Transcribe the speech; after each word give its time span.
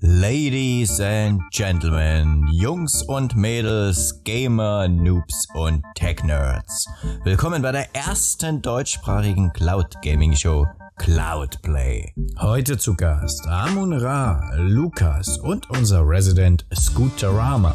Ladies 0.00 1.00
and 1.00 1.42
Gentlemen, 1.50 2.46
Jungs 2.52 3.02
und 3.02 3.34
Mädels, 3.34 4.22
Gamer, 4.22 4.86
Noobs 4.86 5.48
und 5.54 5.82
Tech-Nerds. 5.96 6.88
Willkommen 7.24 7.62
bei 7.62 7.72
der 7.72 7.96
ersten 7.96 8.62
deutschsprachigen 8.62 9.52
Cloud 9.52 10.00
Gaming 10.00 10.36
Show 10.36 10.68
Cloudplay. 10.98 12.12
Heute 12.38 12.78
zu 12.78 12.94
Gast 12.94 13.44
Amun 13.48 13.92
Ra, 13.92 14.40
Lukas 14.54 15.36
und 15.36 15.68
unser 15.70 16.08
Resident 16.08 16.64
Scooterama. 16.72 17.74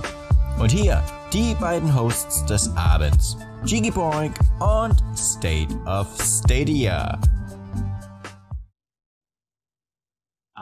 Und 0.59 0.71
hier 0.71 1.03
die 1.33 1.53
beiden 1.55 1.93
Hosts 1.93 2.45
des 2.45 2.73
Abends, 2.77 3.35
Jiggy 3.65 3.91
Boink 3.91 4.39
und 4.61 4.95
State 5.17 5.75
of 5.85 6.07
Stadia. 6.21 7.19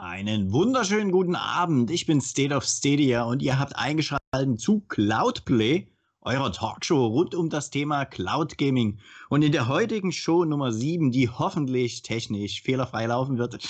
Einen 0.04 0.52
wunderschönen 0.52 1.12
guten 1.12 1.36
Abend. 1.36 1.88
Ich 1.92 2.06
bin 2.06 2.20
State 2.20 2.52
of 2.52 2.64
Stadia 2.64 3.22
und 3.22 3.40
ihr 3.40 3.60
habt 3.60 3.76
eingeschaltet 3.76 4.58
zu 4.58 4.80
Cloudplay, 4.88 5.86
eurer 6.22 6.50
Talkshow 6.50 7.06
rund 7.06 7.36
um 7.36 7.50
das 7.50 7.70
Thema 7.70 8.04
Cloud 8.04 8.58
Gaming. 8.58 8.98
Und 9.28 9.42
in 9.42 9.52
der 9.52 9.68
heutigen 9.68 10.10
Show 10.10 10.44
Nummer 10.44 10.72
7, 10.72 11.12
die 11.12 11.28
hoffentlich 11.28 12.02
technisch 12.02 12.62
fehlerfrei 12.62 13.06
laufen 13.06 13.38
wird, 13.38 13.62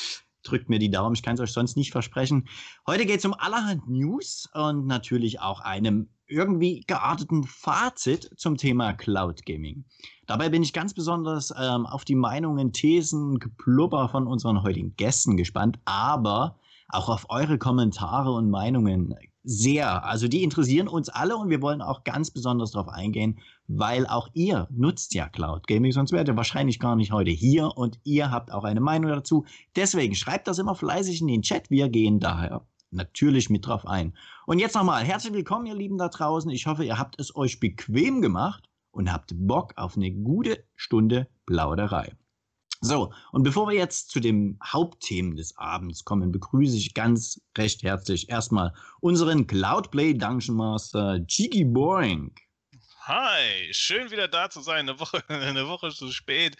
drückt 0.43 0.69
mir 0.69 0.79
die 0.79 0.91
Daumen, 0.91 1.15
ich 1.15 1.23
kann 1.23 1.35
es 1.35 1.41
euch 1.41 1.53
sonst 1.53 1.77
nicht 1.77 1.93
versprechen. 1.93 2.49
Heute 2.87 3.07
geht 3.07 3.19
es 3.19 3.25
um 3.25 3.35
allerhand 3.35 3.89
News 3.89 4.49
und 4.55 4.87
natürlich 4.87 5.41
auch 5.41 5.61
einem 5.61 6.09
irgendwie 6.27 6.83
gearteten 6.87 7.45
Fazit 7.45 8.31
zum 8.37 8.57
Thema 8.57 8.93
Cloud 8.95 9.45
Gaming. 9.45 9.85
Dabei 10.27 10.49
bin 10.49 10.63
ich 10.63 10.73
ganz 10.73 10.95
besonders 10.95 11.53
ähm, 11.59 11.87
auf 11.87 12.05
die 12.05 12.15
Meinungen, 12.15 12.73
Thesen, 12.73 13.39
Geplubber 13.39 14.09
von 14.09 14.27
unseren 14.27 14.63
heutigen 14.63 14.97
Gästen 14.97 15.37
gespannt, 15.37 15.79
aber 15.85 16.59
auch 16.89 17.09
auf 17.09 17.27
eure 17.29 17.59
Kommentare 17.59 18.33
und 18.33 18.51
Meinungen 18.51 19.15
sehr. 19.45 20.05
Also 20.05 20.29
die 20.29 20.43
interessieren 20.43 20.89
uns 20.89 21.09
alle 21.09 21.37
und 21.37 21.51
wir 21.51 21.61
wollen 21.63 21.83
auch 21.83 22.05
ganz 22.05 22.31
besonders 22.31 22.73
darauf 22.73 22.89
eingehen, 22.89 23.41
weil 23.79 24.07
auch 24.07 24.29
ihr 24.35 24.69
nutzt 24.71 25.15
ja 25.15 25.29
Cloud 25.29 25.67
Gaming, 25.67 25.93
sonst 25.93 26.13
wärt 26.13 26.29
ihr 26.29 26.37
wahrscheinlich 26.37 26.79
gar 26.79 26.97
nicht 26.97 27.13
heute 27.13 27.31
hier 27.31 27.77
und 27.77 27.99
ihr 28.05 28.31
habt 28.31 28.53
auch 28.53 28.65
eine 28.65 28.81
Meinung 28.81 29.11
dazu. 29.11 29.45
Deswegen 29.77 30.15
schreibt 30.15 30.49
das 30.49 30.59
immer 30.59 30.75
fleißig 30.75 31.21
in 31.21 31.29
den 31.29 31.43
Chat. 31.43 31.71
Wir 31.71 31.89
gehen 31.89 32.21
daher 32.21 32.67
natürlich 32.91 33.51
mit 33.51 33.67
drauf 33.67 33.87
ein. 33.87 34.13
Und 34.47 34.59
jetzt 34.59 34.75
nochmal 34.75 35.05
herzlich 35.05 35.33
willkommen, 35.33 35.67
ihr 35.67 35.75
Lieben 35.75 35.99
da 35.99 36.09
draußen. 36.09 36.51
Ich 36.51 36.67
hoffe, 36.67 36.85
ihr 36.85 36.99
habt 36.99 37.19
es 37.19 37.35
euch 37.35 37.61
bequem 37.61 38.21
gemacht 38.21 38.69
und 38.91 39.13
habt 39.13 39.33
Bock 39.35 39.73
auf 39.77 39.97
eine 39.97 40.13
gute 40.13 40.65
Stunde 40.77 41.29
Plauderei. 41.47 42.13
So, 42.85 43.13
und 43.31 43.45
bevor 43.45 43.69
wir 43.69 43.77
jetzt 43.77 44.11
zu 44.11 44.19
den 44.19 44.59
Hauptthemen 44.65 45.37
des 45.37 45.57
Abends 45.57 46.05
kommen, 46.05 46.33
begrüße 46.33 46.77
ich 46.77 46.95
ganz 46.95 47.41
recht 47.57 47.85
herzlich 47.85 48.29
erstmal 48.29 48.75
unseren 49.01 49.47
Cloudplay 49.47 50.15
Dungeon 50.15 50.57
Master 50.57 51.25
Jiggy 51.29 51.65
Boing. 51.65 52.33
Hi, 53.05 53.69
schön 53.73 54.11
wieder 54.13 54.29
da 54.29 54.49
zu 54.49 54.61
sein. 54.61 54.89
Eine 54.89 55.01
Woche, 55.01 55.25
eine 55.29 55.67
Woche 55.69 55.91
zu 55.91 56.13
spät. 56.13 56.57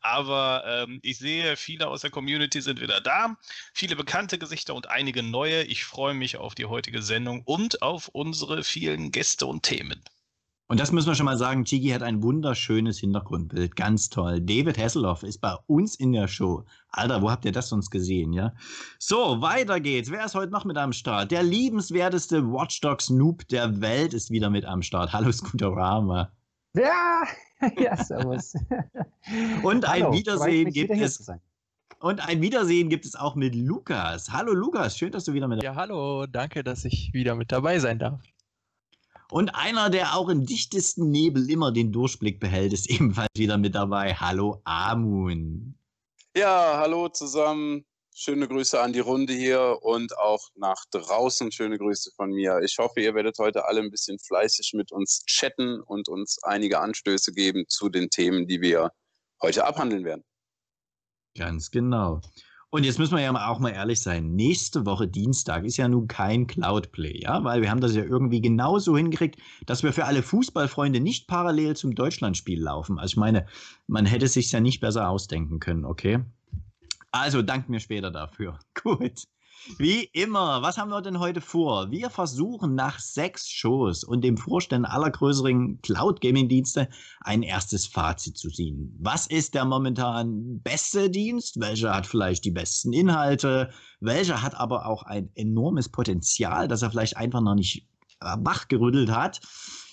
Aber 0.00 0.62
ähm, 0.64 1.00
ich 1.02 1.18
sehe, 1.18 1.56
viele 1.56 1.88
aus 1.88 2.02
der 2.02 2.10
Community 2.10 2.60
sind 2.60 2.80
wieder 2.80 3.00
da. 3.00 3.36
Viele 3.74 3.96
bekannte 3.96 4.38
Gesichter 4.38 4.74
und 4.74 4.88
einige 4.88 5.22
neue. 5.24 5.64
Ich 5.64 5.84
freue 5.84 6.14
mich 6.14 6.36
auf 6.36 6.54
die 6.54 6.66
heutige 6.66 7.02
Sendung 7.02 7.42
und 7.44 7.82
auf 7.82 8.08
unsere 8.08 8.62
vielen 8.62 9.10
Gäste 9.10 9.46
und 9.46 9.64
Themen. 9.64 10.04
Und 10.70 10.78
das 10.78 10.92
müssen 10.92 11.08
wir 11.08 11.16
schon 11.16 11.26
mal 11.26 11.36
sagen, 11.36 11.64
Chigi 11.64 11.88
hat 11.88 12.04
ein 12.04 12.22
wunderschönes 12.22 13.00
Hintergrundbild, 13.00 13.74
ganz 13.74 14.08
toll. 14.08 14.40
David 14.40 14.78
Hasselhoff 14.78 15.24
ist 15.24 15.40
bei 15.40 15.56
uns 15.66 15.96
in 15.96 16.12
der 16.12 16.28
Show. 16.28 16.64
Alter, 16.90 17.22
wo 17.22 17.28
habt 17.28 17.44
ihr 17.44 17.50
das 17.50 17.70
sonst 17.70 17.90
gesehen, 17.90 18.32
ja? 18.32 18.52
So, 19.00 19.42
weiter 19.42 19.80
geht's. 19.80 20.12
Wer 20.12 20.24
ist 20.24 20.36
heute 20.36 20.52
noch 20.52 20.64
mit 20.64 20.76
am 20.76 20.92
Start? 20.92 21.32
Der 21.32 21.42
liebenswerteste 21.42 22.44
Watchdogs 22.44 23.10
Noob 23.10 23.48
der 23.48 23.80
Welt 23.80 24.14
ist 24.14 24.30
wieder 24.30 24.48
mit 24.48 24.64
am 24.64 24.80
Start. 24.80 25.12
Hallo 25.12 25.32
Scooterama. 25.32 26.30
Ja, 26.76 27.24
ja, 27.76 27.96
servus. 27.96 28.54
Und 29.64 29.84
ein 29.86 30.04
Hallo, 30.04 30.12
Wiedersehen 30.12 30.70
gibt 30.70 30.92
es. 30.92 31.28
Und 31.98 32.20
ein 32.28 32.42
Wiedersehen 32.42 32.88
gibt 32.88 33.06
es 33.06 33.16
auch 33.16 33.34
mit 33.34 33.56
Lukas. 33.56 34.30
Hallo 34.30 34.52
Lukas, 34.52 34.96
schön, 34.96 35.10
dass 35.10 35.24
du 35.24 35.32
wieder 35.32 35.48
mit 35.48 35.64
Ja, 35.64 35.74
hallo, 35.74 36.26
danke, 36.26 36.62
dass 36.62 36.84
ich 36.84 37.12
wieder 37.12 37.34
mit 37.34 37.50
dabei 37.50 37.80
sein 37.80 37.98
darf. 37.98 38.20
Und 39.30 39.54
einer, 39.54 39.90
der 39.90 40.16
auch 40.16 40.28
im 40.28 40.44
dichtesten 40.44 41.10
Nebel 41.10 41.48
immer 41.48 41.70
den 41.72 41.92
Durchblick 41.92 42.40
behält, 42.40 42.72
ist 42.72 42.90
ebenfalls 42.90 43.30
wieder 43.36 43.58
mit 43.58 43.74
dabei. 43.74 44.14
Hallo 44.14 44.60
Amun. 44.64 45.74
Ja, 46.36 46.78
hallo 46.78 47.08
zusammen. 47.08 47.84
Schöne 48.12 48.48
Grüße 48.48 48.80
an 48.80 48.92
die 48.92 49.00
Runde 49.00 49.32
hier 49.32 49.78
und 49.82 50.18
auch 50.18 50.48
nach 50.56 50.84
draußen 50.90 51.50
schöne 51.52 51.78
Grüße 51.78 52.10
von 52.16 52.30
mir. 52.30 52.60
Ich 52.62 52.76
hoffe, 52.78 53.00
ihr 53.00 53.14
werdet 53.14 53.38
heute 53.38 53.64
alle 53.66 53.80
ein 53.80 53.90
bisschen 53.90 54.18
fleißig 54.18 54.72
mit 54.74 54.92
uns 54.92 55.24
chatten 55.26 55.80
und 55.80 56.08
uns 56.08 56.38
einige 56.42 56.80
Anstöße 56.80 57.32
geben 57.32 57.64
zu 57.68 57.88
den 57.88 58.10
Themen, 58.10 58.46
die 58.46 58.60
wir 58.60 58.90
heute 59.40 59.64
abhandeln 59.64 60.04
werden. 60.04 60.24
Ganz 61.36 61.70
genau. 61.70 62.20
Und 62.72 62.84
jetzt 62.84 63.00
müssen 63.00 63.16
wir 63.16 63.22
ja 63.22 63.48
auch 63.48 63.58
mal 63.58 63.70
ehrlich 63.70 64.00
sein. 64.00 64.36
Nächste 64.36 64.86
Woche 64.86 65.08
Dienstag 65.08 65.64
ist 65.64 65.76
ja 65.76 65.88
nun 65.88 66.06
kein 66.06 66.46
Cloudplay, 66.46 67.20
ja, 67.20 67.42
weil 67.42 67.62
wir 67.62 67.70
haben 67.70 67.80
das 67.80 67.96
ja 67.96 68.04
irgendwie 68.04 68.40
genauso 68.40 68.96
hingekriegt, 68.96 69.40
dass 69.66 69.82
wir 69.82 69.92
für 69.92 70.04
alle 70.04 70.22
Fußballfreunde 70.22 71.00
nicht 71.00 71.26
parallel 71.26 71.74
zum 71.74 71.96
Deutschlandspiel 71.96 72.62
laufen. 72.62 73.00
Also 73.00 73.14
ich 73.14 73.16
meine, 73.16 73.46
man 73.88 74.06
hätte 74.06 74.28
sich 74.28 74.52
ja 74.52 74.60
nicht 74.60 74.78
besser 74.80 75.08
ausdenken 75.08 75.58
können, 75.58 75.84
okay? 75.84 76.20
Also 77.10 77.42
dankt 77.42 77.68
mir 77.68 77.80
später 77.80 78.12
dafür. 78.12 78.60
Gut. 78.80 79.24
Wie 79.78 80.04
immer, 80.04 80.62
was 80.62 80.78
haben 80.78 80.90
wir 80.90 81.02
denn 81.02 81.18
heute 81.18 81.40
vor? 81.40 81.90
Wir 81.90 82.08
versuchen 82.10 82.74
nach 82.74 82.98
sechs 82.98 83.48
Shows 83.48 84.04
und 84.04 84.22
dem 84.22 84.36
Vorstellen 84.36 84.84
aller 84.84 85.10
größeren 85.10 85.80
Cloud-Gaming-Dienste 85.82 86.88
ein 87.20 87.42
erstes 87.42 87.86
Fazit 87.86 88.38
zu 88.38 88.48
ziehen. 88.50 88.96
Was 88.98 89.26
ist 89.26 89.54
der 89.54 89.64
momentan 89.64 90.60
beste 90.62 91.10
Dienst? 91.10 91.60
Welcher 91.60 91.94
hat 91.94 92.06
vielleicht 92.06 92.44
die 92.44 92.50
besten 92.50 92.92
Inhalte? 92.92 93.70
Welcher 94.00 94.42
hat 94.42 94.54
aber 94.54 94.86
auch 94.86 95.02
ein 95.02 95.30
enormes 95.34 95.88
Potenzial, 95.88 96.66
das 96.66 96.82
er 96.82 96.90
vielleicht 96.90 97.16
einfach 97.16 97.42
noch 97.42 97.54
nicht 97.54 97.86
wachgerüttelt 98.20 99.10
hat? 99.10 99.40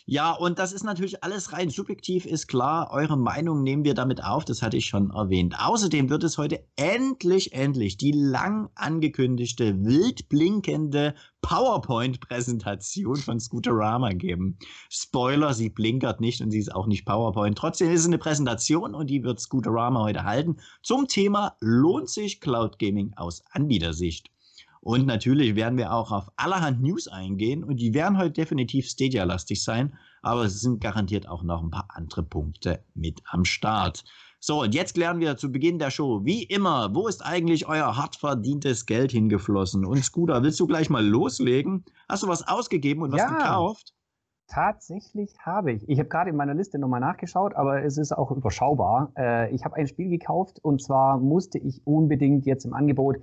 Ja, 0.09 0.31
und 0.31 0.57
das 0.57 0.71
ist 0.71 0.85
natürlich 0.85 1.21
alles 1.21 1.51
rein 1.51 1.69
subjektiv, 1.69 2.25
ist 2.25 2.47
klar. 2.47 2.91
Eure 2.91 3.17
Meinung 3.17 3.61
nehmen 3.61 3.83
wir 3.83 3.93
damit 3.93 4.23
auf, 4.23 4.45
das 4.45 4.61
hatte 4.61 4.77
ich 4.77 4.85
schon 4.85 5.11
erwähnt. 5.11 5.55
Außerdem 5.59 6.09
wird 6.09 6.23
es 6.23 6.37
heute 6.37 6.65
endlich, 6.77 7.51
endlich 7.51 7.97
die 7.97 8.13
lang 8.13 8.69
angekündigte, 8.75 9.83
wild 9.83 10.29
blinkende 10.29 11.13
PowerPoint-Präsentation 11.41 13.17
von 13.17 13.41
Scooterama 13.41 14.13
geben. 14.13 14.57
Spoiler, 14.89 15.53
sie 15.53 15.69
blinkert 15.69 16.21
nicht 16.21 16.39
und 16.39 16.51
sie 16.51 16.59
ist 16.59 16.73
auch 16.73 16.87
nicht 16.87 17.03
PowerPoint. 17.03 17.57
Trotzdem 17.57 17.91
ist 17.91 17.99
es 17.99 18.07
eine 18.07 18.17
Präsentation 18.17 18.95
und 18.95 19.09
die 19.09 19.23
wird 19.23 19.41
Scooterama 19.41 20.03
heute 20.03 20.23
halten 20.23 20.55
zum 20.83 21.09
Thema 21.09 21.57
Lohnt 21.59 22.09
sich 22.09 22.39
Cloud 22.39 22.79
Gaming 22.79 23.11
aus 23.17 23.43
Anbietersicht? 23.51 24.31
Und 24.87 25.05
natürlich 25.05 25.57
werden 25.57 25.77
wir 25.77 25.91
auch 25.91 26.13
auf 26.13 26.31
allerhand 26.37 26.81
News 26.81 27.09
eingehen 27.09 27.61
und 27.61 27.75
die 27.75 27.93
werden 27.93 28.17
heute 28.17 28.31
definitiv 28.31 28.87
Stadia-lastig 28.87 29.61
sein, 29.61 29.97
aber 30.21 30.45
es 30.45 30.61
sind 30.61 30.79
garantiert 30.79 31.27
auch 31.27 31.43
noch 31.43 31.61
ein 31.61 31.71
paar 31.71 31.89
andere 31.89 32.23
Punkte 32.23 32.85
mit 32.93 33.21
am 33.29 33.43
Start. 33.43 34.05
So, 34.39 34.61
und 34.61 34.73
jetzt 34.73 34.93
klären 34.93 35.19
wir 35.19 35.35
zu 35.35 35.51
Beginn 35.51 35.77
der 35.77 35.91
Show, 35.91 36.23
wie 36.23 36.43
immer, 36.43 36.95
wo 36.95 37.09
ist 37.09 37.21
eigentlich 37.21 37.67
euer 37.67 37.97
hart 37.97 38.15
verdientes 38.15 38.85
Geld 38.85 39.11
hingeflossen? 39.11 39.83
Und 39.83 40.01
Scooter, 40.05 40.41
willst 40.41 40.61
du 40.61 40.67
gleich 40.67 40.89
mal 40.89 41.05
loslegen? 41.05 41.83
Hast 42.07 42.23
du 42.23 42.29
was 42.29 42.47
ausgegeben 42.47 43.01
und 43.01 43.11
was 43.11 43.19
ja. 43.19 43.27
gekauft? 43.27 43.93
Tatsächlich 44.47 45.35
habe 45.39 45.73
ich. 45.73 45.83
Ich 45.89 45.99
habe 45.99 46.07
gerade 46.07 46.29
in 46.29 46.37
meiner 46.37 46.53
Liste 46.53 46.79
nochmal 46.79 47.01
nachgeschaut, 47.01 47.55
aber 47.55 47.83
es 47.83 47.97
ist 47.97 48.13
auch 48.13 48.31
überschaubar. 48.31 49.11
Äh, 49.17 49.53
ich 49.53 49.65
habe 49.65 49.75
ein 49.75 49.87
Spiel 49.87 50.07
gekauft 50.07 50.63
und 50.63 50.81
zwar 50.81 51.17
musste 51.17 51.57
ich 51.57 51.85
unbedingt 51.85 52.45
jetzt 52.45 52.63
im 52.63 52.73
Angebot 52.73 53.17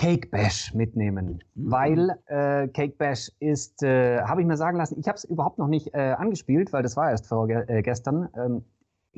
Cake 0.00 0.28
Bash 0.30 0.72
mitnehmen, 0.72 1.42
mhm. 1.54 1.70
weil 1.70 2.10
äh, 2.24 2.68
Cake 2.68 2.94
Bash 2.96 3.30
ist, 3.38 3.82
äh, 3.82 4.22
habe 4.22 4.40
ich 4.40 4.46
mir 4.46 4.56
sagen 4.56 4.78
lassen, 4.78 4.98
ich 4.98 5.06
habe 5.06 5.16
es 5.16 5.24
überhaupt 5.24 5.58
noch 5.58 5.68
nicht 5.68 5.92
äh, 5.92 6.14
angespielt, 6.16 6.72
weil 6.72 6.82
das 6.82 6.96
war 6.96 7.10
erst 7.10 7.26
vorgestern. 7.26 8.30
Äh, 8.32 8.46
ähm, 8.46 8.64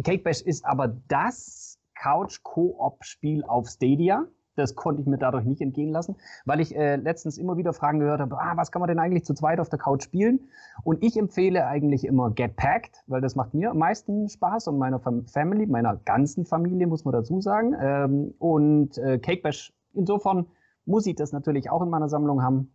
Cake 0.03 0.25
Bash 0.25 0.43
ist 0.43 0.65
aber 0.65 0.89
das 1.07 1.79
Couch-Koop-Spiel 1.95 3.45
auf 3.45 3.69
Stadia. 3.69 4.25
Das 4.57 4.75
konnte 4.75 5.03
ich 5.03 5.07
mir 5.07 5.19
dadurch 5.19 5.45
nicht 5.45 5.61
entgehen 5.61 5.91
lassen, 5.91 6.17
weil 6.47 6.59
ich 6.59 6.75
äh, 6.75 6.97
letztens 6.97 7.39
immer 7.39 7.57
wieder 7.57 7.73
Fragen 7.73 8.01
gehört 8.01 8.21
habe, 8.21 8.37
ah, 8.37 8.57
was 8.57 8.73
kann 8.73 8.81
man 8.81 8.89
denn 8.89 8.99
eigentlich 8.99 9.25
zu 9.25 9.35
zweit 9.35 9.61
auf 9.61 9.69
der 9.69 9.79
Couch 9.79 10.03
spielen? 10.03 10.49
Und 10.83 11.05
ich 11.05 11.17
empfehle 11.17 11.65
eigentlich 11.65 12.05
immer 12.05 12.33
Get 12.33 12.57
Packed, 12.57 13.05
weil 13.07 13.21
das 13.21 13.37
macht 13.37 13.55
mir 13.55 13.71
am 13.71 13.79
meisten 13.79 14.29
Spaß 14.29 14.67
und 14.67 14.79
meiner 14.79 14.99
Family, 14.99 15.67
meiner 15.67 15.97
ganzen 15.99 16.45
Familie, 16.45 16.89
muss 16.89 17.05
man 17.05 17.13
dazu 17.13 17.41
sagen. 17.41 17.73
Ähm, 17.81 18.35
und 18.41 18.99
äh, 18.99 19.21
Cake 19.21 19.43
Bash 19.43 19.73
insofern 19.95 20.47
muss 20.85 21.07
ich 21.07 21.15
das 21.15 21.33
natürlich 21.33 21.71
auch 21.71 21.83
in 21.83 21.91
meiner 21.91 22.09
Sammlung 22.09 22.43
haben, 22.43 22.73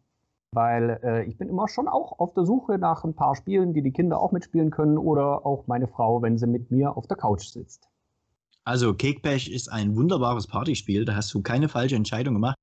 weil 0.51 0.99
äh, 1.03 1.25
ich 1.25 1.37
bin 1.37 1.49
immer 1.49 1.67
schon 1.67 1.87
auch 1.87 2.19
auf 2.19 2.33
der 2.33 2.45
Suche 2.45 2.77
nach 2.77 3.03
ein 3.03 3.15
paar 3.15 3.35
Spielen, 3.35 3.73
die 3.73 3.81
die 3.81 3.91
Kinder 3.91 4.19
auch 4.19 4.31
mitspielen 4.31 4.71
können 4.71 4.97
oder 4.97 5.45
auch 5.45 5.67
meine 5.67 5.87
Frau, 5.87 6.21
wenn 6.21 6.37
sie 6.37 6.47
mit 6.47 6.71
mir 6.71 6.95
auf 6.95 7.07
der 7.07 7.17
Couch 7.17 7.47
sitzt. 7.47 7.89
Also 8.63 8.93
Cake 8.93 9.21
Bash 9.21 9.47
ist 9.47 9.71
ein 9.71 9.95
wunderbares 9.95 10.47
Partyspiel, 10.47 11.05
da 11.05 11.15
hast 11.15 11.33
du 11.33 11.41
keine 11.41 11.69
falsche 11.69 11.95
Entscheidung 11.95 12.33
gemacht. 12.33 12.57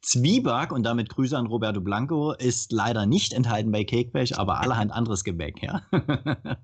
Zwieback 0.00 0.72
und 0.72 0.84
damit 0.84 1.08
Grüße 1.08 1.36
an 1.36 1.46
Roberto 1.46 1.80
Blanco 1.80 2.32
ist 2.32 2.72
leider 2.72 3.06
nicht 3.06 3.32
enthalten 3.32 3.70
bei 3.70 3.84
Cakebash, 3.84 4.32
aber 4.32 4.60
allerhand 4.60 4.92
anderes 4.92 5.24
Gebäck, 5.24 5.62
ja. 5.62 5.82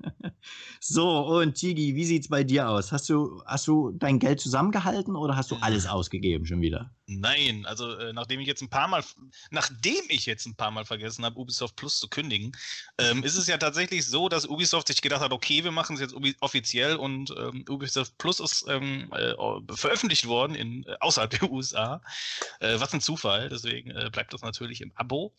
so, 0.81 1.27
und 1.27 1.55
Tigi, 1.55 1.95
wie 1.95 2.05
sieht's 2.05 2.29
bei 2.29 2.45
dir 2.45 2.69
aus? 2.69 2.93
Hast 2.93 3.09
du, 3.09 3.43
hast 3.47 3.67
du 3.67 3.91
dein 3.93 4.19
Geld 4.19 4.41
zusammengehalten 4.41 5.17
oder 5.17 5.37
hast 5.37 5.51
du 5.51 5.57
alles 5.61 5.87
ausgegeben 5.87 6.47
schon 6.47 6.61
wieder? 6.61 6.91
Nein, 7.07 7.67
also 7.67 7.99
äh, 7.99 8.15
nachdem 8.15 8.41
ich 8.41 8.47
jetzt 8.47 8.63
ein 8.63 8.71
paar 8.71 8.89
Mal, 8.89 9.05
nachdem 9.51 10.03
ich 10.09 10.25
jetzt 10.25 10.47
ein 10.47 10.55
paar 10.55 10.71
Mal 10.71 10.87
vergessen 10.87 11.23
habe, 11.25 11.39
Ubisoft 11.39 11.77
Plus 11.77 11.99
zu 11.99 12.09
kündigen, 12.09 12.53
ähm, 12.97 13.23
ist 13.23 13.37
es 13.37 13.47
ja 13.47 13.59
tatsächlich 13.59 14.07
so, 14.07 14.31
dass 14.31 14.47
Ubisoft 14.47 14.89
sich 14.89 15.03
gedacht 15.03 15.21
hat, 15.21 15.33
okay, 15.33 15.65
wir 15.65 15.71
machen 15.71 15.97
es 15.97 16.01
jetzt 16.01 16.15
offiziell 16.41 16.97
und 16.97 17.31
ähm, 17.37 17.63
Ubisoft 17.69 18.17
Plus 18.17 18.41
ist 18.41 18.65
ähm, 18.69 19.13
äh, 19.13 19.35
veröffentlicht 19.75 20.27
worden 20.27 20.55
in, 20.55 20.85
äh, 20.85 20.97
außerhalb 21.01 21.31
der 21.31 21.51
USA. 21.51 22.01
Äh, 22.61 22.81
was 22.81 22.95
ein 22.95 23.03
Zufall, 23.03 23.51
deswegen 23.51 23.91
äh, 23.91 24.09
bleibt 24.11 24.33
das 24.33 24.41
natürlich 24.41 24.81
im 24.81 24.93
Abo. 24.95 25.35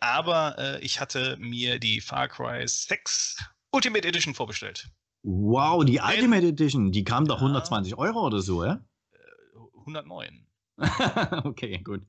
Aber 0.00 0.78
ich 0.82 1.00
hatte 1.00 1.36
mir 1.38 1.78
die 1.78 2.00
Far 2.00 2.28
Cry 2.28 2.66
6 2.66 3.42
Ultimate 3.70 4.06
Edition 4.06 4.34
vorbestellt. 4.34 4.88
Wow, 5.22 5.84
die 5.84 6.00
Ultimate 6.00 6.46
Edition, 6.46 6.92
die 6.92 7.04
kam 7.04 7.26
doch 7.26 7.36
ja, 7.36 7.46
120 7.46 7.96
Euro 7.96 8.26
oder 8.26 8.42
so, 8.42 8.64
ja? 8.64 8.80
109. 9.80 10.46
okay, 11.44 11.78
gut. 11.78 12.02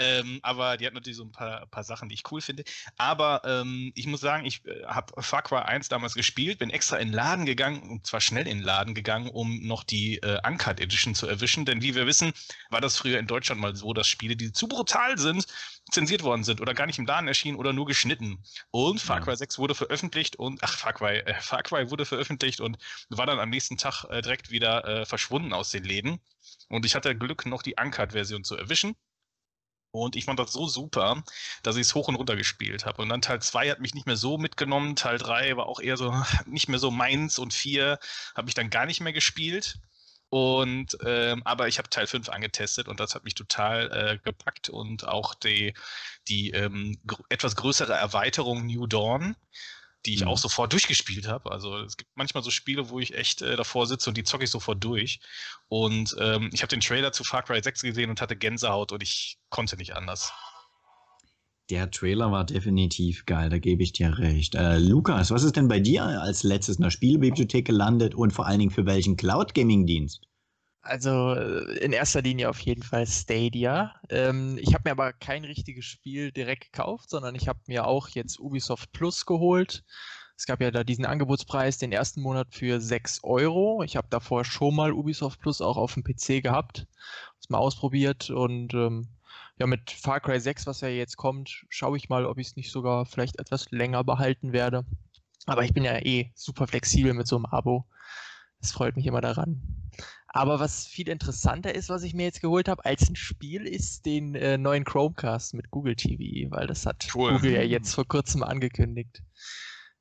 Ähm, 0.00 0.38
aber 0.42 0.76
die 0.76 0.86
hat 0.86 0.94
natürlich 0.94 1.16
so 1.16 1.24
ein 1.24 1.32
paar, 1.32 1.66
paar 1.66 1.82
Sachen, 1.82 2.08
die 2.08 2.14
ich 2.14 2.30
cool 2.30 2.40
finde. 2.40 2.62
Aber 2.96 3.42
ähm, 3.44 3.90
ich 3.96 4.06
muss 4.06 4.20
sagen, 4.20 4.46
ich 4.46 4.64
äh, 4.64 4.84
habe 4.84 5.20
Far 5.20 5.42
Cry 5.42 5.58
1 5.58 5.88
damals 5.88 6.14
gespielt, 6.14 6.60
bin 6.60 6.70
extra 6.70 6.98
in 6.98 7.08
den 7.08 7.14
Laden 7.14 7.46
gegangen, 7.46 7.82
und 7.82 8.06
zwar 8.06 8.20
schnell 8.20 8.46
in 8.46 8.58
den 8.58 8.64
Laden 8.64 8.94
gegangen, 8.94 9.28
um 9.28 9.66
noch 9.66 9.82
die 9.82 10.18
äh, 10.18 10.38
Uncut 10.46 10.80
Edition 10.80 11.16
zu 11.16 11.26
erwischen. 11.26 11.64
Denn 11.64 11.82
wie 11.82 11.96
wir 11.96 12.06
wissen, 12.06 12.32
war 12.70 12.80
das 12.80 12.96
früher 12.96 13.18
in 13.18 13.26
Deutschland 13.26 13.60
mal 13.60 13.74
so, 13.74 13.92
dass 13.92 14.06
Spiele, 14.06 14.36
die 14.36 14.52
zu 14.52 14.68
brutal 14.68 15.18
sind, 15.18 15.46
zensiert 15.90 16.22
worden 16.22 16.44
sind 16.44 16.60
oder 16.60 16.74
gar 16.74 16.86
nicht 16.86 16.98
im 17.00 17.06
Laden 17.06 17.26
erschienen 17.26 17.56
oder 17.56 17.72
nur 17.72 17.86
geschnitten. 17.86 18.44
Und 18.70 19.00
Far 19.00 19.20
Cry 19.20 19.36
6 19.36 19.58
wurde 19.58 19.74
veröffentlicht 19.74 20.36
und, 20.36 20.62
ach, 20.62 20.78
Far 20.78 20.92
Cry, 20.92 21.18
äh, 21.18 21.34
Far 21.40 21.64
Cry 21.64 21.90
wurde 21.90 22.04
veröffentlicht 22.04 22.60
und 22.60 22.78
war 23.08 23.26
dann 23.26 23.40
am 23.40 23.50
nächsten 23.50 23.76
Tag 23.78 24.04
äh, 24.04 24.22
direkt 24.22 24.50
wieder 24.50 24.84
äh, 24.84 25.06
verschwunden 25.06 25.52
aus 25.52 25.70
den 25.70 25.82
Läden. 25.82 26.20
Und 26.68 26.84
ich 26.84 26.94
hatte 26.94 27.16
Glück, 27.16 27.46
noch 27.46 27.62
die 27.62 27.76
Uncut-Version 27.80 28.44
zu 28.44 28.56
erwischen. 28.56 28.94
Und 29.90 30.16
ich 30.16 30.26
fand 30.26 30.38
das 30.38 30.52
so 30.52 30.68
super, 30.68 31.22
dass 31.62 31.76
ich 31.76 31.82
es 31.82 31.94
hoch 31.94 32.08
und 32.08 32.16
runter 32.16 32.36
gespielt 32.36 32.84
habe. 32.84 33.02
Und 33.02 33.08
dann 33.08 33.22
Teil 33.22 33.40
2 33.40 33.70
hat 33.70 33.80
mich 33.80 33.94
nicht 33.94 34.06
mehr 34.06 34.16
so 34.16 34.36
mitgenommen. 34.36 34.96
Teil 34.96 35.18
3 35.18 35.56
war 35.56 35.66
auch 35.66 35.80
eher 35.80 35.96
so 35.96 36.14
nicht 36.46 36.68
mehr 36.68 36.78
so 36.78 36.90
meins. 36.90 37.38
Und 37.38 37.54
4 37.54 37.98
habe 38.36 38.48
ich 38.48 38.54
dann 38.54 38.70
gar 38.70 38.86
nicht 38.86 39.00
mehr 39.00 39.12
gespielt. 39.14 39.78
Und 40.30 40.98
ähm, 41.06 41.42
aber 41.46 41.68
ich 41.68 41.78
habe 41.78 41.88
Teil 41.88 42.06
5 42.06 42.28
angetestet 42.28 42.86
und 42.88 43.00
das 43.00 43.14
hat 43.14 43.24
mich 43.24 43.34
total 43.34 43.90
äh, 43.92 44.18
gepackt 44.22 44.68
und 44.68 45.08
auch 45.08 45.34
die, 45.34 45.72
die 46.28 46.50
ähm, 46.50 46.98
gr 47.06 47.18
etwas 47.30 47.56
größere 47.56 47.94
Erweiterung 47.94 48.66
New 48.66 48.86
Dawn 48.86 49.36
die 50.06 50.14
ich 50.14 50.22
mhm. 50.22 50.28
auch 50.28 50.38
sofort 50.38 50.72
durchgespielt 50.72 51.26
habe. 51.26 51.50
Also 51.50 51.76
es 51.78 51.96
gibt 51.96 52.10
manchmal 52.14 52.42
so 52.42 52.50
Spiele, 52.50 52.88
wo 52.90 53.00
ich 53.00 53.14
echt 53.14 53.42
äh, 53.42 53.56
davor 53.56 53.86
sitze 53.86 54.10
und 54.10 54.16
die 54.16 54.24
zocke 54.24 54.44
ich 54.44 54.50
sofort 54.50 54.82
durch. 54.82 55.20
Und 55.68 56.16
ähm, 56.18 56.50
ich 56.52 56.62
habe 56.62 56.68
den 56.68 56.80
Trailer 56.80 57.12
zu 57.12 57.24
Far 57.24 57.42
Cry 57.42 57.62
6 57.62 57.82
gesehen 57.82 58.10
und 58.10 58.20
hatte 58.20 58.36
Gänsehaut 58.36 58.92
und 58.92 59.02
ich 59.02 59.38
konnte 59.50 59.76
nicht 59.76 59.94
anders. 59.96 60.32
Der 61.70 61.90
Trailer 61.90 62.32
war 62.32 62.44
definitiv 62.44 63.26
geil, 63.26 63.50
da 63.50 63.58
gebe 63.58 63.82
ich 63.82 63.92
dir 63.92 64.18
recht. 64.18 64.54
Äh, 64.54 64.78
Lukas, 64.78 65.30
was 65.30 65.42
ist 65.42 65.56
denn 65.56 65.68
bei 65.68 65.80
dir 65.80 66.04
als 66.04 66.42
letztes 66.42 66.76
in 66.76 66.82
der 66.82 66.90
Spielbibliothek 66.90 67.66
gelandet 67.66 68.14
und 68.14 68.32
vor 68.32 68.46
allen 68.46 68.60
Dingen 68.60 68.70
für 68.70 68.86
welchen 68.86 69.18
Cloud 69.18 69.52
Gaming 69.52 69.84
Dienst? 69.84 70.28
Also 70.80 71.34
äh, 71.34 71.78
in 71.78 71.92
erster 71.92 72.22
Linie 72.22 72.48
auf 72.48 72.60
jeden 72.60 72.82
Fall 72.82 73.06
Stadia. 73.06 73.94
Ähm, 74.08 74.58
ich 74.60 74.74
habe 74.74 74.82
mir 74.86 74.92
aber 74.92 75.12
kein 75.12 75.44
richtiges 75.44 75.84
Spiel 75.84 76.32
direkt 76.32 76.72
gekauft, 76.72 77.10
sondern 77.10 77.34
ich 77.34 77.48
habe 77.48 77.60
mir 77.66 77.86
auch 77.86 78.08
jetzt 78.10 78.38
Ubisoft 78.38 78.92
Plus 78.92 79.26
geholt. 79.26 79.84
Es 80.36 80.46
gab 80.46 80.60
ja 80.60 80.70
da 80.70 80.84
diesen 80.84 81.04
Angebotspreis 81.04 81.78
den 81.78 81.90
ersten 81.90 82.22
Monat 82.22 82.54
für 82.54 82.80
6 82.80 83.24
Euro. 83.24 83.82
Ich 83.82 83.96
habe 83.96 84.06
davor 84.08 84.44
schon 84.44 84.76
mal 84.76 84.92
Ubisoft 84.92 85.40
Plus 85.40 85.60
auch 85.60 85.76
auf 85.76 85.94
dem 85.94 86.04
PC 86.04 86.42
gehabt, 86.42 86.86
es 87.40 87.50
mal 87.50 87.58
ausprobiert 87.58 88.30
und 88.30 88.72
ähm, 88.72 89.08
ja, 89.58 89.66
mit 89.66 89.90
Far 89.90 90.20
Cry 90.20 90.38
6, 90.38 90.66
was 90.66 90.80
ja 90.80 90.88
jetzt 90.88 91.16
kommt, 91.16 91.64
schaue 91.68 91.96
ich 91.96 92.08
mal, 92.08 92.24
ob 92.24 92.38
ich 92.38 92.48
es 92.48 92.56
nicht 92.56 92.70
sogar 92.70 93.06
vielleicht 93.06 93.40
etwas 93.40 93.70
länger 93.72 94.04
behalten 94.04 94.52
werde. 94.52 94.84
Aber 95.46 95.64
ich 95.64 95.72
bin 95.72 95.82
ja 95.82 95.98
eh 95.98 96.30
super 96.36 96.66
flexibel 96.68 97.14
mit 97.14 97.26
so 97.26 97.36
einem 97.36 97.46
Abo. 97.46 97.86
Das 98.60 98.70
freut 98.70 98.96
mich 98.96 99.06
immer 99.06 99.20
daran. 99.20 99.90
Aber 100.38 100.60
was 100.60 100.86
viel 100.86 101.08
interessanter 101.08 101.74
ist, 101.74 101.88
was 101.88 102.04
ich 102.04 102.14
mir 102.14 102.22
jetzt 102.22 102.40
geholt 102.40 102.68
habe 102.68 102.84
als 102.84 103.10
ein 103.10 103.16
Spiel, 103.16 103.66
ist 103.66 104.06
den 104.06 104.36
äh, 104.36 104.56
neuen 104.56 104.84
Chromecast 104.84 105.52
mit 105.54 105.72
Google 105.72 105.96
TV, 105.96 106.48
weil 106.52 106.68
das 106.68 106.86
hat 106.86 107.08
cool. 107.12 107.32
Google 107.32 107.54
ja 107.54 107.62
jetzt 107.62 107.92
vor 107.92 108.06
kurzem 108.06 108.44
angekündigt, 108.44 109.20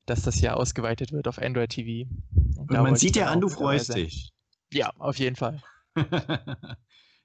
dass 0.06 0.22
das 0.22 0.39
ja 0.39 0.54
ausgeweitet 0.54 1.12
wird 1.12 1.28
auf 1.28 1.39
Android 1.39 1.72
TV. 1.72 2.07
Und, 2.56 2.69
Und 2.69 2.84
man 2.84 2.95
sieht 2.95 3.16
ja 3.16 3.31
an, 3.31 3.42
du 3.42 3.50
freust 3.50 3.95
dich. 3.95 4.31
Ja, 4.72 4.92
auf 5.00 5.18
jeden 5.18 5.36
Fall. 5.36 5.60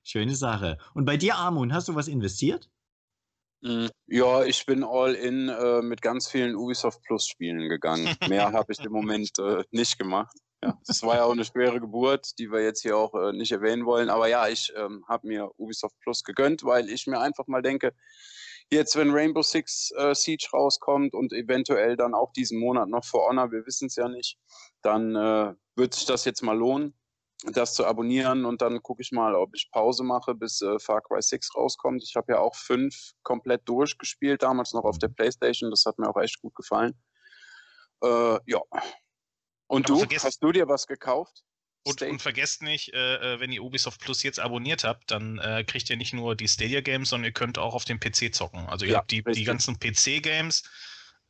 Schöne 0.02 0.34
Sache. 0.34 0.78
Und 0.94 1.04
bei 1.04 1.18
dir, 1.18 1.34
Armun, 1.34 1.74
hast 1.74 1.88
du 1.88 1.94
was 1.94 2.08
investiert? 2.08 2.70
Hm, 3.62 3.90
ja, 4.06 4.42
ich 4.44 4.64
bin 4.64 4.82
all 4.82 5.12
in 5.12 5.50
äh, 5.50 5.82
mit 5.82 6.00
ganz 6.00 6.30
vielen 6.30 6.56
Ubisoft 6.56 7.02
Plus 7.02 7.26
Spielen 7.26 7.68
gegangen. 7.68 8.16
Mehr 8.30 8.52
habe 8.52 8.72
ich 8.72 8.80
im 8.80 8.92
Moment 8.92 9.38
äh, 9.38 9.64
nicht 9.70 9.98
gemacht. 9.98 10.34
Ja, 10.62 10.78
das 10.86 11.02
war 11.02 11.16
ja 11.16 11.24
auch 11.24 11.32
eine 11.32 11.44
schwere 11.44 11.80
Geburt, 11.80 12.38
die 12.38 12.52
wir 12.52 12.62
jetzt 12.62 12.82
hier 12.82 12.96
auch 12.96 13.14
äh, 13.14 13.32
nicht 13.32 13.50
erwähnen 13.50 13.84
wollen. 13.84 14.08
Aber 14.08 14.28
ja, 14.28 14.46
ich 14.46 14.72
ähm, 14.76 15.04
habe 15.08 15.26
mir 15.26 15.50
Ubisoft 15.58 15.98
Plus 16.00 16.22
gegönnt, 16.22 16.64
weil 16.64 16.88
ich 16.88 17.06
mir 17.08 17.18
einfach 17.18 17.48
mal 17.48 17.62
denke, 17.62 17.92
jetzt, 18.70 18.94
wenn 18.96 19.10
Rainbow 19.10 19.42
Six 19.42 19.92
äh, 19.96 20.14
Siege 20.14 20.48
rauskommt 20.52 21.14
und 21.14 21.32
eventuell 21.32 21.96
dann 21.96 22.14
auch 22.14 22.32
diesen 22.32 22.60
Monat 22.60 22.88
noch 22.88 23.04
For 23.04 23.28
Honor, 23.28 23.50
wir 23.50 23.66
wissen 23.66 23.86
es 23.86 23.96
ja 23.96 24.08
nicht, 24.08 24.38
dann 24.82 25.16
äh, 25.16 25.52
wird 25.74 25.94
sich 25.94 26.06
das 26.06 26.24
jetzt 26.24 26.42
mal 26.42 26.56
lohnen, 26.56 26.96
das 27.44 27.74
zu 27.74 27.84
abonnieren 27.84 28.44
und 28.44 28.62
dann 28.62 28.82
gucke 28.82 29.02
ich 29.02 29.10
mal, 29.10 29.34
ob 29.34 29.54
ich 29.56 29.70
Pause 29.72 30.04
mache, 30.04 30.34
bis 30.36 30.62
äh, 30.62 30.78
Far 30.78 31.02
Cry 31.02 31.20
6 31.20 31.56
rauskommt. 31.56 32.04
Ich 32.04 32.14
habe 32.14 32.34
ja 32.34 32.38
auch 32.38 32.54
fünf 32.54 33.12
komplett 33.24 33.62
durchgespielt, 33.68 34.44
damals 34.44 34.72
noch 34.74 34.84
auf 34.84 34.98
der 34.98 35.08
Playstation, 35.08 35.70
das 35.70 35.84
hat 35.86 35.98
mir 35.98 36.08
auch 36.08 36.20
echt 36.20 36.40
gut 36.40 36.54
gefallen. 36.54 36.94
Äh, 38.02 38.38
ja, 38.46 38.60
und 39.72 39.88
du, 39.88 40.04
hast 40.04 40.42
du 40.42 40.52
dir 40.52 40.68
was 40.68 40.86
gekauft? 40.86 41.44
Und, 41.84 42.02
und, 42.02 42.20
vergesst 42.20 42.62
nicht, 42.62 42.92
äh, 42.92 43.34
äh, 43.34 43.40
wenn 43.40 43.50
ihr 43.50 43.62
Ubisoft 43.62 44.00
Plus 44.02 44.22
jetzt 44.22 44.38
abonniert 44.38 44.84
habt, 44.84 45.10
dann 45.10 45.38
äh, 45.38 45.64
kriegt 45.64 45.88
ihr 45.88 45.96
nicht 45.96 46.12
nur 46.12 46.36
die 46.36 46.46
Stadia 46.46 46.82
Games, 46.82 47.08
sondern 47.08 47.24
ihr 47.24 47.32
könnt 47.32 47.56
auch 47.56 47.74
auf 47.74 47.86
dem 47.86 47.98
PC 47.98 48.34
zocken. 48.34 48.66
Also 48.68 48.84
ihr 48.84 48.92
ja, 48.92 48.98
habt 48.98 49.10
die, 49.10 49.22
die 49.22 49.44
ganzen 49.44 49.80
PC-Games. 49.80 50.62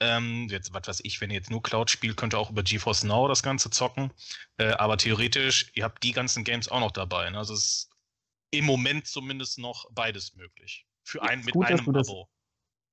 Ähm, 0.00 0.48
jetzt, 0.50 0.74
was 0.74 0.88
weiß 0.88 1.00
ich, 1.04 1.20
wenn 1.20 1.30
ihr 1.30 1.36
jetzt 1.36 1.50
nur 1.50 1.62
Cloud 1.62 1.88
spielt, 1.88 2.16
könnt 2.16 2.34
ihr 2.34 2.38
auch 2.38 2.50
über 2.50 2.64
GeForce 2.64 3.04
Now 3.04 3.28
das 3.28 3.44
Ganze 3.44 3.70
zocken. 3.70 4.12
Äh, 4.58 4.72
aber 4.72 4.98
theoretisch, 4.98 5.70
ihr 5.74 5.84
habt 5.84 6.02
die 6.02 6.12
ganzen 6.12 6.42
Games 6.42 6.68
auch 6.68 6.80
noch 6.80 6.90
dabei. 6.90 7.30
Ne? 7.30 7.38
Also 7.38 7.54
es 7.54 7.64
ist 7.64 7.90
im 8.50 8.66
Moment 8.66 9.06
zumindest 9.06 9.60
noch 9.60 9.86
beides 9.92 10.34
möglich. 10.34 10.84
Für 11.04 11.22
ein, 11.22 11.44
mit 11.44 11.54
gut, 11.54 11.66
einem 11.66 11.88
Abo. 11.88 11.92
Das 11.92 12.08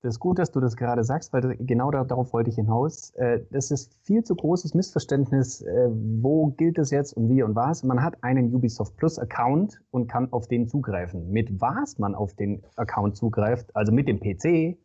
ist 0.04 0.20
gut, 0.20 0.40
dass 0.40 0.52
du 0.52 0.60
das 0.60 0.76
gerade 0.78 1.04
sagst, 1.04 1.34
weil 1.34 1.58
genau 1.58 1.92
darauf 1.92 2.32
wollte 2.34 2.50
ich 2.50 2.56
hinaus. 2.56 3.12
Äh, 3.16 3.42
das 3.52 3.72
ist 3.72 3.98
viel 4.04 4.24
zu 4.24 4.36
großes 4.36 4.74
Missverständnis. 4.74 5.62
Äh, 5.62 5.90
wo 5.92 6.48
gilt 6.52 6.78
es 6.78 6.92
jetzt 6.92 7.14
und 7.14 7.30
wie 7.30 7.44
und 7.44 7.56
was? 7.56 7.84
Man 7.84 8.02
hat 8.02 8.24
einen 8.24 8.54
Ubisoft 8.54 8.96
Plus 8.98 9.20
Account 9.20 9.82
und 9.92 10.08
kann 10.08 10.32
auf 10.32 10.48
den 10.48 10.68
zugreifen. 10.68 11.30
Mit 11.30 11.60
was 11.60 11.98
man 12.00 12.16
auf 12.16 12.34
den 12.36 12.64
Account 12.76 13.18
zugreift, 13.18 13.76
also 13.76 13.92
mit 13.92 14.08
dem 14.08 14.20
PC 14.20 14.78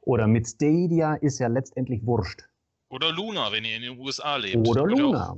oder 0.00 0.26
mit 0.26 0.46
Stadia, 0.46 1.14
ist 1.14 1.38
ja 1.38 1.48
letztendlich 1.48 2.06
wurscht. 2.06 2.42
Oder 2.90 3.10
Luna, 3.10 3.50
wenn 3.52 3.64
ihr 3.64 3.76
in 3.76 3.82
den 3.82 3.98
USA 3.98 4.36
lebt. 4.36 4.68
Oder 4.68 4.84
Luna. 4.84 5.36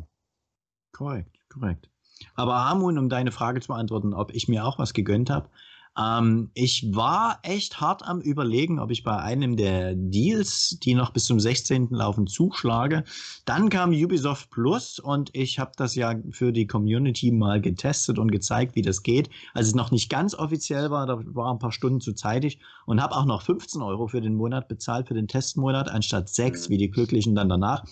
Korrekt, 0.93 1.38
korrekt. 1.49 1.88
Aber 2.35 2.54
Amun, 2.54 2.99
um 2.99 3.09
deine 3.09 3.33
Frage 3.33 3.61
zu 3.61 3.69
beantworten, 3.69 4.12
ob 4.12 4.35
ich 4.35 4.49
mir 4.49 4.64
auch 4.64 4.78
was 4.78 4.93
gegönnt 4.93 5.31
habe. 5.31 5.49
Ähm, 5.96 6.50
ich 6.54 6.94
war 6.94 7.38
echt 7.42 7.80
hart 7.80 8.04
am 8.04 8.20
Überlegen, 8.20 8.78
ob 8.80 8.90
ich 8.90 9.04
bei 9.04 9.16
einem 9.16 9.56
der 9.56 9.94
Deals, 9.94 10.78
die 10.82 10.94
noch 10.94 11.10
bis 11.10 11.24
zum 11.24 11.38
16. 11.38 11.88
laufen, 11.90 12.26
zuschlage. 12.26 13.04
Dann 13.44 13.68
kam 13.68 13.90
Ubisoft 13.90 14.50
Plus 14.50 14.98
und 14.98 15.30
ich 15.34 15.58
habe 15.58 15.72
das 15.76 15.94
ja 15.94 16.14
für 16.30 16.52
die 16.52 16.66
Community 16.66 17.30
mal 17.30 17.60
getestet 17.60 18.18
und 18.18 18.32
gezeigt, 18.32 18.74
wie 18.74 18.82
das 18.82 19.02
geht. 19.02 19.30
Als 19.52 19.68
es 19.68 19.74
noch 19.74 19.90
nicht 19.90 20.10
ganz 20.10 20.34
offiziell 20.34 20.90
war, 20.90 21.06
da 21.06 21.20
war 21.26 21.52
ein 21.52 21.60
paar 21.60 21.72
Stunden 21.72 22.00
zu 22.00 22.12
zeitig 22.12 22.58
und 22.86 23.00
habe 23.00 23.14
auch 23.14 23.24
noch 23.24 23.42
15 23.42 23.80
Euro 23.82 24.08
für 24.08 24.20
den 24.20 24.34
Monat 24.34 24.68
bezahlt, 24.68 25.08
für 25.08 25.14
den 25.14 25.28
Testmonat, 25.28 25.88
anstatt 25.88 26.28
6, 26.28 26.70
wie 26.70 26.78
die 26.78 26.90
Glücklichen 26.90 27.34
dann 27.34 27.48
danach. 27.48 27.84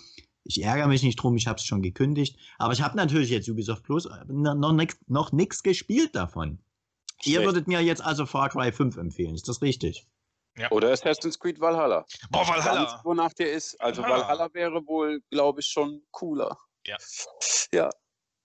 Ich 0.45 0.61
ärgere 0.61 0.87
mich 0.87 1.03
nicht 1.03 1.15
drum, 1.15 1.37
ich 1.37 1.47
habe 1.47 1.55
es 1.55 1.63
schon 1.63 1.81
gekündigt. 1.81 2.37
Aber 2.57 2.73
ich 2.73 2.81
habe 2.81 2.97
natürlich 2.97 3.29
jetzt 3.29 3.49
Ubisoft 3.49 3.83
Plus 3.83 4.07
äh, 4.07 4.25
noch 4.27 5.31
nichts 5.31 5.63
gespielt 5.63 6.15
davon. 6.15 6.59
Ihr 7.23 7.43
würdet 7.43 7.67
mir 7.67 7.81
jetzt 7.81 8.03
also 8.03 8.25
Far 8.25 8.49
Cry 8.49 8.71
5 8.71 8.97
empfehlen, 8.97 9.35
ist 9.35 9.47
das 9.47 9.61
richtig? 9.61 10.05
Ja. 10.57 10.69
Oder 10.71 10.91
Assassin's 10.91 11.39
Creed 11.39 11.59
Valhalla. 11.59 12.05
Boah, 12.29 12.47
Valhalla. 12.47 12.83
Ganz, 12.83 13.05
wonach 13.05 13.33
der 13.33 13.51
ist. 13.51 13.79
Also 13.81 14.03
Valhalla, 14.03 14.27
Valhalla 14.27 14.53
wäre 14.53 14.85
wohl, 14.85 15.21
glaube 15.31 15.61
ich, 15.61 15.67
schon 15.67 16.01
cooler. 16.11 16.57
Ja. 16.85 16.97
Ja. 17.73 17.89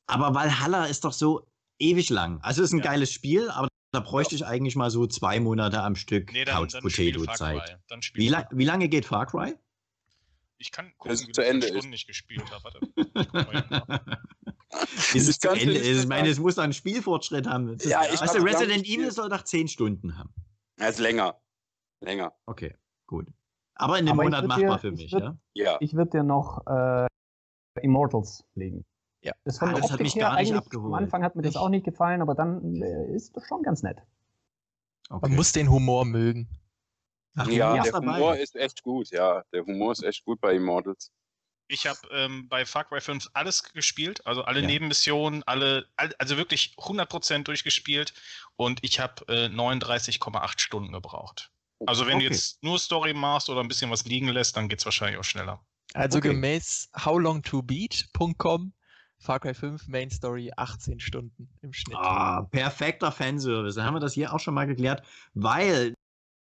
Aber 0.07 0.35
Valhalla 0.35 0.87
ist 0.87 1.05
doch 1.05 1.13
so 1.13 1.47
ewig 1.79 2.09
lang. 2.09 2.41
Also 2.41 2.63
ist 2.63 2.73
ein 2.73 2.79
ja. 2.79 2.85
geiles 2.85 3.13
Spiel, 3.13 3.51
aber 3.51 3.69
da 3.93 4.01
bräuchte 4.01 4.35
ich 4.35 4.47
eigentlich 4.47 4.75
mal 4.75 4.91
so 4.91 5.07
zwei 5.07 5.39
Monate 5.39 5.83
am 5.83 5.97
Stück 5.97 6.33
Nee, 6.33 6.47
dann, 6.47 6.55
Couch 6.55 6.81
Potato 6.81 7.25
Far 7.25 7.35
Zeit. 7.35 7.63
Cry. 7.63 7.77
Dann 7.89 8.01
spiel 8.01 8.25
Wie, 8.25 8.29
la 8.29 8.49
wie 8.51 8.65
lange 8.65 8.89
geht 8.89 9.05
Far 9.05 9.27
Cry? 9.27 9.55
Ich 10.59 10.73
kann 10.73 10.93
gucken, 10.99 11.13
es 11.13 11.27
wie 11.27 11.33
zu 11.33 11.45
Ende 11.45 11.69
Stunden 11.69 11.93
ich 11.93 12.07
gespielt 12.07 12.45
habe. 12.51 12.81
Warte. 13.33 14.21
Bis 15.13 15.29
es 15.29 15.39
zu 15.39 15.49
Ende 15.51 15.67
nicht 15.67 15.85
ist. 15.87 16.03
Ich 16.03 16.09
meine, 16.09 16.29
es 16.29 16.39
muss 16.39 16.57
doch 16.57 16.63
einen 16.65 16.73
Spielfortschritt 16.73 17.47
haben. 17.47 17.77
Das, 17.79 17.85
Ja, 17.87 18.03
ich 18.13 18.21
weißt 18.21 18.35
du, 18.35 18.43
Resident. 18.43 18.85
Evil 18.87 19.11
soll 19.11 19.29
doch 19.29 19.45
zehn 19.45 19.69
Stunden 19.69 20.19
haben. 20.19 20.33
Er 20.77 20.91
ist 20.91 20.99
länger. 20.99 21.41
Länger. 22.01 22.33
Okay, 22.47 22.77
gut. 23.07 23.27
Aber 23.75 23.99
in 23.99 24.07
dem 24.07 24.13
Aber 24.15 24.25
Monat 24.25 24.47
machbar 24.47 24.77
dir- 24.77 24.79
für 24.81 24.89
ich 24.89 24.95
mich, 24.95 25.13
würd- 25.15 25.21
ja? 25.23 25.39
Ja. 25.55 25.77
Ich 25.81 25.95
würde 25.95 26.11
dir 26.11 26.23
noch 26.25 26.67
äh, 26.67 27.07
Immortals 27.81 28.45
legen. 28.55 28.85
Ja. 29.23 29.33
Das 29.45 29.59
von 29.59 29.71
Ah, 29.71 29.81
das 29.81 29.91
hat 29.93 30.01
mich 30.01 30.15
gar 30.17 30.37
nicht 30.41 30.53
abgeholt. 30.53 30.87
Am 30.93 30.95
Anfang 30.95 31.23
hat 31.25 31.35
mir 31.37 31.43
das 31.43 31.57
auch 31.57 31.69
nicht 31.69 31.85
gefallen, 31.85 32.21
aber 32.23 32.35
dann 32.35 32.83
äh, 32.83 33.15
ist 33.15 33.37
das 33.37 33.45
schon 33.47 33.63
ganz 33.63 33.83
nett. 33.83 33.99
Okay. 35.11 35.21
Man 35.29 35.37
muss 35.37 35.53
den 35.53 35.71
Humor 35.71 36.05
mögen. 36.05 36.49
Ach, 37.39 37.47
Ja, 37.51 37.83
der 37.83 37.93
dabei. 37.93 38.07
Humor 38.19 38.37
ist 38.37 38.57
echt 38.57 38.83
gut, 38.83 39.11
ja. 39.11 39.43
Der 39.53 39.65
Humor 39.65 39.93
ist 39.93 40.03
echt 40.03 40.25
gut 40.25 40.41
bei 40.41 40.55
Immortals. 40.55 41.11
Ich 41.71 41.87
habe 41.87 41.99
ähm, 42.13 42.49
bei 42.49 42.65
Far 42.65 42.85
Cry 42.85 43.01
5 43.01 43.29
alles 43.35 43.63
gespielt, 43.63 44.27
also 44.27 44.43
alle 44.43 44.63
Ja. 44.63 44.67
Nebenmissionen, 44.69 45.43
alle, 45.45 45.87
all, 45.97 46.15
also 46.19 46.39
wirklich 46.39 46.75
100% 46.79 47.43
durchgespielt 47.45 48.15
und 48.57 48.83
ich 48.83 49.01
habe 49.01 49.23
äh, 49.29 49.49
39,8 49.49 50.59
Stunden 50.61 50.93
gebraucht. 50.93 51.51
Also 51.85 52.07
wenn 52.07 52.17
Okay. 52.17 52.29
du 52.29 52.35
jetzt 52.35 52.63
nur 52.63 52.79
Story 52.79 53.13
machst 53.13 53.51
oder 53.51 53.61
ein 53.61 53.69
bisschen 53.69 53.91
was 53.91 54.05
liegen 54.07 54.29
lässt, 54.29 54.57
dann 54.57 54.69
geht 54.69 54.79
es 54.79 54.85
wahrscheinlich 54.87 55.19
auch 55.19 55.25
schneller. 55.25 55.61
Also 55.93 56.19
Okay. 56.19 56.29
gemäß 56.29 56.89
howlongtobeat.com 57.05 58.73
Far 59.21 59.41
Cry 59.41 59.53
5 59.53 59.89
Main 59.89 60.11
Story 60.11 60.51
18 60.57 61.01
Stunden 61.01 61.51
im 61.61 61.73
Schnitt. 61.73 61.99
Ah, 61.99 62.43
perfekter 62.43 63.13
Fanservice. 63.13 63.75
Dann 63.77 63.85
haben 63.85 63.95
wir 63.97 64.01
das 64.01 64.15
hier 64.15 64.33
auch 64.33 64.41
schon 64.41 64.55
mal 64.55 64.67
geklärt, 64.67 65.03
weil 65.35 65.93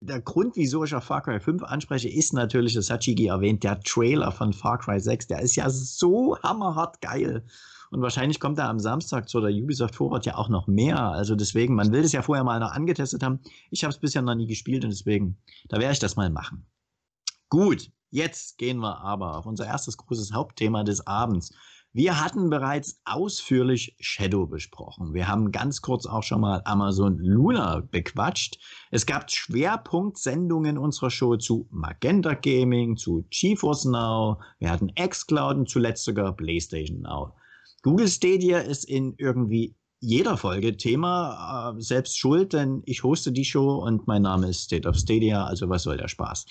der 0.02 0.22
Grund, 0.22 0.56
wieso 0.56 0.84
ich 0.84 0.94
auf 0.94 1.06
Far 1.06 1.22
Cry 1.22 1.40
5 1.40 1.64
anspreche, 1.64 2.10
ist 2.10 2.34
natürlich, 2.34 2.74
das 2.74 2.90
hat 2.90 3.04
Shigi 3.04 3.28
erwähnt, 3.28 3.64
der 3.64 3.80
Trailer 3.82 4.32
von 4.32 4.54
Far 4.54 4.78
Cry 4.78 5.00
6. 5.00 5.28
Der 5.28 5.42
ist 5.42 5.56
ja 5.56 5.70
so 5.70 6.38
hammerhart 6.44 7.02
geil. 7.02 7.46
Und 7.92 8.02
wahrscheinlich 8.02 8.40
kommt 8.40 8.58
da 8.58 8.70
am 8.70 8.80
Samstag 8.80 9.30
zu 9.30 9.40
der 9.40 9.52
Ubisoft 9.52 9.96
Forward 9.96 10.26
ja 10.26 10.36
auch 10.36 10.50
noch 10.50 10.68
mehr. 10.68 11.00
Also 11.00 11.36
deswegen, 11.36 11.76
man 11.76 11.92
will 11.92 12.02
das 12.02 12.12
ja 12.12 12.22
vorher 12.22 12.44
mal 12.44 12.60
noch 12.60 12.72
angetestet 12.72 13.24
haben. 13.24 13.40
Ich 13.72 13.84
habe 13.84 13.94
es 13.94 14.00
bisher 14.00 14.22
noch 14.22 14.36
nie 14.36 14.48
gespielt 14.48 14.84
und 14.84 14.90
deswegen, 14.90 15.38
da 15.70 15.80
werde 15.80 15.94
ich 15.94 16.00
das 16.00 16.16
mal 16.16 16.30
machen. 16.30 16.66
Gut, 17.50 17.92
jetzt 18.10 18.58
gehen 18.58 18.80
wir 18.80 19.00
aber 19.00 19.38
auf 19.38 19.46
unser 19.46 19.66
erstes 19.66 19.98
großes 19.98 20.34
Hauptthema 20.34 20.84
des 20.84 21.06
Abends. 21.08 21.54
Wir 21.96 22.22
hatten 22.22 22.50
bereits 22.50 23.00
ausführlich 23.06 23.96
Shadow 24.02 24.48
besprochen. 24.48 25.14
Wir 25.14 25.30
haben 25.30 25.54
ganz 25.54 25.82
kurz 25.82 26.06
auch 26.06 26.24
schon 26.24 26.42
mal 26.42 26.62
Amazon 26.66 27.18
Luna 27.20 27.88
bequatscht. 27.90 28.60
Es 28.92 29.06
gab 29.06 29.32
Schwerpunktsendungen 29.32 30.78
unserer 30.78 31.10
Show 31.10 31.38
zu 31.38 31.70
Magenta 31.72 32.34
Gaming, 32.34 32.98
zu 32.98 33.26
GeForce 33.30 33.86
Now. 33.86 34.42
Wir 34.60 34.72
hatten 34.72 34.94
xCloud 34.94 35.56
und 35.56 35.70
zuletzt 35.70 36.04
sogar 36.04 36.36
PlayStation 36.36 37.00
Now. 37.00 37.34
Google 37.82 38.10
Stadia 38.10 38.58
ist 38.58 38.84
in 38.84 39.16
irgendwie 39.18 39.74
jeder 40.00 40.38
Folge 40.38 40.78
Thema, 40.78 41.74
äh, 41.76 41.82
selbst 41.82 42.18
schuld, 42.18 42.54
denn 42.54 42.84
ich 42.86 43.04
hoste 43.04 43.32
die 43.32 43.46
Show 43.46 43.76
und 43.76 44.08
mein 44.08 44.22
Name 44.22 44.50
ist 44.50 44.64
State 44.64 44.88
of 44.88 44.98
Stadia, 44.98 45.46
also 45.46 45.70
was 45.70 45.84
soll 45.84 45.98
der 45.98 46.08
Spaß. 46.08 46.46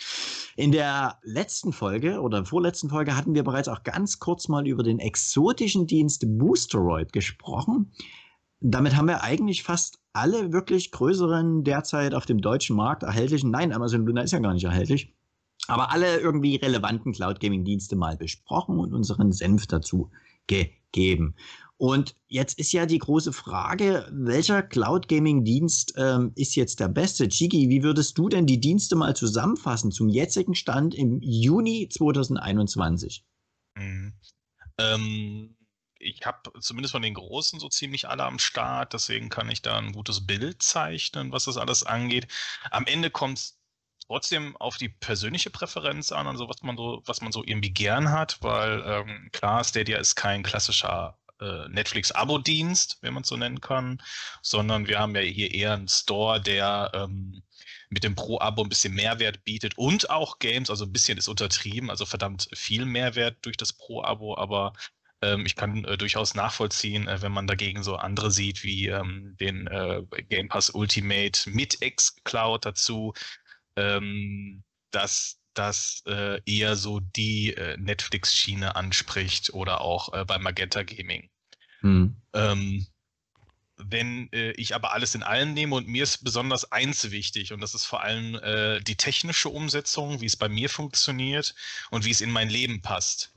In 0.57 0.73
der 0.73 1.19
letzten 1.23 1.73
Folge 1.73 2.21
oder 2.21 2.45
vorletzten 2.45 2.89
Folge 2.89 3.17
hatten 3.17 3.35
wir 3.35 3.45
bereits 3.45 3.69
auch 3.69 3.83
ganz 3.83 4.19
kurz 4.19 4.49
mal 4.49 4.67
über 4.67 4.83
den 4.83 4.99
exotischen 4.99 5.87
Dienst 5.87 6.25
Boosteroid 6.27 7.13
gesprochen. 7.13 7.93
Damit 8.61 8.97
haben 8.97 9.09
wir 9.09 9.23
eigentlich 9.23 9.63
fast 9.63 9.99
alle 10.15 10.53
wirklich 10.53 10.91
größeren 10.91 11.65
derzeit 11.65 12.15
auf 12.15 12.25
dem 12.25 12.41
deutschen 12.41 12.77
Markt 12.77 13.03
erhältlichen, 13.03 13.51
nein, 13.51 13.73
Amazon 13.73 14.07
Luna 14.07 14.23
ist 14.23 14.33
ja 14.33 14.39
gar 14.39 14.55
nicht 14.55 14.65
erhältlich, 14.65 15.13
aber 15.67 15.91
alle 15.91 16.19
irgendwie 16.19 16.57
relevanten 16.57 17.13
Cloud 17.13 17.41
Gaming 17.41 17.65
Dienste 17.65 17.97
mal 17.97 18.17
besprochen 18.17 18.79
und 18.79 18.95
unseren 18.95 19.33
Senf 19.33 19.67
dazu 19.67 20.11
gegeben. 20.47 21.35
Und 21.77 22.15
jetzt 22.29 22.59
ist 22.59 22.73
ja 22.73 22.87
die 22.87 22.99
große 22.99 23.33
Frage, 23.33 24.09
welcher 24.13 24.63
Cloud 24.63 25.09
Gaming 25.09 25.45
Dienst 25.45 25.95
ähm, 25.97 26.33
ist 26.37 26.55
jetzt 26.55 26.79
der 26.79 26.89
beste? 26.89 27.29
Chigi, 27.29 27.69
wie 27.69 27.83
würdest 27.83 28.17
du 28.17 28.29
denn 28.29 28.47
die 28.47 28.61
Dienste 28.61 28.95
mal 28.95 29.17
zusammenfassen 29.17 29.91
zum 29.91 30.09
jetzigen 30.09 30.55
Stand 30.55 30.95
im 30.95 31.21
Juni 31.21 31.89
2021? 31.89 33.25
Mhm. 33.77 34.13
Ähm, 34.79 35.57
ich 35.99 36.25
habe 36.25 36.53
zumindest 36.61 36.93
von 36.93 37.03
den 37.03 37.15
Großen 37.15 37.59
so 37.59 37.69
ziemlich 37.69 38.09
alle 38.09 38.25
am 38.25 38.39
Start, 38.39 38.93
deswegen 38.93 39.29
kann 39.29 39.51
ich 39.51 39.63
da 39.63 39.77
ein 39.77 39.93
gutes 39.93 40.27
Bild 40.27 40.63
zeichnen, 40.63 41.33
was 41.33 41.45
das 41.45 41.57
alles 41.57 41.83
angeht. 41.83 42.29
Am 42.71 42.87
Ende 42.87 43.11
kommt 43.11 43.39
es 43.39 43.59
trotzdem 44.07 44.57
auf 44.59 44.77
die 44.77 44.91
persönliche 44.91 45.51
Präferenz 45.51 46.13
an, 46.13 46.27
also 46.27 46.49
was 46.49 46.63
man 46.63 46.77
so, 46.77 47.03
was 47.07 47.21
man 47.21 47.33
so 47.33 47.43
irgendwie 47.45 47.71
gern 47.71 48.13
hat, 48.13 48.43
weil 48.43 48.83
ähm, 48.87 49.31
klar, 49.33 49.65
Stadia 49.65 49.99
ist 49.99 50.15
kein 50.15 50.43
klassischer 50.43 51.19
äh, 51.45 51.69
Netflix-Abo-Dienst, 51.69 52.99
wenn 53.03 53.15
man 53.15 53.23
es 53.23 53.29
so 53.29 53.37
nennen 53.37 53.61
kann, 53.61 54.03
sondern 54.43 54.89
wir 54.89 54.99
haben 54.99 55.15
ja 55.15 55.23
hier 55.23 55.53
eher 55.53 55.75
einen 55.75 55.89
Store, 55.89 56.41
der 56.41 56.91
ähm, 56.95 57.43
mit 57.91 58.05
dem 58.05 58.15
Pro-Abo 58.15 58.63
ein 58.63 58.69
bisschen 58.69 58.95
Mehrwert 58.95 59.45
bietet 59.45 59.79
und 59.79 60.11
auch 60.11 60.39
Games, 60.39 60.71
also 60.71 60.85
ein 60.85 60.93
bisschen 60.93 61.19
ist 61.19 61.29
untertrieben, 61.29 61.91
also 61.91 62.07
verdammt 62.07 62.49
viel 62.53 62.87
Mehrwert 62.87 63.37
durch 63.43 63.57
das 63.57 63.73
Pro-Abo, 63.73 64.37
aber 64.37 64.73
ähm, 65.23 65.47
ich 65.47 65.57
kann 65.57 65.85
äh, 65.85 65.97
durchaus 65.97 66.35
nachvollziehen, 66.35 67.09
äh, 67.09 67.23
wenn 67.23 67.33
man 67.33 67.47
dagegen 67.47 67.83
so 67.83 67.97
andere 67.97 68.31
sieht, 68.31 68.63
wie 68.63 68.89
ähm, 68.89 69.37
den 69.41 69.67
äh, 69.69 70.03
Game 70.29 70.49
Pass 70.49 70.71
Ultimate 70.71 71.49
mit 71.51 71.79
xCloud 71.81 72.67
dazu, 72.67 73.15
ähm, 73.77 74.65
dass 74.91 75.41
das 75.55 76.03
äh, 76.07 76.41
eher 76.45 76.77
so 76.77 77.01
die 77.01 77.55
äh, 77.55 77.77
Netflix-Schiene 77.79 78.77
anspricht 78.77 79.55
oder 79.55 79.81
auch 79.81 80.13
äh, 80.13 80.25
bei 80.25 80.39
Magenta 80.39 80.83
Gaming. 80.83 81.31
Hm. 81.85 82.17
Ähm, 82.33 82.87
wenn 83.77 84.33
äh, 84.33 84.53
ich 84.53 84.75
aber 84.75 84.95
alles 84.95 85.15
in 85.15 85.23
allem 85.23 85.53
nehme 85.53 85.77
und 85.77 85.87
mir 85.87 86.03
ist 86.03 86.25
besonders 86.25 86.73
eins 86.73 87.11
wichtig 87.11 87.53
und 87.53 87.61
das 87.61 87.75
ist 87.75 87.85
vor 87.85 88.03
allem 88.03 88.37
äh, 88.37 88.81
die 88.81 88.97
technische 88.97 89.51
Umsetzung, 89.51 90.23
wie 90.23 90.27
es 90.27 90.37
bei 90.37 90.49
mir 90.49 90.71
funktioniert 90.71 91.55
und 91.91 92.07
wie 92.07 92.11
es 92.11 92.23
in 92.23 92.31
mein 92.31 92.49
Leben 92.49 92.81
passt. 92.81 93.35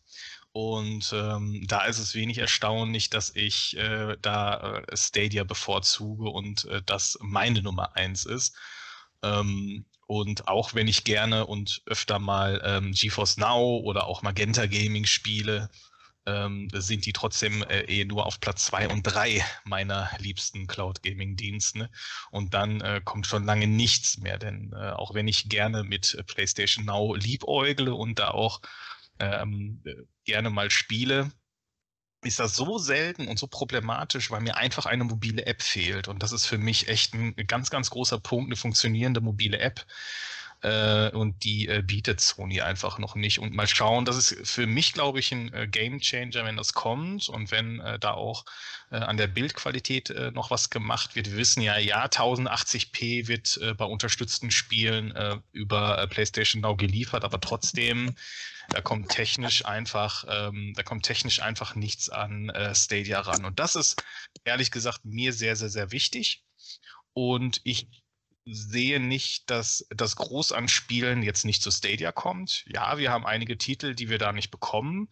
Und 0.54 1.12
ähm, 1.14 1.66
da 1.68 1.86
ist 1.86 2.00
es 2.00 2.16
wenig 2.16 2.38
erstaunlich, 2.38 3.10
dass 3.10 3.36
ich 3.36 3.76
äh, 3.78 4.16
da 4.22 4.78
äh, 4.88 4.98
Stadia 4.98 5.44
bevorzuge 5.44 6.30
und 6.30 6.66
äh, 6.66 6.82
das 6.86 7.18
meine 7.22 7.62
Nummer 7.62 7.96
eins 7.98 8.26
ist. 8.26 8.56
Ähm, 9.24 9.86
und 10.08 10.48
auch 10.48 10.74
wenn 10.74 10.88
ich 10.88 11.04
gerne 11.04 11.46
und 11.46 11.82
öfter 11.86 12.18
mal 12.18 12.62
ähm, 12.64 12.94
GeForce 12.94 13.38
Now 13.38 13.82
oder 13.84 14.08
auch 14.08 14.22
Magenta 14.22 14.68
Gaming 14.68 15.06
spiele, 15.06 15.70
ähm, 16.28 16.68
sind 16.74 17.06
die 17.06 17.14
trotzdem 17.14 17.64
äh, 17.64 17.82
eh 17.84 18.06
nur 18.06 18.26
auf 18.26 18.40
Platz 18.40 18.66
zwei 18.66 18.88
und 18.90 19.04
drei 19.04 19.44
meiner 19.64 20.12
liebsten 20.20 20.68
Cloud 20.68 21.02
Gaming 21.02 21.36
Dienste. 21.38 21.90
Und 22.30 22.54
dann 22.54 22.82
äh, 22.82 23.02
kommt 23.04 23.26
schon 23.26 23.46
lange 23.46 23.66
nichts 23.66 24.18
mehr, 24.18 24.38
denn 24.38 24.74
äh, 24.74 24.92
auch 24.92 25.14
wenn 25.14 25.28
ich 25.28 25.50
gerne 25.50 25.84
mit 25.84 26.22
PlayStation 26.28 26.86
Now 26.86 27.16
liebäugle 27.16 27.94
und 27.94 28.20
da 28.20 28.32
auch 28.32 28.62
ähm, 29.20 29.82
äh, 29.86 29.94
gerne 30.26 30.50
mal 30.50 30.70
spiele, 30.70 31.32
ist 32.24 32.40
das 32.40 32.56
so 32.56 32.78
selten 32.78 33.28
und 33.28 33.40
so 33.40 33.48
problematisch, 33.48 34.30
weil 34.32 34.42
mir 34.42 34.58
einfach 34.58 34.86
eine 34.86 35.06
mobile 35.06 35.46
App 35.46 35.62
fehlt. 35.62 36.08
Und 36.08 36.24
das 36.24 36.32
ist 36.32 36.46
für 36.46 36.58
mich 36.58 36.90
echt 36.90 37.14
ein 37.14 37.36
ganz, 37.48 37.70
ganz 37.70 37.90
großer 37.90 38.20
Punkt, 38.20 38.50
eine 38.50 38.56
funktionierende 38.56 39.22
mobile 39.22 39.60
App. 39.60 39.86
Äh, 40.62 41.10
und 41.12 41.44
die 41.44 41.68
äh, 41.68 41.84
bietet 41.86 42.20
Sony 42.20 42.62
einfach 42.62 42.98
noch 42.98 43.16
nicht. 43.16 43.40
Und 43.40 43.54
mal 43.54 43.68
schauen, 43.68 44.06
das 44.06 44.18
ist 44.18 44.50
für 44.50 44.66
mich, 44.66 44.94
glaube 44.94 45.20
ich, 45.20 45.32
ein 45.32 45.54
äh, 45.54 45.68
Game 45.68 46.00
Changer, 46.00 46.46
wenn 46.46 46.58
das 46.58 46.74
kommt 46.74 47.30
und 47.30 47.52
wenn 47.52 47.80
äh, 47.80 48.00
da 48.00 48.14
auch 48.14 48.44
äh, 48.90 48.96
an 48.96 49.18
der 49.18 49.28
Bildqualität 49.28 50.10
äh, 50.10 50.32
noch 50.32 50.50
was 50.50 50.72
gemacht 50.72 51.16
wird. 51.16 51.30
Wir 51.30 51.38
wissen 51.38 51.62
ja, 51.62 51.78
ja, 51.78 52.06
1080p 52.06 53.28
wird 53.28 53.58
äh, 53.58 53.76
bei 53.76 53.86
unterstützten 53.86 54.50
Spielen 54.50 55.16
äh, 55.16 55.38
über 55.52 56.00
äh, 56.00 56.08
PlayStation 56.08 56.62
Now 56.64 56.76
geliefert, 56.76 57.24
aber 57.24 57.40
trotzdem, 57.40 58.16
da 58.70 58.82
kommt 58.82 59.10
technisch 59.10 59.64
einfach, 59.64 60.26
ähm, 60.28 60.74
da 60.76 60.82
kommt 60.82 61.06
technisch 61.06 61.40
einfach 61.40 61.76
nichts 61.76 62.10
an 62.10 62.50
äh, 62.50 62.74
Stadia 62.74 63.20
ran. 63.22 63.46
Und 63.46 63.60
das 63.60 63.76
ist 63.76 64.04
ehrlich 64.44 64.72
gesagt 64.72 65.06
mir 65.06 65.34
sehr, 65.34 65.56
sehr, 65.56 65.70
sehr 65.70 65.92
wichtig. 65.92 66.44
Und 67.14 67.62
ich 67.64 67.88
sehe 68.50 69.00
nicht, 69.00 69.50
dass 69.50 69.86
das 69.90 70.16
groß 70.16 70.52
an 70.52 70.68
Spielen 70.68 71.24
jetzt 71.24 71.46
nicht 71.46 71.62
zu 71.62 71.72
Stadia 71.72 72.12
kommt. 72.12 72.66
Ja, 72.68 72.98
wir 72.98 73.12
haben 73.12 73.26
einige 73.26 73.58
Titel, 73.58 73.94
die 73.96 74.10
wir 74.10 74.18
da 74.18 74.32
nicht 74.32 74.52
bekommen. 74.52 75.10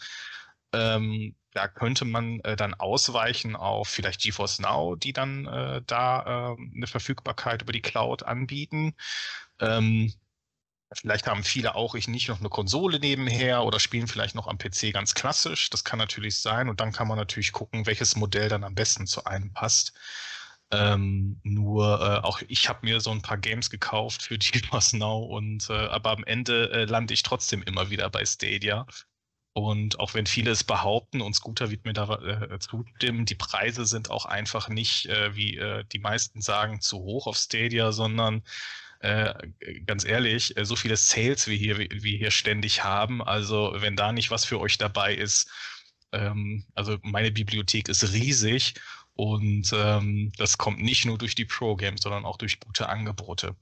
Ähm, 0.74 1.36
da 1.52 1.68
könnte 1.68 2.06
man 2.06 2.40
äh, 2.42 2.56
dann 2.56 2.74
ausweichen 2.74 3.56
auf 3.56 3.88
vielleicht 3.88 4.22
GeForce 4.22 4.60
Now, 4.60 4.96
die 4.96 5.14
dann 5.14 5.46
äh, 5.48 5.82
da 5.86 6.56
äh, 6.58 6.76
eine 6.76 6.88
Verfügbarkeit 6.88 7.62
über 7.62 7.72
die 7.72 7.82
Cloud 7.82 8.24
anbieten. 8.24 8.94
Ähm, 9.60 10.14
vielleicht 10.94 11.28
haben 11.28 11.44
viele 11.44 11.76
auch 11.76 11.96
ich 11.96 12.08
nicht 12.08 12.30
noch 12.30 12.40
eine 12.40 12.50
Konsole 12.50 13.00
nebenher 13.00 13.64
oder 13.64 13.80
spielen 13.80 14.08
vielleicht 14.08 14.36
noch 14.36 14.48
am 14.48 14.58
PC 14.58 14.94
ganz 14.94 15.14
klassisch. 15.14 15.70
Das 15.70 15.84
kann 15.84 16.00
natürlich 16.00 16.40
sein. 16.40 16.70
Und 16.70 16.82
dann 16.82 16.92
kann 16.92 17.08
man 17.08 17.18
natürlich 17.18 17.52
gucken, 17.54 17.86
welches 17.86 18.16
Modell 18.16 18.50
dann 18.50 18.64
am 18.64 18.76
besten 18.76 19.08
zu 19.08 19.26
einem 19.26 19.54
passt. 19.54 19.94
Ähm, 20.76 21.40
nur 21.44 22.02
äh, 22.02 22.26
auch 22.26 22.42
ich 22.48 22.70
habe 22.70 22.80
mir 22.84 23.00
so 23.00 23.12
ein 23.12 23.22
paar 23.22 23.38
Games 23.38 23.70
gekauft 23.70 24.24
für 24.24 24.38
GeForce 24.38 24.94
Now 24.98 25.24
und 25.24 25.70
äh, 25.70 25.74
aber 25.74 26.12
am 26.12 26.24
Ende 26.24 26.72
äh, 26.72 26.86
lande 26.86 27.14
ich 27.14 27.24
trotzdem 27.24 27.64
immer 27.64 27.90
wieder 27.90 28.10
bei 28.10 28.26
Stadia. 28.26 28.86
Und 29.54 30.00
auch 30.02 30.14
wenn 30.14 30.26
viele 30.26 30.52
es 30.52 30.66
behaupten, 30.66 31.22
und 31.22 31.34
Scooter 31.34 31.72
wird 31.72 31.86
mir 31.86 31.94
da 31.94 32.16
äh, 32.16 32.60
zustimmen, 32.60 33.26
die 33.26 33.36
Preise 33.36 33.86
sind 33.86 34.12
auch 34.12 34.26
einfach 34.26 34.68
nicht, 34.68 35.06
äh, 35.06 35.34
wie 35.36 35.58
äh, 35.58 35.86
die 35.94 36.00
meisten 36.00 36.42
sagen, 36.42 36.82
zu 36.82 36.98
hoch 37.00 37.28
auf 37.28 37.38
Stadia, 37.38 37.92
sondern 37.92 38.44
ganz 39.86 40.04
ehrlich, 40.04 40.56
so 40.64 40.76
viele 40.76 40.98
Sales 40.98 41.48
wie 41.48 41.58
hier, 41.58 41.78
wie 41.78 42.18
hier 42.18 42.32
ständig 42.32 42.84
haben, 42.84 43.22
also 43.22 43.76
wenn 43.76 43.96
da 43.96 44.12
nicht 44.12 44.32
was 44.32 44.46
für 44.46 44.60
euch 44.60 44.80
dabei 44.80 45.14
ist, 45.14 45.48
ähm, 46.16 46.66
also 46.74 46.98
meine 47.04 47.32
Bibliothek 47.32 47.90
ist 47.90 48.14
riesig 48.14 48.76
und 49.16 49.72
ähm, 49.74 50.32
das 50.38 50.58
kommt 50.58 50.82
nicht 50.82 51.06
nur 51.06 51.18
durch 51.18 51.36
die 51.36 51.46
Pro-Games, 51.46 52.02
sondern 52.02 52.26
auch 52.26 52.38
durch 52.38 52.60
gute 52.60 52.90
Angebote. 52.90 53.56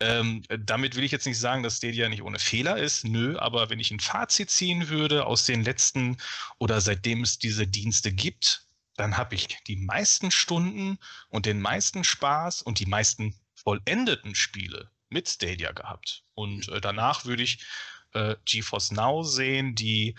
Ähm, 0.00 0.42
damit 0.48 0.96
will 0.96 1.04
ich 1.04 1.12
jetzt 1.12 1.26
nicht 1.26 1.38
sagen, 1.38 1.62
dass 1.62 1.76
Stadia 1.78 2.08
nicht 2.08 2.22
ohne 2.22 2.38
Fehler 2.38 2.76
ist. 2.76 3.04
Nö, 3.04 3.36
aber 3.38 3.70
wenn 3.70 3.80
ich 3.80 3.90
ein 3.90 4.00
Fazit 4.00 4.50
ziehen 4.50 4.88
würde 4.88 5.26
aus 5.26 5.46
den 5.46 5.62
letzten 5.64 6.16
oder 6.58 6.80
seitdem 6.80 7.22
es 7.22 7.38
diese 7.38 7.66
Dienste 7.66 8.12
gibt, 8.12 8.66
dann 8.96 9.16
habe 9.16 9.34
ich 9.34 9.58
die 9.66 9.76
meisten 9.76 10.30
Stunden 10.30 10.98
und 11.28 11.46
den 11.46 11.60
meisten 11.60 12.04
Spaß 12.04 12.62
und 12.62 12.78
die 12.78 12.86
meisten 12.86 13.34
vollendeten 13.54 14.34
Spiele 14.34 14.90
mit 15.08 15.28
Stadia 15.28 15.72
gehabt. 15.72 16.24
Und 16.34 16.68
äh, 16.68 16.80
danach 16.80 17.24
würde 17.24 17.42
ich 17.42 17.64
äh, 18.12 18.36
GeForce 18.44 18.92
Now 18.92 19.24
sehen, 19.24 19.74
die 19.74 20.14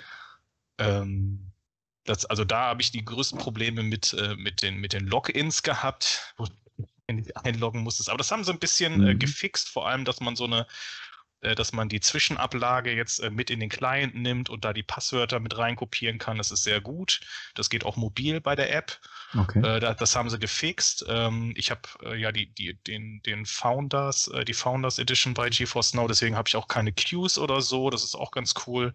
ähm, 0.78 1.52
das, 2.06 2.26
also 2.26 2.46
da 2.46 2.66
habe 2.68 2.82
ich 2.82 2.92
die 2.92 3.04
größten 3.04 3.40
Probleme 3.40 3.84
mit, 3.84 4.14
äh, 4.14 4.36
mit 4.36 4.62
den, 4.62 4.78
mit 4.78 4.94
den 4.94 5.08
Logins 5.08 5.64
gehabt, 5.64 6.34
wo 6.38 6.48
einloggen 7.44 7.82
musstest. 7.82 8.10
Aber 8.10 8.18
das 8.18 8.32
haben 8.32 8.44
sie 8.44 8.52
ein 8.52 8.60
bisschen 8.60 8.94
äh, 8.94 8.98
mhm. 8.98 9.08
äh, 9.08 9.16
gefixt, 9.16 9.70
vor 9.70 9.88
allem, 9.88 10.06
dass 10.06 10.22
man 10.22 10.36
so 10.36 10.46
eine, 10.46 10.66
äh, 11.42 11.56
dass 11.56 11.74
man 11.74 11.90
die 11.90 12.00
Zwischenablage 12.00 12.96
jetzt 12.96 13.20
äh, 13.20 13.30
mit 13.30 13.50
in 13.50 13.60
den 13.60 13.70
Client 13.70 14.16
nimmt 14.16 14.50
und 14.50 14.66
da 14.66 14.74
die 14.74 14.84
Passwörter 14.84 15.40
mit 15.40 15.58
reinkopieren 15.58 16.18
kann. 16.18 16.38
Das 16.38 16.52
ist 16.52 16.64
sehr 16.64 16.82
gut. 16.82 17.22
Das 17.54 17.70
geht 17.70 17.86
auch 17.86 17.96
mobil 17.96 18.42
bei 18.42 18.56
der 18.56 18.74
App. 18.74 19.00
Okay. 19.38 19.60
Äh, 19.60 19.80
da, 19.80 19.94
das 19.94 20.16
haben 20.16 20.30
sie 20.30 20.40
gefixt. 20.40 21.06
Ähm, 21.08 21.54
ich 21.56 21.70
habe 21.70 21.82
ja 22.18 22.32
die, 22.32 22.48
die, 22.54 22.76
den, 22.84 23.22
den 23.24 23.46
Founders, 23.46 24.32
die 24.48 24.54
Founders 24.54 24.98
Edition 24.98 25.34
bei 25.34 25.50
GeForce 25.50 25.94
Now, 25.94 26.08
deswegen 26.08 26.36
habe 26.36 26.48
ich 26.48 26.56
auch 26.56 26.68
keine 26.68 26.94
Queues 26.94 27.38
oder 27.38 27.62
so. 27.62 27.90
Das 27.90 28.04
ist 28.04 28.16
auch 28.16 28.32
ganz 28.32 28.54
cool. 28.66 28.94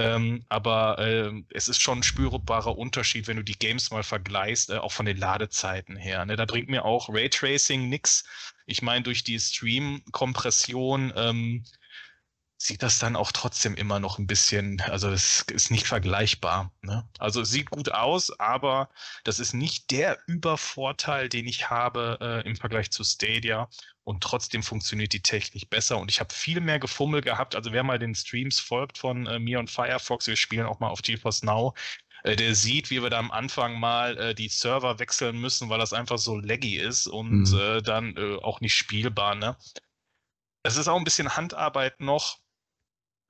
Ähm, 0.00 0.44
aber 0.48 0.98
äh, 0.98 1.30
es 1.50 1.68
ist 1.68 1.80
schon 1.80 1.98
ein 1.98 2.02
spürbarer 2.02 2.78
Unterschied, 2.78 3.26
wenn 3.28 3.36
du 3.36 3.44
die 3.44 3.58
Games 3.58 3.90
mal 3.90 4.02
vergleichst, 4.02 4.70
äh, 4.70 4.78
auch 4.78 4.92
von 4.92 5.04
den 5.04 5.18
Ladezeiten 5.18 5.96
her. 5.96 6.24
Ne? 6.24 6.36
Da 6.36 6.46
bringt 6.46 6.70
mir 6.70 6.84
auch 6.84 7.08
Raytracing 7.10 7.88
nichts. 7.88 8.24
Ich 8.66 8.80
meine, 8.80 9.02
durch 9.02 9.24
die 9.24 9.38
Stream-Kompression 9.38 11.12
ähm, 11.16 11.64
sieht 12.62 12.82
das 12.82 12.98
dann 12.98 13.16
auch 13.16 13.32
trotzdem 13.32 13.74
immer 13.74 14.00
noch 14.00 14.18
ein 14.18 14.26
bisschen, 14.26 14.82
also 14.82 15.08
es 15.08 15.46
ist 15.50 15.70
nicht 15.70 15.86
vergleichbar. 15.86 16.70
Ne? 16.82 17.08
Also 17.18 17.40
es 17.40 17.50
sieht 17.50 17.70
gut 17.70 17.90
aus, 17.90 18.38
aber 18.38 18.90
das 19.24 19.40
ist 19.40 19.54
nicht 19.54 19.90
der 19.90 20.18
Übervorteil, 20.26 21.30
den 21.30 21.46
ich 21.46 21.70
habe 21.70 22.18
äh, 22.20 22.46
im 22.46 22.56
Vergleich 22.56 22.90
zu 22.90 23.02
Stadia. 23.02 23.70
Und 24.04 24.22
trotzdem 24.22 24.62
funktioniert 24.62 25.14
die 25.14 25.22
Technik 25.22 25.70
besser. 25.70 25.96
Und 25.96 26.10
ich 26.10 26.20
habe 26.20 26.34
viel 26.34 26.60
mehr 26.60 26.78
Gefummel 26.78 27.22
gehabt. 27.22 27.54
Also 27.54 27.72
wer 27.72 27.82
mal 27.82 27.98
den 27.98 28.14
Streams 28.14 28.60
folgt 28.60 28.98
von 28.98 29.26
äh, 29.26 29.38
mir 29.38 29.58
und 29.58 29.70
Firefox, 29.70 30.26
wir 30.26 30.36
spielen 30.36 30.66
auch 30.66 30.80
mal 30.80 30.88
auf 30.88 31.00
GeForce 31.00 31.42
Now, 31.42 31.74
äh, 32.24 32.36
der 32.36 32.54
sieht, 32.54 32.90
wie 32.90 33.02
wir 33.02 33.08
da 33.08 33.18
am 33.18 33.30
Anfang 33.30 33.80
mal 33.80 34.18
äh, 34.18 34.34
die 34.34 34.50
Server 34.50 34.98
wechseln 34.98 35.38
müssen, 35.40 35.70
weil 35.70 35.78
das 35.78 35.94
einfach 35.94 36.18
so 36.18 36.36
laggy 36.36 36.76
ist 36.76 37.06
und 37.06 37.52
mhm. 37.52 37.58
äh, 37.58 37.80
dann 37.80 38.16
äh, 38.18 38.36
auch 38.42 38.60
nicht 38.60 38.74
spielbar. 38.74 39.34
Ne? 39.34 39.56
Es 40.62 40.76
ist 40.76 40.88
auch 40.88 40.98
ein 40.98 41.04
bisschen 41.04 41.36
Handarbeit 41.36 42.00
noch. 42.00 42.38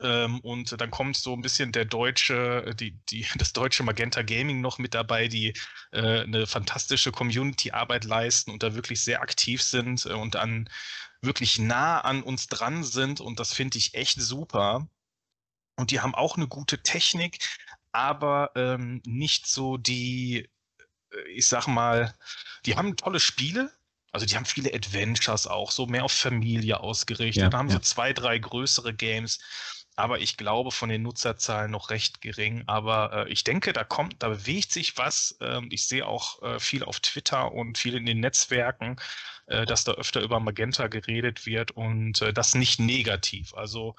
Ähm, 0.00 0.40
und 0.40 0.80
dann 0.80 0.90
kommt 0.90 1.16
so 1.16 1.34
ein 1.34 1.42
bisschen 1.42 1.72
der 1.72 1.84
deutsche, 1.84 2.74
die, 2.74 2.98
die, 3.10 3.26
das 3.36 3.52
deutsche 3.52 3.82
Magenta 3.82 4.22
Gaming 4.22 4.60
noch 4.60 4.78
mit 4.78 4.94
dabei, 4.94 5.28
die 5.28 5.52
äh, 5.92 6.20
eine 6.22 6.46
fantastische 6.46 7.12
Community-Arbeit 7.12 8.04
leisten 8.04 8.50
und 8.50 8.62
da 8.62 8.74
wirklich 8.74 9.02
sehr 9.02 9.22
aktiv 9.22 9.62
sind 9.62 10.06
äh, 10.06 10.12
und 10.12 10.34
dann 10.34 10.68
wirklich 11.22 11.58
nah 11.58 12.00
an 12.00 12.22
uns 12.22 12.46
dran 12.46 12.82
sind. 12.82 13.20
Und 13.20 13.40
das 13.40 13.52
finde 13.52 13.78
ich 13.78 13.94
echt 13.94 14.20
super. 14.20 14.88
Und 15.76 15.90
die 15.90 16.00
haben 16.00 16.14
auch 16.14 16.36
eine 16.36 16.48
gute 16.48 16.82
Technik, 16.82 17.38
aber 17.92 18.52
ähm, 18.54 19.02
nicht 19.04 19.46
so 19.46 19.76
die, 19.76 20.48
äh, 21.12 21.28
ich 21.34 21.46
sag 21.46 21.66
mal, 21.66 22.14
die 22.66 22.76
haben 22.76 22.96
tolle 22.96 23.20
Spiele, 23.20 23.72
also 24.12 24.26
die 24.26 24.36
haben 24.36 24.44
viele 24.44 24.74
Adventures 24.74 25.46
auch, 25.46 25.70
so 25.70 25.86
mehr 25.86 26.04
auf 26.04 26.12
Familie 26.12 26.80
ausgerichtet. 26.80 27.42
Ja, 27.42 27.48
Dann 27.48 27.58
haben 27.58 27.68
ja. 27.68 27.76
sie 27.76 27.82
zwei, 27.82 28.12
drei 28.12 28.38
größere 28.38 28.94
Games 28.94 29.38
aber 30.00 30.20
ich 30.20 30.36
glaube 30.36 30.70
von 30.70 30.88
den 30.88 31.02
Nutzerzahlen 31.02 31.70
noch 31.70 31.90
recht 31.90 32.20
gering. 32.20 32.64
Aber 32.66 33.26
äh, 33.26 33.32
ich 33.32 33.44
denke, 33.44 33.72
da 33.72 33.84
kommt, 33.84 34.22
da 34.22 34.28
bewegt 34.28 34.72
sich 34.72 34.96
was. 34.98 35.36
Ähm, 35.40 35.68
ich 35.70 35.86
sehe 35.86 36.06
auch 36.06 36.42
äh, 36.42 36.60
viel 36.60 36.84
auf 36.84 37.00
Twitter 37.00 37.52
und 37.52 37.78
viel 37.78 37.94
in 37.96 38.06
den 38.06 38.20
Netzwerken, 38.20 38.96
äh, 39.46 39.66
dass 39.66 39.84
da 39.84 39.92
öfter 39.92 40.22
über 40.22 40.40
Magenta 40.40 40.88
geredet 40.88 41.46
wird 41.46 41.70
und 41.72 42.22
äh, 42.22 42.32
das 42.32 42.54
nicht 42.54 42.80
negativ. 42.80 43.54
Also 43.54 43.94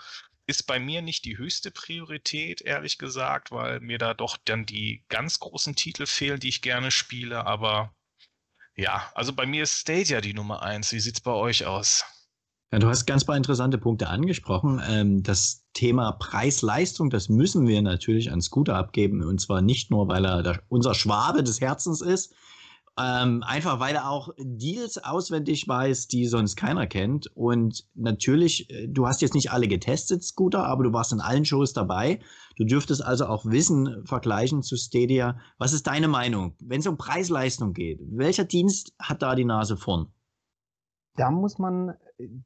ist 0.47 0.63
bei 0.63 0.79
mir 0.79 1.01
nicht 1.01 1.25
die 1.25 1.37
höchste 1.37 1.71
Priorität, 1.71 2.61
ehrlich 2.61 2.97
gesagt, 2.97 3.51
weil 3.51 3.79
mir 3.79 3.97
da 3.97 4.13
doch 4.13 4.37
dann 4.43 4.65
die 4.65 5.03
ganz 5.09 5.39
großen 5.39 5.75
Titel 5.75 6.05
fehlen, 6.05 6.39
die 6.39 6.49
ich 6.49 6.61
gerne 6.61 6.91
spiele. 6.91 7.45
Aber 7.45 7.95
ja, 8.75 9.11
also 9.15 9.33
bei 9.33 9.45
mir 9.45 9.63
ist 9.63 9.79
Stadia 9.79 10.21
die 10.21 10.33
Nummer 10.33 10.61
eins. 10.63 10.91
Wie 10.91 10.99
sieht 10.99 11.15
es 11.15 11.21
bei 11.21 11.31
euch 11.31 11.65
aus? 11.65 12.03
Ja, 12.73 12.79
du 12.79 12.87
hast 12.87 13.05
ganz 13.05 13.25
paar 13.25 13.35
interessante 13.35 13.77
Punkte 13.77 14.07
angesprochen. 14.07 14.81
Ähm, 14.87 15.23
das 15.23 15.65
Thema 15.73 16.13
Preis-Leistung, 16.13 17.09
das 17.09 17.27
müssen 17.27 17.67
wir 17.67 17.81
natürlich 17.81 18.31
an 18.31 18.41
Scooter 18.41 18.77
abgeben. 18.77 19.23
Und 19.23 19.41
zwar 19.41 19.61
nicht 19.61 19.91
nur, 19.91 20.07
weil 20.07 20.25
er 20.25 20.61
unser 20.69 20.93
Schwabe 20.93 21.43
des 21.43 21.59
Herzens 21.59 21.99
ist, 21.99 22.33
ähm, 22.97 23.43
einfach 23.43 23.81
weil 23.81 23.95
er 23.95 24.09
auch 24.09 24.29
Deals 24.37 24.97
auswendig 25.03 25.67
weiß, 25.67 26.07
die 26.07 26.27
sonst 26.27 26.55
keiner 26.55 26.87
kennt. 26.87 27.27
Und 27.35 27.85
natürlich, 27.93 28.69
äh, 28.69 28.87
du 28.87 29.05
hast 29.05 29.21
jetzt 29.21 29.35
nicht 29.35 29.51
alle 29.51 29.67
getestet, 29.67 30.23
Scooter, 30.23 30.65
aber 30.65 30.85
du 30.85 30.93
warst 30.93 31.11
in 31.11 31.19
allen 31.19 31.43
Shows 31.43 31.73
dabei. 31.73 32.19
Du 32.55 32.63
dürftest 32.63 33.03
also 33.03 33.25
auch 33.25 33.45
Wissen 33.45 34.05
vergleichen 34.05 34.63
zu 34.63 34.77
Stadia. 34.77 35.37
Was 35.57 35.73
ist 35.73 35.87
deine 35.87 36.07
Meinung, 36.07 36.55
wenn 36.59 36.79
es 36.79 36.87
um 36.87 36.97
Preis-Leistung 36.97 37.73
geht? 37.73 37.99
Welcher 38.11 38.45
Dienst 38.45 38.93
hat 38.97 39.21
da 39.21 39.35
die 39.35 39.45
Nase 39.45 39.75
vorn? 39.75 40.07
Da 41.15 41.29
muss 41.29 41.57
man 41.59 41.93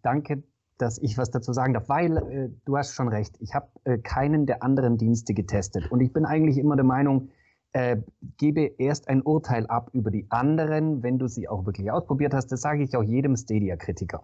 danke, 0.01 0.43
dass 0.77 0.97
ich 0.97 1.17
was 1.17 1.31
dazu 1.31 1.53
sagen 1.53 1.73
darf, 1.73 1.87
weil 1.89 2.17
äh, 2.17 2.49
du 2.65 2.77
hast 2.77 2.93
schon 2.93 3.07
recht. 3.07 3.35
Ich 3.39 3.53
habe 3.53 3.67
äh, 3.85 3.97
keinen 3.97 4.45
der 4.45 4.63
anderen 4.63 4.97
Dienste 4.97 5.33
getestet 5.33 5.91
und 5.91 6.01
ich 6.01 6.11
bin 6.11 6.25
eigentlich 6.25 6.57
immer 6.57 6.75
der 6.75 6.85
Meinung, 6.85 7.29
äh, 7.71 7.97
gebe 8.37 8.61
erst 8.77 9.07
ein 9.09 9.21
Urteil 9.21 9.67
ab 9.67 9.89
über 9.93 10.11
die 10.11 10.27
anderen, 10.29 11.03
wenn 11.03 11.19
du 11.19 11.27
sie 11.27 11.47
auch 11.47 11.65
wirklich 11.65 11.91
ausprobiert 11.91 12.33
hast. 12.33 12.47
Das 12.51 12.61
sage 12.61 12.83
ich 12.83 12.95
auch 12.95 13.03
jedem 13.03 13.35
Stadia-Kritiker. 13.35 14.23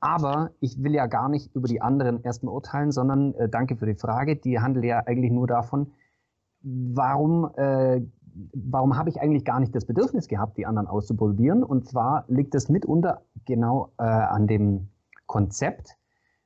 Aber 0.00 0.50
ich 0.60 0.82
will 0.82 0.92
ja 0.92 1.06
gar 1.06 1.28
nicht 1.28 1.54
über 1.54 1.66
die 1.66 1.80
anderen 1.80 2.22
erstmal 2.22 2.52
urteilen, 2.52 2.92
sondern 2.92 3.34
äh, 3.34 3.48
danke 3.48 3.76
für 3.76 3.86
die 3.86 3.94
Frage. 3.94 4.36
Die 4.36 4.60
handelt 4.60 4.84
ja 4.84 4.98
eigentlich 4.98 5.32
nur 5.32 5.46
davon, 5.46 5.92
warum, 6.62 7.50
äh, 7.56 8.02
warum 8.52 8.96
habe 8.96 9.08
ich 9.08 9.20
eigentlich 9.20 9.44
gar 9.44 9.60
nicht 9.60 9.74
das 9.74 9.86
Bedürfnis 9.86 10.28
gehabt, 10.28 10.56
die 10.56 10.66
anderen 10.66 10.88
auszuprobieren? 10.88 11.62
Und 11.62 11.86
zwar 11.86 12.24
liegt 12.28 12.54
es 12.54 12.68
mitunter 12.68 13.22
genau 13.44 13.92
äh, 13.98 14.04
an 14.04 14.46
dem 14.46 14.88
Konzept, 15.26 15.96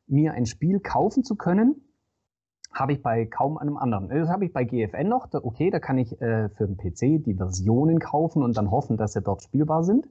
mir 0.07 0.33
ein 0.33 0.46
Spiel 0.46 0.81
kaufen 0.81 1.24
zu 1.24 1.37
können, 1.37 1.83
habe 2.72 2.92
ich 2.92 3.03
bei 3.03 3.27
kaum 3.27 3.59
einem 3.59 3.77
anderen. 3.77 4.09
Das 4.09 4.29
habe 4.29 4.44
ich 4.44 4.53
bei 4.53 4.64
GFN 4.64 5.09
noch. 5.09 5.29
Okay, 5.33 5.70
da 5.70 5.81
kann 5.81 5.98
ich 5.98 6.20
äh, 6.20 6.48
für 6.51 6.66
den 6.66 6.77
PC 6.77 7.24
die 7.24 7.35
Versionen 7.35 7.98
kaufen 7.98 8.42
und 8.42 8.57
dann 8.57 8.70
hoffen, 8.70 8.96
dass 8.96 9.14
sie 9.14 9.22
dort 9.22 9.42
spielbar 9.42 9.83
sind. 9.85 10.07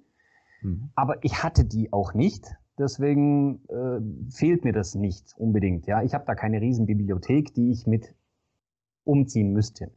Mhm. 0.62 0.90
Aber 0.96 1.24
ich 1.24 1.44
hatte 1.44 1.66
die 1.66 1.94
auch 1.94 2.14
nicht. 2.14 2.56
Deswegen 2.78 3.64
äh, 3.70 4.32
fehlt 4.32 4.64
mir 4.64 4.74
das 4.74 4.96
nicht 4.96 5.34
unbedingt. 5.38 5.88
Ja, 5.88 6.04
ich 6.04 6.14
habe 6.14 6.26
da 6.28 6.36
keine 6.36 6.62
riesen 6.62 6.86
Bibliothek, 6.86 7.54
die 7.54 7.72
ich 7.72 7.88
mit 7.88 8.14
umziehen 9.04 9.54
müsste. 9.54 9.92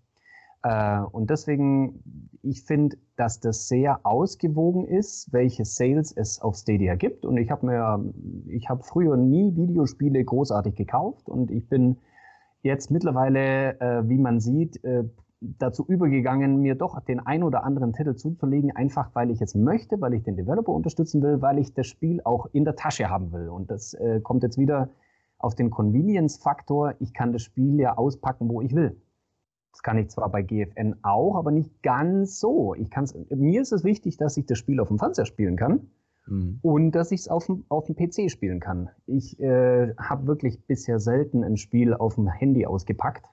Äh, 0.63 1.01
und 1.01 1.31
deswegen, 1.31 2.03
ich 2.43 2.63
finde, 2.65 2.97
dass 3.17 3.41
das 3.41 3.69
sehr 3.69 4.01
ausgewogen 4.05 4.87
ist, 4.87 5.33
welche 5.33 5.65
Sales 5.65 6.13
es 6.13 6.41
auf 6.41 6.57
Stadia 6.57 6.95
gibt. 6.97 7.25
Und 7.25 7.37
ich 7.37 7.51
habe 7.51 7.67
mir, 7.67 8.13
ich 8.49 8.69
habe 8.69 8.83
früher 8.83 9.17
nie 9.17 9.57
Videospiele 9.57 10.25
großartig 10.25 10.75
gekauft 10.75 11.29
und 11.29 11.51
ich 11.51 11.69
bin 11.69 11.99
jetzt 12.63 12.91
mittlerweile, 12.91 13.81
äh, 13.81 14.09
wie 14.09 14.19
man 14.19 14.41
sieht, 14.41 14.83
äh, 14.85 15.05
dazu 15.41 15.87
übergegangen, 15.87 16.61
mir 16.61 16.75
doch 16.75 17.01
den 17.01 17.21
ein 17.21 17.43
oder 17.43 17.65
anderen 17.65 17.95
Titel 17.95 18.15
zuzulegen, 18.15 18.77
einfach 18.77 19.15
weil 19.15 19.31
ich 19.31 19.41
es 19.41 19.55
möchte, 19.55 19.99
weil 20.01 20.13
ich 20.13 20.23
den 20.23 20.37
Developer 20.37 20.73
unterstützen 20.73 21.23
will, 21.23 21.41
weil 21.41 21.59
ich 21.59 21.73
das 21.73 21.87
Spiel 21.87 22.21
auch 22.25 22.47
in 22.53 22.65
der 22.65 22.77
Tasche 22.77 23.09
haben 23.09 23.33
will. 23.33 23.49
Und 23.49 23.71
das 23.71 23.95
äh, 23.95 24.21
kommt 24.21 24.43
jetzt 24.43 24.59
wieder 24.59 24.91
auf 25.39 25.55
den 25.55 25.71
Convenience-Faktor. 25.71 26.95
Ich 26.99 27.15
kann 27.15 27.33
das 27.33 27.41
Spiel 27.41 27.81
ja 27.81 27.97
auspacken, 27.97 28.51
wo 28.51 28.61
ich 28.61 28.75
will. 28.75 29.01
Das 29.73 29.83
kann 29.83 29.99
ich 29.99 30.09
zwar 30.09 30.29
bei 30.31 30.43
GFN 30.43 30.97
auch, 31.03 31.37
aber 31.37 31.51
nicht 31.51 31.83
ganz 31.83 32.41
so. 32.41 32.75
Ich 32.75 32.91
kann's, 32.91 33.15
mir 33.31 33.63
ist 33.63 33.73
es 33.73 33.85
wichtig, 33.85 34.17
dass 34.17 34.37
ich 34.37 34.47
das 34.47 34.59
Spiel 34.59 34.81
auf 34.81 34.89
dem 34.89 34.99
Fernseher 34.99 35.27
spielen 35.27 35.57
kann 35.57 35.91
mhm. 36.27 36.59
und 36.63 36.93
dass 36.93 37.13
ich 37.13 37.21
es 37.21 37.29
auf 37.29 37.47
dem, 37.47 37.65
auf 37.69 37.87
dem 37.87 37.97
PC 37.97 38.31
spielen 38.31 38.61
kann. 38.61 38.91
Ich 39.07 39.39
äh, 39.41 39.95
habe 39.97 40.27
wirklich 40.27 40.61
bisher 40.67 40.99
selten 40.99 41.45
ein 41.45 41.57
Spiel 41.57 41.95
auf 41.95 42.17
dem 42.17 42.29
Handy 42.29 42.67
ausgepackt. 42.67 43.25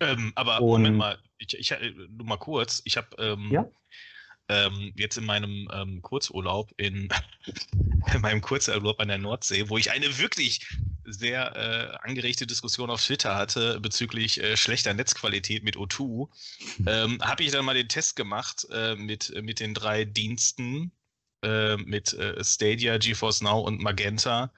Ähm, 0.00 0.32
aber 0.34 0.60
und, 0.60 0.82
Moment 0.82 0.96
mal, 0.96 1.18
ich, 1.38 1.58
ich, 1.58 1.72
äh, 1.72 1.92
nur 2.08 2.26
mal 2.26 2.36
kurz. 2.36 2.82
Ich 2.84 2.96
habe 2.96 3.08
ähm, 3.18 3.48
ja? 3.50 3.68
ähm, 4.48 4.92
jetzt 4.96 5.16
in 5.16 5.24
meinem 5.24 5.68
ähm, 5.72 6.02
Kurzurlaub 6.02 6.70
in, 6.76 7.08
in 8.14 8.20
meinem 8.20 8.40
Kurzurlaub 8.40 9.00
an 9.00 9.08
der 9.08 9.18
Nordsee, 9.18 9.68
wo 9.68 9.78
ich 9.78 9.90
eine 9.90 10.18
wirklich 10.18 10.66
sehr 11.06 11.56
äh, 11.56 12.06
angeregte 12.06 12.46
Diskussion 12.46 12.90
auf 12.90 13.04
Twitter 13.04 13.34
hatte 13.36 13.80
bezüglich 13.80 14.42
äh, 14.42 14.56
schlechter 14.56 14.94
Netzqualität 14.94 15.64
mit 15.64 15.76
O2, 15.76 16.28
ähm, 16.86 17.20
habe 17.22 17.42
ich 17.42 17.52
dann 17.52 17.64
mal 17.64 17.74
den 17.74 17.88
Test 17.88 18.16
gemacht 18.16 18.66
äh, 18.70 18.94
mit, 18.96 19.32
mit 19.42 19.60
den 19.60 19.74
drei 19.74 20.04
Diensten, 20.04 20.92
äh, 21.42 21.76
mit 21.76 22.14
äh, 22.14 22.42
Stadia, 22.42 22.98
GeForce 22.98 23.42
Now 23.42 23.60
und 23.60 23.80
Magenta. 23.80 24.52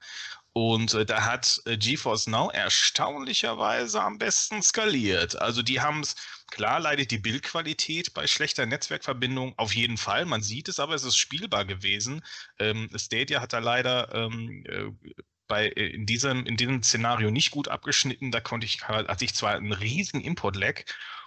Und 0.53 0.95
äh, 0.95 1.05
da 1.05 1.23
hat 1.23 1.61
GeForce 1.65 2.27
Now 2.27 2.49
erstaunlicherweise 2.49 4.01
am 4.01 4.17
besten 4.17 4.63
skaliert. 4.63 5.39
Also 5.39 5.61
die 5.61 5.81
haben 5.81 5.99
es, 5.99 6.15
klar 6.49 6.79
leidet 6.79 7.11
die 7.11 7.19
Bildqualität 7.19 8.13
bei 8.15 8.25
schlechter 8.25 8.65
Netzwerkverbindung 8.65 9.53
auf 9.57 9.75
jeden 9.75 9.97
Fall. 9.97 10.25
Man 10.25 10.41
sieht 10.41 10.67
es, 10.67 10.79
aber 10.79 10.95
es 10.95 11.03
ist 11.03 11.17
spielbar 11.17 11.65
gewesen. 11.65 12.23
Ähm, 12.57 12.89
Stadia 12.95 13.39
hat 13.39 13.53
da 13.53 13.59
leider 13.59 14.11
ähm, 14.15 14.63
äh, 14.65 15.13
bei, 15.47 15.67
äh, 15.69 15.87
in, 15.87 16.05
diesem, 16.05 16.45
in 16.45 16.57
diesem 16.57 16.83
Szenario 16.83 17.31
nicht 17.31 17.51
gut 17.51 17.67
abgeschnitten. 17.67 18.31
Da 18.31 18.39
konnte 18.39 18.65
ich, 18.65 18.87
hatte 18.87 19.25
ich 19.25 19.33
zwar 19.35 19.53
einen 19.53 19.73
riesen 19.73 20.21
Import-Lag 20.21 20.83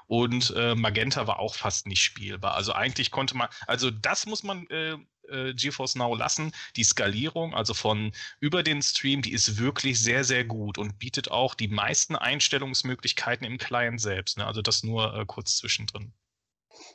und 0.06 0.52
äh, 0.56 0.74
Magenta 0.74 1.26
war 1.26 1.38
auch 1.38 1.54
fast 1.54 1.87
nicht 1.87 2.02
spielbar. 2.02 2.54
Also 2.54 2.72
eigentlich 2.72 3.11
konnte 3.11 3.37
man, 3.37 3.48
also 3.66 3.90
das 3.90 4.26
muss 4.26 4.42
man 4.42 4.66
äh, 4.68 4.96
äh, 5.28 5.54
GeForce 5.54 5.94
Now 5.94 6.14
lassen. 6.14 6.52
Die 6.76 6.85
Skalierung, 6.85 7.54
also 7.54 7.74
von 7.74 8.12
über 8.40 8.62
den 8.62 8.83
Stream, 8.83 9.22
die 9.22 9.33
ist 9.33 9.59
wirklich 9.59 10.02
sehr, 10.02 10.24
sehr 10.24 10.44
gut 10.44 10.78
und 10.78 10.98
bietet 10.98 11.30
auch 11.30 11.54
die 11.54 11.68
meisten 11.68 12.16
Einstellungsmöglichkeiten 12.16 13.46
im 13.46 13.59
Client 13.59 14.00
selbst. 14.00 14.38
Ne? 14.38 14.46
Also 14.46 14.62
das 14.62 14.83
nur 14.83 15.14
äh, 15.14 15.24
kurz 15.26 15.56
zwischendrin. 15.56 16.12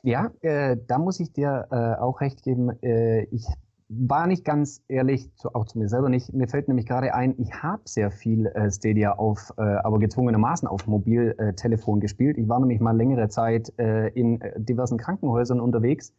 Ja, 0.03 0.31
äh, 0.41 0.77
da 0.87 0.97
muss 0.97 1.19
ich 1.19 1.31
dir 1.33 1.67
äh, 1.71 2.01
auch 2.01 2.21
recht 2.21 2.43
geben. 2.43 2.71
Äh, 2.81 3.23
ich 3.25 3.45
war 3.87 4.25
nicht 4.25 4.43
ganz 4.43 4.83
ehrlich, 4.87 5.29
auch 5.53 5.65
zu 5.65 5.77
mir 5.77 5.87
selber 5.89 6.09
nicht. 6.09 6.33
Mir 6.33 6.47
fällt 6.47 6.67
nämlich 6.67 6.87
gerade 6.87 7.13
ein, 7.13 7.35
ich 7.37 7.53
habe 7.61 7.83
sehr 7.85 8.09
viel 8.11 8.47
äh, 8.47 8.71
Stadia 8.71 9.13
auf, 9.13 9.53
äh, 9.57 9.61
aber 9.61 9.99
gezwungenermaßen 9.99 10.67
auf 10.67 10.87
Mobiltelefon 10.87 11.99
gespielt. 11.99 12.37
Ich 12.37 12.49
war 12.49 12.59
nämlich 12.59 12.79
mal 12.79 12.95
längere 12.95 13.29
Zeit 13.29 13.71
äh, 13.77 14.07
in 14.09 14.41
äh, 14.41 14.59
diversen 14.59 14.97
Krankenhäusern 14.97 15.59
unterwegs 15.59 16.13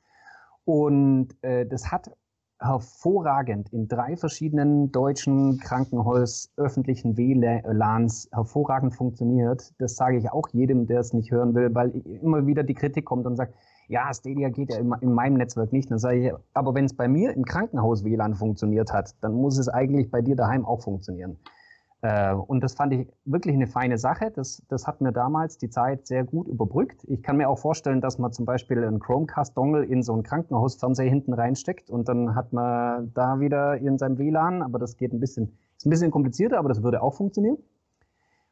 und 0.65 1.29
äh, 1.43 1.67
das 1.67 1.91
hat 1.91 2.11
hervorragend 2.59 3.73
in 3.73 3.87
drei 3.87 4.17
verschiedenen 4.17 4.91
deutschen 4.91 5.59
Krankenhäusern 5.59 6.51
öffentlichen 6.57 7.17
WLANs 7.17 8.29
hervorragend 8.33 8.95
funktioniert. 8.95 9.75
Das 9.79 9.97
sage 9.97 10.17
ich 10.17 10.31
auch 10.31 10.49
jedem, 10.53 10.87
der 10.87 11.01
es 11.01 11.13
nicht 11.13 11.31
hören 11.31 11.55
will, 11.55 11.75
weil 11.75 11.91
immer 11.91 12.47
wieder 12.47 12.63
die 12.63 12.75
Kritik 12.75 13.05
kommt 13.05 13.27
und 13.27 13.37
sagt, 13.37 13.55
ja, 13.89 14.13
Stadia 14.13 14.49
geht 14.49 14.71
ja 14.71 14.79
in, 14.79 14.93
in 15.01 15.13
meinem 15.13 15.35
Netzwerk 15.35 15.73
nicht. 15.73 15.91
Dann 15.91 15.99
sage 15.99 16.27
ich, 16.27 16.33
aber 16.55 16.75
wenn 16.75 16.85
es 16.85 16.95
bei 16.95 17.09
mir 17.09 17.35
im 17.35 17.45
Krankenhaus 17.45 18.05
WLAN 18.05 18.35
funktioniert 18.35 18.93
hat, 18.93 19.15
dann 19.21 19.35
muss 19.35 19.59
es 19.59 19.69
eigentlich 19.69 20.11
bei 20.11 20.23
dir 20.23 20.37
daheim 20.37 20.65
auch 20.65 20.83
funktionieren. 20.83 21.39
Äh, 22.03 22.35
und 22.35 22.63
das 22.63 22.75
fand 22.75 22.93
ich 22.93 23.09
wirklich 23.25 23.55
eine 23.55 23.67
feine 23.67 23.99
Sache. 23.99 24.31
Das, 24.31 24.63
das 24.69 24.87
hat 24.87 25.01
mir 25.01 25.13
damals 25.13 25.59
die 25.59 25.71
Zeit 25.71 26.07
sehr 26.07 26.25
gut 26.25 26.47
überbrückt. 26.47 27.05
Ich 27.09 27.23
kann 27.23 27.37
mir 27.37 27.49
auch 27.49 27.59
vorstellen, 27.59 28.01
dass 28.01 28.19
man 28.19 28.33
zum 28.33 28.45
Beispiel 28.45 28.85
einen 28.85 29.01
Chromecast-Dongle 29.01 29.85
in 29.85 30.03
so 30.03 30.13
einen 30.13 30.23
Krankenhausfernseher 30.23 31.09
hinten 31.09 31.33
reinsteckt 31.33 31.91
und 31.91 32.09
dann 32.09 32.35
hat 32.35 32.53
man 32.53 33.13
da 33.15 33.41
wieder 33.41 33.79
in 33.79 33.99
seinem 33.99 34.19
WLAN, 34.19 34.63
aber 34.63 34.79
das 34.79 34.97
geht 34.97 35.13
ein 35.13 35.21
bisschen, 35.21 35.57
ist 35.77 35.87
ein 35.87 35.91
bisschen 35.91 36.11
komplizierter, 36.11 36.59
aber 36.59 36.69
das 36.69 36.83
würde 36.83 37.03
auch 37.03 37.15
funktionieren. 37.15 37.59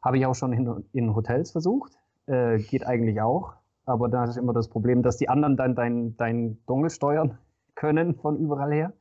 Habe 0.03 0.19
ich 0.19 0.27
auch 0.27 0.35
schon 0.35 0.53
in, 0.53 0.85
in 0.93 1.15
Hotels 1.15 1.51
versucht. 1.51 1.99
Äh, 2.27 2.59
geht 2.59 2.87
eigentlich 2.87 3.21
auch. 3.21 3.55
Aber 3.87 4.09
da 4.09 4.25
ist 4.25 4.37
immer 4.37 4.53
das 4.53 4.69
Problem, 4.69 5.03
dass 5.03 5.17
die 5.17 5.29
anderen 5.29 5.57
dann 5.57 5.75
dein, 5.75 6.17
dein 6.17 6.59
Dongle 6.67 6.91
steuern 6.91 7.39
können 7.75 8.15
von 8.15 8.37
überall 8.37 8.73
her. 8.73 8.93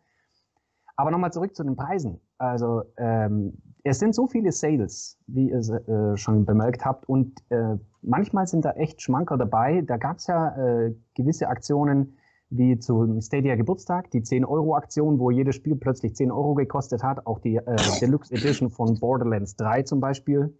Aber 0.95 1.11
nochmal 1.11 1.31
zurück 1.31 1.55
zu 1.55 1.63
den 1.63 1.75
Preisen. 1.75 2.19
Also 2.37 2.83
ähm, 2.97 3.57
es 3.83 3.99
sind 3.99 4.13
so 4.15 4.27
viele 4.27 4.51
Sales, 4.51 5.17
wie 5.27 5.49
ihr 5.49 5.59
äh, 5.59 6.17
schon 6.17 6.45
bemerkt 6.45 6.85
habt, 6.85 7.07
und 7.09 7.39
äh, 7.49 7.77
manchmal 8.01 8.47
sind 8.47 8.65
da 8.65 8.71
echt 8.71 9.01
Schmanker 9.01 9.37
dabei. 9.37 9.81
Da 9.81 9.97
gab 9.97 10.17
es 10.17 10.27
ja 10.27 10.55
äh, 10.55 10.95
gewisse 11.15 11.47
Aktionen 11.47 12.17
wie 12.49 12.77
zum 12.77 13.19
Stadia 13.21 13.55
Geburtstag, 13.55 14.11
die 14.11 14.21
10-Euro-Aktion, 14.21 15.19
wo 15.19 15.31
jedes 15.31 15.55
Spiel 15.55 15.75
plötzlich 15.75 16.15
10 16.15 16.31
Euro 16.31 16.53
gekostet 16.53 17.03
hat. 17.03 17.25
Auch 17.25 17.39
die 17.39 17.55
äh, 17.55 17.75
Deluxe 17.99 18.33
Edition 18.33 18.69
von 18.69 18.99
Borderlands 18.99 19.55
3 19.55 19.83
zum 19.83 19.99
Beispiel 19.99 20.55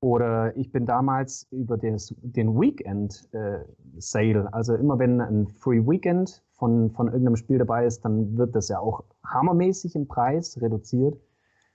oder 0.00 0.56
ich 0.56 0.72
bin 0.72 0.86
damals 0.86 1.46
über 1.50 1.76
des, 1.76 2.14
den 2.22 2.58
Weekend 2.58 3.28
äh, 3.32 3.60
Sale, 3.98 4.52
also 4.52 4.74
immer 4.74 4.98
wenn 4.98 5.20
ein 5.20 5.46
Free 5.48 5.86
Weekend 5.86 6.42
von, 6.52 6.90
von 6.90 7.08
irgendeinem 7.08 7.36
Spiel 7.36 7.58
dabei 7.58 7.86
ist, 7.86 8.04
dann 8.04 8.36
wird 8.36 8.54
das 8.54 8.68
ja 8.68 8.78
auch 8.78 9.04
hammermäßig 9.24 9.94
im 9.96 10.08
Preis 10.08 10.60
reduziert. 10.60 11.18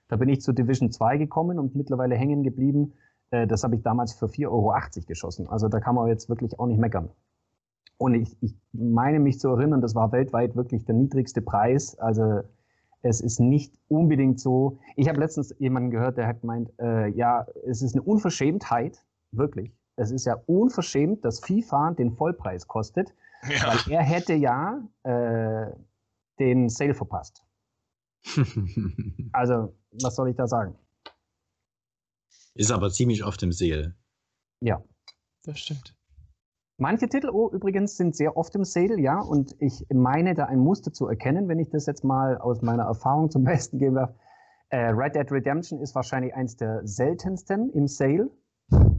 Da 0.08 0.16
bin 0.16 0.28
ich 0.28 0.40
zu 0.40 0.52
Division 0.52 0.90
2 0.90 1.18
gekommen 1.18 1.58
und 1.58 1.76
mittlerweile 1.76 2.16
hängen 2.16 2.42
geblieben. 2.42 2.94
Äh, 3.30 3.46
das 3.46 3.62
habe 3.62 3.76
ich 3.76 3.82
damals 3.82 4.12
für 4.12 4.26
4,80 4.26 4.46
Euro 4.48 4.74
geschossen. 5.06 5.48
Also 5.48 5.68
da 5.68 5.78
kann 5.78 5.94
man 5.94 6.08
jetzt 6.08 6.28
wirklich 6.28 6.58
auch 6.58 6.66
nicht 6.66 6.80
meckern. 6.80 7.10
Und 7.98 8.14
ich, 8.14 8.36
ich 8.42 8.54
meine 8.72 9.20
mich 9.20 9.38
zu 9.38 9.48
erinnern, 9.48 9.80
das 9.80 9.94
war 9.94 10.12
weltweit 10.12 10.56
wirklich 10.56 10.84
der 10.84 10.96
niedrigste 10.96 11.42
Preis. 11.42 11.98
Also 11.98 12.42
es 13.02 13.20
ist 13.20 13.38
nicht 13.38 13.74
unbedingt 13.88 14.40
so. 14.40 14.78
Ich 14.96 15.08
habe 15.08 15.20
letztens 15.20 15.54
jemanden 15.58 15.90
gehört, 15.90 16.16
der 16.16 16.26
hat 16.26 16.40
gemeint, 16.40 16.70
äh, 16.78 17.08
ja, 17.08 17.46
es 17.66 17.82
ist 17.82 17.94
eine 17.94 18.02
Unverschämtheit, 18.02 19.04
wirklich. 19.32 19.72
Es 19.96 20.10
ist 20.10 20.26
ja 20.26 20.34
unverschämt, 20.46 21.24
dass 21.24 21.40
FIFA 21.40 21.92
den 21.92 22.12
Vollpreis 22.12 22.66
kostet, 22.66 23.14
ja. 23.48 23.68
weil 23.68 23.92
er 23.92 24.02
hätte 24.02 24.34
ja 24.34 24.82
äh, 25.04 25.70
den 26.38 26.68
Sale 26.68 26.94
verpasst. 26.94 27.42
also, 29.32 29.74
was 30.02 30.16
soll 30.16 30.30
ich 30.30 30.36
da 30.36 30.46
sagen? 30.46 30.76
Ist 32.54 32.70
aber 32.70 32.90
ziemlich 32.90 33.24
oft 33.24 33.42
im 33.42 33.52
Sale. 33.52 33.94
Ja. 34.60 34.82
Das 35.44 35.60
stimmt. 35.60 35.96
Manche 36.78 37.08
Titel 37.08 37.30
oh, 37.30 37.50
übrigens 37.52 37.96
sind 37.96 38.14
sehr 38.14 38.36
oft 38.36 38.54
im 38.54 38.64
Sale, 38.64 39.00
ja, 39.00 39.18
und 39.18 39.56
ich 39.60 39.86
meine 39.92 40.34
da 40.34 40.44
ein 40.44 40.58
Muster 40.58 40.92
zu 40.92 41.06
erkennen, 41.06 41.48
wenn 41.48 41.58
ich 41.58 41.70
das 41.70 41.86
jetzt 41.86 42.04
mal 42.04 42.36
aus 42.36 42.60
meiner 42.60 42.84
Erfahrung 42.84 43.30
zum 43.30 43.44
Besten 43.44 43.78
geben 43.78 43.94
darf. 43.94 44.14
Äh, 44.68 44.88
Red 44.88 45.14
Dead 45.14 45.30
Redemption 45.30 45.80
ist 45.80 45.94
wahrscheinlich 45.94 46.34
eins 46.34 46.56
der 46.56 46.86
seltensten 46.86 47.70
im 47.70 47.86
Sale. 47.86 48.30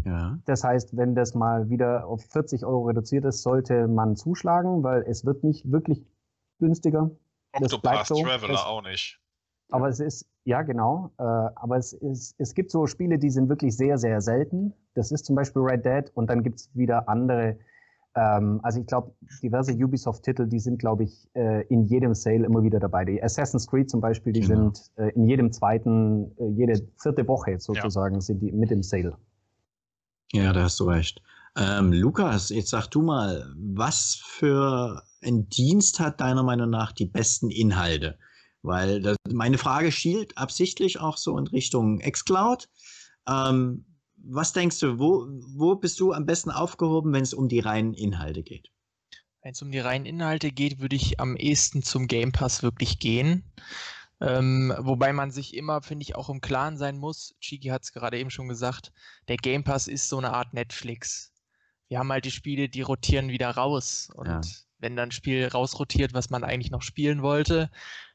Ja. 0.05 0.39
Das 0.45 0.63
heißt, 0.63 0.95
wenn 0.95 1.13
das 1.13 1.35
mal 1.35 1.69
wieder 1.69 2.07
auf 2.07 2.23
40 2.31 2.65
Euro 2.65 2.85
reduziert 2.85 3.25
ist, 3.25 3.43
sollte 3.43 3.87
man 3.87 4.15
zuschlagen, 4.15 4.81
weil 4.81 5.03
es 5.03 5.25
wird 5.25 5.43
nicht 5.43 5.69
wirklich 5.69 6.05
günstiger. 6.59 7.11
Octopath 7.53 8.07
so. 8.07 8.15
Traveler 8.15 8.53
es, 8.53 8.61
auch 8.61 8.81
nicht. 8.81 9.19
Aber 9.69 9.89
es 9.89 9.99
ist, 9.99 10.25
ja 10.47 10.61
genau, 10.61 11.11
äh, 11.19 11.23
aber 11.23 11.75
es, 11.75 11.91
ist, 11.91 12.33
es 12.37 12.55
gibt 12.55 12.71
so 12.71 12.87
Spiele, 12.87 13.19
die 13.19 13.29
sind 13.29 13.49
wirklich 13.49 13.75
sehr, 13.75 13.97
sehr 13.97 14.21
selten. 14.21 14.73
Das 14.95 15.11
ist 15.11 15.25
zum 15.25 15.35
Beispiel 15.35 15.61
Red 15.61 15.85
Dead 15.85 16.09
und 16.13 16.29
dann 16.29 16.41
gibt 16.41 16.61
es 16.61 16.69
wieder 16.73 17.09
andere. 17.09 17.57
Ähm, 18.15 18.61
also 18.63 18.79
ich 18.79 18.87
glaube, 18.87 19.13
diverse 19.43 19.73
Ubisoft-Titel, 19.73 20.47
die 20.47 20.59
sind, 20.59 20.79
glaube 20.79 21.03
ich, 21.03 21.27
äh, 21.33 21.67
in 21.67 21.83
jedem 21.83 22.13
Sale 22.13 22.45
immer 22.45 22.63
wieder 22.63 22.79
dabei. 22.79 23.03
Die 23.03 23.21
Assassin's 23.21 23.67
Creed 23.67 23.89
zum 23.89 23.99
Beispiel, 23.99 24.31
die 24.31 24.39
genau. 24.39 24.71
sind 24.71 24.89
äh, 24.95 25.09
in 25.15 25.25
jedem 25.25 25.51
zweiten, 25.51 26.31
äh, 26.37 26.47
jede 26.55 26.81
vierte 26.95 27.27
Woche 27.27 27.59
sozusagen, 27.59 28.15
ja. 28.15 28.21
sind 28.21 28.39
die 28.39 28.53
mit 28.53 28.71
im 28.71 28.83
Sale. 28.83 29.17
Ja, 30.31 30.53
da 30.53 30.63
hast 30.63 30.79
du 30.79 30.85
recht. 30.85 31.21
Ähm, 31.57 31.91
Lukas, 31.91 32.49
jetzt 32.49 32.69
sag 32.69 32.87
du 32.87 33.01
mal, 33.01 33.53
was 33.57 34.21
für 34.23 35.03
ein 35.21 35.49
Dienst 35.49 35.99
hat 35.99 36.21
deiner 36.21 36.43
Meinung 36.43 36.69
nach 36.69 36.93
die 36.93 37.05
besten 37.05 37.49
Inhalte? 37.51 38.17
Weil 38.63 39.01
das, 39.01 39.17
meine 39.31 39.57
Frage 39.57 39.91
schielt 39.91 40.37
absichtlich 40.37 40.99
auch 40.99 41.17
so 41.17 41.37
in 41.37 41.47
Richtung 41.47 41.99
xCloud. 41.99 42.67
Ähm, 43.27 43.85
was 44.17 44.53
denkst 44.53 44.79
du, 44.79 44.99
wo, 44.99 45.27
wo 45.55 45.75
bist 45.75 45.99
du 45.99 46.11
am 46.11 46.25
besten 46.25 46.51
aufgehoben, 46.51 47.13
wenn 47.13 47.23
es 47.23 47.33
um 47.33 47.47
die 47.47 47.59
reinen 47.59 47.93
Inhalte 47.93 48.43
geht? 48.43 48.69
Wenn 49.41 49.53
es 49.53 49.61
um 49.61 49.71
die 49.71 49.79
reinen 49.79 50.05
Inhalte 50.05 50.51
geht, 50.51 50.79
würde 50.79 50.95
ich 50.95 51.19
am 51.19 51.37
ehesten 51.37 51.83
zum 51.83 52.07
Game 52.07 52.31
Pass 52.31 52.63
wirklich 52.63 52.99
gehen. 52.99 53.43
Ähm, 54.19 54.73
wobei 54.79 55.13
man 55.13 55.29
sich 55.31 55.55
immer, 55.55 55.81
finde 55.81 56.03
ich, 56.03 56.15
auch 56.15 56.29
im 56.29 56.41
Klaren 56.41 56.77
sein 56.77 56.97
muss. 56.97 57.35
Chiki 57.39 57.69
hat 57.69 57.83
es 57.83 57.93
gerade 57.93 58.17
eben 58.17 58.31
schon 58.31 58.47
gesagt, 58.47 58.91
der 59.27 59.37
Game 59.37 59.63
Pass 59.63 59.87
ist 59.87 60.09
so 60.09 60.17
eine 60.17 60.33
Art 60.33 60.53
Netflix. 60.53 61.31
Wir 61.87 61.99
haben 61.99 62.11
halt 62.11 62.25
die 62.25 62.31
Spiele, 62.31 62.67
die 62.67 62.81
rotieren 62.81 63.29
wieder 63.29 63.51
raus. 63.51 64.09
Und 64.13 64.27
ja. 64.27 64.41
Wenn 64.79 64.95
dann 64.95 65.09
ein 65.09 65.11
Spiel 65.11 65.47
rausrotiert, 65.47 66.13
was 66.13 66.29
man 66.29 66.43
eigentlich 66.43 66.71
noch 66.71 66.81
spielen 66.81 67.21
wollte, 67.21 67.69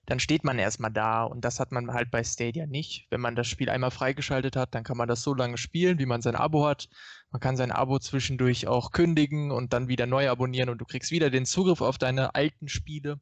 dann 0.07 0.19
steht 0.19 0.45
man 0.45 0.59
erstmal 0.59 0.91
da 0.91 1.23
und 1.25 1.45
das 1.45 1.61
hat 1.61 1.71
man 1.71 1.93
halt 1.93 2.11
bei 2.11 2.25
Stadia 2.25 2.67
nicht. 2.67 3.07
Wenn 3.11 3.21
man 3.21 3.37
das 3.37 3.47
Spiel 3.47 3.71
einmal 3.71 3.91
freigeschaltet 3.91 4.57
hat, 4.57 4.75
dann 4.75 4.83
kann 4.83 4.97
man 4.97 5.09
das 5.09 5.23
so 5.23 5.35
lange 5.35 5.59
spielen, 5.59 5.99
wie 5.99 6.07
man 6.07 6.23
sein 6.23 6.35
Abo 6.35 6.67
hat. 6.67 6.89
Man 7.31 7.41
kann 7.41 7.57
sein 7.57 7.71
Abo 7.71 7.99
zwischendurch 7.99 8.67
auch 8.67 8.91
kündigen 8.91 9.53
und 9.53 9.73
dann 9.73 9.89
wieder 9.89 10.07
neu 10.07 10.29
abonnieren 10.29 10.71
und 10.71 10.79
du 10.79 10.85
kriegst 10.85 11.11
wieder 11.13 11.31
den 11.31 11.47
Zugriff 11.47 11.81
auf 11.81 11.99
deine 11.99 12.35
alten 12.35 12.69
Spiele. 12.69 13.21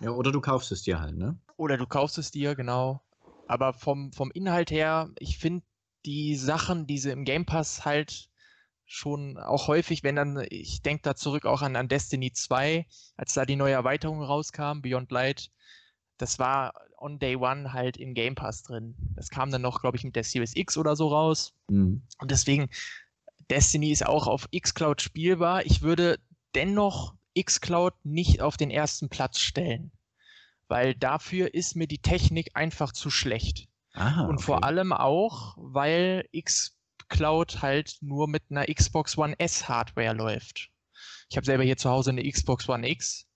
Ja, 0.00 0.10
oder 0.10 0.32
du 0.32 0.40
kaufst 0.40 0.72
es 0.72 0.82
dir 0.82 1.00
halt, 1.00 1.16
ne? 1.16 1.38
Oder 1.56 1.76
du 1.76 1.86
kaufst 1.86 2.18
es 2.18 2.30
dir, 2.30 2.54
genau. 2.56 3.02
Aber 3.46 3.72
vom, 3.72 4.12
vom 4.12 4.30
Inhalt 4.32 4.70
her, 4.70 5.10
ich 5.18 5.38
finde 5.38 5.64
die 6.04 6.34
Sachen, 6.34 6.86
die 6.86 6.98
sie 6.98 7.10
im 7.10 7.24
Game 7.24 7.46
Pass 7.46 7.84
halt 7.84 8.29
schon 8.90 9.38
auch 9.38 9.68
häufig, 9.68 10.02
wenn 10.02 10.16
dann, 10.16 10.44
ich 10.50 10.82
denke 10.82 11.02
da 11.02 11.14
zurück 11.14 11.46
auch 11.46 11.62
an, 11.62 11.76
an 11.76 11.86
Destiny 11.86 12.32
2, 12.32 12.86
als 13.16 13.34
da 13.34 13.46
die 13.46 13.54
neue 13.54 13.74
Erweiterung 13.74 14.20
rauskam, 14.20 14.80
Beyond 14.82 15.12
Light, 15.12 15.50
das 16.18 16.40
war 16.40 16.74
on 16.98 17.20
day 17.20 17.36
one 17.36 17.72
halt 17.72 17.96
im 17.96 18.14
Game 18.14 18.34
Pass 18.34 18.64
drin. 18.64 18.96
Das 19.14 19.30
kam 19.30 19.52
dann 19.52 19.62
noch, 19.62 19.80
glaube 19.80 19.96
ich, 19.96 20.02
mit 20.02 20.16
der 20.16 20.24
Series 20.24 20.56
X 20.56 20.76
oder 20.76 20.96
so 20.96 21.06
raus. 21.06 21.54
Mhm. 21.68 22.02
Und 22.18 22.30
deswegen, 22.32 22.68
Destiny 23.48 23.92
ist 23.92 24.04
auch 24.04 24.26
auf 24.26 24.48
xCloud 24.50 25.00
spielbar. 25.00 25.64
Ich 25.64 25.82
würde 25.82 26.18
dennoch 26.56 27.14
xCloud 27.40 27.94
nicht 28.02 28.40
auf 28.40 28.56
den 28.56 28.70
ersten 28.72 29.08
Platz 29.08 29.38
stellen, 29.38 29.92
weil 30.66 30.96
dafür 30.96 31.54
ist 31.54 31.76
mir 31.76 31.86
die 31.86 32.02
Technik 32.02 32.50
einfach 32.54 32.92
zu 32.92 33.08
schlecht. 33.08 33.68
Aha, 33.94 34.26
Und 34.26 34.36
okay. 34.36 34.44
vor 34.44 34.64
allem 34.64 34.92
auch, 34.92 35.54
weil 35.56 36.28
xCloud 37.10 37.62
halt 37.62 37.96
nur 38.00 38.28
mit 38.28 38.44
einer 38.50 38.66
Xbox 38.66 39.18
One 39.18 39.38
S 39.38 39.68
Hardware 39.68 40.14
läuft. 40.14 40.70
Ich 41.28 41.36
habe 41.36 41.46
selber 41.46 41.64
hier 41.64 41.76
zu 41.76 41.90
Hause 41.90 42.10
eine 42.10 42.28
Xbox 42.28 42.68
One 42.68 42.88
X 42.88 43.26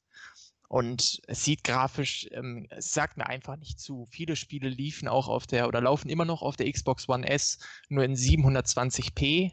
und 0.68 1.20
es 1.26 1.44
sieht 1.44 1.64
grafisch, 1.64 2.26
ähm, 2.32 2.66
es 2.70 2.92
sagt 2.92 3.16
mir 3.16 3.26
einfach 3.26 3.56
nicht 3.56 3.78
zu. 3.78 4.06
Viele 4.10 4.37
Spiele 4.37 4.68
liefen 4.68 5.08
auch 5.08 5.28
auf 5.28 5.46
der 5.46 5.68
oder 5.68 5.80
laufen 5.80 6.08
immer 6.08 6.24
noch 6.24 6.42
auf 6.42 6.56
der 6.56 6.70
Xbox 6.70 7.08
One 7.08 7.28
S 7.28 7.58
nur 7.88 8.04
in 8.04 8.14
720p. 8.14 9.52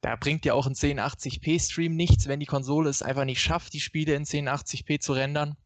Da 0.00 0.16
bringt 0.16 0.44
ja 0.44 0.54
auch 0.54 0.66
ein 0.66 0.74
1080p 0.74 1.60
Stream 1.60 1.96
nichts, 1.96 2.26
wenn 2.28 2.40
die 2.40 2.46
Konsole 2.46 2.88
es 2.88 3.02
einfach 3.02 3.24
nicht 3.24 3.40
schafft, 3.40 3.72
die 3.72 3.80
Spiele 3.80 4.14
in 4.14 4.24
1080p 4.24 5.00
zu 5.00 5.12
rendern. 5.12 5.56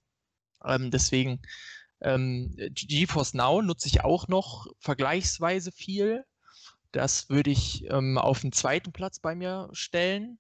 Ähm, 0.65 0.91
deswegen 0.91 1.41
ähm, 2.01 2.55
GeForce 2.57 3.35
Now 3.35 3.63
nutze 3.63 3.89
ich 3.89 4.05
auch 4.05 4.29
noch 4.29 4.67
vergleichsweise 4.79 5.73
viel. 5.73 6.25
Das 6.93 7.29
würde 7.31 7.51
ich 7.51 7.91
ähm, 7.91 8.19
auf 8.19 8.41
den 8.41 8.53
zweiten 8.53 8.93
Platz 8.93 9.19
bei 9.19 9.35
mir 9.35 9.69
stellen. 9.73 10.39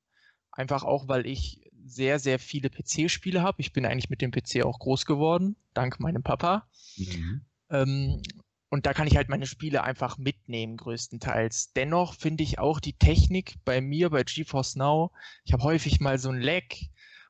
Einfach 0.51 0.85
auch, 0.85 1.09
weil 1.09 1.27
ich 1.27 1.71
sehr, 1.85 2.19
sehr 2.19 2.39
viele 2.39 2.71
PC-Spiele 2.71 3.43
habe. 3.43 3.61
Ich 3.61 3.73
bin 3.73 3.87
eigentlich 3.87 4.11
mit 4.11 4.21
dem 4.21 4.31
PC 4.31 4.65
auch 4.65 4.79
groß 4.79 5.07
geworden, 5.07 5.57
dank 5.75 5.99
meinem 5.99 6.23
Papa. 6.23 6.69
Mhm. 6.97 7.45
Ähm, 7.71 8.23
und 8.69 8.87
da 8.87 8.95
kann 8.95 9.07
ich 9.07 9.17
halt 9.17 9.29
meine 9.29 9.47
Spiele 9.47 9.83
einfach 9.83 10.17
mitnehmen, 10.19 10.77
größtenteils. 10.77 11.73
Dennoch 11.75 12.15
finde 12.15 12.43
ich 12.43 12.59
auch 12.59 12.81
die 12.81 12.95
Technik 12.95 13.57
bei 13.65 13.81
mir, 13.81 14.11
bei 14.11 14.23
GeForce 14.25 14.77
Now, 14.77 15.13
ich 15.45 15.53
habe 15.53 15.63
häufig 15.63 16.01
mal 16.01 16.19
so 16.19 16.31
ein 16.31 16.41
Lag 16.41 16.65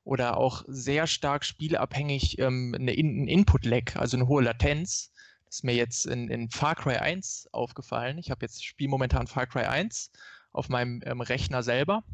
oder 0.05 0.37
auch 0.37 0.65
sehr 0.67 1.07
stark 1.07 1.45
spielabhängig 1.45 2.39
ähm, 2.39 2.75
eine 2.79 2.93
In 2.93 3.23
ein 3.23 3.29
Input-Lag, 3.29 3.97
also 3.97 4.17
eine 4.17 4.29
hohe 4.29 4.43
Latenz. 4.43 5.12
Ist 5.53 5.65
mir 5.65 5.75
jetzt 5.75 6.07
in, 6.07 6.31
in 6.31 6.49
Far 6.49 6.75
Cry 6.75 6.97
1 6.97 7.51
aufgefallen. 7.53 8.17
Ich 8.17 8.31
habe 8.31 8.43
jetzt 8.43 8.65
Spiel 8.65 8.89
momentan 8.89 9.27
Far 9.27 9.47
Cry 9.47 9.67
1 9.67 10.11
auf 10.51 10.71
meinem 10.71 11.03
ähm, 11.05 11.21
Rechner 11.21 11.63
selber 11.63 12.05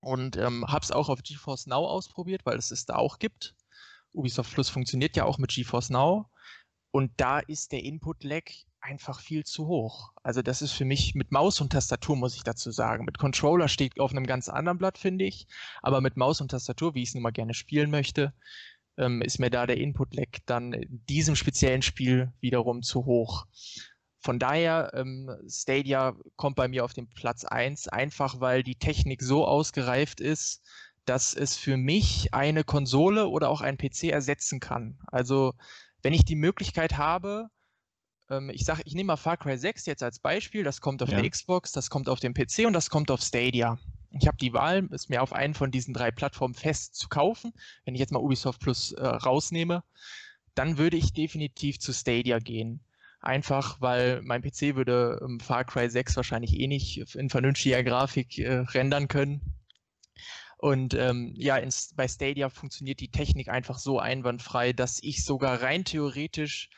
und 0.00 0.38
ähm, 0.38 0.64
habe 0.66 0.82
es 0.82 0.90
auch 0.90 1.10
auf 1.10 1.22
GeForce 1.22 1.66
Now 1.66 1.86
ausprobiert, 1.86 2.46
weil 2.46 2.56
es 2.56 2.70
es 2.70 2.86
da 2.86 2.96
auch 2.96 3.18
gibt. 3.18 3.54
Ubisoft 4.14 4.54
Plus 4.54 4.70
funktioniert 4.70 5.14
ja 5.14 5.26
auch 5.26 5.36
mit 5.36 5.50
GeForce 5.50 5.90
Now 5.90 6.30
und 6.90 7.12
da 7.18 7.40
ist 7.40 7.72
der 7.72 7.84
Input-Lag 7.84 8.44
einfach 8.80 9.20
viel 9.20 9.44
zu 9.44 9.66
hoch. 9.66 10.14
Also 10.22 10.40
das 10.40 10.62
ist 10.62 10.72
für 10.72 10.86
mich 10.86 11.14
mit 11.14 11.32
Maus 11.32 11.60
und 11.60 11.72
Tastatur, 11.72 12.16
muss 12.16 12.34
ich 12.34 12.44
dazu 12.44 12.70
sagen. 12.70 13.04
Mit 13.04 13.18
Controller 13.18 13.68
steht 13.68 14.00
auf 14.00 14.12
einem 14.12 14.26
ganz 14.26 14.48
anderen 14.48 14.78
Blatt, 14.78 14.96
finde 14.96 15.26
ich. 15.26 15.46
Aber 15.82 16.00
mit 16.00 16.16
Maus 16.16 16.40
und 16.40 16.50
Tastatur, 16.50 16.94
wie 16.94 17.02
ich 17.02 17.10
es 17.10 17.14
nun 17.14 17.22
mal 17.22 17.30
gerne 17.30 17.52
spielen 17.52 17.90
möchte, 17.90 18.32
ähm, 18.96 19.22
ist 19.22 19.38
mir 19.38 19.50
da 19.50 19.66
der 19.66 19.78
Input-Lag 19.78 20.28
dann 20.46 20.72
in 20.72 21.04
diesem 21.06 21.36
speziellen 21.36 21.82
Spiel 21.82 22.32
wiederum 22.40 22.82
zu 22.82 23.04
hoch. 23.04 23.46
Von 24.20 24.38
daher, 24.38 24.92
ähm, 24.94 25.30
Stadia 25.48 26.14
kommt 26.36 26.56
bei 26.56 26.68
mir 26.68 26.84
auf 26.84 26.92
den 26.92 27.08
Platz 27.08 27.44
1, 27.44 27.88
einfach 27.88 28.40
weil 28.40 28.62
die 28.62 28.76
Technik 28.76 29.22
so 29.22 29.46
ausgereift 29.46 30.20
ist, 30.20 30.62
dass 31.06 31.34
es 31.34 31.56
für 31.56 31.76
mich 31.76 32.34
eine 32.34 32.62
Konsole 32.62 33.28
oder 33.28 33.48
auch 33.48 33.62
ein 33.62 33.78
PC 33.78 34.04
ersetzen 34.04 34.60
kann. 34.60 34.98
Also 35.06 35.54
wenn 36.02 36.12
ich 36.12 36.24
die 36.24 36.36
Möglichkeit 36.36 36.98
habe, 36.98 37.48
ähm, 38.28 38.50
ich 38.50 38.64
sage, 38.64 38.82
ich 38.84 38.94
nehme 38.94 39.08
mal 39.08 39.16
Far 39.16 39.38
Cry 39.38 39.56
6 39.56 39.86
jetzt 39.86 40.02
als 40.02 40.18
Beispiel, 40.18 40.64
das 40.64 40.80
kommt 40.80 41.02
auf 41.02 41.08
ja. 41.08 41.20
der 41.20 41.28
Xbox, 41.28 41.72
das 41.72 41.88
kommt 41.90 42.08
auf 42.08 42.20
dem 42.20 42.34
PC 42.34 42.66
und 42.66 42.74
das 42.74 42.90
kommt 42.90 43.10
auf 43.10 43.22
Stadia. 43.22 43.78
Ich 44.12 44.26
habe 44.26 44.36
die 44.38 44.52
Wahl, 44.52 44.88
es 44.92 45.08
mir 45.08 45.22
auf 45.22 45.32
einen 45.32 45.54
von 45.54 45.70
diesen 45.70 45.94
drei 45.94 46.10
Plattformen 46.10 46.54
fest 46.54 46.96
zu 46.96 47.08
kaufen. 47.08 47.52
Wenn 47.84 47.94
ich 47.94 48.00
jetzt 48.00 48.12
mal 48.12 48.22
Ubisoft 48.22 48.60
Plus 48.60 48.92
äh, 48.92 49.06
rausnehme, 49.06 49.84
dann 50.54 50.78
würde 50.78 50.96
ich 50.96 51.12
definitiv 51.12 51.78
zu 51.78 51.92
Stadia 51.92 52.38
gehen. 52.38 52.80
Einfach, 53.20 53.80
weil 53.80 54.22
mein 54.22 54.42
PC 54.42 54.74
würde 54.76 55.20
um, 55.20 55.40
Far 55.40 55.64
Cry 55.64 55.88
6 55.88 56.16
wahrscheinlich 56.16 56.58
eh 56.58 56.66
nicht 56.66 57.14
in 57.14 57.30
vernünftiger 57.30 57.84
Grafik 57.84 58.38
äh, 58.38 58.60
rendern 58.60 59.08
können. 59.08 59.60
Und 60.56 60.94
ähm, 60.94 61.32
ja, 61.36 61.56
in, 61.56 61.70
bei 61.96 62.08
Stadia 62.08 62.50
funktioniert 62.50 63.00
die 63.00 63.10
Technik 63.10 63.48
einfach 63.48 63.78
so 63.78 63.98
einwandfrei, 63.98 64.72
dass 64.72 65.02
ich 65.02 65.24
sogar 65.24 65.62
rein 65.62 65.84
theoretisch 65.84 66.68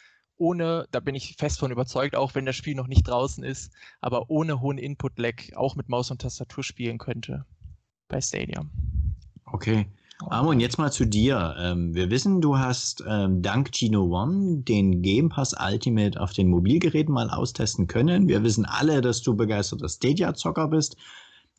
ohne, 0.42 0.88
da 0.90 0.98
bin 0.98 1.14
ich 1.14 1.37
fest 1.38 1.61
von 1.61 1.70
überzeugt, 1.70 2.16
auch 2.16 2.35
wenn 2.35 2.44
das 2.44 2.57
Spiel 2.57 2.74
noch 2.74 2.88
nicht 2.88 3.07
draußen 3.07 3.44
ist, 3.44 3.72
aber 4.00 4.28
ohne 4.28 4.61
hohen 4.61 4.76
Input-Lag 4.76 5.55
auch 5.55 5.76
mit 5.76 5.88
Maus 5.88 6.11
und 6.11 6.20
Tastatur 6.20 6.64
spielen 6.64 6.98
könnte 6.98 7.46
bei 8.09 8.20
Stadia. 8.20 8.66
Okay. 9.46 9.87
Amon, 10.31 10.61
jetzt 10.61 10.78
mal 10.78 10.92
zu 10.92 11.05
dir. 11.05 11.55
Ähm, 11.59 11.94
wir 11.94 12.11
wissen, 12.11 12.40
du 12.40 12.59
hast 12.59 13.02
ähm, 13.09 13.42
dank 13.42 13.74
Gino 13.74 14.05
One 14.05 14.59
den 14.62 15.02
Game 15.02 15.28
Pass 15.28 15.55
Ultimate 15.59 16.20
auf 16.20 16.33
den 16.33 16.48
Mobilgeräten 16.48 17.12
mal 17.12 17.31
austesten 17.31 17.87
können. 17.87 18.28
Wir 18.28 18.42
wissen 18.42 18.64
alle, 18.64 19.00
dass 19.00 19.22
du 19.22 19.35
begeisterter 19.35 19.88
Stadia-Zocker 19.88 20.68
bist. 20.68 20.96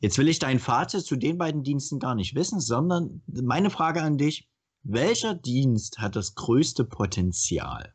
Jetzt 0.00 0.18
will 0.18 0.28
ich 0.28 0.38
dein 0.38 0.58
Fazit 0.58 1.04
zu 1.04 1.16
den 1.16 1.38
beiden 1.38 1.62
Diensten 1.62 1.98
gar 1.98 2.14
nicht 2.14 2.34
wissen, 2.34 2.60
sondern 2.60 3.22
meine 3.26 3.70
Frage 3.70 4.02
an 4.02 4.18
dich, 4.18 4.48
welcher 4.82 5.34
Dienst 5.34 5.98
hat 5.98 6.16
das 6.16 6.34
größte 6.34 6.84
Potenzial? 6.84 7.93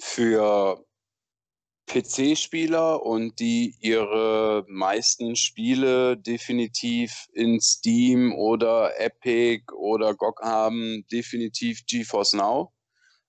Für 0.00 0.82
PC-Spieler 1.90 3.04
und 3.04 3.40
die 3.40 3.74
ihre 3.80 4.64
meisten 4.68 5.34
Spiele 5.34 6.16
definitiv 6.16 7.26
in 7.32 7.60
Steam 7.60 8.32
oder 8.32 8.98
Epic 9.00 9.64
oder 9.74 10.14
GOG 10.14 10.40
haben, 10.42 11.04
definitiv 11.10 11.84
GeForce 11.86 12.34
Now. 12.34 12.72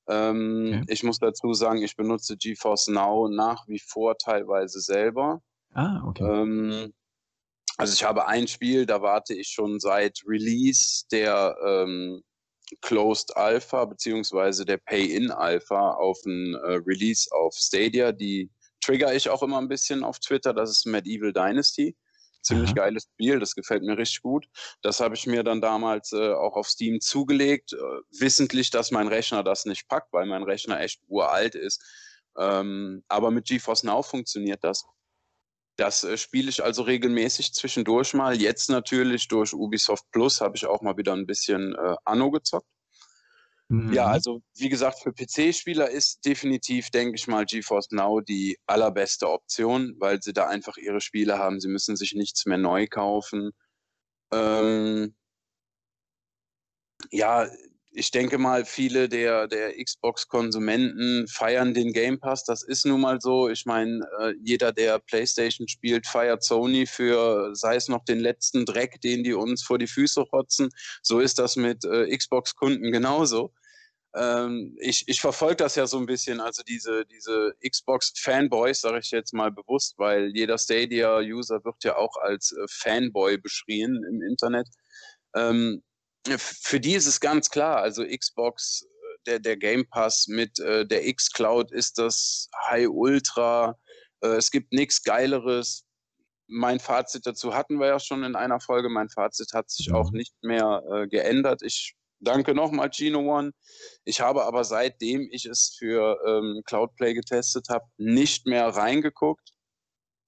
Ähm, 0.07 0.81
okay. 0.83 0.93
Ich 0.93 1.03
muss 1.03 1.17
dazu 1.17 1.53
sagen, 1.53 1.81
ich 1.81 1.95
benutze 1.95 2.37
GeForce 2.37 2.89
Now 2.89 3.27
nach 3.29 3.67
wie 3.67 3.79
vor 3.79 4.17
teilweise 4.17 4.79
selber. 4.79 5.41
Ah, 5.73 6.03
okay. 6.05 6.23
Ähm, 6.23 6.93
also 7.77 7.93
ich 7.93 8.03
habe 8.03 8.27
ein 8.27 8.47
Spiel, 8.47 8.85
da 8.85 9.01
warte 9.01 9.33
ich 9.33 9.47
schon 9.47 9.79
seit 9.79 10.21
Release 10.27 11.05
der 11.11 11.55
ähm, 11.65 12.21
Closed 12.81 13.35
Alpha 13.35 13.85
beziehungsweise 13.85 14.65
der 14.65 14.77
Pay-in 14.77 15.31
Alpha 15.31 15.91
auf 15.91 16.19
ein 16.25 16.55
äh, 16.55 16.79
Release 16.85 17.29
auf 17.31 17.53
Stadia. 17.55 18.11
Die 18.11 18.49
trigger 18.81 19.13
ich 19.13 19.29
auch 19.29 19.43
immer 19.43 19.57
ein 19.59 19.67
bisschen 19.67 20.03
auf 20.03 20.19
Twitter. 20.19 20.53
Das 20.53 20.69
ist 20.69 20.85
Medieval 20.85 21.33
Dynasty. 21.33 21.95
Ziemlich 22.41 22.69
Aha. 22.69 22.75
geiles 22.75 23.03
Spiel, 23.03 23.39
das 23.39 23.53
gefällt 23.53 23.83
mir 23.83 23.97
richtig 23.97 24.23
gut. 24.23 24.47
Das 24.81 24.99
habe 24.99 25.13
ich 25.13 25.27
mir 25.27 25.43
dann 25.43 25.61
damals 25.61 26.11
äh, 26.11 26.33
auch 26.33 26.55
auf 26.55 26.67
Steam 26.67 26.99
zugelegt, 26.99 27.73
äh, 27.73 27.77
wissentlich, 28.19 28.71
dass 28.71 28.89
mein 28.89 29.07
Rechner 29.07 29.43
das 29.43 29.65
nicht 29.65 29.87
packt, 29.87 30.11
weil 30.11 30.25
mein 30.25 30.41
Rechner 30.41 30.79
echt 30.79 31.01
uralt 31.07 31.53
ist. 31.53 31.83
Ähm, 32.37 33.03
aber 33.09 33.29
mit 33.29 33.45
GeForce 33.45 33.83
Now 33.83 34.01
funktioniert 34.01 34.63
das. 34.63 34.85
Das 35.81 36.03
äh, 36.03 36.15
spiele 36.15 36.49
ich 36.49 36.63
also 36.63 36.83
regelmäßig 36.83 37.55
zwischendurch 37.55 38.13
mal. 38.13 38.39
Jetzt 38.39 38.69
natürlich 38.69 39.27
durch 39.27 39.51
Ubisoft 39.51 40.05
Plus 40.11 40.39
habe 40.39 40.55
ich 40.55 40.67
auch 40.67 40.81
mal 40.81 40.95
wieder 40.95 41.13
ein 41.13 41.25
bisschen 41.25 41.73
äh, 41.73 41.95
Anno 42.05 42.29
gezockt. 42.29 42.67
Mhm. 43.67 43.91
Ja, 43.91 44.05
also 44.05 44.43
wie 44.53 44.69
gesagt, 44.69 44.99
für 44.99 45.11
PC-Spieler 45.11 45.89
ist 45.89 46.23
definitiv, 46.23 46.91
denke 46.91 47.15
ich 47.15 47.27
mal, 47.27 47.45
GeForce 47.45 47.89
Now 47.93 48.21
die 48.21 48.59
allerbeste 48.67 49.27
Option, 49.27 49.95
weil 49.97 50.21
sie 50.21 50.33
da 50.33 50.47
einfach 50.47 50.77
ihre 50.77 51.01
Spiele 51.01 51.39
haben. 51.39 51.59
Sie 51.59 51.67
müssen 51.69 51.95
sich 51.95 52.13
nichts 52.13 52.45
mehr 52.45 52.59
neu 52.59 52.85
kaufen. 52.85 53.49
Ähm, 54.31 55.15
ja, 57.09 57.49
ich 57.93 58.11
denke 58.11 58.37
mal, 58.37 58.63
viele 58.63 59.09
der, 59.09 59.47
der 59.47 59.73
Xbox-Konsumenten 59.83 61.27
feiern 61.27 61.73
den 61.73 61.91
Game 61.91 62.19
Pass. 62.19 62.45
Das 62.45 62.63
ist 62.63 62.85
nun 62.85 63.01
mal 63.01 63.19
so. 63.19 63.49
Ich 63.49 63.65
meine, 63.65 63.99
äh, 64.19 64.33
jeder, 64.41 64.71
der 64.71 64.99
PlayStation 64.99 65.67
spielt, 65.67 66.07
feiert 66.07 66.43
Sony 66.43 66.85
für, 66.85 67.53
sei 67.53 67.75
es 67.75 67.89
noch 67.89 68.05
den 68.05 68.19
letzten 68.19 68.65
Dreck, 68.65 69.01
den 69.01 69.23
die 69.23 69.33
uns 69.33 69.63
vor 69.63 69.77
die 69.77 69.87
Füße 69.87 70.21
rotzen. 70.21 70.69
So 71.01 71.19
ist 71.19 71.37
das 71.37 71.57
mit 71.57 71.83
äh, 71.83 72.15
Xbox-Kunden 72.15 72.91
genauso. 72.91 73.53
Ähm, 74.15 74.75
ich 74.79 75.03
ich 75.07 75.21
verfolge 75.21 75.57
das 75.57 75.75
ja 75.75 75.87
so 75.87 75.97
ein 75.97 76.05
bisschen, 76.05 76.39
also 76.39 76.63
diese, 76.63 77.05
diese 77.05 77.53
Xbox-Fanboys, 77.67 78.81
sage 78.81 78.99
ich 78.99 79.11
jetzt 79.11 79.33
mal 79.33 79.51
bewusst, 79.51 79.95
weil 79.97 80.31
jeder 80.33 80.57
Stadia-User 80.57 81.63
wird 81.65 81.83
ja 81.83 81.97
auch 81.97 82.15
als 82.21 82.51
äh, 82.53 82.65
Fanboy 82.69 83.37
beschrien 83.37 84.01
im 84.09 84.21
Internet. 84.21 84.67
Ähm, 85.35 85.81
für 86.37 86.79
die 86.79 86.93
ist 86.93 87.07
es 87.07 87.19
ganz 87.19 87.49
klar, 87.49 87.77
also 87.77 88.05
Xbox, 88.05 88.83
äh, 88.83 89.17
der, 89.25 89.39
der 89.39 89.57
Game 89.57 89.87
Pass 89.89 90.27
mit 90.27 90.59
äh, 90.59 90.85
der 90.85 91.07
X-Cloud 91.07 91.71
ist 91.71 91.97
das 91.97 92.49
High 92.69 92.89
Ultra. 92.89 93.77
Äh, 94.21 94.35
es 94.35 94.51
gibt 94.51 94.71
nichts 94.73 95.03
Geileres. 95.03 95.85
Mein 96.47 96.79
Fazit 96.79 97.25
dazu 97.25 97.53
hatten 97.53 97.79
wir 97.79 97.87
ja 97.87 97.99
schon 97.99 98.23
in 98.23 98.35
einer 98.35 98.59
Folge. 98.59 98.89
Mein 98.89 99.09
Fazit 99.09 99.53
hat 99.53 99.69
sich 99.69 99.93
auch 99.93 100.11
nicht 100.11 100.35
mehr 100.43 100.83
äh, 100.91 101.07
geändert. 101.07 101.61
Ich 101.63 101.95
danke 102.19 102.53
nochmal, 102.53 102.91
Gino 102.91 103.19
One. 103.19 103.51
Ich 104.03 104.21
habe 104.21 104.43
aber 104.45 104.63
seitdem 104.63 105.27
ich 105.31 105.45
es 105.45 105.75
für 105.77 106.19
ähm, 106.27 106.61
Cloudplay 106.65 107.13
getestet 107.13 107.69
habe, 107.69 107.85
nicht 107.97 108.45
mehr 108.47 108.67
reingeguckt 108.67 109.51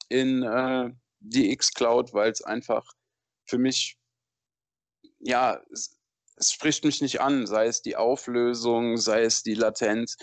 in 0.09 0.43
äh, 0.43 0.89
die 1.19 1.51
X-Cloud, 1.51 2.13
weil 2.13 2.31
es 2.31 2.41
einfach 2.41 2.85
für 3.45 3.57
mich 3.57 3.97
ja, 5.23 5.61
es, 5.71 5.99
es, 6.35 6.51
spricht 6.51 6.83
mich 6.85 7.01
nicht 7.01 7.21
an, 7.21 7.47
sei 7.47 7.67
es 7.67 7.81
die 7.81 7.95
Auflösung, 7.95 8.97
sei 8.97 9.23
es 9.23 9.43
die 9.43 9.55
Latenz. 9.55 10.17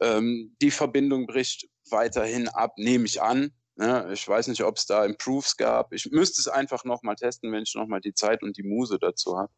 Ähm, 0.00 0.56
die 0.62 0.70
Verbindung 0.70 1.26
bricht 1.26 1.68
weiterhin 1.90 2.48
ab, 2.48 2.72
nehme 2.76 3.06
ich 3.06 3.20
an. 3.20 3.52
Ne? 3.76 4.10
Ich 4.12 4.26
weiß 4.26 4.48
nicht, 4.48 4.62
ob 4.62 4.76
es 4.76 4.86
da 4.86 5.04
Improves 5.04 5.56
gab. 5.56 5.92
Ich 5.92 6.10
müsste 6.10 6.40
es 6.40 6.48
einfach 6.48 6.84
nochmal 6.84 7.16
testen, 7.16 7.52
wenn 7.52 7.62
ich 7.62 7.74
nochmal 7.74 8.00
die 8.00 8.14
Zeit 8.14 8.42
und 8.42 8.56
die 8.56 8.62
Muse 8.62 8.98
dazu 8.98 9.36
habe. 9.36 9.52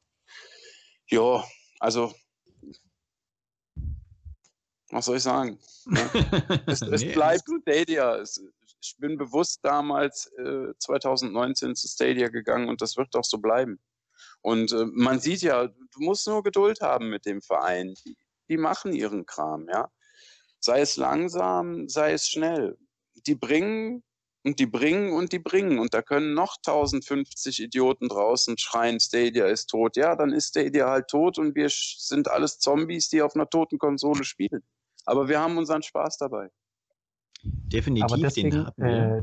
Ja, 1.08 1.44
also 1.78 2.14
was 4.92 5.06
soll 5.06 5.16
ich 5.16 5.22
sagen? 5.22 5.58
Ne? 5.84 6.62
es, 6.68 6.80
es 6.80 7.02
nee, 7.02 7.12
bleibt 7.12 7.42
Stadia. 7.62 8.14
Es, 8.18 8.40
ich 8.80 8.96
bin 8.98 9.18
bewusst 9.18 9.58
damals 9.64 10.26
äh, 10.38 10.74
2019 10.78 11.74
zu 11.74 11.88
Stadia 11.88 12.28
gegangen 12.28 12.68
und 12.68 12.80
das 12.80 12.96
wird 12.96 13.16
auch 13.16 13.24
so 13.24 13.38
bleiben. 13.38 13.80
Und 14.42 14.72
äh, 14.72 14.84
man 14.86 15.20
sieht 15.20 15.42
ja, 15.42 15.68
du 15.68 16.00
musst 16.00 16.26
nur 16.26 16.42
Geduld 16.42 16.80
haben 16.80 17.08
mit 17.08 17.26
dem 17.26 17.40
Verein. 17.42 17.94
Die, 18.04 18.16
die 18.48 18.56
machen 18.56 18.92
ihren 18.92 19.24
Kram, 19.24 19.68
ja. 19.68 19.90
Sei 20.60 20.80
es 20.80 20.96
langsam, 20.96 21.88
sei 21.88 22.12
es 22.12 22.28
schnell. 22.28 22.76
Die 23.26 23.34
bringen 23.34 24.02
und 24.44 24.58
die 24.58 24.66
bringen 24.66 25.12
und 25.12 25.32
die 25.32 25.38
bringen. 25.38 25.78
Und 25.78 25.94
da 25.94 26.02
können 26.02 26.34
noch 26.34 26.56
1050 26.56 27.62
Idioten 27.62 28.08
draußen 28.08 28.58
schreien, 28.58 29.00
Stadia 29.00 29.46
ist 29.46 29.66
tot. 29.66 29.96
Ja, 29.96 30.16
dann 30.16 30.32
ist 30.32 30.48
Stadia 30.48 30.88
halt 30.88 31.08
tot 31.08 31.38
und 31.38 31.54
wir 31.54 31.68
sind 31.70 32.28
alles 32.28 32.58
Zombies, 32.58 33.08
die 33.08 33.22
auf 33.22 33.34
einer 33.34 33.48
toten 33.48 33.78
Konsole 33.78 34.24
spielen. 34.24 34.62
Aber 35.04 35.28
wir 35.28 35.40
haben 35.40 35.56
unseren 35.56 35.82
Spaß 35.82 36.18
dabei. 36.18 36.48
Definitiv, 37.42 38.04
Aber 38.04 38.16
deswegen, 38.18 38.50
den 38.50 38.66
haben 38.66 38.74
wir. 38.76 39.16
Äh, 39.18 39.22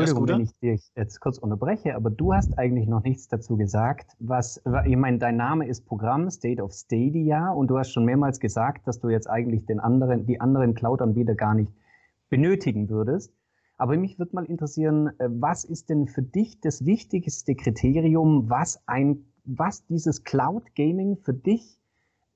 Entschuldigung, 0.00 0.28
wenn 0.28 0.40
ich 0.42 0.58
dich 0.58 0.92
jetzt 0.94 1.20
kurz 1.20 1.38
unterbreche, 1.38 1.94
aber 1.94 2.10
du 2.10 2.32
hast 2.32 2.58
eigentlich 2.58 2.86
noch 2.86 3.02
nichts 3.02 3.28
dazu 3.28 3.56
gesagt, 3.56 4.12
was, 4.18 4.62
ich 4.84 4.96
meine, 4.96 5.18
dein 5.18 5.36
Name 5.36 5.66
ist 5.66 5.86
Programm 5.86 6.30
State 6.30 6.62
of 6.62 6.72
Stadia 6.72 7.50
und 7.50 7.68
du 7.68 7.78
hast 7.78 7.92
schon 7.92 8.04
mehrmals 8.04 8.40
gesagt, 8.40 8.86
dass 8.86 9.00
du 9.00 9.08
jetzt 9.08 9.28
eigentlich 9.28 9.66
den 9.66 9.80
anderen, 9.80 10.26
die 10.26 10.40
anderen 10.40 10.74
Cloud-Anbieter 10.74 11.34
gar 11.34 11.54
nicht 11.54 11.72
benötigen 12.28 12.88
würdest. 12.88 13.32
Aber 13.78 13.96
mich 13.96 14.18
würde 14.18 14.34
mal 14.34 14.44
interessieren, 14.44 15.08
äh, 15.18 15.28
was 15.30 15.64
ist 15.64 15.90
denn 15.90 16.08
für 16.08 16.22
dich 16.22 16.60
das 16.60 16.86
wichtigste 16.86 17.54
Kriterium, 17.54 18.48
was 18.48 18.80
ein, 18.86 19.26
was 19.44 19.86
dieses 19.86 20.24
Cloud 20.24 20.74
Gaming 20.74 21.18
für 21.18 21.34
dich 21.34 21.75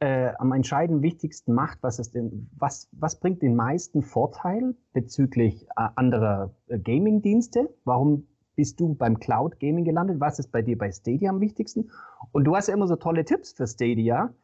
äh, 0.01 0.33
am 0.39 0.53
entscheidend 0.53 1.03
wichtigsten 1.03 1.53
macht, 1.53 1.83
was, 1.83 1.99
ist 1.99 2.15
denn, 2.15 2.51
was, 2.57 2.89
was 2.93 3.21
bringt 3.21 3.43
den 3.43 3.55
meisten 3.55 4.03
Vorteil 4.03 4.75
bezüglich 4.93 5.67
äh, 5.77 5.89
anderer 5.95 6.55
äh, 6.69 6.79
Gaming-Dienste? 6.79 7.69
Warum 7.85 8.27
bist 8.57 8.81
du 8.81 8.95
beim 8.95 9.21
Cloud 9.21 9.61
Gaming 9.61 9.85
gelandet? 9.85 10.19
Was 10.19 10.39
ist 10.39 10.51
bei 10.51 10.63
dir 10.63 10.77
bei 10.77 10.91
Stadia 10.91 11.31
am 11.31 11.41
wichtigsten? 11.41 11.91
Und 12.33 12.45
du 12.45 12.57
hast 12.57 12.69
ja 12.69 12.75
immer 12.75 12.89
so 12.89 12.97
tolle 12.97 13.25
Tipps 13.25 13.53
für 13.53 13.67
Stadia. 13.67 14.35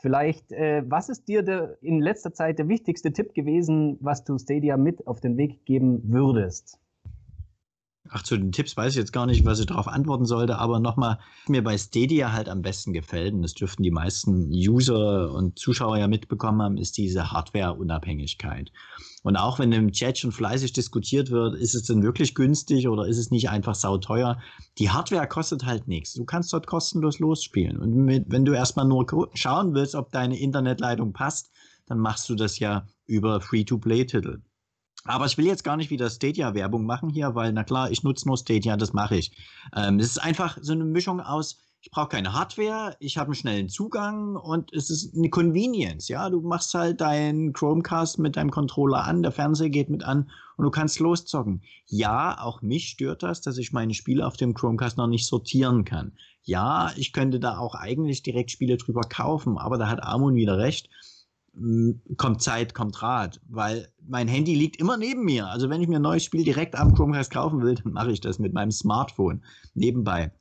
Vielleicht, 0.00 0.52
äh, 0.52 0.84
was 0.86 1.08
ist 1.08 1.26
dir 1.26 1.42
der, 1.42 1.82
in 1.82 2.00
letzter 2.00 2.32
Zeit 2.32 2.58
der 2.58 2.68
wichtigste 2.68 3.12
Tipp 3.12 3.34
gewesen, 3.34 3.96
was 4.00 4.24
du 4.24 4.38
Stadia 4.38 4.76
mit 4.76 5.06
auf 5.06 5.20
den 5.20 5.38
Weg 5.38 5.64
geben 5.64 6.02
würdest? 6.04 6.78
Ach, 8.10 8.22
zu 8.22 8.36
den 8.36 8.52
Tipps 8.52 8.76
weiß 8.76 8.92
ich 8.92 8.98
jetzt 8.98 9.12
gar 9.12 9.26
nicht, 9.26 9.44
was 9.44 9.60
ich 9.60 9.66
darauf 9.66 9.88
antworten 9.88 10.24
sollte, 10.24 10.58
aber 10.58 10.80
nochmal, 10.80 11.18
mir 11.46 11.62
bei 11.62 11.76
Stadia 11.76 12.32
halt 12.32 12.48
am 12.48 12.62
besten 12.62 12.92
gefällt, 12.92 13.34
und 13.34 13.42
das 13.42 13.54
dürften 13.54 13.82
die 13.82 13.90
meisten 13.90 14.50
User 14.50 15.32
und 15.32 15.58
Zuschauer 15.58 15.98
ja 15.98 16.08
mitbekommen 16.08 16.62
haben, 16.62 16.78
ist 16.78 16.96
diese 16.96 17.30
Hardware-Unabhängigkeit. 17.32 18.72
Und 19.22 19.36
auch 19.36 19.58
wenn 19.58 19.72
im 19.72 19.92
Chat 19.92 20.18
schon 20.18 20.32
fleißig 20.32 20.72
diskutiert 20.72 21.30
wird, 21.30 21.54
ist 21.56 21.74
es 21.74 21.82
denn 21.82 22.02
wirklich 22.02 22.34
günstig 22.34 22.88
oder 22.88 23.06
ist 23.06 23.18
es 23.18 23.30
nicht 23.30 23.50
einfach 23.50 23.74
sauteuer? 23.74 24.38
Die 24.78 24.90
Hardware 24.90 25.26
kostet 25.26 25.66
halt 25.66 25.88
nichts. 25.88 26.14
Du 26.14 26.24
kannst 26.24 26.52
dort 26.52 26.66
kostenlos 26.66 27.18
losspielen. 27.18 27.78
Und 27.78 27.94
mit, 27.94 28.26
wenn 28.28 28.44
du 28.44 28.52
erstmal 28.52 28.86
nur 28.86 29.06
schauen 29.34 29.74
willst, 29.74 29.94
ob 29.94 30.12
deine 30.12 30.38
Internetleitung 30.38 31.12
passt, 31.12 31.50
dann 31.86 31.98
machst 31.98 32.28
du 32.28 32.34
das 32.34 32.58
ja 32.58 32.86
über 33.06 33.40
Free-to-Play-Titel. 33.40 34.40
Aber 35.04 35.26
ich 35.26 35.38
will 35.38 35.46
jetzt 35.46 35.64
gar 35.64 35.76
nicht 35.76 35.90
wieder 35.90 36.10
Stadia-Werbung 36.10 36.84
machen 36.84 37.08
hier, 37.08 37.34
weil, 37.34 37.52
na 37.52 37.64
klar, 37.64 37.90
ich 37.90 38.02
nutze 38.02 38.26
nur 38.26 38.36
Stadia, 38.36 38.76
das 38.76 38.92
mache 38.92 39.16
ich. 39.16 39.32
Ähm, 39.74 39.98
es 39.98 40.06
ist 40.06 40.18
einfach 40.18 40.58
so 40.60 40.72
eine 40.72 40.84
Mischung 40.84 41.20
aus, 41.20 41.58
ich 41.80 41.92
brauche 41.92 42.08
keine 42.08 42.32
Hardware, 42.32 42.96
ich 42.98 43.18
habe 43.18 43.28
einen 43.28 43.34
schnellen 43.34 43.68
Zugang 43.68 44.34
und 44.34 44.72
es 44.72 44.90
ist 44.90 45.16
eine 45.16 45.30
Convenience. 45.30 46.08
Ja, 46.08 46.28
du 46.28 46.40
machst 46.40 46.74
halt 46.74 47.00
deinen 47.00 47.52
Chromecast 47.52 48.18
mit 48.18 48.36
deinem 48.36 48.50
Controller 48.50 49.04
an, 49.04 49.22
der 49.22 49.30
Fernseher 49.30 49.70
geht 49.70 49.88
mit 49.88 50.02
an 50.02 50.28
und 50.56 50.64
du 50.64 50.70
kannst 50.70 50.98
loszocken. 50.98 51.62
Ja, 51.86 52.40
auch 52.40 52.62
mich 52.62 52.88
stört 52.88 53.22
das, 53.22 53.40
dass 53.40 53.58
ich 53.58 53.72
meine 53.72 53.94
Spiele 53.94 54.26
auf 54.26 54.36
dem 54.36 54.54
Chromecast 54.54 54.96
noch 54.96 55.06
nicht 55.06 55.26
sortieren 55.26 55.84
kann. 55.84 56.12
Ja, 56.42 56.90
ich 56.96 57.12
könnte 57.12 57.38
da 57.38 57.58
auch 57.58 57.74
eigentlich 57.74 58.22
direkt 58.22 58.50
Spiele 58.50 58.76
drüber 58.76 59.02
kaufen, 59.02 59.56
aber 59.56 59.78
da 59.78 59.88
hat 59.88 60.02
Amon 60.02 60.34
wieder 60.34 60.58
recht 60.58 60.90
kommt 62.16 62.42
Zeit, 62.42 62.74
kommt 62.74 63.02
Rat, 63.02 63.40
weil 63.48 63.88
mein 64.06 64.28
Handy 64.28 64.54
liegt 64.54 64.76
immer 64.76 64.96
neben 64.96 65.24
mir. 65.24 65.48
Also 65.48 65.70
wenn 65.70 65.80
ich 65.80 65.88
mir 65.88 65.98
ein 65.98 66.02
neues 66.02 66.24
Spiel 66.24 66.44
direkt 66.44 66.76
am 66.76 66.94
Chromecast 66.94 67.30
kaufen 67.30 67.62
will, 67.62 67.74
dann 67.82 67.92
mache 67.92 68.12
ich 68.12 68.20
das 68.20 68.38
mit 68.38 68.52
meinem 68.52 68.70
Smartphone 68.70 69.42
nebenbei. 69.74 70.32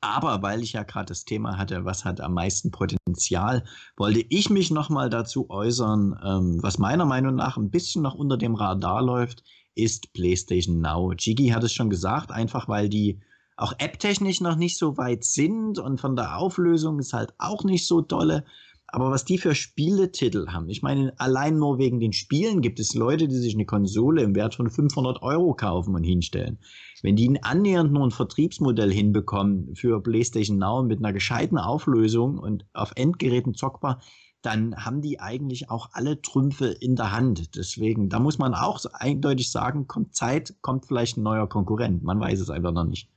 Aber 0.00 0.42
weil 0.42 0.62
ich 0.62 0.72
ja 0.72 0.82
gerade 0.82 1.06
das 1.06 1.24
Thema 1.24 1.56
hatte, 1.56 1.84
was 1.84 2.04
hat 2.04 2.20
am 2.20 2.34
meisten 2.34 2.70
Potenzial, 2.70 3.64
wollte 3.96 4.24
ich 4.28 4.50
mich 4.50 4.70
nochmal 4.70 5.10
dazu 5.10 5.48
äußern, 5.48 6.18
ähm, 6.24 6.58
was 6.62 6.78
meiner 6.78 7.06
Meinung 7.06 7.34
nach 7.34 7.56
ein 7.56 7.70
bisschen 7.70 8.02
noch 8.02 8.14
unter 8.14 8.36
dem 8.36 8.54
Radar 8.54 9.02
läuft, 9.02 9.42
ist 9.74 10.12
PlayStation 10.12 10.80
Now. 10.80 11.12
Jiggy 11.12 11.48
hat 11.48 11.62
es 11.62 11.72
schon 11.72 11.90
gesagt, 11.90 12.32
einfach 12.32 12.68
weil 12.68 12.88
die 12.88 13.20
auch 13.56 13.72
apptechnisch 13.78 14.40
noch 14.40 14.56
nicht 14.56 14.76
so 14.76 14.96
weit 14.98 15.24
sind 15.24 15.78
und 15.78 16.00
von 16.00 16.16
der 16.16 16.36
Auflösung 16.36 16.98
ist 16.98 17.12
halt 17.12 17.32
auch 17.38 17.64
nicht 17.64 17.86
so 17.86 18.00
dolle. 18.00 18.44
Aber 18.88 19.10
was 19.10 19.24
die 19.24 19.38
für 19.38 19.54
Spieletitel 19.54 20.46
haben, 20.48 20.68
ich 20.68 20.82
meine, 20.82 21.12
allein 21.18 21.58
nur 21.58 21.78
wegen 21.78 21.98
den 21.98 22.12
Spielen 22.12 22.60
gibt 22.62 22.78
es 22.78 22.94
Leute, 22.94 23.26
die 23.26 23.36
sich 23.36 23.54
eine 23.54 23.66
Konsole 23.66 24.22
im 24.22 24.34
Wert 24.36 24.54
von 24.54 24.70
500 24.70 25.22
Euro 25.22 25.54
kaufen 25.54 25.94
und 25.94 26.04
hinstellen. 26.04 26.58
Wenn 27.02 27.16
die 27.16 27.42
annähernd 27.42 27.92
nur 27.92 28.06
ein 28.06 28.12
Vertriebsmodell 28.12 28.92
hinbekommen 28.92 29.74
für 29.74 30.00
PlayStation 30.00 30.58
Now 30.58 30.82
mit 30.84 31.00
einer 31.00 31.12
gescheiten 31.12 31.58
Auflösung 31.58 32.38
und 32.38 32.64
auf 32.72 32.92
Endgeräten 32.94 33.54
zockbar, 33.54 34.00
dann 34.42 34.76
haben 34.76 35.02
die 35.02 35.18
eigentlich 35.18 35.70
auch 35.70 35.90
alle 35.92 36.22
Trümpfe 36.22 36.66
in 36.66 36.94
der 36.94 37.10
Hand. 37.10 37.56
Deswegen, 37.56 38.08
da 38.08 38.20
muss 38.20 38.38
man 38.38 38.54
auch 38.54 38.78
eindeutig 38.92 39.50
sagen, 39.50 39.88
kommt 39.88 40.14
Zeit, 40.14 40.54
kommt 40.60 40.86
vielleicht 40.86 41.16
ein 41.16 41.24
neuer 41.24 41.48
Konkurrent. 41.48 42.04
Man 42.04 42.20
weiß 42.20 42.38
es 42.38 42.50
einfach 42.50 42.72
noch 42.72 42.84
nicht. 42.84 43.10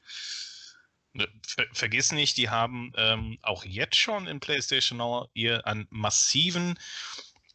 Ne, 1.13 1.28
ver 1.45 1.65
vergiss 1.74 2.12
nicht, 2.12 2.38
die 2.38 2.50
haben 2.50 2.91
ähm, 2.95 3.39
auch 3.41 3.65
jetzt 3.65 3.95
schon 3.95 4.28
in 4.28 4.39
PlayStation 4.39 5.00
Now 5.00 5.28
ihr 5.34 5.65
einen 5.65 5.88
massiven 5.89 6.78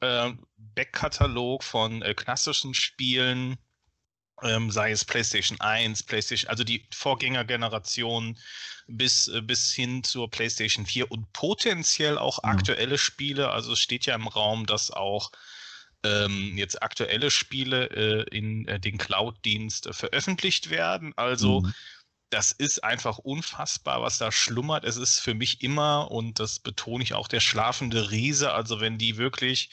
äh, 0.01 0.33
Backkatalog 0.57 1.63
von 1.63 2.03
äh, 2.03 2.15
klassischen 2.15 2.75
Spielen, 2.75 3.57
ähm, 4.43 4.73
sei 4.73 4.91
es 4.91 5.05
PlayStation 5.05 5.61
1, 5.61 6.03
PlayStation, 6.03 6.51
also 6.51 6.65
die 6.65 6.85
Vorgängergeneration 6.93 8.37
bis, 8.89 9.29
äh, 9.29 9.41
bis 9.41 9.73
hin 9.73 10.03
zur 10.03 10.29
PlayStation 10.29 10.85
4 10.85 11.13
und 11.13 11.33
potenziell 11.33 12.19
auch 12.19 12.43
mhm. 12.43 12.51
aktuelle 12.51 12.99
Spiele. 12.99 13.51
Also 13.51 13.75
es 13.75 13.79
steht 13.79 14.07
ja 14.07 14.17
im 14.17 14.27
Raum, 14.27 14.67
dass 14.67 14.91
auch 14.91 15.31
ähm, 16.03 16.59
jetzt 16.59 16.83
aktuelle 16.83 17.31
Spiele 17.31 17.87
äh, 17.91 18.37
in 18.37 18.67
äh, 18.67 18.81
den 18.81 18.99
Cloud-Dienst 18.99 19.87
äh, 19.87 19.93
veröffentlicht 19.93 20.71
werden. 20.71 21.13
Also 21.17 21.61
mhm 21.61 21.73
das 22.35 22.51
ist 22.51 22.83
einfach 22.83 23.19
unfassbar, 23.19 24.03
was 24.03 24.19
da 24.19 24.33
schlummert. 24.33 24.85
Es 24.85 24.97
ist 24.97 25.21
für 25.21 25.35
mich 25.35 25.63
immer, 25.63 26.11
und 26.11 26.41
das 26.41 26.59
betone 26.59 27.05
ich 27.05 27.15
auch, 27.15 27.29
der 27.29 27.39
schlafende 27.39 28.11
Riese. 28.11 28.53
Also 28.53 28.81
wenn 28.81 28.99
die 28.99 29.19
wirklich 29.19 29.71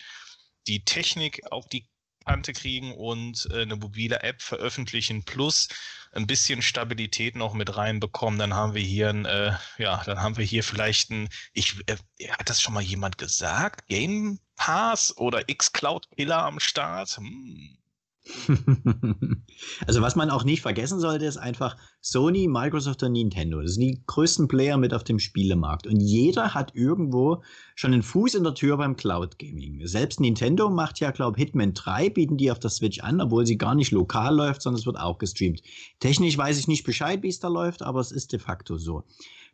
die 0.68 0.86
Technik 0.86 1.52
auf 1.52 1.68
die 1.68 1.90
Kante 2.24 2.54
kriegen 2.54 2.94
und 2.94 3.48
äh, 3.52 3.64
eine 3.64 3.78
mobile 3.78 4.22
App 4.22 4.44
veröffentlichen 4.44 5.24
plus 5.24 5.70
ein 6.12 6.28
bisschen 6.28 6.62
Stabilität 6.62 7.36
noch 7.36 7.56
mit 7.56 7.76
reinbekommen, 7.76 8.38
dann 8.38 8.54
haben 8.54 8.76
wir 8.76 8.84
hier 8.84 9.10
ein, 9.10 9.26
äh, 9.26 9.54
ja, 9.80 10.04
dann 10.06 10.22
haben 10.22 10.38
wir 10.38 10.46
hier 10.46 10.64
vielleicht 10.64 11.10
ein, 11.10 11.30
ich, 11.54 11.82
äh, 11.88 11.98
hat 12.30 12.48
das 12.48 12.62
schon 12.62 12.76
mal 12.76 12.84
jemand 12.84 13.18
gesagt? 13.18 13.88
Game 13.88 14.40
Pass 14.56 15.18
oder 15.18 15.50
X-Cloud 15.50 16.10
Killer 16.16 16.44
am 16.44 16.60
Start? 16.60 17.18
Hm. 17.18 17.81
also 19.88 20.02
was 20.02 20.16
man 20.16 20.30
auch 20.30 20.44
nicht 20.44 20.62
vergessen 20.62 21.00
sollte, 21.00 21.26
ist 21.26 21.38
einfach 21.38 21.76
Sony, 22.02 22.48
Microsoft 22.48 23.02
und 23.04 23.14
Nintendo. 23.14 23.62
Das 23.62 23.74
sind 23.74 23.82
die 23.82 24.04
größten 24.06 24.48
Player 24.48 24.78
mit 24.78 24.94
auf 24.94 25.04
dem 25.04 25.18
Spielemarkt. 25.18 25.88
Und 25.88 26.00
jeder 26.00 26.54
hat 26.54 26.76
irgendwo 26.76 27.44
schon 27.76 27.94
einen 27.94 28.04
Fuß 28.04 28.36
in 28.36 28.44
der 28.44 28.54
Tür 28.54 28.78
beim 28.78 28.96
Cloud 28.96 29.40
Gaming. 29.40 29.86
Selbst 29.88 30.20
Nintendo 30.20 30.70
macht 30.70 31.00
ja, 31.00 31.12
glaube 31.12 31.38
ich, 31.38 31.46
Hitman 31.46 31.74
3, 31.74 32.10
bieten 32.12 32.38
die 32.38 32.52
auf 32.52 32.60
der 32.60 32.70
Switch 32.70 33.00
an, 33.00 33.22
obwohl 33.22 33.46
sie 33.46 33.58
gar 33.58 33.74
nicht 33.74 33.92
lokal 33.92 34.36
läuft, 34.36 34.62
sondern 34.62 34.80
es 34.80 34.86
wird 34.86 35.00
auch 35.00 35.18
gestreamt. 35.18 35.62
Technisch 36.00 36.38
weiß 36.38 36.60
ich 36.60 36.68
nicht 36.68 36.84
Bescheid, 36.84 37.24
wie 37.24 37.30
es 37.30 37.40
da 37.40 37.48
läuft, 37.48 37.82
aber 37.82 38.00
es 38.00 38.12
ist 38.12 38.34
de 38.34 38.40
facto 38.40 38.78
so. 38.78 39.04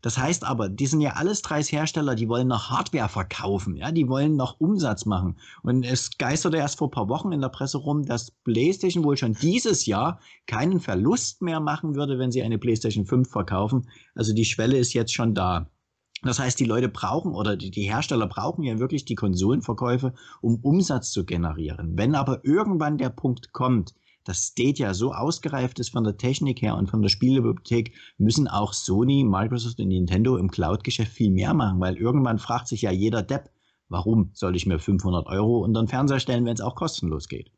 Das 0.02 0.18
heißt 0.18 0.44
aber, 0.46 0.70
die 0.70 0.86
sind 0.86 1.02
ja 1.02 1.14
alles 1.14 1.42
drei 1.42 1.64
Hersteller, 1.64 2.16
die 2.16 2.30
wollen 2.30 2.48
noch 2.48 2.70
Hardware 2.70 3.10
verkaufen, 3.10 3.76
ja, 3.76 3.92
die 3.92 4.08
wollen 4.08 4.36
noch 4.36 4.60
Umsatz 4.60 5.06
machen. 5.06 5.38
Und 5.64 5.84
es 5.84 6.18
geisterte 6.18 6.58
erst 6.58 6.78
vor 6.78 6.88
ein 6.88 6.92
paar 6.92 7.10
Wochen 7.10 7.32
in 7.32 7.42
der 7.42 7.50
Presse 7.50 7.80
rum, 7.80 8.06
dass 8.06 8.32
PlayStation 8.32 9.04
wohl 9.04 9.18
schon 9.18 9.34
dieses 9.34 9.86
Jahr 9.86 10.20
keinen 10.46 10.80
Verlust 10.80 11.42
mehr 11.42 11.60
machen 11.60 11.96
würde, 11.96 12.20
wenn 12.20 12.32
sie 12.32 12.44
eine 12.44 12.60
PlayStation 12.60 13.06
5 13.06 13.30
verkaufen. 13.30 13.90
Also 14.14 14.34
die 14.34 14.46
Schwelle 14.46 14.78
ist 14.78 14.94
jetzt 14.94 15.14
schon 15.14 15.34
da. 15.34 15.70
Das 16.24 16.40
heißt, 16.40 16.60
die 16.60 16.66
Leute 16.66 16.90
brauchen 16.90 17.34
oder 17.34 17.56
die, 17.56 17.70
die, 17.70 17.84
Hersteller 17.84 18.28
brauchen 18.28 18.64
ja 18.64 18.80
wirklich 18.80 19.06
die 19.06 19.16
Konsolenverkäufe, 19.16 20.14
um 20.42 20.60
Umsatz 20.64 21.12
zu 21.12 21.26
generieren. 21.26 21.94
Wenn 21.96 22.16
aber 22.16 22.44
irgendwann 22.44 22.98
der 22.98 23.10
Punkt 23.10 23.54
kommt, 23.54 23.94
dass 24.28 24.48
Stadia 24.48 24.94
so 24.94 25.14
ausgereift 25.14 25.80
ist 25.80 25.90
von 25.90 26.04
der 26.04 26.18
Technik 26.18 26.62
her 26.62 26.76
und 26.76 26.90
von 26.90 27.02
der 27.02 27.10
Spielebibliothek, 27.10 27.94
müssen 28.18 28.48
auch 28.48 28.74
Sony, 28.74 29.24
Microsoft 29.24 29.80
und 29.80 29.88
Nintendo 29.88 30.38
im 30.38 30.52
Cloud-Geschäft 30.52 31.12
viel 31.12 31.32
mehr 31.32 31.54
machen, 31.54 31.80
weil 31.80 31.96
irgendwann 31.96 32.40
fragt 32.40 32.68
sich 32.68 32.82
ja 32.82 32.92
jeder 32.92 33.24
Depp, 33.24 33.50
warum 33.90 34.32
soll 34.34 34.56
ich 34.56 34.66
mir 34.66 34.80
500 34.80 35.28
Euro 35.28 35.64
unter 35.64 35.82
den 35.82 35.88
Fernseher 35.88 36.20
stellen, 36.20 36.46
wenn 36.46 36.54
es 36.54 36.62
auch 36.62 36.76
kostenlos 36.76 37.28
geht? 37.28 37.52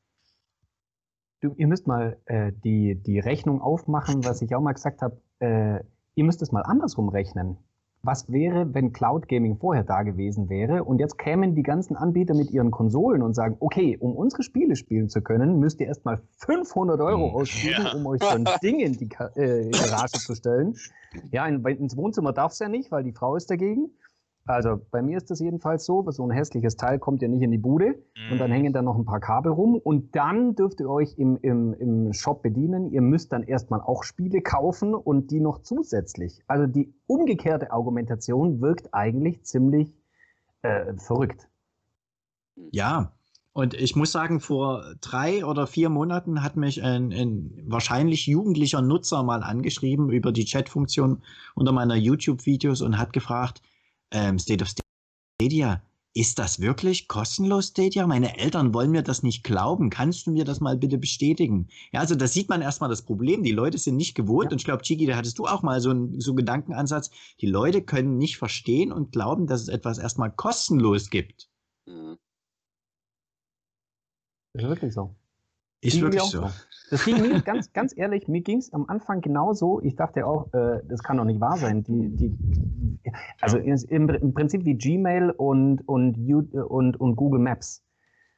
Du, 1.42 1.54
ihr 1.56 1.68
müsst 1.68 1.88
mal 1.88 2.18
äh, 2.26 2.52
die, 2.64 3.02
die 3.02 3.20
Rechnung 3.20 3.62
aufmachen, 3.62 4.24
was 4.26 4.42
ich 4.42 4.54
auch 4.56 4.62
mal 4.62 4.74
gesagt 4.74 5.02
habe. 5.02 5.22
Äh, 5.40 5.84
ihr 6.16 6.26
müsst 6.26 6.42
es 6.42 6.52
mal 6.52 6.62
andersrum 6.62 7.10
rechnen 7.10 7.58
was 8.02 8.32
wäre, 8.32 8.74
wenn 8.74 8.94
Cloud 8.94 9.28
Gaming 9.28 9.58
vorher 9.58 9.84
da 9.84 10.04
gewesen 10.04 10.50
wäre 10.50 10.84
und 10.84 11.00
jetzt 11.00 11.18
kämen 11.18 11.56
die 11.56 11.64
ganzen 11.64 11.98
Anbieter 11.98 12.34
mit 12.34 12.50
ihren 12.52 12.72
Konsolen 12.72 13.22
und 13.22 13.34
sagen, 13.34 13.58
okay, 13.60 13.98
um 14.00 14.16
unsere 14.16 14.44
Spiele 14.44 14.76
spielen 14.76 15.10
zu 15.10 15.22
können, 15.22 15.60
müsst 15.60 15.82
ihr 15.82 15.88
erstmal 15.88 16.22
500 16.38 17.00
Euro 17.02 17.30
hm, 17.30 17.36
ausgeben, 17.36 17.84
ja. 17.84 17.94
um 17.94 18.06
euch 18.08 18.22
so 18.22 18.30
ein 18.30 18.46
Ding 18.64 18.80
in 18.80 18.94
die 18.94 19.10
äh, 19.36 19.70
Garage 19.70 20.20
zu 20.20 20.36
stellen. 20.36 20.76
Ja, 21.32 21.46
in, 21.48 21.66
ins 21.66 21.98
Wohnzimmer 21.98 22.32
darf 22.32 22.54
es 22.54 22.60
ja 22.60 22.70
nicht, 22.70 22.92
weil 22.92 23.04
die 23.04 23.12
Frau 23.12 23.36
ist 23.36 23.50
dagegen. 23.50 23.92
Also 24.50 24.82
bei 24.90 25.04
mir 25.04 25.18
ist 25.18 25.30
das 25.30 25.40
jedenfalls 25.40 25.86
so, 25.86 26.10
so 26.10 26.24
ein 26.24 26.32
hässliches 26.32 26.76
Teil 26.76 26.98
kommt 26.98 27.22
ja 27.22 27.28
nicht 27.28 27.44
in 27.44 27.52
die 27.52 27.60
Bude 27.60 27.90
mhm. 28.18 28.32
und 28.32 28.40
dann 28.40 28.50
mhm. 28.50 28.56
hängen 28.56 28.74
da 28.74 28.82
noch 28.82 28.98
ein 28.98 29.06
paar 29.06 29.20
Kabel 29.20 29.52
rum 29.52 29.76
und 29.76 30.16
dann 30.16 30.56
dürft 30.56 30.80
ihr 30.80 30.90
euch 30.90 31.20
im, 31.20 31.38
im, 31.44 31.76
im 31.76 32.14
Shop 32.14 32.42
bedienen. 32.42 32.92
Ihr 32.92 33.02
müsst 33.02 33.32
dann 33.32 33.44
erstmal 33.44 33.80
auch 33.80 34.04
Spiele 34.04 34.42
kaufen 34.42 34.96
und 34.96 35.30
die 35.30 35.40
noch 35.40 35.60
zusätzlich. 35.62 36.42
Also 36.48 36.66
die 36.66 36.92
umgekehrte 37.06 37.72
Argumentation 37.72 38.60
wirkt 38.60 38.92
eigentlich 38.92 39.44
ziemlich 39.44 39.94
äh, 40.64 40.96
verrückt. 40.98 41.48
Ja, 42.72 43.12
und 43.54 43.76
ich 43.76 43.96
muss 43.96 44.12
sagen, 44.12 44.40
vor 44.40 44.96
drei 45.00 45.46
oder 45.46 45.68
vier 45.68 45.90
Monaten 45.90 46.42
hat 46.42 46.56
mich 46.56 46.82
ein, 46.82 47.12
ein 47.12 47.66
wahrscheinlich 47.68 48.26
jugendlicher 48.26 48.82
Nutzer 48.82 49.22
mal 49.22 49.44
angeschrieben 49.44 50.10
über 50.10 50.32
die 50.32 50.46
Chatfunktion 50.46 51.22
unter 51.54 51.72
meiner 51.72 51.96
YouTube-Videos 51.96 52.82
und 52.82 52.98
hat 52.98 53.14
gefragt, 53.14 53.62
ähm, 54.12 54.40
State 54.40 54.64
of 54.64 54.72
Stadia, 55.40 55.82
ist 56.16 56.40
das 56.40 56.60
wirklich 56.60 57.08
kostenlos, 57.08 57.68
Stadia? 57.68 58.08
Meine 58.08 58.38
Eltern 58.38 58.74
wollen 58.74 58.92
mir 58.92 59.04
das 59.04 59.22
nicht 59.22 59.44
glauben. 59.44 59.90
Kannst 59.90 60.26
du 60.26 60.32
mir 60.32 60.44
das 60.44 60.60
mal 60.60 60.76
bitte 60.76 60.98
bestätigen? 60.98 61.68
Ja, 61.92 62.00
also 62.00 62.16
da 62.16 62.28
sieht 62.28 62.50
man 62.50 62.62
erstmal 62.62 62.90
das 62.90 63.04
Problem. 63.04 63.44
Die 63.44 63.52
Leute 63.52 63.78
sind 63.78 63.96
nicht 63.96 64.16
gewohnt. 64.16 64.46
Ja. 64.46 64.52
Und 64.52 64.58
ich 64.58 64.66
glaube, 64.66 64.82
Chiki, 64.82 65.06
da 65.06 65.16
hattest 65.16 65.38
du 65.38 65.46
auch 65.46 65.62
mal 65.62 65.80
so 65.82 65.92
einen 65.92 66.20
so 66.20 66.34
Gedankenansatz. 66.34 67.12
Die 67.42 67.46
Leute 67.46 67.84
können 67.84 68.18
nicht 68.18 68.38
verstehen 68.38 68.92
und 68.92 69.12
glauben, 69.12 69.46
dass 69.46 69.62
es 69.62 69.68
etwas 69.68 70.00
erstmal 70.00 70.32
kostenlos 70.32 71.10
gibt. 71.10 71.48
Mhm. 71.86 72.18
Das 74.54 74.64
ist 74.64 74.70
wirklich 74.70 74.94
so. 74.94 75.16
Ist 75.82 76.02
wirklich 76.02 76.22
so. 76.24 76.42
so. 76.42 76.50
Das 76.90 77.06
ging 77.06 77.22
mir, 77.22 77.42
ganz, 77.42 77.72
ganz 77.74 77.96
ehrlich, 77.96 78.28
mir 78.28 78.42
ging 78.42 78.58
es 78.58 78.74
am 78.74 78.86
Anfang 78.88 79.22
genauso. 79.22 79.82
Ich 79.82 79.96
dachte 79.96 80.26
auch, 80.26 80.52
äh, 80.54 80.82
das 80.88 81.04
kann 81.04 81.18
doch 81.18 81.26
nicht 81.26 81.40
wahr 81.40 81.58
sein. 81.58 81.84
Die, 81.84 82.10
die, 82.10 82.38
also 83.42 83.58
im, 83.58 84.10
im 84.10 84.34
Prinzip 84.34 84.66
wie 84.66 84.76
Gmail 84.76 85.32
und, 85.32 85.88
und, 85.88 86.18
und, 86.54 87.00
und 87.00 87.16
Google 87.16 87.40
Maps. 87.40 87.84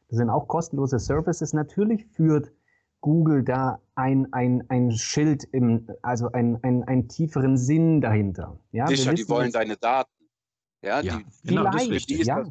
Das 0.09 0.17
sind 0.17 0.29
auch 0.29 0.47
kostenlose 0.47 0.99
Services. 0.99 1.53
Natürlich 1.53 2.05
führt 2.07 2.51
Google 2.99 3.43
da 3.43 3.79
ein, 3.95 4.31
ein, 4.33 4.63
ein 4.69 4.91
Schild, 4.91 5.45
im, 5.51 5.87
also 6.01 6.31
ein, 6.31 6.59
ein, 6.63 6.83
einen 6.83 7.07
tieferen 7.07 7.57
Sinn 7.57 8.01
dahinter. 8.01 8.59
Ja, 8.71 8.87
Sicher, 8.87 9.13
die 9.13 9.27
wollen 9.27 9.51
deine 9.51 9.77
Daten. 9.77 10.11
Ja, 10.81 11.01
ja 11.01 11.17
die, 11.17 11.47
genau, 11.47 11.71
vielleicht, 11.71 12.11
das 12.11 12.27
ja. 12.27 12.43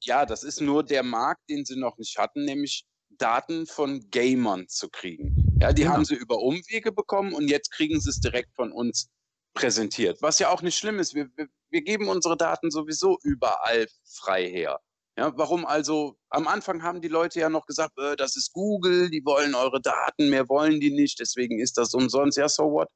ja, 0.00 0.26
das 0.26 0.42
ist 0.42 0.60
nur 0.60 0.82
der 0.84 1.02
Markt, 1.02 1.48
den 1.48 1.64
sie 1.64 1.78
noch 1.78 1.98
nicht 1.98 2.18
hatten, 2.18 2.44
nämlich 2.44 2.86
Daten 3.18 3.66
von 3.66 4.08
Gamern 4.10 4.66
zu 4.68 4.88
kriegen. 4.88 5.41
Ja, 5.62 5.72
die 5.72 5.82
genau. 5.82 5.94
haben 5.94 6.04
sie 6.04 6.16
über 6.16 6.38
Umwege 6.40 6.90
bekommen 6.90 7.34
und 7.34 7.48
jetzt 7.48 7.70
kriegen 7.70 8.00
sie 8.00 8.10
es 8.10 8.18
direkt 8.18 8.52
von 8.56 8.72
uns 8.72 9.10
präsentiert. 9.54 10.20
Was 10.20 10.40
ja 10.40 10.50
auch 10.50 10.60
nicht 10.60 10.76
schlimm 10.76 10.98
ist. 10.98 11.14
Wir, 11.14 11.28
wir, 11.36 11.46
wir 11.70 11.82
geben 11.82 12.08
unsere 12.08 12.36
Daten 12.36 12.72
sowieso 12.72 13.18
überall 13.22 13.86
frei 14.04 14.48
her. 14.48 14.80
Ja, 15.16 15.32
warum 15.36 15.64
also? 15.64 16.16
Am 16.30 16.48
Anfang 16.48 16.82
haben 16.82 17.00
die 17.00 17.08
Leute 17.08 17.38
ja 17.38 17.48
noch 17.48 17.66
gesagt, 17.66 17.96
äh, 17.98 18.16
das 18.16 18.34
ist 18.34 18.52
Google, 18.52 19.08
die 19.08 19.24
wollen 19.24 19.54
eure 19.54 19.80
Daten, 19.80 20.30
mehr 20.30 20.48
wollen 20.48 20.80
die 20.80 20.90
nicht, 20.90 21.20
deswegen 21.20 21.60
ist 21.60 21.78
das 21.78 21.94
umsonst. 21.94 22.38
Ja, 22.38 22.48
so 22.48 22.64
what? 22.64 22.88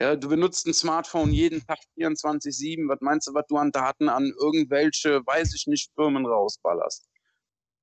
Ja, 0.00 0.16
du 0.16 0.28
benutzt 0.28 0.66
ein 0.66 0.74
Smartphone 0.74 1.32
jeden 1.32 1.64
Tag 1.64 1.78
24-7. 1.96 2.88
Was 2.88 3.00
meinst 3.02 3.28
du, 3.28 3.34
was 3.34 3.46
du 3.48 3.56
an 3.56 3.70
Daten 3.70 4.08
an 4.08 4.32
irgendwelche, 4.40 5.24
weiß 5.24 5.54
ich 5.54 5.66
nicht, 5.68 5.92
Firmen 5.94 6.26
rausballerst? 6.26 7.06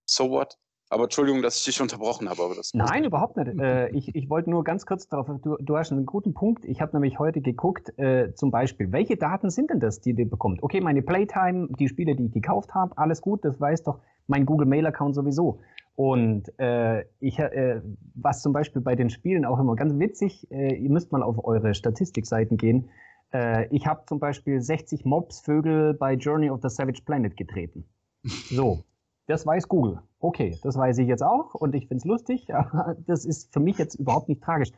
So 0.05 0.29
what? 0.29 0.57
Aber 0.89 1.03
Entschuldigung, 1.03 1.41
dass 1.41 1.57
ich 1.57 1.65
dich 1.65 1.81
unterbrochen 1.81 2.29
habe. 2.29 2.43
Aber 2.43 2.55
das 2.55 2.71
Nein, 2.73 3.03
überhaupt 3.03 3.37
nicht. 3.37 3.45
Äh, 3.65 3.89
ich 3.91 4.13
ich 4.13 4.29
wollte 4.29 4.49
nur 4.49 4.63
ganz 4.63 4.85
kurz 4.85 5.07
darauf, 5.07 5.27
du, 5.41 5.55
du 5.59 5.77
hast 5.77 5.91
einen 5.91 6.05
guten 6.05 6.33
Punkt. 6.33 6.65
Ich 6.65 6.81
habe 6.81 6.95
nämlich 6.95 7.19
heute 7.19 7.41
geguckt, 7.41 7.97
äh, 7.97 8.33
zum 8.35 8.51
Beispiel, 8.51 8.91
welche 8.91 9.17
Daten 9.17 9.49
sind 9.49 9.69
denn 9.69 9.79
das, 9.79 10.01
die 10.01 10.11
ihr 10.11 10.29
bekommt? 10.29 10.61
Okay, 10.61 10.81
meine 10.81 11.01
Playtime, 11.01 11.69
die 11.79 11.87
Spiele, 11.87 12.15
die 12.15 12.25
ich 12.25 12.33
gekauft 12.33 12.73
habe, 12.73 12.97
alles 12.97 13.21
gut, 13.21 13.45
das 13.45 13.59
weiß 13.59 13.83
doch 13.83 13.99
mein 14.27 14.45
Google 14.45 14.67
Mail-Account 14.67 15.15
sowieso. 15.15 15.59
Und 15.95 16.51
äh, 16.59 17.05
ich, 17.19 17.39
äh, 17.39 17.81
was 18.15 18.41
zum 18.41 18.51
Beispiel 18.51 18.81
bei 18.81 18.95
den 18.95 19.09
Spielen 19.09 19.45
auch 19.45 19.59
immer 19.59 19.75
ganz 19.75 19.97
witzig, 19.97 20.51
äh, 20.51 20.75
ihr 20.75 20.89
müsst 20.89 21.11
mal 21.11 21.23
auf 21.23 21.43
eure 21.45 21.73
Statistikseiten 21.73 22.57
gehen. 22.57 22.89
Äh, 23.33 23.67
ich 23.73 23.87
habe 23.87 24.03
zum 24.05 24.19
Beispiel 24.19 24.61
60 24.61 25.05
Mobsvögel 25.05 25.93
bei 25.93 26.13
Journey 26.13 26.49
of 26.49 26.59
the 26.61 26.69
Savage 26.69 27.01
Planet 27.05 27.37
getreten. 27.37 27.85
So, 28.23 28.83
das 29.27 29.45
weiß 29.45 29.67
Google. 29.67 29.99
Okay, 30.19 30.57
das 30.63 30.77
weiß 30.77 30.97
ich 30.99 31.07
jetzt 31.07 31.23
auch 31.23 31.53
und 31.53 31.75
ich 31.75 31.87
finde 31.87 31.97
es 31.97 32.05
lustig, 32.05 32.53
aber 32.53 32.95
das 33.05 33.25
ist 33.25 33.53
für 33.53 33.59
mich 33.59 33.77
jetzt 33.77 33.95
überhaupt 33.95 34.29
nicht 34.29 34.43
tragisch. 34.43 34.71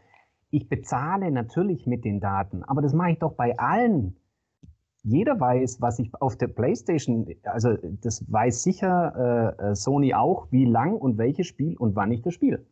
Ich 0.49 0.69
bezahle 0.69 1.31
natürlich 1.31 1.85
mit 1.87 2.05
den 2.05 2.19
Daten, 2.19 2.63
aber 2.63 2.81
das 2.81 2.93
mache 2.93 3.11
ich 3.11 3.19
doch 3.19 3.33
bei 3.33 3.57
allen. 3.59 4.15
Jeder 5.03 5.39
weiß, 5.39 5.81
was 5.81 5.99
ich 5.99 6.11
auf 6.19 6.37
der 6.37 6.47
PlayStation, 6.47 7.27
also 7.43 7.75
das 8.01 8.25
weiß 8.31 8.63
sicher 8.63 9.55
äh, 9.59 9.71
äh 9.71 9.75
Sony 9.75 10.13
auch, 10.13 10.51
wie 10.51 10.65
lang 10.65 10.95
und 10.97 11.17
welches 11.17 11.47
Spiel 11.47 11.77
und 11.77 11.95
wann 11.95 12.11
ich 12.11 12.21
das 12.21 12.33
spiele. 12.33 12.65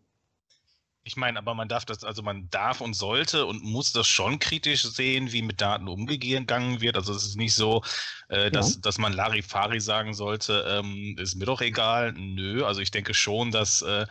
Ich 1.08 1.18
meine, 1.18 1.38
aber 1.38 1.54
man 1.54 1.68
darf 1.68 1.86
das, 1.86 2.04
also 2.04 2.24
man 2.24 2.50
darf 2.50 2.82
und 2.82 2.96
sollte 2.96 3.46
und 3.46 3.64
muss 3.64 3.92
das 3.92 4.08
schon 4.08 4.40
kritisch 4.40 4.82
sehen, 4.82 5.32
wie 5.32 5.44
mit 5.44 5.62
Daten 5.62 5.88
umgegangen 5.88 6.82
wird. 6.82 6.96
Also 6.96 7.14
es 7.14 7.24
ist 7.24 7.38
nicht 7.38 7.54
so, 7.54 7.84
äh, 8.28 8.50
dass, 8.50 8.74
ja. 8.74 8.82
dass 8.82 8.98
man 8.98 9.14
Larifari 9.14 9.80
sagen 9.80 10.16
sollte, 10.16 10.66
ähm, 10.68 11.16
ist 11.20 11.36
mir 11.36 11.46
doch 11.46 11.62
egal. 11.62 12.14
Nö, 12.14 12.66
also 12.66 12.82
ich 12.82 12.90
denke 12.90 13.14
schon, 13.14 13.52
dass 13.52 13.84
äh, 13.84 14.08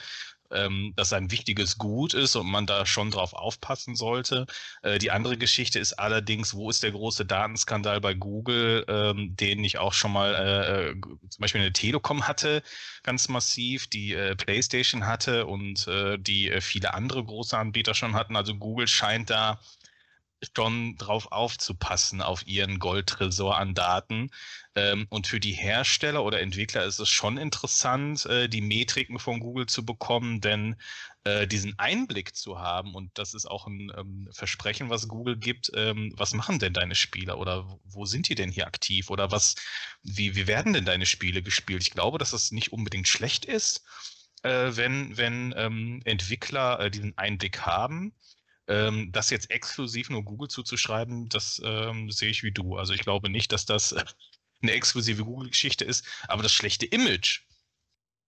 ähm, 0.50 0.92
das 0.96 1.12
ein 1.12 1.30
wichtiges 1.30 1.78
Gut 1.78 2.14
ist 2.14 2.36
und 2.36 2.46
man 2.46 2.66
da 2.66 2.86
schon 2.86 3.10
drauf 3.10 3.32
aufpassen 3.32 3.96
sollte. 3.96 4.46
Äh, 4.82 4.98
die 4.98 5.10
andere 5.10 5.36
Geschichte 5.36 5.78
ist 5.78 5.94
allerdings, 5.94 6.54
wo 6.54 6.70
ist 6.70 6.82
der 6.82 6.92
große 6.92 7.24
Datenskandal 7.24 8.00
bei 8.00 8.14
Google, 8.14 8.84
ähm, 8.88 9.36
den 9.36 9.62
ich 9.64 9.78
auch 9.78 9.92
schon 9.92 10.12
mal 10.12 10.34
äh, 10.34 10.90
äh 10.90 10.94
zum 11.28 11.40
Beispiel 11.40 11.60
eine 11.60 11.72
Telekom 11.72 12.28
hatte, 12.28 12.62
ganz 13.02 13.28
massiv, 13.28 13.86
die 13.88 14.14
äh, 14.14 14.36
PlayStation 14.36 15.06
hatte 15.06 15.46
und 15.46 15.86
äh, 15.88 16.18
die 16.18 16.50
äh, 16.50 16.60
viele 16.60 16.94
andere 16.94 17.24
große 17.24 17.56
Anbieter 17.56 17.94
schon 17.94 18.14
hatten. 18.14 18.36
Also 18.36 18.54
Google 18.54 18.88
scheint 18.88 19.30
da 19.30 19.60
schon 20.56 20.96
drauf 20.96 21.32
aufzupassen 21.32 22.22
auf 22.22 22.46
ihren 22.46 22.78
Goldtresor 22.78 23.56
an 23.56 23.74
Daten. 23.74 24.30
Ähm, 24.76 25.06
und 25.10 25.26
für 25.26 25.40
die 25.40 25.52
Hersteller 25.52 26.24
oder 26.24 26.40
Entwickler 26.40 26.84
ist 26.84 26.98
es 26.98 27.08
schon 27.08 27.38
interessant, 27.38 28.26
äh, 28.26 28.48
die 28.48 28.60
Metriken 28.60 29.18
von 29.18 29.40
Google 29.40 29.66
zu 29.66 29.84
bekommen, 29.84 30.40
denn 30.40 30.76
äh, 31.24 31.46
diesen 31.46 31.78
Einblick 31.78 32.36
zu 32.36 32.58
haben, 32.58 32.94
und 32.94 33.10
das 33.14 33.34
ist 33.34 33.46
auch 33.46 33.66
ein 33.66 33.92
ähm, 33.96 34.28
Versprechen, 34.32 34.90
was 34.90 35.08
Google 35.08 35.36
gibt, 35.36 35.70
ähm, 35.74 36.12
was 36.16 36.34
machen 36.34 36.58
denn 36.58 36.72
deine 36.72 36.94
Spieler 36.94 37.38
oder 37.38 37.78
wo 37.84 38.04
sind 38.04 38.28
die 38.28 38.34
denn 38.34 38.50
hier 38.50 38.66
aktiv 38.66 39.10
oder 39.10 39.30
was, 39.30 39.54
wie, 40.02 40.36
wie 40.36 40.46
werden 40.46 40.72
denn 40.72 40.84
deine 40.84 41.06
Spiele 41.06 41.42
gespielt? 41.42 41.82
Ich 41.82 41.92
glaube, 41.92 42.18
dass 42.18 42.32
das 42.32 42.50
nicht 42.50 42.72
unbedingt 42.72 43.08
schlecht 43.08 43.44
ist, 43.44 43.84
äh, 44.42 44.76
wenn, 44.76 45.16
wenn 45.16 45.54
ähm, 45.56 46.02
Entwickler 46.04 46.80
äh, 46.80 46.90
diesen 46.90 47.16
Einblick 47.16 47.62
haben. 47.62 48.12
Ähm, 48.66 49.10
das 49.12 49.30
jetzt 49.30 49.50
exklusiv 49.50 50.10
nur 50.10 50.24
Google 50.24 50.48
zuzuschreiben, 50.48 51.28
das 51.28 51.60
ähm, 51.64 52.10
sehe 52.10 52.30
ich 52.30 52.42
wie 52.42 52.52
du. 52.52 52.76
Also 52.76 52.94
ich 52.94 53.00
glaube 53.00 53.28
nicht, 53.28 53.52
dass 53.52 53.66
das 53.66 53.94
eine 54.62 54.72
exklusive 54.72 55.24
Google-Geschichte 55.24 55.84
ist, 55.84 56.04
aber 56.28 56.42
das 56.42 56.52
schlechte 56.52 56.86
Image, 56.86 57.42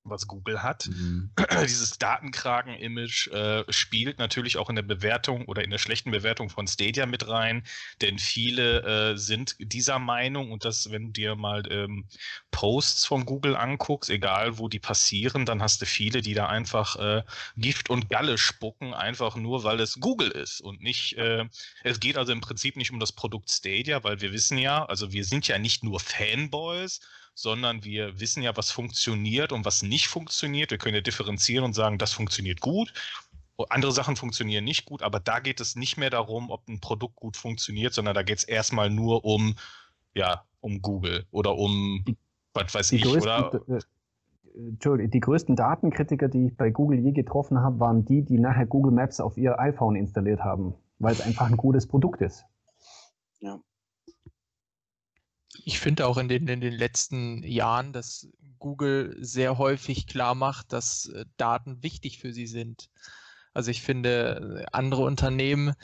was 0.09 0.26
Google 0.26 0.62
hat. 0.62 0.88
Mhm. 0.88 1.30
Dieses 1.62 1.98
Datenkragen-Image 1.98 3.28
äh, 3.28 3.64
spielt 3.72 4.18
natürlich 4.18 4.57
auch 4.57 4.70
in 4.70 4.76
der 4.76 4.82
Bewertung 4.82 5.44
oder 5.46 5.64
in 5.64 5.70
der 5.70 5.78
schlechten 5.78 6.11
Bewertung 6.11 6.50
von 6.50 6.66
Stadia 6.66 7.07
mit 7.07 7.28
rein, 7.28 7.64
denn 8.00 8.18
viele 8.18 9.12
äh, 9.12 9.16
sind 9.16 9.57
dieser 9.59 9.98
Meinung 9.98 10.52
und 10.52 10.64
das, 10.64 10.90
wenn 10.90 11.07
du 11.07 11.12
dir 11.12 11.36
mal 11.36 11.62
ähm, 11.70 12.07
Posts 12.50 13.07
von 13.07 13.24
Google 13.24 13.57
anguckst, 13.57 14.11
egal 14.11 14.59
wo 14.59 14.68
die 14.68 14.78
passieren, 14.78 15.44
dann 15.46 15.62
hast 15.62 15.82
du 15.82 15.86
viele, 15.86 16.22
die 16.22 16.34
da 16.34 16.46
einfach 16.46 16.96
äh, 16.96 17.22
Gift 17.57 17.90
und 17.90 18.09
Galle 18.09 18.38
spucken, 18.38 18.94
einfach 18.94 19.36
nur, 19.36 19.64
weil 19.64 19.80
es 19.80 20.00
Google 20.00 20.30
ist 20.30 20.61
und 20.61 20.82
nicht, 20.82 21.16
äh, 21.18 21.44
es 21.84 22.00
geht 22.00 22.16
also 22.16 22.32
im 22.32 22.40
Prinzip 22.40 22.76
nicht 22.76 22.90
um 22.90 23.00
das 23.00 23.12
Produkt 23.12 23.50
Stadia, 23.50 24.02
weil 24.04 24.20
wir 24.20 24.32
wissen 24.32 24.59
ja, 24.59 24.84
also 24.84 25.12
wir 25.12 25.24
sind 25.24 25.48
ja 25.48 25.59
nicht 25.59 25.84
nur 25.84 26.00
Fanboys, 26.00 27.00
sondern 27.37 27.84
wir 27.84 28.18
wissen 28.18 28.43
ja, 28.43 28.57
was 28.57 28.70
funktioniert 28.70 29.53
und 29.53 29.66
was 29.66 29.82
nicht 29.82 30.09
funktioniert. 30.09 30.70
Wir 30.70 30.78
können 30.78 30.95
ja 30.95 31.03
differenzieren 31.03 31.64
und 31.64 31.74
sagen, 31.74 31.99
das 31.99 32.12
funktioniert 32.12 32.61
gut. 32.61 32.93
Andere 33.68 33.93
Sachen 33.93 34.16
funktionieren 34.16 34.64
nicht 34.64 34.87
gut, 34.87 35.03
aber 35.03 35.20
da 35.20 35.39
geht 35.41 35.61
es 35.61 35.76
nicht 35.76 35.99
mehr 35.99 36.11
darum, 36.11 36.51
ob 36.51 36.66
ein 36.68 36.80
Produkt 36.80 37.16
gut 37.16 37.37
funktioniert, 37.37 37.93
sondern 37.93 38.14
da 38.14 38.22
geht 38.22 38.39
es 38.39 38.45
erstmal 38.45 38.91
nur 38.91 39.24
um, 39.24 39.55
ja, 40.14 40.45
um 40.61 40.80
Google 40.80 41.26
oder 41.30 41.57
um, 41.57 42.05
was 42.55 42.74
weiß 42.74 42.89
die 42.89 42.97
ich, 42.97 43.03
größten, 43.03 43.30
oder? 43.30 43.62
äh, 43.68 43.80
Entschuldigung, 44.57 45.11
die 45.11 45.20
größten 45.20 45.57
Datenkritiker, 45.57 46.28
die 46.28 46.47
ich 46.47 46.57
bei 46.57 46.70
Google 46.70 46.99
je 47.01 47.12
getroffen 47.12 47.61
habe, 47.61 47.78
waren 47.80 48.07
die, 48.07 48.22
die 48.22 48.39
nachher 48.39 48.66
Google 48.66 48.93
Maps 48.93 49.20
auf 49.20 49.37
ihr 49.37 49.59
iPhone 49.59 49.95
installiert 49.95 50.41
haben, 50.41 50.74
weil 50.99 51.12
es 51.12 51.20
einfach 51.20 51.47
ein 51.47 51.59
gutes 51.59 51.87
Produkt 51.87 52.22
ist. 52.22 52.45
Ja. 53.41 53.61
Ich 55.64 55.78
finde 55.78 56.07
auch 56.07 56.18
in 56.18 56.28
den, 56.28 56.48
in 56.48 56.61
den 56.61 56.74
letzten 56.74 57.42
Jahren, 57.42 57.92
dass 57.92 58.28
Google 58.59 59.16
sehr 59.20 59.59
häufig 59.59 60.07
klar 60.07 60.34
macht, 60.34 60.72
dass 60.72 61.07
äh, 61.07 61.24
Daten 61.36 61.82
wichtig 61.82 62.18
für 62.18 62.32
sie 62.32 62.46
sind. 62.46 62.88
Also 63.52 63.70
ich 63.70 63.82
finde, 63.82 64.64
äh, 64.64 64.66
andere 64.72 65.02
Unternehmen, 65.02 65.74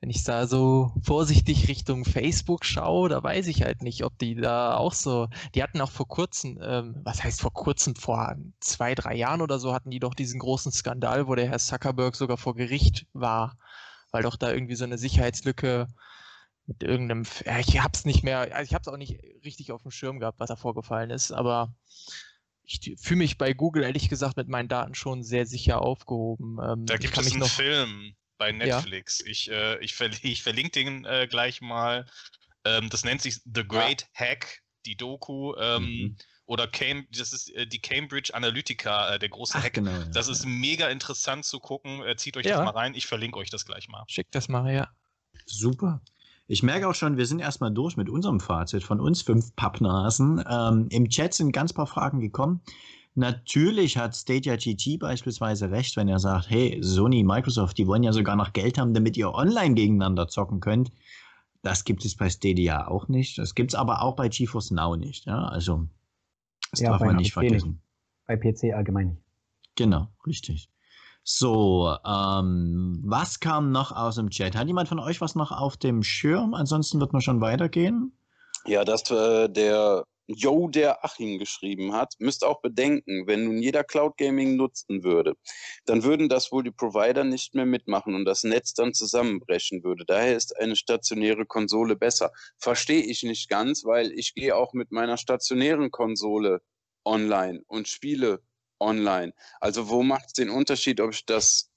wenn 0.00 0.10
ich 0.10 0.24
da 0.24 0.46
so 0.46 0.92
vorsichtig 1.02 1.68
Richtung 1.68 2.04
Facebook 2.04 2.64
schaue, 2.64 3.08
da 3.08 3.22
weiß 3.22 3.46
ich 3.48 3.62
halt 3.62 3.82
nicht, 3.82 4.04
ob 4.04 4.18
die 4.18 4.34
da 4.34 4.76
auch 4.76 4.92
so, 4.92 5.28
die 5.54 5.62
hatten 5.62 5.80
auch 5.80 5.90
vor 5.90 6.06
kurzem, 6.06 6.58
ähm, 6.62 7.00
was 7.02 7.24
heißt 7.24 7.40
vor 7.40 7.52
kurzem, 7.52 7.96
vor 7.96 8.36
zwei, 8.60 8.94
drei 8.94 9.16
Jahren 9.16 9.40
oder 9.40 9.58
so, 9.58 9.72
hatten 9.72 9.90
die 9.90 10.00
doch 10.00 10.14
diesen 10.14 10.38
großen 10.38 10.70
Skandal, 10.72 11.26
wo 11.26 11.34
der 11.34 11.48
Herr 11.48 11.58
Zuckerberg 11.58 12.14
sogar 12.14 12.36
vor 12.36 12.54
Gericht 12.54 13.06
war, 13.14 13.58
weil 14.10 14.22
doch 14.22 14.36
da 14.36 14.52
irgendwie 14.52 14.76
so 14.76 14.84
eine 14.84 14.98
Sicherheitslücke 14.98 15.88
mit 16.66 16.82
irgendeinem, 16.82 17.24
ja, 17.44 17.58
ich 17.58 17.80
hab's 17.82 18.04
nicht 18.04 18.22
mehr, 18.22 18.40
also 18.54 18.62
ich 18.68 18.74
hab's 18.74 18.88
auch 18.88 18.96
nicht 18.96 19.20
richtig 19.44 19.72
auf 19.72 19.82
dem 19.82 19.90
Schirm 19.90 20.18
gehabt, 20.18 20.40
was 20.40 20.48
da 20.48 20.56
vorgefallen 20.56 21.10
ist, 21.10 21.32
aber 21.32 21.74
ich 22.62 22.96
fühle 23.00 23.18
mich 23.18 23.38
bei 23.38 23.52
Google 23.52 23.84
ehrlich 23.84 24.08
gesagt 24.08 24.36
mit 24.36 24.48
meinen 24.48 24.68
Daten 24.68 24.94
schon 24.96 25.22
sehr 25.22 25.46
sicher 25.46 25.80
aufgehoben. 25.82 26.58
Ähm, 26.62 26.86
Da 26.86 26.94
ich 26.94 27.00
gibt 27.00 27.14
kann 27.14 27.24
es 27.24 27.30
einen 27.30 27.40
noch, 27.40 27.48
Film 27.48 28.16
bei 28.38 28.50
Netflix. 28.50 29.20
Ich, 29.20 29.48
äh, 29.50 29.78
ich, 29.82 29.94
verli 29.94 30.16
ich 30.22 30.42
verlinke 30.42 30.72
den 30.72 31.04
äh, 31.04 31.26
gleich 31.30 31.60
mal. 31.60 32.06
Ähm, 32.64 32.90
das 32.90 33.04
nennt 33.04 33.22
sich 33.22 33.40
The 33.44 33.66
Great 33.66 34.08
Hack, 34.14 34.62
die 34.84 34.96
Doku. 34.96 35.54
Ähm, 35.56 35.82
Mhm. 35.84 36.16
Oder 36.48 36.68
Cam 36.68 37.08
das 37.10 37.32
ist 37.32 37.50
äh, 37.56 37.66
die 37.66 37.80
Cambridge 37.80 38.32
Analytica, 38.32 39.14
äh, 39.14 39.18
der 39.18 39.28
große 39.28 39.58
Ach, 39.58 39.64
Hack. 39.64 39.74
genau. 39.74 39.90
ja, 39.90 40.04
Das 40.12 40.28
ist 40.28 40.44
ja. 40.44 40.50
mega 40.50 40.88
interessant 40.90 41.44
zu 41.44 41.58
gucken. 41.58 42.04
Äh, 42.04 42.16
zieht 42.16 42.36
euch 42.36 42.46
Ja. 42.46 42.58
das 42.58 42.64
mal 42.64 42.70
rein. 42.70 42.94
Ich 42.94 43.06
verlinke 43.06 43.36
euch 43.38 43.50
das 43.50 43.64
gleich 43.64 43.88
mal. 43.88 44.04
schick 44.06 44.30
das 44.30 44.48
mal 44.48 44.64
her. 44.68 44.88
Super. 45.46 46.00
Ich 46.48 46.62
merke 46.62 46.88
auch 46.88 46.94
schon, 46.94 47.16
wir 47.16 47.26
sind 47.26 47.40
erstmal 47.40 47.72
durch 47.72 47.96
mit 47.96 48.08
unserem 48.08 48.38
Fazit 48.40 48.84
von 48.84 49.00
uns 49.00 49.22
fünf 49.22 49.54
Pappnasen. 49.56 50.42
Ähm, 50.48 50.86
Im 50.90 51.08
Chat 51.08 51.34
sind 51.34 51.52
ganz 51.52 51.72
paar 51.72 51.86
Fragen 51.86 52.20
gekommen. 52.20 52.60
Natürlich 53.14 53.96
hat 53.96 54.14
Stadia 54.14 54.56
GT 54.56 54.98
beispielsweise 54.98 55.70
recht, 55.70 55.96
wenn 55.96 56.06
er 56.06 56.18
sagt, 56.18 56.50
hey, 56.50 56.78
Sony, 56.82 57.24
Microsoft, 57.24 57.78
die 57.78 57.86
wollen 57.86 58.02
ja 58.02 58.12
sogar 58.12 58.36
noch 58.36 58.52
Geld 58.52 58.78
haben, 58.78 58.94
damit 58.94 59.16
ihr 59.16 59.32
online 59.32 59.74
gegeneinander 59.74 60.28
zocken 60.28 60.60
könnt. 60.60 60.92
Das 61.62 61.84
gibt 61.84 62.04
es 62.04 62.14
bei 62.14 62.28
Stadia 62.28 62.86
auch 62.86 63.08
nicht. 63.08 63.38
Das 63.38 63.54
gibt 63.54 63.72
es 63.72 63.74
aber 63.74 64.02
auch 64.02 64.14
bei 64.14 64.28
GeForce 64.28 64.70
Now 64.70 64.96
nicht. 64.96 65.24
Ja? 65.26 65.46
Also, 65.46 65.88
das 66.70 66.80
Ja, 66.80 66.90
darf 66.90 67.00
man 67.00 67.16
nicht 67.16 67.34
PC 67.34 67.40
nicht. 67.40 67.50
vergessen. 67.50 67.82
Bei 68.26 68.36
PC 68.36 68.74
allgemein 68.74 69.08
nicht. 69.08 69.22
Genau, 69.76 70.08
richtig. 70.26 70.70
So, 71.28 71.92
ähm, 72.06 73.00
was 73.04 73.40
kam 73.40 73.72
noch 73.72 73.90
aus 73.90 74.14
dem 74.14 74.30
Chat? 74.30 74.54
Hat 74.54 74.68
jemand 74.68 74.88
von 74.88 75.00
euch 75.00 75.20
was 75.20 75.34
noch 75.34 75.50
auf 75.50 75.76
dem 75.76 76.04
Schirm? 76.04 76.54
Ansonsten 76.54 77.00
wird 77.00 77.12
man 77.12 77.20
schon 77.20 77.40
weitergehen. 77.40 78.16
Ja, 78.64 78.84
dass 78.84 79.10
äh, 79.10 79.48
der 79.48 80.04
Yo, 80.28 80.68
der 80.68 81.04
Achim 81.04 81.40
geschrieben 81.40 81.94
hat, 81.94 82.14
müsst 82.20 82.44
auch 82.44 82.60
bedenken, 82.60 83.26
wenn 83.26 83.44
nun 83.44 83.58
jeder 83.60 83.82
Cloud 83.82 84.16
Gaming 84.18 84.54
nutzen 84.54 85.02
würde, 85.02 85.34
dann 85.84 86.04
würden 86.04 86.28
das 86.28 86.52
wohl 86.52 86.62
die 86.62 86.70
Provider 86.70 87.24
nicht 87.24 87.56
mehr 87.56 87.66
mitmachen 87.66 88.14
und 88.14 88.24
das 88.24 88.44
Netz 88.44 88.74
dann 88.74 88.94
zusammenbrechen 88.94 89.82
würde. 89.82 90.04
Daher 90.06 90.36
ist 90.36 90.56
eine 90.56 90.76
stationäre 90.76 91.44
Konsole 91.44 91.96
besser. 91.96 92.30
Verstehe 92.56 93.02
ich 93.02 93.24
nicht 93.24 93.48
ganz, 93.48 93.84
weil 93.84 94.12
ich 94.12 94.34
gehe 94.34 94.54
auch 94.54 94.74
mit 94.74 94.92
meiner 94.92 95.16
stationären 95.16 95.90
Konsole 95.90 96.60
online 97.04 97.62
und 97.66 97.88
spiele 97.88 98.40
online. 98.80 99.32
Also 99.60 99.88
wo 99.88 100.02
macht 100.02 100.26
es 100.26 100.32
den 100.34 100.50
Unterschied, 100.50 101.00
ob 101.00 101.12
ich 101.12 101.24
das 101.26 101.70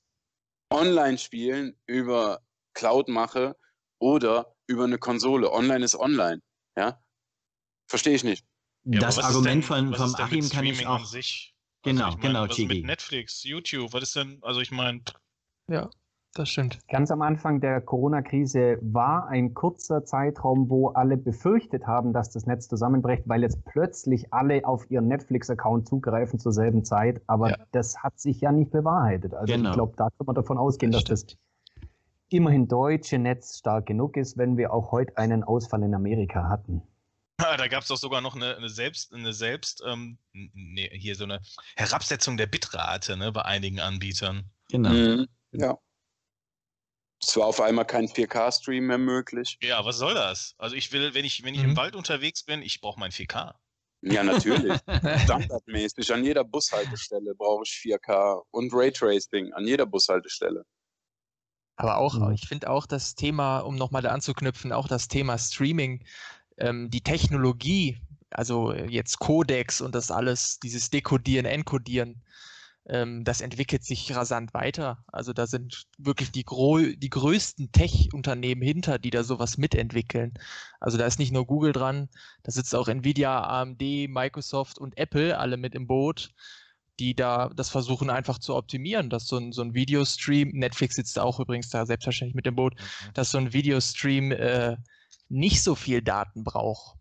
Online-Spielen 0.72 1.80
über 1.86 2.42
Cloud 2.74 3.08
mache 3.08 3.56
oder 4.00 4.56
über 4.68 4.84
eine 4.86 4.98
Konsole? 4.98 5.52
Online 5.52 5.84
ist 5.84 5.96
online. 5.96 6.42
Ja? 6.78 7.02
Verstehe 7.88 8.14
ich 8.16 8.24
nicht. 8.24 8.46
Ja, 8.86 9.00
das 9.02 9.18
Argument 9.20 9.64
denn- 9.64 9.64
von, 9.64 9.90
mit 9.90 10.00
Achim 10.20 10.50
kann 10.50 10.66
ich 10.66 10.86
auch. 10.88 11.06
sich? 11.06 11.56
Genau, 11.84 12.06
also 12.06 12.18
ich 12.18 12.24
mein, 12.24 12.34
genau, 12.34 12.44
was 12.44 12.52
ist 12.52 12.58
mit 12.60 12.70
Chigi. 12.72 12.86
Netflix, 12.86 13.44
YouTube, 13.44 13.94
was 13.94 14.04
ist 14.04 14.16
denn, 14.16 14.40
also 14.44 14.60
ich 14.60 14.72
meine, 14.72 15.02
Ja, 15.70 15.90
das 16.34 16.50
stimmt. 16.50 16.80
Ganz 16.90 17.12
am 17.12 17.22
Anfang 17.22 17.60
der 17.60 17.82
Corona-Krise 17.82 18.78
war 18.82 19.28
ein 19.28 19.54
kurzer 19.54 20.06
Zeitraum, 20.06 20.70
wo 20.70 20.90
alle 20.90 21.18
befürchtet 21.18 21.86
haben, 21.88 22.14
dass 22.14 22.30
das 22.32 22.46
Netz 22.46 22.68
zusammenbricht, 22.68 23.24
weil 23.26 23.42
jetzt 23.42 23.64
plötzlich 23.66 24.32
alle 24.34 24.66
auf 24.66 24.90
ihren 24.92 25.08
Netflix-Account 25.08 25.88
zugreifen 25.88 26.40
zur 26.40 26.52
selben 26.52 26.86
Zeit. 26.86 27.22
Aber 27.28 27.50
Ja. 27.50 27.58
das 27.72 27.98
hat 27.98 28.20
sich 28.20 28.42
ja 28.42 28.52
nicht 28.52 28.72
bewahrheitet. 28.72 29.34
Also 29.34 29.54
Genau. 29.54 29.70
ich 29.70 29.76
glaube, 29.76 29.94
da 29.98 30.10
kann 30.18 30.26
man 30.26 30.36
davon 30.36 30.58
ausgehen, 30.58 30.92
Das 30.92 31.04
dass 31.04 31.26
das 31.26 31.38
immerhin 32.30 32.68
deutsche 32.68 33.18
Netz 33.18 33.58
stark 33.58 33.88
genug 33.88 34.16
ist, 34.16 34.38
wenn 34.38 34.56
wir 34.56 34.72
auch 34.72 34.92
heute 34.92 35.18
einen 35.18 35.44
Ausfall 35.44 35.82
in 35.84 35.96
Amerika 35.96 36.48
hatten. 36.48 36.82
Da 37.38 37.68
gab 37.68 37.82
es 37.84 37.88
doch 37.88 37.98
sogar 37.98 38.20
noch 38.22 38.36
eine, 38.36 38.58
eine 38.58 38.68
Selbst, 38.70 39.14
eine 39.14 39.32
Selbst, 39.34 39.82
ähm, 39.88 40.18
nee, 40.34 40.90
hier 40.94 41.16
so 41.16 41.24
eine 41.24 41.40
Herabsetzung 41.78 42.36
der 42.38 42.48
Bitrate, 42.48 43.16
ne, 43.18 43.32
bei 43.32 43.44
einigen 43.44 43.80
Anbietern. 43.80 44.44
Genau. 44.70 44.90
Mhm. 44.90 45.28
Ja. 45.54 45.78
Es 47.22 47.36
war 47.36 47.48
auf 47.48 47.60
einmal 47.60 47.86
kein 47.86 48.08
4K-Stream 48.08 48.88
mehr 48.88 48.98
möglich. 48.98 49.58
Ja, 49.62 49.84
was 49.84 49.98
soll 49.98 50.14
das? 50.14 50.54
Also 50.58 50.76
ich 50.76 50.92
will, 50.92 51.14
wenn 51.14 51.26
ich, 51.26 51.44
wenn 51.44 51.54
ich 51.54 51.62
Mhm. 51.62 51.72
im 51.72 51.78
Wald 51.78 51.96
unterwegs 51.96 52.44
bin, 52.44 52.62
ich 52.62 52.80
brauche 52.80 53.00
mein 53.00 53.12
4K. 53.12 53.54
Ja, 54.02 54.24
natürlich. 54.24 54.80
Standardmäßig. 55.24 56.14
An 56.14 56.24
jeder 56.24 56.46
Bushaltestelle 56.46 57.36
brauche 57.36 57.64
ich 57.66 57.72
4K 57.72 58.42
und 58.52 58.72
Raytracing 58.74 59.52
an 59.54 59.68
jeder 59.68 59.86
Bushaltestelle. 59.86 60.64
Aber 61.76 61.98
auch, 61.98 62.14
Mhm. 62.16 62.32
ich 62.34 62.48
finde 62.48 62.70
auch 62.70 62.86
das 62.86 63.16
Thema, 63.16 63.60
um 63.60 63.76
nochmal 63.76 64.02
da 64.02 64.10
anzuknüpfen, 64.12 64.72
auch 64.72 64.88
das 64.88 65.08
Thema 65.08 65.38
Streaming, 65.38 66.06
ähm, 66.58 66.90
die 66.90 67.02
Technologie, 67.02 68.02
also 68.30 68.72
äh, 68.72 68.86
jetzt 68.90 69.20
Codex 69.20 69.82
und 69.82 69.96
das 69.96 70.12
alles, 70.12 70.60
dieses 70.60 70.90
Dekodieren, 70.90 71.46
Encodieren, 71.46 72.24
ähm, 72.90 73.24
das 73.24 73.42
entwickelt 73.42 73.84
sich 73.84 74.16
rasant 74.16 74.54
weiter. 74.54 75.04
Also 75.08 75.32
da 75.32 75.48
sind 75.48 75.86
wirklich 75.98 76.32
die, 76.32 76.44
gro 76.44 76.80
die 76.80 77.10
größten 77.10 77.72
Tech-Unternehmen 77.72 78.62
hinter, 78.62 79.00
die 79.00 79.12
da 79.12 79.24
sowas 79.24 79.58
mitentwickeln. 79.58 80.34
Also 80.80 80.98
da 80.98 81.06
ist 81.06 81.20
nicht 81.20 81.32
nur 81.32 81.46
Google 81.46 81.72
dran, 81.72 82.10
da 82.44 82.52
sitzt 82.52 82.76
auch 82.76 82.88
Nvidia, 82.88 83.44
AMD, 83.44 83.82
Microsoft 84.10 84.80
und 84.80 84.98
Apple 84.98 85.38
alle 85.38 85.58
mit 85.58 85.76
im 85.76 85.88
Boot, 85.88 86.32
die 87.00 87.16
da 87.16 87.50
das 87.50 87.70
versuchen 87.70 88.10
einfach 88.10 88.40
zu 88.40 88.56
optimieren, 88.56 89.10
dass 89.10 89.28
so 89.28 89.38
ein, 89.38 89.52
so 89.52 89.62
ein 89.62 89.74
Videostream, 89.74 90.50
Netflix 90.50 90.96
sitzt 90.96 91.16
da 91.18 91.24
auch 91.24 91.40
übrigens 91.40 91.70
da 91.70 91.86
selbstverständlich 91.86 92.36
mit 92.36 92.46
dem 92.46 92.56
Boot, 92.56 92.76
mhm. 92.76 93.14
dass 93.14 93.32
so 93.32 93.38
ein 93.38 93.54
Videostream 93.54 94.32
äh, 94.32 94.78
nicht 95.30 95.64
so 95.64 95.76
viel 95.76 96.02
Daten 96.02 96.44
braucht. 96.44 96.98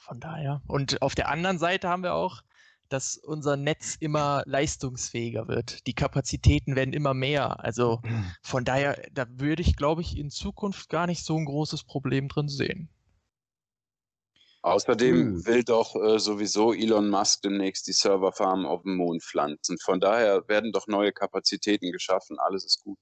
Von 0.00 0.20
daher. 0.20 0.62
Und 0.66 1.00
auf 1.02 1.14
der 1.14 1.28
anderen 1.28 1.58
Seite 1.58 1.88
haben 1.88 2.02
wir 2.02 2.14
auch, 2.14 2.42
dass 2.88 3.16
unser 3.16 3.56
Netz 3.56 3.96
immer 4.00 4.42
leistungsfähiger 4.46 5.48
wird. 5.48 5.86
Die 5.86 5.94
Kapazitäten 5.94 6.76
werden 6.76 6.94
immer 6.94 7.14
mehr. 7.14 7.62
Also 7.64 8.00
von 8.42 8.64
daher, 8.64 9.02
da 9.12 9.26
würde 9.28 9.62
ich, 9.62 9.76
glaube 9.76 10.02
ich, 10.02 10.16
in 10.16 10.30
Zukunft 10.30 10.88
gar 10.88 11.06
nicht 11.06 11.24
so 11.24 11.36
ein 11.36 11.44
großes 11.44 11.84
Problem 11.84 12.28
drin 12.28 12.48
sehen. 12.48 12.88
Außerdem 14.62 15.16
hm. 15.16 15.46
will 15.46 15.62
doch 15.62 15.94
äh, 15.94 16.18
sowieso 16.18 16.72
Elon 16.72 17.08
Musk 17.08 17.42
demnächst 17.42 17.86
die 17.86 17.92
Serverfarmen 17.92 18.66
auf 18.66 18.82
dem 18.82 18.96
Mond 18.96 19.22
pflanzen. 19.22 19.78
Von 19.78 20.00
daher 20.00 20.46
werden 20.48 20.72
doch 20.72 20.86
neue 20.88 21.12
Kapazitäten 21.12 21.92
geschaffen. 21.92 22.38
Alles 22.38 22.64
ist 22.64 22.82
gut. 22.82 22.98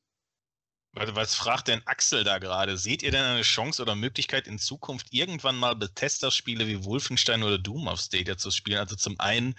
Was 0.99 1.34
fragt 1.34 1.68
denn 1.68 1.82
Axel 1.86 2.24
da 2.24 2.38
gerade? 2.38 2.78
Seht 2.78 3.03
ihr 3.03 3.11
denn 3.11 3.22
eine 3.22 3.42
Chance 3.42 3.82
oder 3.82 3.94
Möglichkeit 3.94 4.47
in 4.47 4.59
Zukunft 4.59 5.09
irgendwann 5.11 5.57
mal 5.57 5.76
Bethesda-Spiele 5.76 6.66
wie 6.66 6.84
Wolfenstein 6.84 7.42
oder 7.42 7.59
Doom 7.59 7.86
auf 7.86 8.01
Stadia 8.01 8.38
zu 8.38 8.51
spielen? 8.51 8.78
Also 8.78 8.97
zum 8.97 9.20
einen, 9.20 9.55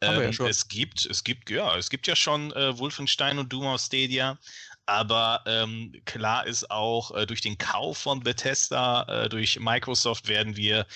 ähm, 0.00 0.30
ja 0.30 0.46
es 0.46 0.68
gibt, 0.68 1.04
es 1.04 1.24
gibt, 1.24 1.50
ja, 1.50 1.76
es 1.76 1.90
gibt 1.90 2.06
ja 2.06 2.14
schon 2.14 2.52
äh, 2.52 2.78
Wolfenstein 2.78 3.40
und 3.40 3.52
Doom 3.52 3.66
auf 3.66 3.80
Stadia. 3.80 4.38
Aber 4.86 5.42
ähm, 5.46 5.92
klar 6.04 6.46
ist 6.46 6.70
auch, 6.70 7.10
äh, 7.10 7.26
durch 7.26 7.40
den 7.40 7.58
Kauf 7.58 7.98
von 7.98 8.20
Bethesda, 8.20 9.24
äh, 9.24 9.28
durch 9.28 9.58
Microsoft 9.58 10.28
werden 10.28 10.56
wir 10.56 10.86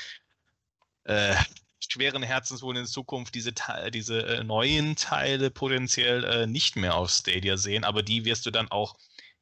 äh, 1.04 1.34
schweren 1.80 2.22
Herzens 2.22 2.62
wohl 2.62 2.76
in 2.76 2.86
Zukunft 2.86 3.34
diese, 3.34 3.52
diese 3.92 4.26
äh, 4.26 4.44
neuen 4.44 4.96
Teile 4.96 5.50
potenziell 5.50 6.24
äh, 6.24 6.46
nicht 6.46 6.76
mehr 6.76 6.94
auf 6.94 7.10
Stadia 7.10 7.56
sehen, 7.56 7.84
aber 7.84 8.02
die 8.02 8.24
wirst 8.24 8.46
du 8.46 8.50
dann 8.52 8.70
auch, 8.70 8.96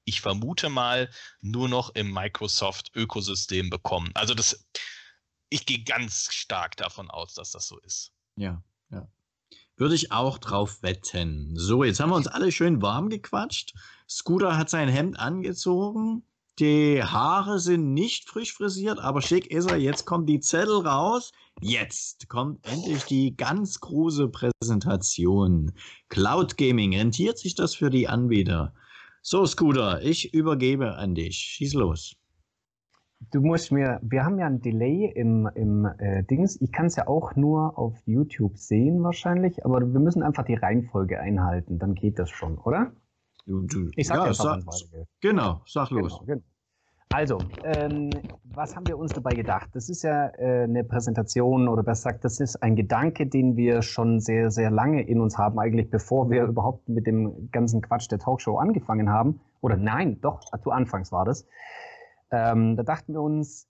ich 0.05 0.21
vermute 0.21 0.69
mal, 0.69 1.11
nur 1.41 1.69
noch 1.69 1.95
im 1.95 2.13
Microsoft-Ökosystem 2.13 3.71
bekommen. 3.71 4.11
Also 4.15 4.35
das, 4.35 4.67
ich 5.49 5.67
gehe 5.67 5.83
ganz 5.85 6.33
stark 6.33 6.77
davon 6.77 7.11
aus, 7.11 7.35
dass 7.35 7.51
das 7.51 7.67
so 7.67 7.79
ist. 7.81 8.13
Ja, 8.37 8.63
ja. 8.91 9.09
Würde 9.77 9.95
ich 9.95 10.13
auch 10.13 10.39
drauf 10.39 10.83
wetten. 10.83 11.55
So, 11.57 11.85
jetzt 11.85 12.01
haben 12.01 12.11
wir 12.11 12.17
uns 12.17 12.27
alle 12.27 12.53
schön 12.53 12.83
warm 12.83 13.09
gequatscht. 13.09 13.75
Scooter 14.09 14.57
hat 14.57 14.69
sein 14.69 14.89
Hemd 14.89 15.19
angezogen. 15.19 16.25
Die 16.59 17.03
Haare 17.03 17.59
sind 17.59 17.95
nicht 17.95 18.29
frisch 18.29 18.53
frisiert, 18.53 18.99
aber 18.99 19.23
schick 19.23 19.51
ist 19.51 19.71
er. 19.71 19.79
Jetzt 19.79 20.05
kommen 20.05 20.27
die 20.27 20.41
Zettel 20.41 20.87
raus. 20.87 21.33
Jetzt 21.63 22.29
kommt 22.29 22.67
endlich 22.67 23.05
die 23.05 23.35
ganz 23.35 23.81
große 23.81 24.29
Präsentation. 24.29 25.73
Cloud 26.11 26.59
Gaming, 26.59 26.95
rentiert 26.95 27.39
sich 27.39 27.55
das 27.55 27.75
für 27.75 27.89
die 27.89 28.09
Anbieter? 28.09 28.75
So, 29.23 29.45
Scooter, 29.45 30.01
ich 30.03 30.33
übergebe 30.33 30.97
an 30.97 31.15
dich. 31.15 31.37
Schieß 31.37 31.75
los. 31.75 32.17
Du 33.33 33.43
musst 33.43 33.71
mir, 33.71 34.01
wir 34.03 34.25
haben 34.25 34.39
ja 34.39 34.47
ein 34.47 34.63
Delay 34.63 35.13
im, 35.15 35.47
im 35.55 35.85
äh, 35.99 36.25
Dings. 36.25 36.59
Ich 36.63 36.73
kann 36.73 36.87
es 36.87 36.97
ja 36.97 37.07
auch 37.07 37.37
nur 37.37 37.79
auf 37.79 37.99
YouTube 38.07 38.57
sehen 38.57 39.03
wahrscheinlich, 39.03 39.63
aber 39.65 39.81
wir 39.81 40.01
müssen 40.01 40.23
einfach 40.23 40.45
die 40.47 40.55
Reihenfolge 40.55 41.21
einhalten, 41.21 41.79
dann 41.79 41.95
geht 41.95 42.19
das 42.19 42.31
schon, 42.31 42.57
oder? 42.57 42.93
Du, 43.45 43.61
du, 43.67 43.91
ich 43.95 44.07
sag 44.07 44.17
ja, 44.17 44.23
einfach, 44.25 44.63
sag, 44.73 45.07
Genau, 45.21 45.61
sag 45.67 45.91
los. 45.91 46.21
Genau, 46.21 46.25
genau. 46.25 46.43
Also, 47.13 47.39
ähm, 47.65 48.11
was 48.45 48.77
haben 48.77 48.87
wir 48.87 48.97
uns 48.97 49.13
dabei 49.13 49.33
gedacht? 49.33 49.71
Das 49.73 49.89
ist 49.89 50.03
ja 50.03 50.29
äh, 50.39 50.63
eine 50.63 50.85
Präsentation 50.85 51.67
oder 51.67 51.83
besser 51.83 52.11
gesagt, 52.11 52.25
das 52.25 52.39
ist 52.39 52.63
ein 52.63 52.77
Gedanke, 52.77 53.27
den 53.27 53.57
wir 53.57 53.83
schon 53.83 54.21
sehr, 54.21 54.53
sehr 54.53 54.71
lange 54.71 55.03
in 55.03 55.21
uns 55.21 55.37
haben, 55.37 55.59
eigentlich 55.59 55.91
bevor 55.91 56.31
wir 56.31 56.45
überhaupt 56.45 56.89
mit 56.89 57.09
dem 57.09 57.51
ganzen 57.51 57.83
Quatsch 57.83 58.09
der 58.13 58.21
Talkshow 58.21 58.59
angefangen 58.59 59.11
haben. 59.11 59.41
Oder 59.61 59.77
nein, 59.77 60.21
doch, 60.21 60.41
zu 60.63 60.71
Anfangs 60.71 61.11
war 61.11 61.25
das. 61.25 61.49
Ähm, 62.31 62.77
da 62.77 62.85
dachten 62.85 63.13
wir 63.15 63.23
uns, 63.23 63.69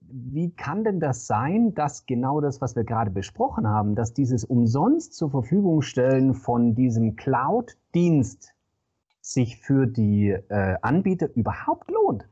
wie 0.00 0.50
kann 0.50 0.82
denn 0.82 0.98
das 0.98 1.28
sein, 1.28 1.74
dass 1.74 2.04
genau 2.06 2.40
das, 2.40 2.60
was 2.60 2.74
wir 2.74 2.82
gerade 2.82 3.12
besprochen 3.12 3.68
haben, 3.68 3.94
dass 3.94 4.12
dieses 4.12 4.44
umsonst 4.44 5.14
zur 5.14 5.30
Verfügung 5.30 5.82
stellen 5.82 6.34
von 6.34 6.74
diesem 6.74 7.14
Cloud-Dienst 7.14 8.54
sich 9.20 9.58
für 9.58 9.86
die 9.86 10.30
äh, 10.30 10.76
Anbieter 10.82 11.28
überhaupt 11.36 11.88
lohnt? 11.88 12.26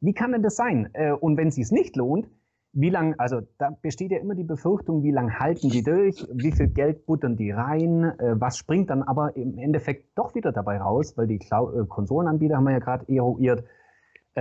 Wie 0.00 0.14
kann 0.14 0.32
denn 0.32 0.42
das 0.42 0.56
sein? 0.56 0.90
Äh, 0.92 1.12
und 1.12 1.36
wenn 1.36 1.48
es 1.48 1.56
sich 1.56 1.70
nicht 1.70 1.96
lohnt, 1.96 2.28
wie 2.72 2.90
lange, 2.90 3.18
also 3.18 3.40
da 3.58 3.70
besteht 3.82 4.12
ja 4.12 4.18
immer 4.18 4.34
die 4.34 4.44
Befürchtung, 4.44 5.02
wie 5.02 5.10
lange 5.10 5.38
halten 5.38 5.70
die 5.70 5.82
durch, 5.82 6.26
wie 6.32 6.52
viel 6.52 6.68
Geld 6.68 7.04
buttern 7.04 7.36
die 7.36 7.50
rein, 7.50 8.04
äh, 8.04 8.40
was 8.40 8.56
springt 8.56 8.90
dann 8.90 9.02
aber 9.02 9.36
im 9.36 9.58
Endeffekt 9.58 10.16
doch 10.16 10.34
wieder 10.34 10.52
dabei 10.52 10.78
raus, 10.78 11.16
weil 11.16 11.26
die 11.26 11.40
äh, 11.40 11.86
Konsolenanbieter, 11.88 12.56
haben 12.56 12.64
wir 12.64 12.72
ja 12.72 12.78
gerade 12.78 13.12
eruiert, 13.12 13.64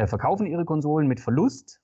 verkaufen 0.06 0.46
ihre 0.46 0.66
Konsolen 0.66 1.08
mit 1.08 1.20
Verlust, 1.20 1.82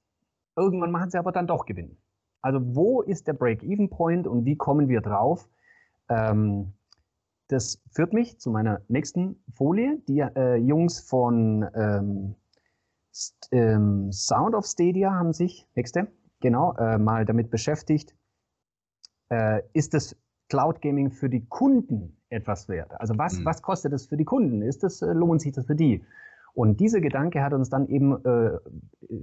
irgendwann 0.56 0.92
machen 0.92 1.10
sie 1.10 1.18
aber 1.18 1.32
dann 1.32 1.48
doch 1.48 1.66
Gewinn. 1.66 1.98
Also 2.46 2.60
wo 2.76 3.02
ist 3.02 3.28
der 3.28 3.34
Break-Even-Point 3.34 4.28
und 4.28 4.46
wie 4.46 4.56
kommen 4.56 4.88
wir 4.88 5.02
drauf? 5.02 5.50
Ähm, 6.10 6.74
das 7.48 7.82
führt 7.92 8.14
mich 8.14 8.40
zu 8.40 8.52
meiner 8.52 8.82
nächsten 8.88 9.44
Folie. 9.52 10.00
Die 10.08 10.20
äh, 10.20 10.56
Jungs 10.58 11.00
von 11.00 11.66
ähm, 11.74 12.36
ähm, 13.52 14.12
Sound 14.12 14.56
of 14.56 14.66
Stadia 14.66 15.14
haben 15.14 15.34
sich, 15.34 15.68
nächste, 15.76 16.08
genau, 16.42 16.74
äh, 16.78 16.98
mal 16.98 17.26
damit 17.26 17.50
beschäftigt, 17.50 18.16
äh, 19.30 19.62
ist 19.74 19.94
das 19.94 20.16
Cloud 20.50 20.82
Gaming 20.82 21.12
für 21.12 21.30
die 21.30 21.46
Kunden 21.46 22.18
etwas 22.30 22.68
wert? 22.68 22.92
Also 23.00 23.18
was, 23.18 23.40
mhm. 23.40 23.46
was 23.46 23.62
kostet 23.62 23.94
es 23.94 24.08
für 24.08 24.18
die 24.18 24.26
Kunden? 24.26 24.62
Ist 24.62 24.84
das, 24.84 25.02
äh, 25.02 25.14
lohnt 25.14 25.42
sich 25.42 25.54
das 25.54 25.66
für 25.66 25.76
die? 25.76 26.04
Und 26.54 26.80
dieser 26.80 27.02
Gedanke 27.02 27.44
hat 27.44 27.52
uns 27.52 27.70
dann 27.70 27.88
eben 27.88 28.24
äh, 28.24 28.58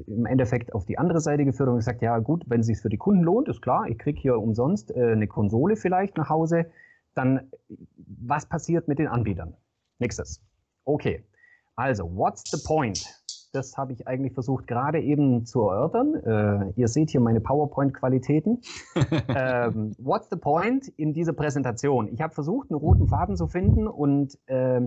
im 0.07 0.27
Endeffekt 0.27 0.75
auf 0.75 0.85
die 0.85 0.99
andere 0.99 1.21
Seite 1.21 1.45
geführt 1.47 1.69
und 1.69 1.77
gesagt, 1.77 2.03
ja 2.03 2.19
gut, 2.19 2.45
wenn 2.47 2.61
es 2.61 2.67
sich 2.67 2.79
für 2.79 2.91
die 2.91 2.99
Kunden 2.99 3.23
lohnt, 3.23 3.49
ist 3.49 3.63
klar, 3.63 3.89
ich 3.89 3.99
kriege 3.99 4.21
hier 4.21 4.39
umsonst 4.39 4.91
äh, 4.91 5.13
eine 5.13 5.27
Konsole 5.27 5.77
vielleicht 5.77 6.19
nach 6.19 6.29
Hause, 6.29 6.67
dann 7.15 7.51
was 7.97 8.47
passiert 8.47 8.87
mit 8.87 8.99
den 8.99 9.09
Anbietern? 9.09 9.55
Nächstes. 9.99 10.43
Okay, 10.85 11.25
also, 11.77 12.05
what's 12.05 12.51
the 12.51 12.63
point? 12.67 13.03
Das 13.53 13.77
habe 13.77 13.93
ich 13.93 14.09
eigentlich 14.09 14.33
versucht 14.33 14.67
gerade 14.67 14.99
eben 14.99 15.45
zu 15.45 15.69
erörtern. 15.69 16.15
Äh, 16.15 16.73
ihr 16.81 16.89
seht 16.89 17.11
hier 17.11 17.21
meine 17.21 17.41
PowerPoint-Qualitäten. 17.41 18.63
ähm, 19.29 19.95
what's 19.99 20.31
the 20.31 20.37
point 20.37 20.89
in 20.89 21.13
dieser 21.13 21.35
Präsentation? 21.35 22.09
Ich 22.09 22.23
habe 22.23 22.33
versucht, 22.33 22.71
einen 22.71 22.81
roten 22.81 23.09
Faden 23.09 23.37
zu 23.37 23.47
finden 23.47 23.87
und 23.87 24.39
äh, 24.47 24.81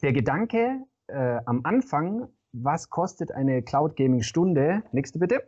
der 0.00 0.12
Gedanke 0.12 0.84
äh, 1.08 1.40
am 1.44 1.62
Anfang, 1.64 2.28
was 2.52 2.88
kostet 2.88 3.32
eine 3.32 3.62
Cloud 3.62 3.96
Gaming 3.96 4.22
Stunde? 4.22 4.84
Nächste 4.92 5.18
bitte. 5.18 5.42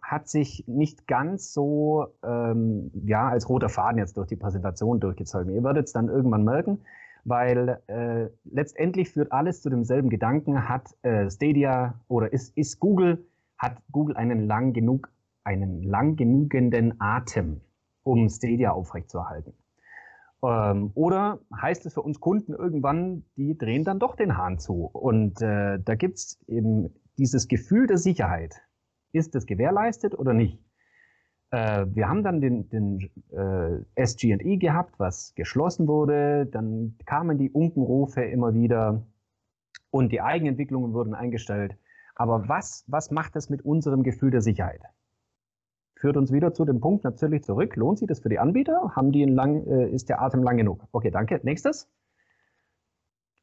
Hat 0.00 0.28
sich 0.28 0.64
nicht 0.66 1.06
ganz 1.06 1.52
so 1.52 2.06
ähm, 2.24 2.90
ja, 3.04 3.28
als 3.28 3.48
roter 3.50 3.68
Faden 3.68 3.98
jetzt 3.98 4.16
durch 4.16 4.26
die 4.26 4.36
Präsentation 4.36 5.00
durchgezogen. 5.00 5.54
Ihr 5.54 5.62
werdet 5.62 5.86
es 5.86 5.92
dann 5.92 6.08
irgendwann 6.08 6.44
merken 6.44 6.80
weil 7.24 7.80
äh, 7.86 8.28
letztendlich 8.44 9.10
führt 9.10 9.32
alles 9.32 9.62
zu 9.62 9.70
demselben 9.70 10.10
Gedanken, 10.10 10.68
hat 10.68 10.94
äh, 11.02 11.30
Stadia 11.30 12.00
oder 12.08 12.32
ist, 12.32 12.56
ist 12.56 12.80
Google, 12.80 13.26
hat 13.58 13.76
Google 13.92 14.16
einen 14.16 14.46
lang 14.46 14.72
genug, 14.72 15.10
einen 15.44 15.82
lang 15.82 16.16
genügenden 16.16 17.00
Atem, 17.00 17.60
um 18.02 18.28
Stadia 18.28 18.72
aufrechtzuerhalten? 18.72 19.54
Ähm, 20.42 20.90
oder 20.94 21.38
heißt 21.60 21.86
es 21.86 21.94
für 21.94 22.02
uns 22.02 22.20
Kunden 22.20 22.52
irgendwann, 22.52 23.24
die 23.36 23.56
drehen 23.56 23.84
dann 23.84 23.98
doch 23.98 24.16
den 24.16 24.36
Hahn 24.36 24.58
zu? 24.58 24.90
Und 24.92 25.40
äh, 25.40 25.78
da 25.78 25.94
gibt 25.94 26.18
es 26.18 26.40
eben 26.48 26.92
dieses 27.18 27.48
Gefühl 27.48 27.86
der 27.86 27.98
Sicherheit. 27.98 28.62
Ist 29.12 29.34
das 29.34 29.46
gewährleistet 29.46 30.18
oder 30.18 30.32
nicht? 30.32 30.58
Äh, 31.52 31.86
wir 31.94 32.08
haben 32.08 32.24
dann 32.24 32.40
den, 32.40 32.68
den 32.70 33.10
äh, 33.30 33.84
SG&E 33.94 34.56
gehabt, 34.56 34.98
was 34.98 35.34
geschlossen 35.34 35.86
wurde. 35.86 36.46
Dann 36.46 36.96
kamen 37.06 37.38
die 37.38 37.50
Unkenrufe 37.50 38.22
immer 38.22 38.54
wieder 38.54 39.06
und 39.90 40.10
die 40.10 40.22
Eigenentwicklungen 40.22 40.94
wurden 40.94 41.14
eingestellt. 41.14 41.76
Aber 42.14 42.48
was, 42.48 42.84
was 42.88 43.10
macht 43.10 43.36
das 43.36 43.50
mit 43.50 43.64
unserem 43.64 44.02
Gefühl 44.02 44.30
der 44.30 44.40
Sicherheit? 44.40 44.80
Führt 45.94 46.16
uns 46.16 46.32
wieder 46.32 46.54
zu 46.54 46.64
dem 46.64 46.80
Punkt 46.80 47.04
natürlich 47.04 47.44
zurück. 47.44 47.76
Lohnt 47.76 47.98
sich 47.98 48.08
das 48.08 48.20
für 48.20 48.30
die 48.30 48.38
Anbieter? 48.38 48.92
Haben 48.96 49.12
die 49.12 49.24
lang, 49.24 49.66
äh, 49.66 49.90
ist 49.90 50.08
der 50.08 50.22
Atem 50.22 50.42
lang 50.42 50.56
genug? 50.56 50.86
Okay, 50.92 51.10
danke. 51.10 51.38
Nächstes. 51.42 51.88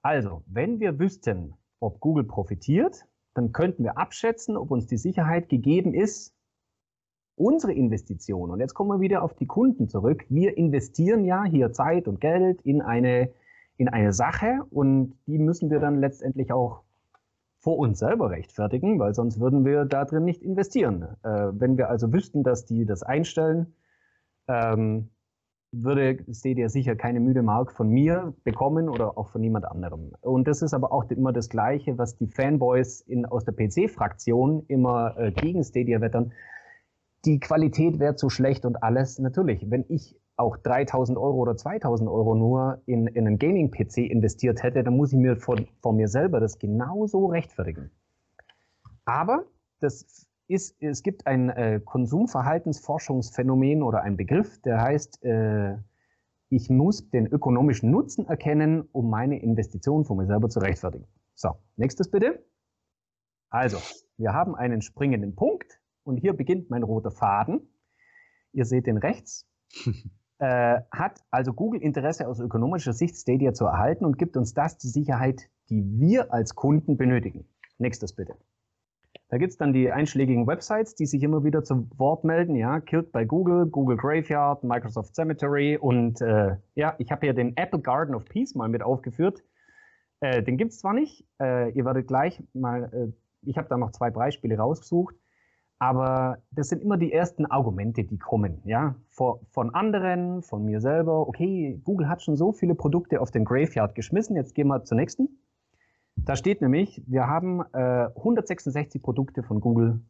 Also, 0.02 0.44
wenn 0.48 0.80
wir 0.80 0.98
wüssten, 0.98 1.54
ob 1.80 2.00
Google 2.00 2.24
profitiert, 2.24 3.06
dann 3.36 3.52
könnten 3.52 3.84
wir 3.84 3.98
abschätzen, 4.00 4.58
ob 4.58 4.72
uns 4.72 4.88
die 4.88 4.98
Sicherheit 4.98 5.48
gegeben 5.48 5.94
ist, 5.94 6.34
unsere 7.40 7.74
Investition, 7.74 8.52
und 8.52 8.60
jetzt 8.60 8.74
kommen 8.74 8.90
wir 8.92 9.00
wieder 9.00 9.24
auf 9.24 9.34
die 9.34 9.48
Kunden 9.48 9.88
zurück, 9.88 10.26
wir 10.30 10.58
investieren 10.58 11.24
ja 11.24 11.46
hier 11.46 11.72
Zeit 11.72 12.08
und 12.08 12.20
Geld 12.20 12.62
in 12.64 12.82
eine, 12.82 13.30
in 13.78 13.88
eine 13.88 14.12
Sache 14.12 14.60
und 14.72 15.18
die 15.26 15.40
müssen 15.40 15.70
wir 15.70 15.80
dann 15.80 16.00
letztendlich 16.00 16.52
auch 16.52 16.84
vor 17.60 17.78
uns 17.78 18.00
selber 18.00 18.30
rechtfertigen, 18.30 19.00
weil 19.00 19.14
sonst 19.14 19.40
würden 19.40 19.66
wir 19.66 19.86
da 19.86 20.06
drin 20.06 20.26
nicht 20.26 20.42
investieren. 20.42 21.04
Äh, 21.24 21.52
wenn 21.54 21.78
wir 21.78 21.90
also 21.90 22.12
wüssten, 22.12 22.44
dass 22.44 22.66
die 22.66 22.86
das 22.86 23.04
einstellen, 23.04 23.74
ähm, 24.48 25.10
würde 25.72 26.18
Stadia 26.32 26.68
sicher 26.68 26.96
keine 26.96 27.20
müde 27.20 27.44
Mark 27.44 27.72
von 27.72 27.90
mir 27.90 28.34
bekommen 28.44 28.90
oder 28.90 29.18
auch 29.18 29.30
von 29.30 29.42
niemand 29.42 29.66
anderem. 29.66 30.12
Und 30.22 30.48
das 30.48 30.62
ist 30.62 30.74
aber 30.74 30.92
auch 30.92 31.10
immer 31.12 31.32
das 31.32 31.48
Gleiche, 31.50 31.98
was 31.98 32.18
die 32.18 32.28
Fanboys 32.28 33.02
in, 33.02 33.26
aus 33.26 33.46
der 33.46 33.54
PC-Fraktion 33.54 34.66
immer 34.68 35.16
äh, 35.18 35.32
gegen 35.32 35.64
Stadia 35.64 36.02
wettern. 36.02 36.34
Die 37.26 37.40
Qualität 37.40 38.00
wäre 38.00 38.16
zu 38.16 38.30
schlecht 38.30 38.66
und 38.66 38.82
alles. 38.82 39.20
Natürlich, 39.20 39.70
wenn 39.70 39.86
ich 39.90 40.16
auch 40.38 40.56
3000 40.58 41.18
Euro 41.18 41.38
oder 41.38 41.58
2000 41.58 42.10
Euro 42.10 42.34
nur 42.34 42.82
in, 42.86 43.08
in 43.08 43.28
einen 43.28 43.38
Gaming-PC 43.38 43.98
investiert 43.98 44.64
hätte, 44.64 44.84
dann 44.84 44.96
muss 44.96 45.12
ich 45.12 45.20
mir 45.20 45.36
vor, 45.36 45.58
vor 45.82 45.94
mir 45.94 46.08
selber 46.08 46.40
das 46.40 46.60
genauso 46.60 47.26
rechtfertigen. 47.26 47.92
Aber 49.04 49.44
das 49.80 50.28
ist, 50.48 50.82
es 50.82 51.04
gibt 51.04 51.28
ein 51.28 51.50
äh, 51.50 51.82
Konsumverhaltensforschungsphänomen 51.84 53.84
oder 53.84 54.02
ein 54.02 54.16
Begriff, 54.16 54.62
der 54.62 54.82
heißt, 54.82 55.24
äh, 55.24 55.76
ich 56.50 56.70
muss 56.70 57.10
den 57.10 57.28
ökonomischen 57.28 57.92
Nutzen 57.92 58.26
erkennen, 58.26 58.88
um 58.92 59.10
meine 59.10 59.40
Investition 59.40 60.06
von 60.06 60.18
mir 60.18 60.26
selber 60.26 60.50
zu 60.50 60.60
rechtfertigen. 60.60 61.06
So, 61.36 61.52
nächstes 61.76 62.10
bitte. 62.10 62.44
Also, 63.50 63.78
wir 64.18 64.34
haben 64.34 64.56
einen 64.56 64.82
springenden 64.82 65.36
Punkt 65.36 65.79
und 66.10 66.18
hier 66.18 66.34
beginnt 66.34 66.70
mein 66.70 66.84
roter 66.84 67.12
Faden. 67.12 67.62
Ihr 68.52 68.66
seht 68.66 68.88
den 68.88 68.98
rechts. 68.98 69.48
äh, 70.40 70.82
hat 70.92 71.24
also 71.30 71.54
Google 71.54 71.82
Interesse 71.82 72.28
aus 72.28 72.40
ökonomischer 72.40 72.94
Sicht 72.94 73.16
Stadia 73.16 73.54
zu 73.54 73.66
erhalten 73.66 74.06
und 74.06 74.18
gibt 74.18 74.36
uns 74.36 74.54
das 74.54 74.78
die 74.78 74.88
Sicherheit, 74.88 75.50
die 75.70 75.84
wir 76.00 76.34
als 76.34 76.56
Kunden 76.56 76.98
benötigen. 76.98 77.46
Nächstes 77.78 78.14
bitte. 78.14 78.36
Da 79.30 79.38
gibt 79.38 79.52
es 79.52 79.58
dann 79.58 79.74
die 79.74 79.92
einschlägigen 79.92 80.48
Websites, 80.48 80.96
die 80.96 81.06
sich 81.06 81.22
immer 81.22 81.44
wieder 81.44 81.64
zu 81.64 81.88
Wort 81.98 82.24
melden. 82.24 82.56
Ja, 82.56 82.80
Killed 82.80 83.12
by 83.12 83.26
Google, 83.26 83.68
Google 83.68 83.96
Graveyard, 83.96 84.64
Microsoft 84.64 85.14
Cemetery 85.14 85.78
und 85.78 86.20
äh, 86.22 86.56
ja, 86.74 86.96
ich 86.98 87.12
habe 87.12 87.28
hier 87.28 87.36
den 87.36 87.56
Apple 87.56 87.80
Garden 87.80 88.16
of 88.16 88.26
Peace 88.26 88.56
mal 88.56 88.70
mit 88.70 88.82
aufgeführt. 88.82 89.44
Äh, 90.22 90.42
den 90.42 90.58
gibt 90.58 90.72
es 90.72 90.80
zwar 90.80 90.94
nicht, 90.94 91.28
äh, 91.40 91.70
ihr 91.72 91.86
werdet 91.86 92.08
gleich 92.08 92.44
mal, 92.54 92.92
äh, 92.92 93.48
ich 93.48 93.58
habe 93.58 93.70
da 93.70 93.78
noch 93.78 93.92
zwei 93.92 94.10
Beispiele 94.10 94.58
rausgesucht, 94.58 95.16
aber 95.80 96.40
das 96.52 96.68
sind 96.68 96.82
immer 96.82 96.98
die 96.98 97.14
ersten 97.14 97.46
Argumente, 97.46 98.04
die 98.04 98.18
kommen. 98.18 98.62
Ja, 98.66 98.96
von 99.08 99.74
anderen, 99.74 100.44
von 100.44 100.66
mir 100.66 100.82
selber. 100.82 101.28
Okay, 101.28 101.82
Google 101.86 102.10
hat 102.10 102.22
schon 102.22 102.36
so 102.36 102.52
viele 102.52 102.76
Produkte 102.76 103.22
auf 103.22 103.32
den 103.32 103.46
Graveyard 103.46 103.96
geschmissen, 103.96 104.36
jetzt 104.36 104.54
gehen 104.54 104.68
wir 104.68 104.84
zur 104.84 104.98
nächsten. 104.98 105.30
Da 106.16 106.36
steht 106.36 106.62
nämlich, 106.62 107.02
wir 107.08 107.28
haben 107.28 107.62
äh, 107.74 108.10
166 108.18 109.02
Produkte 109.02 109.42
von 109.42 109.62
Google 109.62 110.02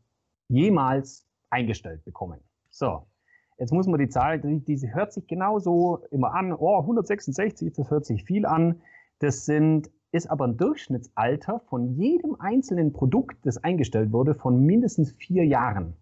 jemals 0.48 1.28
eingestellt 1.52 2.04
bekommen. 2.04 2.40
So, 2.72 3.08
jetzt 3.60 3.72
muss 3.72 3.86
man 3.86 4.00
die 4.00 4.10
Zahl, 4.10 4.40
die, 4.40 4.64
die 4.64 4.94
hört 4.94 5.14
sich 5.14 5.28
genauso 5.28 6.00
immer 6.10 6.34
an. 6.34 6.52
Oh, 6.52 6.80
166, 6.80 7.74
das 7.74 7.92
hört 7.92 8.06
sich 8.06 8.24
viel 8.24 8.48
an. 8.48 8.82
Das 9.20 9.46
sind, 9.46 9.92
ist 10.12 10.30
aber 10.30 10.46
ein 10.46 10.58
Durchschnittsalter 10.58 11.62
von 11.70 11.96
jedem 11.96 12.36
einzelnen 12.40 12.94
Produkt, 12.94 13.38
das 13.46 13.64
eingestellt 13.64 14.12
wurde, 14.12 14.36
von 14.36 14.66
mindestens 14.66 15.12
vier 15.12 15.46
Jahren. 15.46 15.94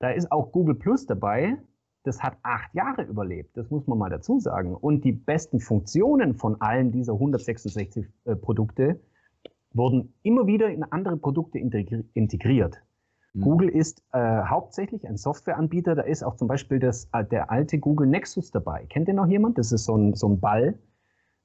Da 0.00 0.10
ist 0.10 0.30
auch 0.32 0.52
Google 0.52 0.74
Plus 0.74 1.06
dabei. 1.06 1.58
Das 2.04 2.22
hat 2.22 2.38
acht 2.42 2.74
Jahre 2.74 3.02
überlebt. 3.02 3.56
Das 3.56 3.70
muss 3.70 3.86
man 3.86 3.98
mal 3.98 4.10
dazu 4.10 4.38
sagen. 4.38 4.74
Und 4.74 5.04
die 5.04 5.12
besten 5.12 5.60
Funktionen 5.60 6.34
von 6.34 6.60
allen 6.60 6.92
dieser 6.92 7.14
166 7.14 8.06
äh, 8.24 8.36
Produkte 8.36 9.00
wurden 9.72 10.14
immer 10.22 10.46
wieder 10.46 10.70
in 10.70 10.82
andere 10.84 11.16
Produkte 11.16 11.58
integriert. 11.58 12.82
Mhm. 13.34 13.40
Google 13.40 13.68
ist 13.68 14.02
äh, 14.12 14.42
hauptsächlich 14.44 15.06
ein 15.06 15.16
Softwareanbieter. 15.16 15.94
Da 15.94 16.02
ist 16.02 16.22
auch 16.22 16.36
zum 16.36 16.48
Beispiel 16.48 16.78
das, 16.78 17.08
äh, 17.12 17.24
der 17.24 17.50
alte 17.50 17.78
Google 17.78 18.06
Nexus 18.06 18.50
dabei. 18.50 18.86
Kennt 18.88 19.08
ihr 19.08 19.14
noch 19.14 19.26
jemand? 19.26 19.58
Das 19.58 19.72
ist 19.72 19.84
so 19.84 19.96
ein, 19.96 20.14
so 20.14 20.28
ein 20.28 20.40
Ball. 20.40 20.78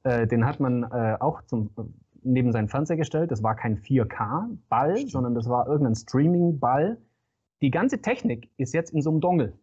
Äh, 0.03 0.27
den 0.27 0.45
hat 0.45 0.59
man 0.59 0.83
äh, 0.83 1.17
auch 1.19 1.41
zum, 1.43 1.69
neben 2.21 2.51
seinen 2.51 2.69
Fernseher 2.69 2.97
gestellt. 2.97 3.31
Das 3.31 3.43
war 3.43 3.55
kein 3.55 3.77
4K-Ball, 3.77 5.07
sondern 5.07 5.35
das 5.35 5.47
war 5.49 5.67
irgendein 5.67 5.95
Streaming-Ball. 5.95 6.97
Die 7.61 7.71
ganze 7.71 8.01
Technik 8.01 8.49
ist 8.57 8.73
jetzt 8.73 8.93
in 8.93 9.01
so 9.01 9.09
einem 9.09 9.21
Dongle. 9.21 9.57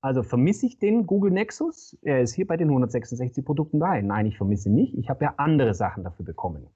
Also 0.00 0.22
vermisse 0.22 0.66
ich 0.66 0.78
den 0.78 1.06
Google 1.06 1.32
Nexus? 1.32 1.98
Er 2.02 2.22
ist 2.22 2.34
hier 2.34 2.46
bei 2.46 2.56
den 2.56 2.68
166 2.68 3.44
Produkten 3.44 3.80
dabei. 3.80 4.00
Nein, 4.00 4.26
ich 4.26 4.36
vermisse 4.36 4.68
ihn 4.68 4.76
nicht. 4.76 4.94
Ich 4.96 5.10
habe 5.10 5.24
ja 5.24 5.34
andere 5.38 5.74
Sachen 5.74 6.04
dafür 6.04 6.24
bekommen. 6.24 6.68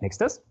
Nächstes. 0.00 0.42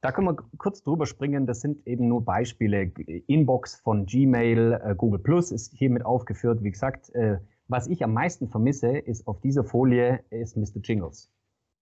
Da 0.00 0.10
können 0.10 0.26
wir 0.26 0.36
kurz 0.58 0.82
drüber 0.82 1.06
springen. 1.06 1.46
Das 1.46 1.60
sind 1.60 1.86
eben 1.86 2.08
nur 2.08 2.24
Beispiele. 2.24 2.90
Inbox 3.28 3.76
von 3.76 4.06
Gmail, 4.06 4.80
äh, 4.84 4.94
Google 4.96 5.20
Plus 5.20 5.52
ist 5.52 5.72
hiermit 5.72 6.04
aufgeführt. 6.04 6.64
Wie 6.64 6.72
gesagt, 6.72 7.10
äh, 7.10 7.38
was 7.68 7.86
ich 7.86 8.02
am 8.04 8.12
meisten 8.12 8.48
vermisse, 8.48 8.98
ist 8.98 9.26
auf 9.26 9.40
dieser 9.40 9.64
Folie 9.64 10.24
ist 10.30 10.56
Mr. 10.56 10.80
Jingles. 10.82 11.30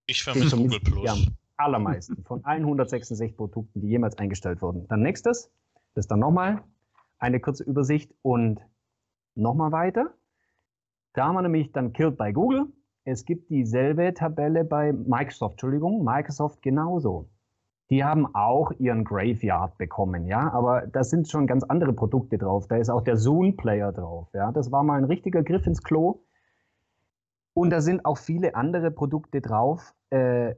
Ich 0.06 0.22
vermisse 0.22 0.56
Google 0.56 0.80
Plus. 0.80 1.08
Am 1.08 1.36
allermeisten 1.56 2.24
von 2.24 2.44
allen 2.44 2.62
166 2.62 3.36
Produkten, 3.36 3.80
die 3.80 3.88
jemals 3.88 4.18
eingestellt 4.18 4.62
wurden. 4.62 4.88
Dann 4.88 5.02
nächstes, 5.02 5.50
das 5.94 6.04
ist 6.04 6.10
dann 6.10 6.20
nochmal 6.20 6.62
eine 7.18 7.40
kurze 7.40 7.64
Übersicht 7.64 8.14
und 8.22 8.60
nochmal 9.34 9.72
weiter. 9.72 10.14
Da 11.12 11.26
haben 11.26 11.34
wir 11.34 11.42
nämlich 11.42 11.72
dann 11.72 11.92
Killed 11.92 12.16
by 12.16 12.32
Google. 12.32 12.66
Es 13.04 13.24
gibt 13.24 13.50
dieselbe 13.50 14.14
Tabelle 14.14 14.64
bei 14.64 14.92
Microsoft, 14.92 15.54
Entschuldigung, 15.54 16.04
Microsoft 16.04 16.62
genauso. 16.62 17.28
Die 17.90 18.04
haben 18.04 18.32
auch 18.34 18.70
ihren 18.78 19.04
Graveyard 19.04 19.76
bekommen, 19.76 20.26
ja, 20.26 20.52
aber 20.52 20.86
da 20.86 21.02
sind 21.02 21.28
schon 21.28 21.48
ganz 21.48 21.64
andere 21.64 21.92
Produkte 21.92 22.38
drauf. 22.38 22.68
Da 22.68 22.76
ist 22.76 22.88
auch 22.88 23.02
der 23.02 23.16
Zoom 23.16 23.56
Player 23.56 23.92
drauf, 23.92 24.28
ja. 24.32 24.52
Das 24.52 24.70
war 24.70 24.84
mal 24.84 24.98
ein 24.98 25.04
richtiger 25.04 25.42
Griff 25.42 25.66
ins 25.66 25.82
Klo. 25.82 26.20
Und 27.52 27.70
da 27.70 27.80
sind 27.80 28.04
auch 28.04 28.16
viele 28.16 28.54
andere 28.54 28.92
Produkte 28.92 29.40
drauf. 29.40 29.92
Äh, 30.10 30.54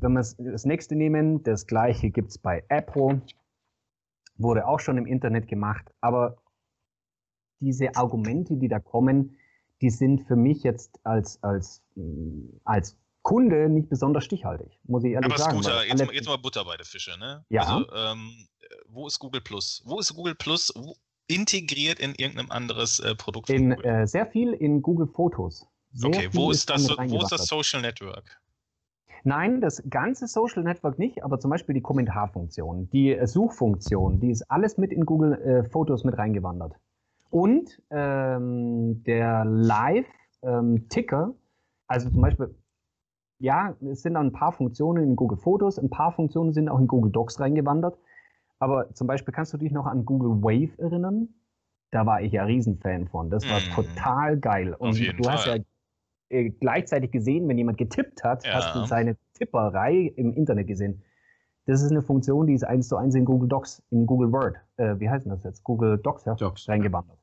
wenn 0.00 0.12
wir 0.12 0.20
das 0.20 0.64
nächste 0.64 0.96
nehmen, 0.96 1.42
das 1.42 1.66
gleiche 1.66 2.10
gibt 2.10 2.30
es 2.30 2.38
bei 2.38 2.64
Apple, 2.68 3.20
wurde 4.36 4.66
auch 4.66 4.80
schon 4.80 4.96
im 4.96 5.06
Internet 5.06 5.48
gemacht, 5.48 5.92
aber 6.00 6.36
diese 7.60 7.96
Argumente, 7.96 8.56
die 8.56 8.68
da 8.68 8.78
kommen, 8.78 9.36
die 9.80 9.90
sind 9.90 10.22
für 10.22 10.36
mich 10.36 10.62
jetzt 10.62 11.00
als, 11.04 11.42
als, 11.42 11.82
als 12.64 12.96
Kunde 13.28 13.68
nicht 13.68 13.90
besonders 13.90 14.24
stichhaltig, 14.24 14.80
muss 14.84 15.04
ich 15.04 15.12
ehrlich 15.12 15.30
Aber 15.30 15.36
sagen. 15.36 15.62
Scooter, 15.62 15.86
jetzt, 15.86 16.02
mal, 16.02 16.14
jetzt 16.14 16.26
mal 16.26 16.38
Butter 16.38 16.64
bei 16.64 16.78
der 16.78 16.86
Fische, 16.86 17.18
ne? 17.18 17.44
Ja. 17.50 17.60
Also, 17.60 17.92
ähm, 17.94 18.48
wo 18.88 19.06
ist 19.06 19.18
Google 19.18 19.42
Plus? 19.42 19.82
Wo 19.84 19.98
ist 19.98 20.14
Google 20.14 20.34
Plus 20.34 20.72
integriert 21.26 21.98
in 21.98 22.14
irgendein 22.14 22.50
anderes 22.50 23.00
äh, 23.00 23.14
Produkt? 23.14 23.50
In, 23.50 23.72
äh, 23.72 24.06
sehr 24.06 24.24
viel 24.24 24.54
in 24.54 24.80
Google 24.80 25.06
Fotos. 25.06 25.66
Sehr 25.92 26.08
okay, 26.08 26.30
wo 26.32 26.50
ist, 26.50 26.70
das, 26.70 26.88
wo 26.88 27.20
ist 27.20 27.30
das 27.30 27.44
Social 27.44 27.82
Network? 27.82 28.40
Nein, 29.24 29.60
das 29.60 29.82
ganze 29.90 30.26
Social 30.26 30.62
Network 30.62 30.98
nicht, 30.98 31.22
aber 31.22 31.38
zum 31.38 31.50
Beispiel 31.50 31.74
die 31.74 31.82
Kommentarfunktion, 31.82 32.88
die 32.88 33.12
äh, 33.12 33.26
Suchfunktion, 33.26 34.20
die 34.20 34.30
ist 34.30 34.50
alles 34.50 34.78
mit 34.78 34.90
in 34.90 35.04
Google 35.04 35.34
äh, 35.42 35.64
Fotos 35.68 36.02
mit 36.02 36.16
reingewandert. 36.16 36.72
Und 37.28 37.78
ähm, 37.90 39.02
der 39.04 39.44
Live-Ticker, 39.44 41.24
ähm, 41.24 41.34
also 41.88 42.08
zum 42.08 42.22
Beispiel, 42.22 42.54
ja, 43.38 43.74
es 43.90 44.02
sind 44.02 44.16
ein 44.16 44.32
paar 44.32 44.52
Funktionen 44.52 45.04
in 45.04 45.16
Google 45.16 45.38
Fotos, 45.38 45.78
ein 45.78 45.90
paar 45.90 46.12
Funktionen 46.12 46.52
sind 46.52 46.68
auch 46.68 46.78
in 46.78 46.86
Google 46.86 47.12
Docs 47.12 47.40
reingewandert. 47.40 47.98
Aber 48.58 48.92
zum 48.94 49.06
Beispiel 49.06 49.32
kannst 49.32 49.52
du 49.52 49.56
dich 49.56 49.70
noch 49.70 49.86
an 49.86 50.04
Google 50.04 50.42
Wave 50.42 50.76
erinnern? 50.78 51.28
Da 51.90 52.04
war 52.04 52.20
ich 52.20 52.32
ja 52.32 52.44
Riesenfan 52.44 53.06
von. 53.06 53.30
Das 53.30 53.48
war 53.48 53.60
mm. 53.60 53.74
total 53.74 54.38
geil. 54.38 54.74
Und 54.74 54.98
du 54.98 55.22
Fall. 55.22 55.32
hast 55.32 55.46
ja 55.46 55.56
äh, 56.30 56.50
gleichzeitig 56.50 57.12
gesehen, 57.12 57.48
wenn 57.48 57.56
jemand 57.56 57.78
getippt 57.78 58.24
hat, 58.24 58.44
ja. 58.44 58.54
hast 58.54 58.74
du 58.74 58.84
seine 58.84 59.16
Tipperei 59.34 60.12
im 60.16 60.34
Internet 60.34 60.66
gesehen. 60.66 61.02
Das 61.66 61.82
ist 61.82 61.90
eine 61.90 62.02
Funktion, 62.02 62.46
die 62.46 62.54
ist 62.54 62.64
eins 62.64 62.88
zu 62.88 62.96
eins 62.96 63.14
in 63.14 63.24
Google 63.24 63.48
Docs, 63.48 63.82
in 63.90 64.06
Google 64.06 64.32
Word, 64.32 64.56
äh, 64.78 64.98
wie 64.98 65.08
heißt 65.08 65.26
das 65.26 65.44
jetzt? 65.44 65.62
Google 65.64 65.98
Docs, 65.98 66.24
ja, 66.24 66.34
Docs. 66.34 66.68
reingewandert. 66.68 67.18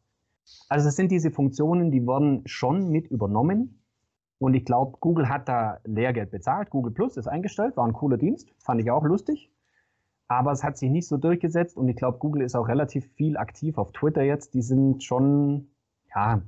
Also 0.70 0.90
es 0.90 0.96
sind 0.96 1.12
diese 1.12 1.32
Funktionen, 1.32 1.92
die 1.92 2.06
wurden 2.06 2.44
schon 2.46 2.90
mit 2.90 3.08
übernommen. 3.08 3.82
Und 4.40 4.54
ich 4.54 4.66
glaube, 4.66 4.98
Google 5.00 5.30
hat 5.30 5.48
da 5.48 5.80
Lehrgeld 5.86 6.32
bezahlt. 6.32 6.70
Google 6.70 6.94
Plus 6.94 7.18
ist 7.18 7.28
eingestellt, 7.28 7.78
war 7.78 7.88
ein 7.88 7.94
cooler 7.94 8.18
Dienst, 8.18 8.54
fand 8.60 8.82
ich 8.82 8.92
auch 8.92 9.04
lustig. 9.04 9.50
Aber 10.28 10.52
es 10.52 10.64
hat 10.64 10.78
sich 10.78 10.90
nicht 10.90 11.08
so 11.08 11.18
durchgesetzt 11.18 11.78
und 11.78 11.88
ich 11.88 11.96
glaube, 11.96 12.18
Google 12.18 12.42
ist 12.42 12.56
auch 12.56 12.68
relativ 12.68 13.06
viel 13.14 13.38
aktiv 13.38 13.78
auf 13.78 13.92
Twitter 13.92 14.24
jetzt. 14.24 14.54
Die 14.56 14.64
sind 14.64 15.04
schon, 15.04 15.70
ja, 16.14 16.42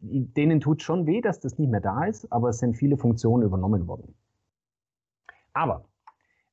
denen 0.00 0.60
tut 0.60 0.82
schon 0.82 1.06
weh, 1.06 1.20
dass 1.20 1.40
das 1.40 1.58
nicht 1.58 1.70
mehr 1.70 1.80
da 1.80 2.04
ist, 2.04 2.30
aber 2.32 2.50
es 2.50 2.58
sind 2.58 2.76
viele 2.76 2.96
Funktionen 2.96 3.44
übernommen 3.44 3.86
worden. 3.86 4.14
Aber 5.52 5.84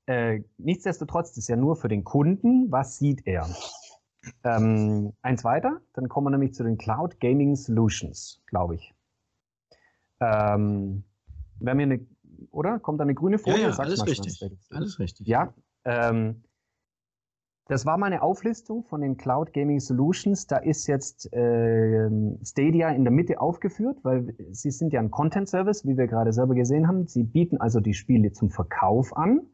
äh, 0.05 0.41
nichtsdestotrotz, 0.57 1.35
ist 1.37 1.47
ja 1.47 1.55
nur 1.55 1.75
für 1.75 1.87
den 1.87 2.03
Kunden. 2.03 2.71
Was 2.71 2.99
sieht 2.99 3.25
er? 3.25 3.47
Ähm, 4.43 5.13
eins 5.21 5.43
weiter, 5.43 5.81
dann 5.93 6.07
kommen 6.07 6.27
wir 6.27 6.31
nämlich 6.31 6.53
zu 6.53 6.63
den 6.63 6.77
Cloud 6.77 7.19
Gaming 7.19 7.55
Solutions, 7.55 8.41
glaube 8.45 8.75
ich. 8.75 8.93
Ähm, 10.19 11.03
wir 11.59 11.71
haben 11.71 11.79
hier 11.79 11.87
eine, 11.87 12.07
oder? 12.51 12.79
Kommt 12.79 12.99
da 12.99 13.03
eine 13.03 13.15
grüne 13.15 13.37
Folie? 13.39 13.61
Ja, 13.63 13.69
ja 13.69 13.77
alles 13.77 14.05
richtig. 14.05 14.41
Alles 14.69 14.99
richtig. 14.99 15.27
Ja. 15.27 15.53
Ähm, 15.85 16.43
Das 17.67 17.85
war 17.85 17.97
meine 17.97 18.21
Auflistung 18.21 18.83
von 18.83 18.99
den 18.99 19.15
Cloud 19.15 19.53
Gaming 19.53 19.79
Solutions. 19.79 20.47
Da 20.47 20.57
ist 20.57 20.85
jetzt 20.87 21.31
äh, 21.33 22.09
Stadia 22.43 22.89
in 22.89 23.05
der 23.05 23.13
Mitte 23.13 23.39
aufgeführt, 23.39 23.99
weil 24.03 24.35
sie 24.51 24.69
sind 24.69 24.91
ja 24.91 24.99
ein 24.99 25.11
Content 25.11 25.47
Service, 25.47 25.85
wie 25.85 25.95
wir 25.97 26.07
gerade 26.07 26.33
selber 26.33 26.55
gesehen 26.55 26.87
haben. 26.89 27.07
Sie 27.07 27.23
bieten 27.23 27.57
also 27.61 27.79
die 27.79 27.93
Spiele 27.93 28.33
zum 28.33 28.49
Verkauf 28.49 29.15
an, 29.15 29.47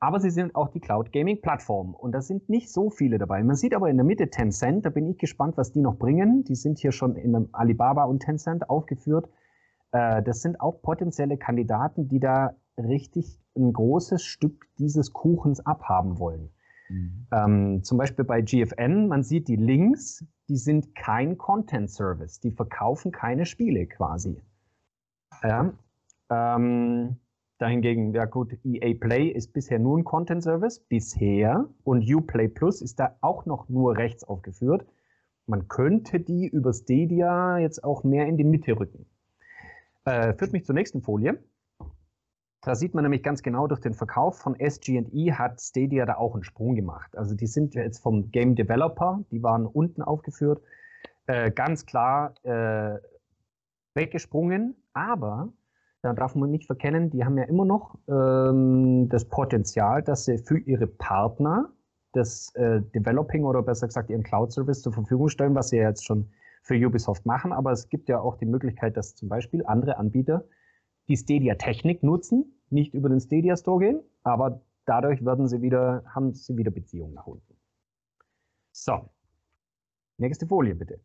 aber 0.00 0.18
sie 0.18 0.30
sind 0.30 0.54
auch 0.54 0.68
die 0.70 0.80
Cloud 0.80 1.12
Gaming 1.12 1.42
Plattform. 1.42 1.94
Und 1.94 2.12
da 2.12 2.22
sind 2.22 2.48
nicht 2.48 2.72
so 2.72 2.88
viele 2.88 3.18
dabei. 3.18 3.42
Man 3.44 3.54
sieht 3.56 3.74
aber 3.74 3.90
in 3.90 3.98
der 3.98 4.06
Mitte 4.06 4.30
Tencent, 4.30 4.86
da 4.86 4.90
bin 4.90 5.06
ich 5.06 5.18
gespannt, 5.18 5.58
was 5.58 5.72
die 5.72 5.80
noch 5.80 5.96
bringen. 5.98 6.44
Die 6.44 6.56
sind 6.56 6.78
hier 6.78 6.92
schon 6.92 7.16
in 7.16 7.50
Alibaba 7.52 8.04
und 8.04 8.20
Tencent 8.20 8.70
aufgeführt. 8.70 9.28
Äh, 9.92 10.22
das 10.22 10.42
sind 10.42 10.60
auch 10.60 10.82
potenzielle 10.82 11.38
Kandidaten, 11.38 12.08
die 12.08 12.20
da 12.20 12.56
richtig 12.76 13.38
ein 13.56 13.72
großes 13.72 14.22
Stück 14.22 14.66
dieses 14.78 15.12
Kuchens 15.12 15.64
abhaben 15.64 16.18
wollen. 16.18 16.50
Mhm. 16.88 17.26
Ähm, 17.32 17.82
zum 17.84 17.98
Beispiel 17.98 18.24
bei 18.24 18.40
GFN, 18.40 19.08
man 19.08 19.22
sieht 19.22 19.48
die 19.48 19.56
Links, 19.56 20.24
die 20.48 20.56
sind 20.56 20.94
kein 20.94 21.38
Content 21.38 21.90
Service, 21.90 22.40
die 22.40 22.50
verkaufen 22.50 23.12
keine 23.12 23.46
Spiele 23.46 23.86
quasi. 23.86 24.42
Ja, 25.42 25.72
ähm, 26.30 27.16
dahingegen, 27.58 28.12
ja 28.12 28.24
gut, 28.24 28.58
EA 28.64 28.94
Play 28.94 29.28
ist 29.28 29.52
bisher 29.52 29.78
nur 29.78 29.98
ein 29.98 30.04
Content 30.04 30.42
Service, 30.42 30.80
bisher, 30.80 31.68
und 31.84 32.02
Uplay 32.12 32.48
Plus 32.48 32.82
ist 32.82 32.98
da 33.00 33.16
auch 33.20 33.46
noch 33.46 33.68
nur 33.68 33.96
rechts 33.96 34.24
aufgeführt. 34.24 34.86
Man 35.46 35.68
könnte 35.68 36.20
die 36.20 36.48
über 36.48 36.72
Stadia 36.72 37.58
jetzt 37.58 37.82
auch 37.84 38.04
mehr 38.04 38.26
in 38.26 38.36
die 38.36 38.44
Mitte 38.44 38.78
rücken. 38.78 39.06
Äh, 40.04 40.34
führt 40.34 40.52
mich 40.52 40.64
zur 40.64 40.74
nächsten 40.74 41.00
Folie. 41.02 41.38
Da 42.64 42.76
sieht 42.76 42.94
man 42.94 43.02
nämlich 43.02 43.22
ganz 43.22 43.42
genau, 43.42 43.66
durch 43.66 43.80
den 43.80 43.94
Verkauf 43.94 44.38
von 44.38 44.58
SG&E 44.58 45.32
hat 45.32 45.60
Stadia 45.60 46.06
da 46.06 46.16
auch 46.16 46.34
einen 46.34 46.44
Sprung 46.44 46.76
gemacht. 46.76 47.16
Also 47.16 47.34
die 47.34 47.48
sind 47.48 47.74
jetzt 47.74 48.00
vom 48.00 48.30
Game 48.30 48.54
Developer, 48.54 49.24
die 49.32 49.42
waren 49.42 49.66
unten 49.66 50.00
aufgeführt, 50.00 50.62
äh, 51.26 51.50
ganz 51.50 51.86
klar 51.86 52.34
äh, 52.44 52.98
weggesprungen. 53.94 54.76
Aber 54.92 55.52
da 56.02 56.12
darf 56.12 56.36
man 56.36 56.50
nicht 56.50 56.66
verkennen, 56.66 57.10
die 57.10 57.24
haben 57.24 57.36
ja 57.36 57.44
immer 57.44 57.64
noch 57.64 57.96
ähm, 58.08 59.08
das 59.08 59.24
Potenzial, 59.24 60.02
dass 60.02 60.24
sie 60.24 60.38
für 60.38 60.58
ihre 60.58 60.86
Partner 60.86 61.70
das 62.12 62.54
äh, 62.54 62.80
Developing 62.94 63.44
oder 63.44 63.62
besser 63.62 63.86
gesagt 63.86 64.10
ihren 64.10 64.22
Cloud-Service 64.22 64.82
zur 64.82 64.92
Verfügung 64.92 65.28
stellen, 65.28 65.54
was 65.54 65.68
sie 65.68 65.78
ja 65.78 65.88
jetzt 65.88 66.04
schon 66.04 66.28
für 66.62 66.74
Ubisoft 66.74 67.26
machen. 67.26 67.52
Aber 67.52 67.72
es 67.72 67.88
gibt 67.88 68.08
ja 68.08 68.20
auch 68.20 68.36
die 68.36 68.46
Möglichkeit, 68.46 68.96
dass 68.96 69.14
zum 69.14 69.28
Beispiel 69.28 69.64
andere 69.66 69.98
Anbieter 69.98 70.44
die 71.08 71.16
Stadia-Technik 71.16 72.02
nutzen, 72.02 72.58
nicht 72.70 72.94
über 72.94 73.08
den 73.08 73.20
Stadia 73.20 73.56
Store 73.56 73.80
gehen, 73.80 74.00
aber 74.22 74.62
dadurch 74.86 75.24
werden 75.24 75.48
sie 75.48 75.60
wieder, 75.60 76.04
haben 76.06 76.32
sie 76.32 76.56
wieder 76.56 76.70
Beziehungen 76.70 77.14
nach 77.14 77.26
unten. 77.26 77.56
So, 78.72 79.10
nächste 80.16 80.46
Folie 80.46 80.74
bitte. 80.74 81.00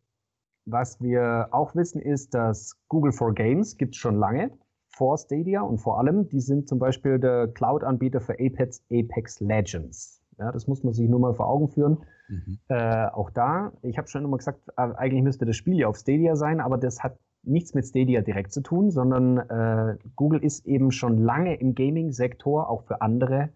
Was 0.64 1.00
wir 1.00 1.48
auch 1.50 1.74
wissen 1.74 2.00
ist, 2.00 2.34
dass 2.34 2.76
Google 2.88 3.12
for 3.12 3.34
Games 3.34 3.76
gibt 3.76 3.94
es 3.94 4.00
schon 4.00 4.16
lange 4.16 4.50
vor 4.88 5.16
Stadia 5.18 5.62
und 5.62 5.78
vor 5.78 5.98
allem, 5.98 6.28
die 6.28 6.40
sind 6.40 6.68
zum 6.68 6.78
Beispiel 6.78 7.18
der 7.18 7.48
Cloud-Anbieter 7.48 8.20
für 8.20 8.34
Apex, 8.34 8.84
Apex 8.90 9.40
Legends. 9.40 10.22
Ja, 10.38 10.52
das 10.52 10.66
muss 10.66 10.82
man 10.84 10.92
sich 10.92 11.08
nur 11.08 11.20
mal 11.20 11.34
vor 11.34 11.48
Augen 11.48 11.68
führen. 11.68 11.98
Mhm. 12.28 12.58
Äh, 12.68 13.06
auch 13.06 13.30
da, 13.30 13.72
ich 13.82 13.98
habe 13.98 14.08
schon 14.08 14.24
immer 14.24 14.36
gesagt, 14.36 14.60
äh, 14.76 14.82
eigentlich 14.96 15.22
müsste 15.22 15.46
das 15.46 15.56
Spiel 15.56 15.78
ja 15.78 15.88
auf 15.88 15.96
Stadia 15.96 16.36
sein, 16.36 16.60
aber 16.60 16.78
das 16.78 17.02
hat 17.02 17.18
nichts 17.42 17.74
mit 17.74 17.86
Stadia 17.86 18.20
direkt 18.20 18.52
zu 18.52 18.60
tun, 18.60 18.90
sondern 18.90 19.38
äh, 19.38 19.96
Google 20.16 20.42
ist 20.42 20.66
eben 20.66 20.92
schon 20.92 21.18
lange 21.18 21.54
im 21.56 21.74
Gaming-Sektor 21.74 22.68
auch 22.68 22.82
für 22.82 23.00
andere 23.00 23.50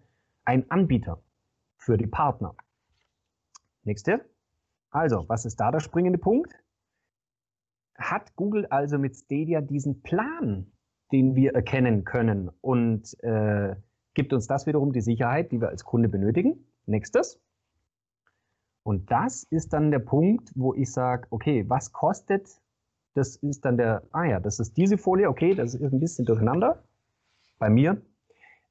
ein 0.45 0.69
Anbieter 0.71 1.21
für 1.77 1.97
die 1.97 2.07
Partner. 2.07 2.55
Nächste. 3.83 4.21
Also, 4.89 5.25
was 5.27 5.45
ist 5.45 5.59
da 5.59 5.71
der 5.71 5.79
springende 5.79 6.17
Punkt? 6.17 6.53
Hat 7.95 8.35
Google 8.35 8.65
also 8.67 8.97
mit 8.97 9.15
Stadia 9.15 9.61
diesen 9.61 10.01
Plan, 10.01 10.71
den 11.11 11.35
wir 11.35 11.53
erkennen 11.53 12.05
können 12.05 12.49
und 12.61 13.15
äh, 13.23 13.75
gibt 14.13 14.33
uns 14.33 14.47
das 14.47 14.65
wiederum 14.65 14.93
die 14.93 15.01
Sicherheit, 15.01 15.51
die 15.51 15.61
wir 15.61 15.69
als 15.69 15.83
Kunde 15.83 16.09
benötigen? 16.09 16.65
Nächstes. 16.85 17.39
Und 18.83 19.09
das 19.11 19.43
ist 19.43 19.73
dann 19.73 19.91
der 19.91 19.99
Punkt, 19.99 20.51
wo 20.55 20.73
ich 20.73 20.91
sage, 20.91 21.27
okay, 21.29 21.65
was 21.67 21.91
kostet 21.91 22.61
das 23.13 23.35
ist 23.37 23.65
dann 23.65 23.77
der, 23.77 24.03
ah 24.11 24.25
ja, 24.25 24.39
das 24.39 24.59
ist 24.59 24.75
diese 24.75 24.97
Folie, 24.97 25.29
okay, 25.29 25.53
das 25.53 25.75
ist 25.75 25.93
ein 25.93 25.99
bisschen 25.99 26.25
durcheinander 26.25 26.83
bei 27.59 27.69
mir. 27.69 28.01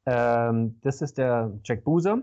Ähm, 0.05 0.81
das 0.83 1.01
ist 1.01 1.19
der 1.19 1.53
Jack 1.65 1.85
Boozer. 1.85 2.23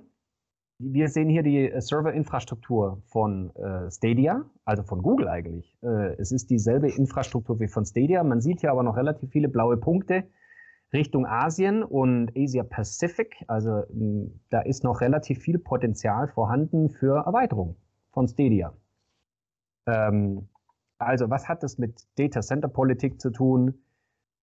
Wir 0.79 1.09
sehen 1.09 1.29
hier 1.29 1.43
die 1.43 1.69
äh, 1.69 1.81
Serverinfrastruktur 1.81 3.01
von 3.07 3.55
äh, 3.55 3.89
Stadia, 3.89 4.45
also 4.65 4.83
von 4.83 5.01
Google 5.01 5.29
eigentlich. 5.29 5.77
Äh, 5.81 6.15
es 6.19 6.31
ist 6.31 6.49
dieselbe 6.49 6.89
Infrastruktur 6.89 7.59
wie 7.59 7.67
von 7.67 7.85
Stadia. 7.85 8.23
Man 8.23 8.41
sieht 8.41 8.61
hier 8.61 8.71
aber 8.71 8.83
noch 8.83 8.97
relativ 8.97 9.29
viele 9.29 9.47
blaue 9.47 9.77
Punkte 9.77 10.25
Richtung 10.91 11.25
Asien 11.25 11.83
und 11.83 12.31
Asia 12.35 12.63
Pacific. 12.63 13.43
Also 13.47 13.83
mh, 13.93 14.31
da 14.49 14.61
ist 14.61 14.83
noch 14.83 15.01
relativ 15.01 15.39
viel 15.39 15.59
Potenzial 15.59 16.27
vorhanden 16.27 16.89
für 16.89 17.25
Erweiterung 17.25 17.75
von 18.11 18.27
Stadia. 18.27 18.73
Ähm, 19.87 20.49
also, 20.97 21.29
was 21.29 21.47
hat 21.47 21.63
das 21.63 21.77
mit 21.77 22.07
Data 22.17 22.41
Center 22.41 22.67
Politik 22.67 23.21
zu 23.21 23.29
tun? 23.29 23.81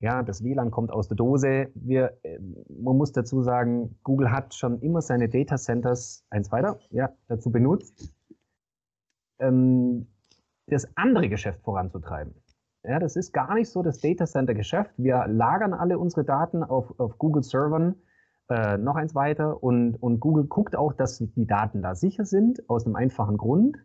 Ja, 0.00 0.22
das 0.22 0.42
WLAN 0.42 0.70
kommt 0.70 0.90
aus 0.90 1.08
der 1.08 1.16
Dose. 1.16 1.70
Wir, 1.74 2.18
äh, 2.22 2.38
man 2.68 2.96
muss 2.96 3.12
dazu 3.12 3.42
sagen, 3.42 3.98
Google 4.02 4.30
hat 4.30 4.54
schon 4.54 4.80
immer 4.80 5.00
seine 5.02 5.28
Data 5.28 5.56
Centers, 5.56 6.24
eins 6.30 6.52
weiter, 6.52 6.78
ja, 6.90 7.12
dazu 7.28 7.50
benutzt, 7.50 8.12
ähm, 9.38 10.06
das 10.66 10.86
andere 10.96 11.28
Geschäft 11.28 11.62
voranzutreiben. 11.62 12.34
Ja, 12.88 13.00
das 13.00 13.16
ist 13.16 13.32
gar 13.32 13.54
nicht 13.54 13.68
so 13.68 13.82
das 13.82 13.98
Data 14.00 14.26
Center 14.26 14.54
Geschäft. 14.54 14.92
Wir 14.96 15.26
lagern 15.26 15.74
alle 15.74 15.98
unsere 15.98 16.24
Daten 16.24 16.62
auf, 16.62 16.98
auf 17.00 17.18
Google 17.18 17.42
Servern 17.42 17.96
äh, 18.48 18.78
noch 18.78 18.94
eins 18.94 19.12
weiter 19.16 19.60
und, 19.60 20.00
und 20.00 20.20
Google 20.20 20.44
guckt 20.44 20.76
auch, 20.76 20.92
dass 20.92 21.18
die 21.18 21.46
Daten 21.46 21.82
da 21.82 21.96
sicher 21.96 22.24
sind, 22.24 22.68
aus 22.70 22.86
einem 22.86 22.94
einfachen 22.94 23.38
Grund. 23.38 23.76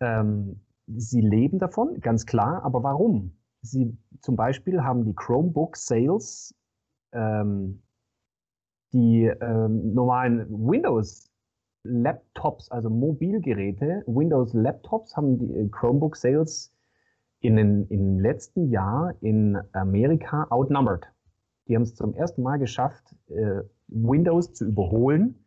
Ähm, 0.00 0.60
sie 0.88 1.20
leben 1.20 1.60
davon, 1.60 2.00
ganz 2.00 2.26
klar, 2.26 2.64
aber 2.64 2.82
warum? 2.82 3.36
Sie 3.62 3.96
zum 4.20 4.34
Beispiel 4.34 4.82
haben 4.82 5.04
die 5.04 5.14
Chromebook 5.14 5.76
Sales, 5.76 6.52
ähm, 7.12 7.82
die 8.92 9.26
ähm, 9.26 9.94
normalen 9.94 10.48
Windows 10.50 11.30
Laptops, 11.84 12.68
also 12.72 12.90
Mobilgeräte, 12.90 14.02
Windows 14.06 14.54
Laptops 14.54 15.16
haben 15.16 15.38
die 15.38 15.54
äh, 15.54 15.68
Chromebook 15.68 16.16
Sales 16.16 16.74
in 17.40 17.56
den, 17.56 17.86
im 17.88 18.18
letzten 18.18 18.70
Jahr 18.70 19.14
in 19.20 19.58
Amerika 19.72 20.46
outnumbered. 20.50 21.06
Die 21.66 21.76
haben 21.76 21.82
es 21.82 21.94
zum 21.94 22.14
ersten 22.14 22.42
Mal 22.42 22.58
geschafft, 22.58 23.14
äh, 23.28 23.62
Windows 23.88 24.54
zu 24.54 24.66
überholen. 24.66 25.44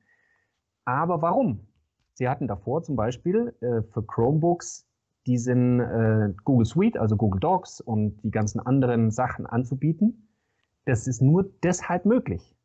Aber 0.86 1.22
warum? 1.22 1.68
Sie 2.14 2.30
hatten 2.30 2.48
davor 2.48 2.84
zum 2.84 2.96
Beispiel 2.96 3.56
äh, 3.62 3.82
für 3.82 4.04
Chromebooks 4.04 4.88
diesen 5.26 5.80
äh, 5.80 6.34
Google 6.44 6.66
Suite, 6.66 6.98
also 6.98 7.16
Google 7.16 7.39
Docs 7.39 7.82
und 7.82 8.22
die 8.24 8.32
ganzen 8.32 8.60
anderen 8.60 9.12
Sachen 9.12 9.46
anzubieten. 9.46 10.28
Das 10.86 11.08
ist 11.08 11.22
nur 11.22 11.52
deshalb 11.64 12.06
möglich. 12.06 12.56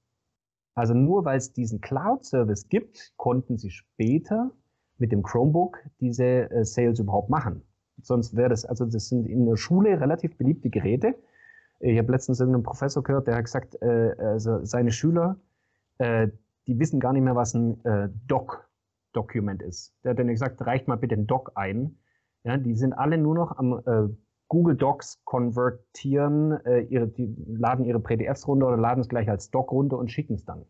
Also 0.75 0.95
nur 0.95 1.25
weil 1.25 1.39
es 1.39 1.53
diesen 1.53 1.81
Cloud-Service 1.81 2.69
gibt, 2.69 3.15
konnten 3.17 3.57
sie 3.59 3.71
später 3.71 4.51
mit 4.99 5.13
dem 5.13 5.23
Chromebook 5.23 5.79
diese 6.01 6.51
äh, 6.51 6.65
Sales 6.65 6.99
überhaupt 6.99 7.31
machen. 7.31 7.63
Sonst 8.03 8.37
wäre 8.37 8.51
das, 8.51 8.65
also 8.65 8.85
das 8.85 9.09
sind 9.09 9.27
in 9.27 9.47
der 9.47 9.57
Schule 9.57 10.01
relativ 10.01 10.37
beliebte 10.37 10.71
Geräte. 10.71 11.15
Ich 11.81 11.99
habe 11.99 12.13
letztens 12.13 12.41
irgendeinen 12.41 12.65
Professor 12.65 13.03
gehört, 13.03 13.27
der 13.27 13.37
hat 13.37 13.45
gesagt, 13.45 13.81
äh, 13.83 14.15
also 14.19 14.65
seine 14.65 14.93
Schüler, 14.93 15.37
äh, 15.99 16.29
die 16.67 16.79
wissen 16.79 17.01
gar 17.01 17.13
nicht 17.13 17.23
mehr, 17.23 17.37
was 17.37 17.55
ein 17.55 17.85
äh, 17.85 18.09
Doc-Document 18.27 19.63
ist. 19.63 19.95
Der 20.03 20.11
hat 20.11 20.19
dann 20.19 20.29
gesagt, 20.29 20.65
reicht 20.65 20.89
mal 20.89 20.97
bitte 20.97 21.15
ein 21.15 21.27
Doc 21.27 21.53
ein 21.55 21.99
ja, 22.47 22.57
die 22.57 22.77
sind 22.77 22.93
alle 22.93 23.19
nur 23.19 23.35
noch 23.35 23.59
am 23.59 23.83
äh, 23.85 24.09
Google 24.47 24.77
Docs 24.77 25.21
konvertieren, 25.25 26.53
äh, 26.65 26.83
ihre, 26.83 27.09
die 27.09 27.35
laden 27.49 27.85
ihre 27.85 27.99
PDFs 27.99 28.47
runter 28.47 28.69
oder 28.69 28.77
laden 28.77 29.01
es 29.01 29.09
gleich 29.09 29.29
als 29.29 29.51
Doc 29.51 29.73
runter 29.73 29.99
und 29.99 30.13
schicken 30.13 30.35
es 30.35 30.45
dann. 30.45 30.65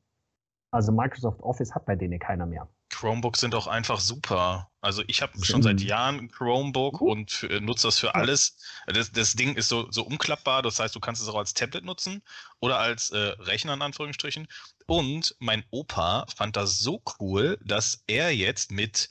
Also 0.70 0.90
Microsoft 0.90 1.42
Office 1.42 1.74
hat 1.74 1.84
bei 1.84 1.94
denen 1.94 2.18
keiner 2.18 2.46
mehr. 2.46 2.66
Chromebooks 2.96 3.40
sind 3.40 3.54
auch 3.54 3.66
einfach 3.66 4.00
super. 4.00 4.70
Also 4.80 5.02
ich 5.06 5.20
habe 5.20 5.44
schon 5.44 5.62
seit 5.62 5.80
Jahren 5.80 6.18
ein 6.18 6.30
Chromebook 6.30 7.00
mhm. 7.00 7.08
und 7.08 7.46
nutze 7.60 7.88
das 7.88 7.98
für 7.98 8.14
alles. 8.14 8.56
Das, 8.86 9.12
das, 9.12 9.34
Ding 9.34 9.54
ist 9.54 9.68
so, 9.68 9.90
so 9.90 10.02
umklappbar, 10.02 10.62
das 10.62 10.78
heißt, 10.78 10.94
du 10.94 11.00
kannst 11.00 11.20
es 11.20 11.28
auch 11.28 11.36
als 11.36 11.52
Tablet 11.52 11.84
nutzen 11.84 12.22
oder 12.60 12.78
als 12.78 13.10
äh, 13.10 13.18
Rechner 13.18 13.74
in 13.74 13.82
Anführungsstrichen. 13.82 14.48
Und 14.86 15.34
mein 15.40 15.64
Opa 15.70 16.26
fand 16.34 16.56
das 16.56 16.78
so 16.78 17.02
cool, 17.20 17.58
dass 17.62 18.02
er 18.06 18.34
jetzt 18.34 18.70
mit 18.70 19.10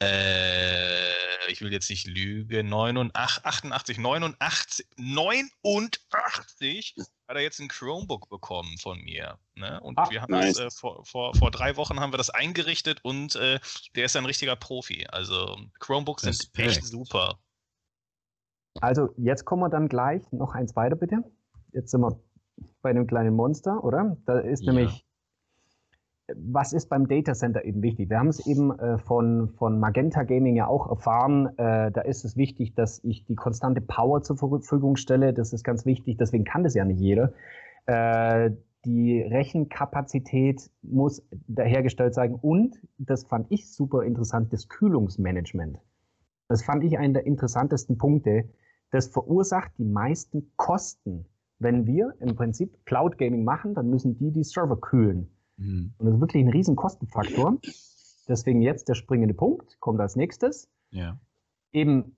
äh, 0.00 1.50
ich 1.50 1.60
will 1.60 1.72
jetzt 1.72 1.90
nicht 1.90 2.06
lügen, 2.06 2.68
89, 2.68 3.44
88, 3.44 3.98
89, 3.98 4.86
89 4.96 6.94
hat 7.30 7.36
er 7.36 7.42
jetzt 7.42 7.60
ein 7.60 7.68
Chromebook 7.68 8.28
bekommen 8.28 8.76
von 8.78 9.00
mir. 9.02 9.38
Ne? 9.54 9.80
Und 9.80 9.96
ah, 9.98 10.10
wir 10.10 10.20
haben 10.20 10.32
nice. 10.32 10.56
das, 10.56 10.74
äh, 10.74 10.78
vor, 10.78 11.04
vor, 11.04 11.34
vor 11.34 11.50
drei 11.52 11.76
Wochen 11.76 12.00
haben 12.00 12.12
wir 12.12 12.18
das 12.18 12.28
eingerichtet 12.30 12.98
und 13.04 13.36
äh, 13.36 13.60
der 13.94 14.06
ist 14.06 14.16
ein 14.16 14.26
richtiger 14.26 14.56
Profi. 14.56 15.06
Also 15.10 15.56
Chromebooks 15.78 16.22
sind 16.22 16.34
Respekt. 16.34 16.68
echt 16.68 16.84
super. 16.84 17.38
Also 18.80 19.14
jetzt 19.16 19.44
kommen 19.44 19.62
wir 19.62 19.68
dann 19.68 19.88
gleich 19.88 20.22
noch 20.32 20.54
eins 20.54 20.74
weiter, 20.74 20.96
bitte. 20.96 21.22
Jetzt 21.72 21.92
sind 21.92 22.00
wir 22.00 22.20
bei 22.82 22.90
einem 22.90 23.06
kleinen 23.06 23.34
Monster, 23.34 23.82
oder? 23.84 24.16
Da 24.26 24.40
ist 24.40 24.64
Ja. 24.64 24.72
nämlich, 24.72 25.04
was 26.36 26.72
ist 26.72 26.88
beim 26.88 27.08
Data 27.08 27.34
Center 27.34 27.64
eben 27.64 27.82
wichtig? 27.82 28.10
Wir 28.10 28.18
haben 28.18 28.28
es 28.28 28.46
eben 28.46 28.78
äh, 28.78 28.98
von, 28.98 29.50
von 29.58 29.78
Magenta 29.78 30.22
Gaming 30.22 30.56
ja 30.56 30.66
auch 30.66 30.88
erfahren. 30.88 31.46
Äh, 31.58 31.90
da 31.92 32.00
ist 32.02 32.24
es 32.24 32.36
wichtig, 32.36 32.74
dass 32.74 33.02
ich 33.04 33.24
die 33.24 33.34
konstante 33.34 33.80
Power 33.80 34.22
zur 34.22 34.36
Verfügung 34.36 34.96
stelle. 34.96 35.32
Das 35.32 35.52
ist 35.52 35.64
ganz 35.64 35.86
wichtig. 35.86 36.16
Deswegen 36.18 36.44
kann 36.44 36.62
das 36.62 36.74
ja 36.74 36.84
nicht 36.84 37.00
jeder. 37.00 37.32
Äh, 37.86 38.50
die 38.84 39.20
Rechenkapazität 39.20 40.70
muss 40.82 41.22
dahergestellt 41.48 42.14
sein 42.14 42.34
und, 42.34 42.80
das 42.98 43.24
fand 43.24 43.46
ich 43.50 43.70
super 43.70 44.04
interessant, 44.04 44.52
das 44.52 44.68
Kühlungsmanagement. 44.68 45.78
Das 46.48 46.62
fand 46.62 46.82
ich 46.84 46.98
einen 46.98 47.14
der 47.14 47.26
interessantesten 47.26 47.98
Punkte. 47.98 48.48
Das 48.90 49.08
verursacht 49.08 49.72
die 49.78 49.84
meisten 49.84 50.50
Kosten. 50.56 51.26
Wenn 51.58 51.86
wir 51.86 52.14
im 52.20 52.34
Prinzip 52.36 52.86
Cloud 52.86 53.18
Gaming 53.18 53.44
machen, 53.44 53.74
dann 53.74 53.90
müssen 53.90 54.16
die 54.16 54.30
die 54.30 54.44
Server 54.44 54.80
kühlen. 54.80 55.30
Mhm. 55.60 55.92
Und 55.98 56.06
das 56.06 56.14
ist 56.14 56.20
wirklich 56.20 56.42
ein 56.42 56.48
riesen 56.48 56.74
Kostenfaktor. 56.74 57.58
Deswegen 58.28 58.62
jetzt 58.62 58.88
der 58.88 58.94
springende 58.94 59.34
Punkt, 59.34 59.78
kommt 59.80 60.00
als 60.00 60.16
nächstes. 60.16 60.70
Ja. 60.90 61.18
Eben 61.72 62.16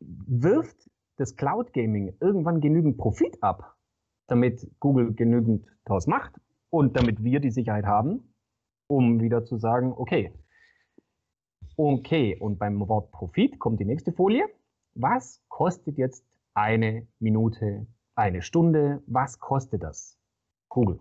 wirft 0.00 0.90
das 1.16 1.36
Cloud 1.36 1.72
Gaming 1.72 2.16
irgendwann 2.20 2.60
genügend 2.60 2.96
Profit 2.96 3.42
ab, 3.42 3.76
damit 4.26 4.70
Google 4.80 5.12
genügend 5.14 5.66
daraus 5.84 6.06
macht 6.06 6.40
und 6.70 6.96
damit 6.96 7.22
wir 7.22 7.40
die 7.40 7.50
Sicherheit 7.50 7.84
haben, 7.84 8.34
um 8.86 9.20
wieder 9.20 9.44
zu 9.44 9.58
sagen, 9.58 9.92
okay, 9.92 10.32
okay, 11.76 12.36
und 12.38 12.58
beim 12.58 12.80
Wort 12.88 13.10
Profit 13.12 13.58
kommt 13.58 13.80
die 13.80 13.84
nächste 13.84 14.12
Folie. 14.12 14.44
Was 14.94 15.42
kostet 15.48 15.98
jetzt 15.98 16.24
eine 16.54 17.06
Minute, 17.18 17.86
eine 18.14 18.42
Stunde? 18.42 19.02
Was 19.06 19.38
kostet 19.38 19.82
das? 19.82 20.18
Google. 20.68 21.00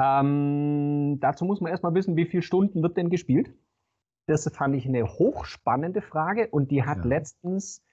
Ähm, 0.00 1.18
dazu 1.20 1.44
muss 1.44 1.60
man 1.60 1.70
erstmal 1.70 1.94
wissen, 1.94 2.16
wie 2.16 2.26
viele 2.26 2.42
Stunden 2.42 2.82
wird 2.82 2.96
denn 2.96 3.10
gespielt? 3.10 3.54
Das 4.26 4.48
fand 4.54 4.74
ich 4.76 4.86
eine 4.86 5.04
hochspannende 5.04 6.00
Frage 6.00 6.48
und 6.48 6.70
die 6.70 6.84
hat 6.84 6.98
Ja. 6.98 7.04
letztens 7.04 7.84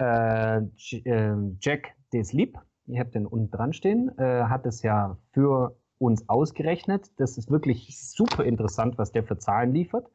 äh, 0.00 0.58
äh, 0.58 1.36
Jack 1.60 1.94
Desleep, 2.12 2.58
ich 2.86 2.98
habe 2.98 3.10
den 3.10 3.26
unten 3.26 3.50
dran 3.50 3.72
stehen, 3.72 4.16
äh, 4.18 4.44
hat 4.44 4.66
es 4.66 4.82
ja 4.82 5.18
für 5.32 5.76
uns 5.98 6.28
ausgerechnet. 6.28 7.10
Das 7.18 7.36
ist 7.36 7.50
wirklich 7.50 7.98
super 8.00 8.44
interessant, 8.44 8.98
was 8.98 9.12
der 9.12 9.24
für 9.24 9.38
Zahlen 9.38 9.72
liefert. 9.72 10.08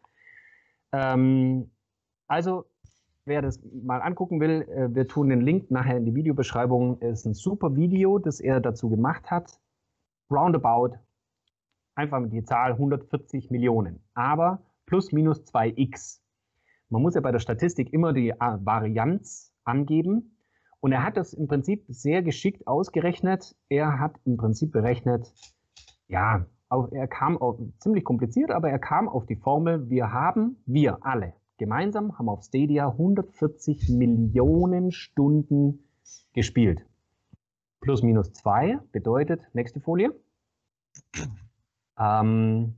Ähm, 0.93 1.71
also, 2.27 2.65
wer 3.25 3.41
das 3.41 3.61
mal 3.83 4.01
angucken 4.01 4.39
will, 4.39 4.61
äh, 4.69 4.93
wir 4.95 5.07
tun 5.07 5.29
den 5.29 5.41
Link 5.41 5.69
nachher 5.71 5.97
in 5.97 6.05
die 6.05 6.15
Videobeschreibung. 6.15 7.01
Es 7.01 7.19
ist 7.19 7.25
ein 7.25 7.33
super 7.33 7.75
Video, 7.75 8.19
das 8.19 8.39
er 8.39 8.61
dazu 8.61 8.89
gemacht 8.89 9.29
hat. 9.29 9.59
Roundabout, 10.31 10.97
einfach 11.95 12.21
die 12.29 12.43
Zahl 12.43 12.73
140 12.73 13.51
Millionen. 13.51 14.03
Aber 14.13 14.63
plus 14.85 15.11
minus 15.11 15.43
2x. 15.45 16.19
Man 16.89 17.01
muss 17.01 17.15
ja 17.15 17.21
bei 17.21 17.31
der 17.31 17.39
Statistik 17.39 17.91
immer 17.93 18.13
die 18.13 18.29
äh, 18.29 18.35
Varianz 18.39 19.53
angeben. 19.63 20.37
Und 20.79 20.91
er 20.91 21.03
hat 21.03 21.17
das 21.17 21.33
im 21.33 21.47
Prinzip 21.47 21.85
sehr 21.87 22.21
geschickt 22.21 22.67
ausgerechnet. 22.67 23.55
Er 23.69 23.99
hat 23.99 24.19
im 24.25 24.37
Prinzip 24.37 24.71
berechnet, 24.71 25.33
ja, 26.07 26.45
auf, 26.69 26.91
er 26.91 27.07
kam 27.07 27.37
auf, 27.37 27.59
ziemlich 27.79 28.03
kompliziert, 28.03 28.51
aber 28.51 28.69
er 28.69 28.79
kam 28.79 29.07
auf 29.07 29.25
die 29.25 29.35
Formel, 29.35 29.89
wir 29.89 30.11
haben, 30.11 30.57
wir 30.65 31.05
alle 31.05 31.33
gemeinsam 31.57 32.17
haben 32.17 32.29
auf 32.29 32.43
Stadia 32.43 32.89
140 32.89 33.89
Millionen 33.89 34.91
Stunden 34.91 35.87
gespielt. 36.33 36.85
Plus 37.79 38.01
minus 38.01 38.33
2 38.33 38.79
bedeutet, 38.91 39.41
nächste 39.53 39.79
Folie. 39.79 40.13
Ähm, 41.97 42.75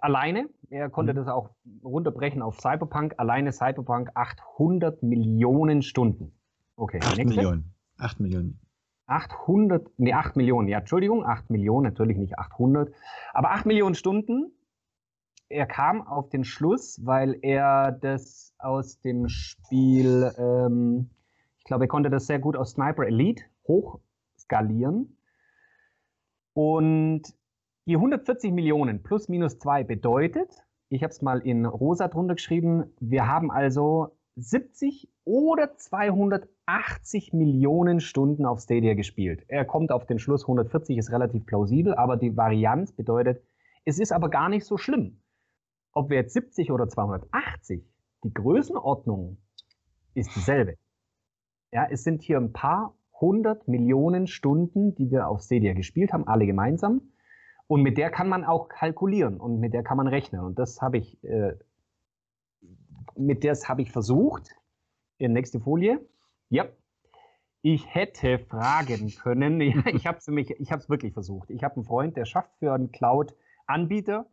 alleine, 0.00 0.48
er 0.70 0.90
konnte 0.90 1.12
Mhm. 1.12 1.16
das 1.16 1.28
auch 1.28 1.50
runterbrechen 1.82 2.42
auf 2.42 2.60
Cyberpunk, 2.60 3.14
alleine 3.18 3.52
Cyberpunk 3.52 4.10
800 4.14 5.02
Millionen 5.02 5.82
Stunden. 5.82 6.32
Okay, 6.76 7.00
8 7.00 7.16
nächste. 7.16 7.36
Millionen. 7.36 7.74
8 7.98 8.20
Millionen. 8.20 8.60
800, 9.06 9.86
nee, 9.98 10.14
8 10.14 10.36
Millionen, 10.36 10.66
ja, 10.68 10.78
Entschuldigung, 10.78 11.24
8 11.26 11.50
Millionen, 11.50 11.84
natürlich 11.84 12.16
nicht 12.16 12.38
800, 12.38 12.92
aber 13.32 13.50
8 13.50 13.66
Millionen 13.66 13.94
Stunden. 13.94 14.50
Er 15.50 15.66
kam 15.66 16.06
auf 16.06 16.30
den 16.30 16.42
Schluss, 16.44 17.04
weil 17.04 17.38
er 17.42 17.92
das 17.92 18.54
aus 18.58 19.00
dem 19.00 19.28
Spiel, 19.28 20.32
ähm, 20.38 21.10
ich 21.58 21.64
glaube, 21.64 21.84
er 21.84 21.88
konnte 21.88 22.08
das 22.10 22.26
sehr 22.26 22.38
gut 22.38 22.56
aus 22.56 22.72
Sniper 22.72 23.04
Elite 23.06 23.44
hochskalieren. 23.68 25.18
Und 26.54 27.22
die 27.86 27.96
140 27.96 28.52
Millionen 28.52 29.02
plus 29.02 29.28
minus 29.28 29.58
2 29.58 29.84
bedeutet, 29.84 30.64
ich 30.88 31.02
habe 31.02 31.10
es 31.10 31.22
mal 31.22 31.40
in 31.40 31.66
rosa 31.66 32.08
drunter 32.08 32.34
geschrieben, 32.34 32.84
wir 33.00 33.26
haben 33.26 33.50
also 33.50 34.16
70 34.36 35.08
oder 35.24 35.76
280 35.76 37.32
Millionen 37.32 38.00
Stunden 38.00 38.46
auf 38.46 38.60
Stadia 38.60 38.94
gespielt. 38.94 39.44
Er 39.48 39.64
kommt 39.64 39.92
auf 39.92 40.06
den 40.06 40.18
Schluss, 40.18 40.42
140 40.42 40.98
ist 40.98 41.12
relativ 41.12 41.46
plausibel, 41.46 41.94
aber 41.94 42.16
die 42.16 42.36
Varianz 42.36 42.92
bedeutet, 42.92 43.42
es 43.84 43.98
ist 43.98 44.12
aber 44.12 44.30
gar 44.30 44.48
nicht 44.48 44.64
so 44.64 44.76
schlimm. 44.76 45.20
Ob 45.92 46.10
wir 46.10 46.16
jetzt 46.16 46.32
70 46.32 46.72
oder 46.72 46.88
280, 46.88 47.84
die 48.24 48.34
Größenordnung 48.34 49.38
ist 50.14 50.34
dieselbe. 50.34 50.76
Ja, 51.72 51.86
es 51.90 52.02
sind 52.02 52.22
hier 52.22 52.38
ein 52.38 52.52
paar 52.52 52.96
hundert 53.20 53.68
Millionen 53.68 54.26
Stunden, 54.26 54.94
die 54.94 55.10
wir 55.10 55.28
auf 55.28 55.42
Stadia 55.42 55.74
gespielt 55.74 56.12
haben, 56.12 56.26
alle 56.26 56.46
gemeinsam. 56.46 57.13
Und 57.66 57.82
mit 57.82 57.96
der 57.96 58.10
kann 58.10 58.28
man 58.28 58.44
auch 58.44 58.68
kalkulieren 58.68 59.40
und 59.40 59.58
mit 59.58 59.72
der 59.72 59.82
kann 59.82 59.96
man 59.96 60.06
rechnen. 60.06 60.42
Und 60.42 60.58
das 60.58 60.82
habe 60.82 60.98
ich, 60.98 61.22
äh, 61.24 61.54
mit 63.16 63.42
der 63.42 63.54
habe 63.54 63.82
ich 63.82 63.90
versucht. 63.90 64.50
In 65.16 65.32
nächste 65.32 65.60
Folie. 65.60 66.00
Ja. 66.48 66.66
Ich 67.62 67.94
hätte 67.94 68.38
fragen 68.38 69.10
können. 69.22 69.60
Ja, 69.60 69.86
ich 69.94 70.06
habe 70.06 70.18
es 70.18 70.28
ich 70.28 70.72
habe 70.72 70.82
es 70.82 70.90
wirklich 70.90 71.14
versucht. 71.14 71.50
Ich 71.50 71.64
habe 71.64 71.76
einen 71.76 71.84
Freund, 71.84 72.16
der 72.16 72.26
schafft 72.26 72.50
für 72.58 72.72
einen 72.72 72.92
Cloud-Anbieter. 72.92 74.26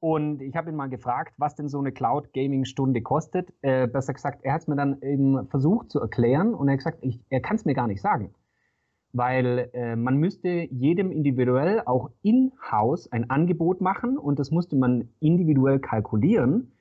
Und 0.00 0.42
ich 0.42 0.56
habe 0.56 0.70
ihn 0.70 0.74
mal 0.74 0.88
gefragt, 0.88 1.34
was 1.36 1.54
denn 1.54 1.68
so 1.68 1.78
eine 1.78 1.92
Cloud-Gaming-Stunde 1.92 3.02
kostet. 3.02 3.52
Äh, 3.62 3.86
besser 3.86 4.14
gesagt, 4.14 4.40
er 4.42 4.54
hat 4.54 4.62
es 4.62 4.66
mir 4.66 4.74
dann 4.74 5.00
eben 5.02 5.46
versucht 5.48 5.90
zu 5.90 6.00
erklären 6.00 6.54
und 6.54 6.66
er 6.66 6.72
hat 6.72 6.78
gesagt, 6.78 6.98
ich, 7.02 7.20
er 7.28 7.40
kann 7.40 7.54
es 7.54 7.64
mir 7.64 7.74
gar 7.74 7.86
nicht 7.86 8.00
sagen 8.00 8.34
weil 9.12 9.70
äh, 9.74 9.94
man 9.94 10.16
müsste 10.16 10.48
jedem 10.48 11.10
individuell 11.10 11.82
auch 11.84 12.10
in-house 12.22 13.10
ein 13.12 13.28
Angebot 13.30 13.80
machen 13.80 14.16
und 14.16 14.38
das 14.38 14.50
musste 14.50 14.76
man 14.76 15.08
individuell 15.20 15.78
kalkulieren. 15.78 16.72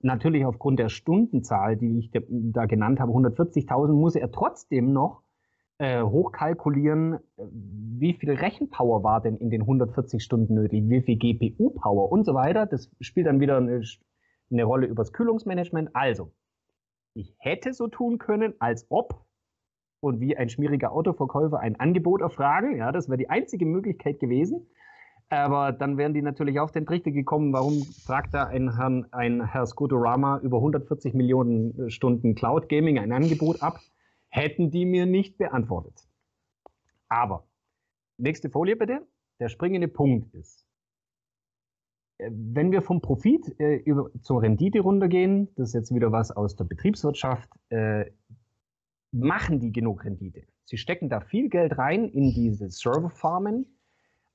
Natürlich 0.00 0.46
aufgrund 0.46 0.78
der 0.78 0.88
Stundenzahl, 0.88 1.76
die 1.76 1.98
ich 1.98 2.10
da 2.30 2.66
genannt 2.66 3.00
habe, 3.00 3.12
140.000, 3.12 3.92
muss 3.92 4.14
er 4.14 4.30
trotzdem 4.30 4.92
noch 4.92 5.22
äh, 5.78 6.02
hochkalkulieren, 6.02 7.14
äh, 7.14 7.46
wie 7.52 8.14
viel 8.14 8.30
Rechenpower 8.30 9.02
war 9.02 9.20
denn 9.20 9.36
in 9.36 9.50
den 9.50 9.62
140 9.62 10.22
Stunden 10.22 10.54
nötig, 10.54 10.84
wie 10.88 11.02
viel 11.02 11.16
GPU-Power 11.16 12.12
und 12.12 12.24
so 12.24 12.34
weiter. 12.34 12.66
Das 12.66 12.90
spielt 13.00 13.26
dann 13.26 13.40
wieder 13.40 13.56
eine, 13.56 13.82
eine 14.50 14.64
Rolle 14.64 14.86
übers 14.86 15.12
Kühlungsmanagement. 15.12 15.90
Also, 15.94 16.32
ich 17.14 17.34
hätte 17.38 17.72
so 17.72 17.88
tun 17.88 18.18
können, 18.18 18.54
als 18.60 18.86
ob 18.90 19.24
und 20.00 20.20
wie 20.20 20.36
ein 20.36 20.48
schmieriger 20.48 20.92
Autoverkäufer 20.92 21.60
ein 21.60 21.78
Angebot 21.78 22.20
erfragen. 22.22 22.76
Ja, 22.76 22.92
das 22.92 23.08
wäre 23.08 23.18
die 23.18 23.30
einzige 23.30 23.66
Möglichkeit 23.66 24.18
gewesen. 24.18 24.66
Aber 25.28 25.70
dann 25.70 25.96
wären 25.96 26.12
die 26.12 26.22
natürlich 26.22 26.58
auf 26.58 26.72
den 26.72 26.86
Trichter 26.86 27.12
gekommen, 27.12 27.52
warum 27.52 27.84
fragt 27.84 28.34
da 28.34 28.46
ein, 28.46 28.76
Herrn, 28.76 29.06
ein 29.12 29.46
Herr 29.46 29.64
Scotorama 29.64 30.40
über 30.40 30.56
140 30.56 31.14
Millionen 31.14 31.88
Stunden 31.90 32.34
Cloud 32.34 32.68
Gaming 32.68 32.98
ein 32.98 33.12
Angebot 33.12 33.62
ab? 33.62 33.78
Hätten 34.28 34.70
die 34.70 34.84
mir 34.84 35.06
nicht 35.06 35.38
beantwortet. 35.38 36.08
Aber, 37.08 37.46
nächste 38.16 38.50
Folie 38.50 38.76
bitte. 38.76 39.06
Der 39.38 39.48
springende 39.48 39.88
Punkt 39.88 40.34
ist, 40.34 40.66
äh, 42.18 42.30
wenn 42.32 42.72
wir 42.72 42.82
vom 42.82 43.00
Profit 43.00 43.58
äh, 43.58 43.76
über, 43.76 44.10
zur 44.20 44.42
Rendite 44.42 44.80
runtergehen, 44.80 45.48
das 45.56 45.68
ist 45.68 45.74
jetzt 45.74 45.94
wieder 45.94 46.12
was 46.12 46.30
aus 46.30 46.56
der 46.56 46.64
Betriebswirtschaft, 46.64 47.48
äh, 47.70 48.06
machen 49.12 49.60
die 49.60 49.72
genug 49.72 50.04
Rendite. 50.04 50.42
Sie 50.64 50.76
stecken 50.76 51.08
da 51.08 51.20
viel 51.20 51.48
Geld 51.48 51.78
rein 51.78 52.08
in 52.08 52.32
diese 52.32 52.68
Serverfarmen, 52.68 53.66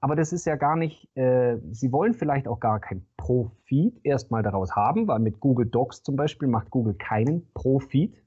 aber 0.01 0.15
das 0.15 0.33
ist 0.33 0.45
ja 0.45 0.55
gar 0.55 0.75
nicht, 0.75 1.09
äh, 1.15 1.57
sie 1.71 1.91
wollen 1.91 2.13
vielleicht 2.13 2.47
auch 2.47 2.59
gar 2.59 2.79
keinen 2.79 3.07
Profit 3.17 3.99
erstmal 4.03 4.43
daraus 4.43 4.75
haben, 4.75 5.07
weil 5.07 5.19
mit 5.19 5.39
Google 5.39 5.65
Docs 5.65 6.03
zum 6.03 6.15
Beispiel 6.15 6.47
macht 6.47 6.69
Google 6.69 6.95
keinen 6.95 7.51
Profit. 7.53 8.23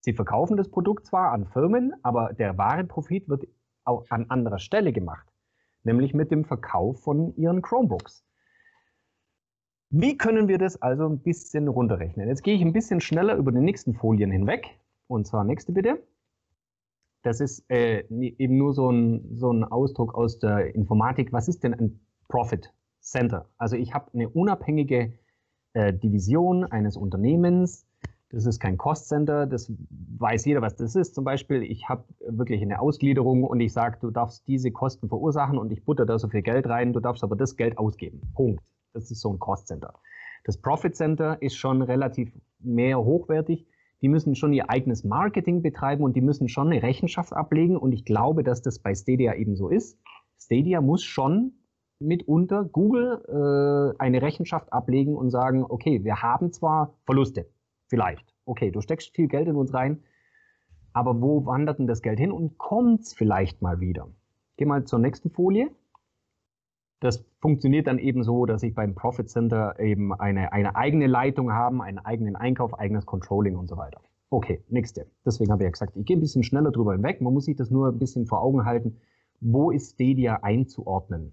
Sie 0.00 0.12
verkaufen 0.12 0.56
das 0.56 0.68
Produkt 0.68 1.06
zwar 1.06 1.32
an 1.32 1.46
Firmen, 1.46 1.94
aber 2.02 2.32
der 2.32 2.58
wahre 2.58 2.84
Profit 2.84 3.28
wird 3.28 3.46
auch 3.84 4.04
an 4.10 4.26
anderer 4.28 4.58
Stelle 4.58 4.92
gemacht, 4.92 5.26
nämlich 5.82 6.12
mit 6.12 6.30
dem 6.30 6.44
Verkauf 6.44 7.02
von 7.02 7.34
ihren 7.36 7.62
Chromebooks. 7.62 8.24
Wie 9.90 10.18
können 10.18 10.48
wir 10.48 10.58
das 10.58 10.82
also 10.82 11.08
ein 11.08 11.22
bisschen 11.22 11.68
runterrechnen? 11.68 12.28
Jetzt 12.28 12.42
gehe 12.42 12.54
ich 12.54 12.60
ein 12.60 12.74
bisschen 12.74 13.00
schneller 13.00 13.36
über 13.36 13.52
die 13.52 13.60
nächsten 13.60 13.94
Folien 13.94 14.30
hinweg. 14.30 14.78
Und 15.08 15.26
zwar 15.26 15.44
nächste 15.44 15.72
bitte. 15.72 16.02
Das 17.22 17.40
ist 17.40 17.68
äh, 17.68 18.04
eben 18.10 18.56
nur 18.56 18.72
so 18.72 18.90
ein, 18.90 19.36
so 19.36 19.50
ein 19.50 19.64
Ausdruck 19.64 20.14
aus 20.14 20.38
der 20.38 20.74
Informatik. 20.74 21.32
Was 21.32 21.48
ist 21.48 21.64
denn 21.64 21.74
ein 21.74 22.00
Profit 22.28 22.72
Center? 23.00 23.48
Also 23.58 23.76
ich 23.76 23.92
habe 23.92 24.10
eine 24.14 24.28
unabhängige 24.28 25.14
äh, 25.72 25.92
Division 25.92 26.64
eines 26.64 26.96
Unternehmens. 26.96 27.86
Das 28.30 28.44
ist 28.44 28.60
kein 28.60 28.76
Cost 28.76 29.08
Center, 29.08 29.46
das 29.46 29.72
weiß 30.18 30.44
jeder, 30.44 30.60
was 30.60 30.76
das 30.76 30.94
ist. 30.94 31.14
Zum 31.14 31.24
Beispiel, 31.24 31.62
ich 31.62 31.88
habe 31.88 32.04
wirklich 32.20 32.60
eine 32.60 32.78
Ausgliederung 32.78 33.42
und 33.42 33.58
ich 33.60 33.72
sage, 33.72 33.96
du 34.02 34.10
darfst 34.10 34.46
diese 34.46 34.70
Kosten 34.70 35.08
verursachen 35.08 35.56
und 35.58 35.72
ich 35.72 35.82
butter 35.82 36.04
da 36.04 36.18
so 36.18 36.28
viel 36.28 36.42
Geld 36.42 36.66
rein, 36.66 36.92
du 36.92 37.00
darfst 37.00 37.24
aber 37.24 37.36
das 37.36 37.56
Geld 37.56 37.78
ausgeben. 37.78 38.20
Punkt. 38.34 38.62
Das 38.92 39.10
ist 39.10 39.20
so 39.20 39.32
ein 39.32 39.38
Cost 39.38 39.68
Center. 39.68 39.94
Das 40.44 40.58
Profit 40.58 40.94
Center 40.94 41.40
ist 41.40 41.56
schon 41.56 41.80
relativ 41.80 42.30
mehr 42.58 42.98
hochwertig. 43.02 43.66
Die 44.00 44.08
müssen 44.08 44.34
schon 44.34 44.52
ihr 44.52 44.70
eigenes 44.70 45.04
Marketing 45.04 45.62
betreiben 45.62 46.04
und 46.04 46.14
die 46.14 46.20
müssen 46.20 46.48
schon 46.48 46.68
eine 46.68 46.82
Rechenschaft 46.82 47.32
ablegen. 47.32 47.76
Und 47.76 47.92
ich 47.92 48.04
glaube, 48.04 48.44
dass 48.44 48.62
das 48.62 48.78
bei 48.78 48.94
Stadia 48.94 49.34
eben 49.34 49.56
so 49.56 49.68
ist. 49.68 49.98
Stadia 50.38 50.80
muss 50.80 51.02
schon 51.02 51.52
mitunter 52.00 52.64
Google 52.64 53.22
äh, 53.26 53.98
eine 53.98 54.22
Rechenschaft 54.22 54.72
ablegen 54.72 55.16
und 55.16 55.30
sagen, 55.30 55.64
okay, 55.68 56.04
wir 56.04 56.22
haben 56.22 56.52
zwar 56.52 56.94
Verluste, 57.04 57.46
vielleicht. 57.88 58.34
Okay, 58.44 58.70
du 58.70 58.80
steckst 58.80 59.14
viel 59.14 59.28
Geld 59.28 59.48
in 59.48 59.56
uns 59.56 59.74
rein, 59.74 60.02
aber 60.92 61.20
wo 61.20 61.44
wandert 61.44 61.80
denn 61.80 61.86
das 61.86 62.02
Geld 62.02 62.18
hin 62.18 62.32
und 62.32 62.56
kommt 62.56 63.00
es 63.00 63.14
vielleicht 63.14 63.62
mal 63.62 63.80
wieder? 63.80 64.08
Geh 64.56 64.64
mal 64.64 64.84
zur 64.84 65.00
nächsten 65.00 65.30
Folie. 65.30 65.70
Das 67.00 67.24
funktioniert 67.40 67.86
dann 67.86 67.98
eben 67.98 68.24
so, 68.24 68.44
dass 68.44 68.62
ich 68.62 68.74
beim 68.74 68.94
Profit 68.94 69.30
Center 69.30 69.78
eben 69.78 70.12
eine, 70.12 70.52
eine 70.52 70.74
eigene 70.74 71.06
Leitung 71.06 71.52
habe, 71.52 71.82
einen 71.82 71.98
eigenen 71.98 72.34
Einkauf, 72.34 72.78
eigenes 72.78 73.06
Controlling 73.06 73.56
und 73.56 73.68
so 73.68 73.76
weiter. 73.76 74.00
Okay, 74.30 74.64
nächste. 74.68 75.06
Deswegen 75.24 75.52
habe 75.52 75.62
ich 75.62 75.66
ja 75.66 75.70
gesagt, 75.70 75.96
ich 75.96 76.04
gehe 76.04 76.16
ein 76.16 76.20
bisschen 76.20 76.42
schneller 76.42 76.72
drüber 76.72 76.92
hinweg. 76.92 77.20
Man 77.20 77.32
muss 77.32 77.44
sich 77.44 77.56
das 77.56 77.70
nur 77.70 77.88
ein 77.88 77.98
bisschen 77.98 78.26
vor 78.26 78.42
Augen 78.42 78.64
halten. 78.64 79.00
Wo 79.40 79.70
ist 79.70 79.94
Stadia 79.94 80.40
einzuordnen? 80.42 81.32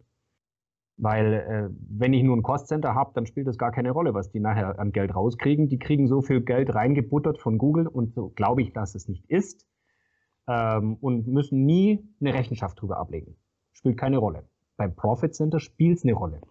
Weil 0.98 1.34
äh, 1.34 1.70
wenn 1.90 2.14
ich 2.14 2.24
nur 2.24 2.38
ein 2.38 2.44
Cost 2.44 2.68
Center 2.68 2.94
habe, 2.94 3.12
dann 3.16 3.26
spielt 3.26 3.48
das 3.48 3.58
gar 3.58 3.72
keine 3.72 3.92
Rolle, 3.92 4.14
was 4.14 4.32
die 4.32 4.40
nachher 4.40 4.80
an 4.80 4.92
Geld 4.92 5.14
rauskriegen. 5.14 5.68
Die 5.68 5.80
kriegen 5.80 6.08
so 6.08 6.22
viel 6.22 6.42
Geld 6.42 6.74
reingebuttert 6.74 7.40
von 7.40 7.58
Google 7.58 7.88
und 7.88 8.14
so 8.14 8.30
glaube 8.30 8.62
ich, 8.62 8.72
dass 8.72 8.96
es 8.96 9.10
nicht 9.10 9.26
ist 9.30 9.68
ähm, 10.48 10.96
und 11.02 11.28
müssen 11.28 11.66
nie 11.66 12.08
eine 12.22 12.34
Rechenschaft 12.34 12.80
drüber 12.80 12.98
ablegen. 12.98 13.36
Spielt 13.74 13.98
keine 13.98 14.20
Rolle 14.20 14.48
beim 14.78 14.96
Profit 14.96 15.36
Center 15.36 15.60
spielt 15.60 15.98
es 15.98 16.04
eine 16.04 16.14
Rolle. 16.14 16.42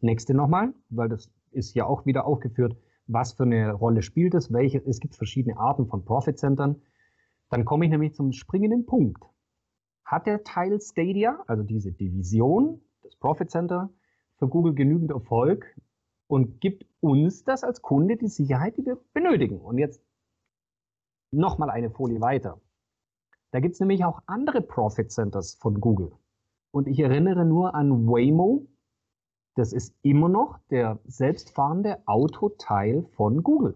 Nächste 0.00 0.34
nochmal, 0.34 0.74
weil 0.88 1.08
das 1.08 1.30
ist 1.52 1.74
ja 1.74 1.86
auch 1.86 2.06
wieder 2.06 2.26
aufgeführt, 2.26 2.76
was 3.06 3.34
für 3.34 3.44
eine 3.44 3.72
Rolle 3.72 4.02
spielt 4.02 4.34
es, 4.34 4.52
welche, 4.52 4.78
es 4.78 5.00
gibt 5.00 5.14
verschiedene 5.16 5.56
Arten 5.56 5.86
von 5.86 6.04
Profit 6.04 6.38
Centern. 6.38 6.82
Dann 7.50 7.64
komme 7.64 7.84
ich 7.84 7.90
nämlich 7.90 8.14
zum 8.14 8.32
springenden 8.32 8.86
Punkt. 8.86 9.22
Hat 10.04 10.26
der 10.26 10.42
Teil 10.44 10.80
Stadia, 10.80 11.42
also 11.46 11.62
diese 11.62 11.92
Division, 11.92 12.80
das 13.02 13.16
Profit 13.16 13.50
Center, 13.50 13.90
für 14.38 14.48
Google 14.48 14.74
genügend 14.74 15.10
Erfolg 15.10 15.66
und 16.26 16.60
gibt 16.60 16.86
uns 17.00 17.44
das 17.44 17.62
als 17.62 17.82
Kunde 17.82 18.16
die 18.16 18.28
Sicherheit, 18.28 18.76
die 18.76 18.86
wir 18.86 18.98
benötigen? 19.12 19.60
Und 19.60 19.78
jetzt 19.78 20.02
nochmal 21.30 21.70
eine 21.70 21.90
Folie 21.90 22.20
weiter. 22.20 22.60
Da 23.52 23.60
gibt 23.60 23.74
es 23.74 23.80
nämlich 23.80 24.04
auch 24.04 24.22
andere 24.26 24.62
Profit 24.62 25.12
Centers 25.12 25.54
von 25.54 25.80
Google. 25.80 26.12
Und 26.72 26.88
ich 26.88 26.98
erinnere 26.98 27.44
nur 27.44 27.74
an 27.74 28.06
Waymo. 28.08 28.66
Das 29.54 29.72
ist 29.72 29.94
immer 30.02 30.28
noch 30.28 30.58
der 30.70 30.98
selbstfahrende 31.04 31.98
Autoteil 32.06 33.04
von 33.12 33.42
Google. 33.42 33.74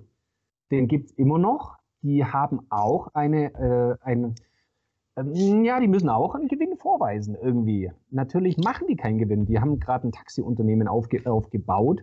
Den 0.70 0.88
gibt 0.88 1.10
es 1.10 1.12
immer 1.12 1.38
noch. 1.38 1.76
Die 2.02 2.24
haben 2.24 2.66
auch 2.70 3.08
eine, 3.14 3.54
äh, 3.54 3.96
eine 4.02 4.34
ähm, 5.16 5.64
ja, 5.64 5.80
die 5.80 5.88
müssen 5.88 6.08
auch 6.08 6.34
einen 6.34 6.48
Gewinn 6.48 6.76
vorweisen 6.76 7.36
irgendwie. 7.40 7.90
Natürlich 8.10 8.56
machen 8.58 8.86
die 8.86 8.96
keinen 8.96 9.18
Gewinn. 9.18 9.46
Die 9.46 9.60
haben 9.60 9.78
gerade 9.80 10.08
ein 10.08 10.12
Taxiunternehmen 10.12 10.88
aufge 10.88 11.30
aufgebaut. 11.30 12.02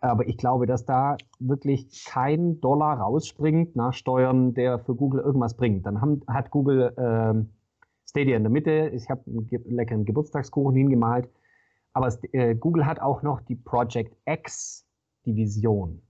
Aber 0.00 0.26
ich 0.26 0.38
glaube, 0.38 0.66
dass 0.66 0.86
da 0.86 1.18
wirklich 1.38 2.06
kein 2.06 2.60
Dollar 2.62 2.98
rausspringt 3.00 3.76
nach 3.76 3.92
Steuern, 3.92 4.54
der 4.54 4.78
für 4.78 4.94
Google 4.94 5.20
irgendwas 5.20 5.54
bringt. 5.54 5.84
Dann 5.84 6.00
haben, 6.00 6.22
hat 6.26 6.50
Google 6.50 6.94
äh, 6.96 7.59
Stadia 8.10 8.36
in 8.36 8.42
der 8.42 8.50
Mitte. 8.50 8.90
Ich 8.94 9.08
habe 9.08 9.22
einen 9.26 9.48
leckeren 9.76 10.04
Geburtstagskuchen 10.04 10.74
hingemalt. 10.74 11.28
Aber 11.92 12.12
äh, 12.32 12.54
Google 12.54 12.86
hat 12.86 13.00
auch 13.00 13.22
noch 13.22 13.40
die 13.40 13.56
Project 13.56 14.16
X 14.26 14.86
Division. 15.26 16.02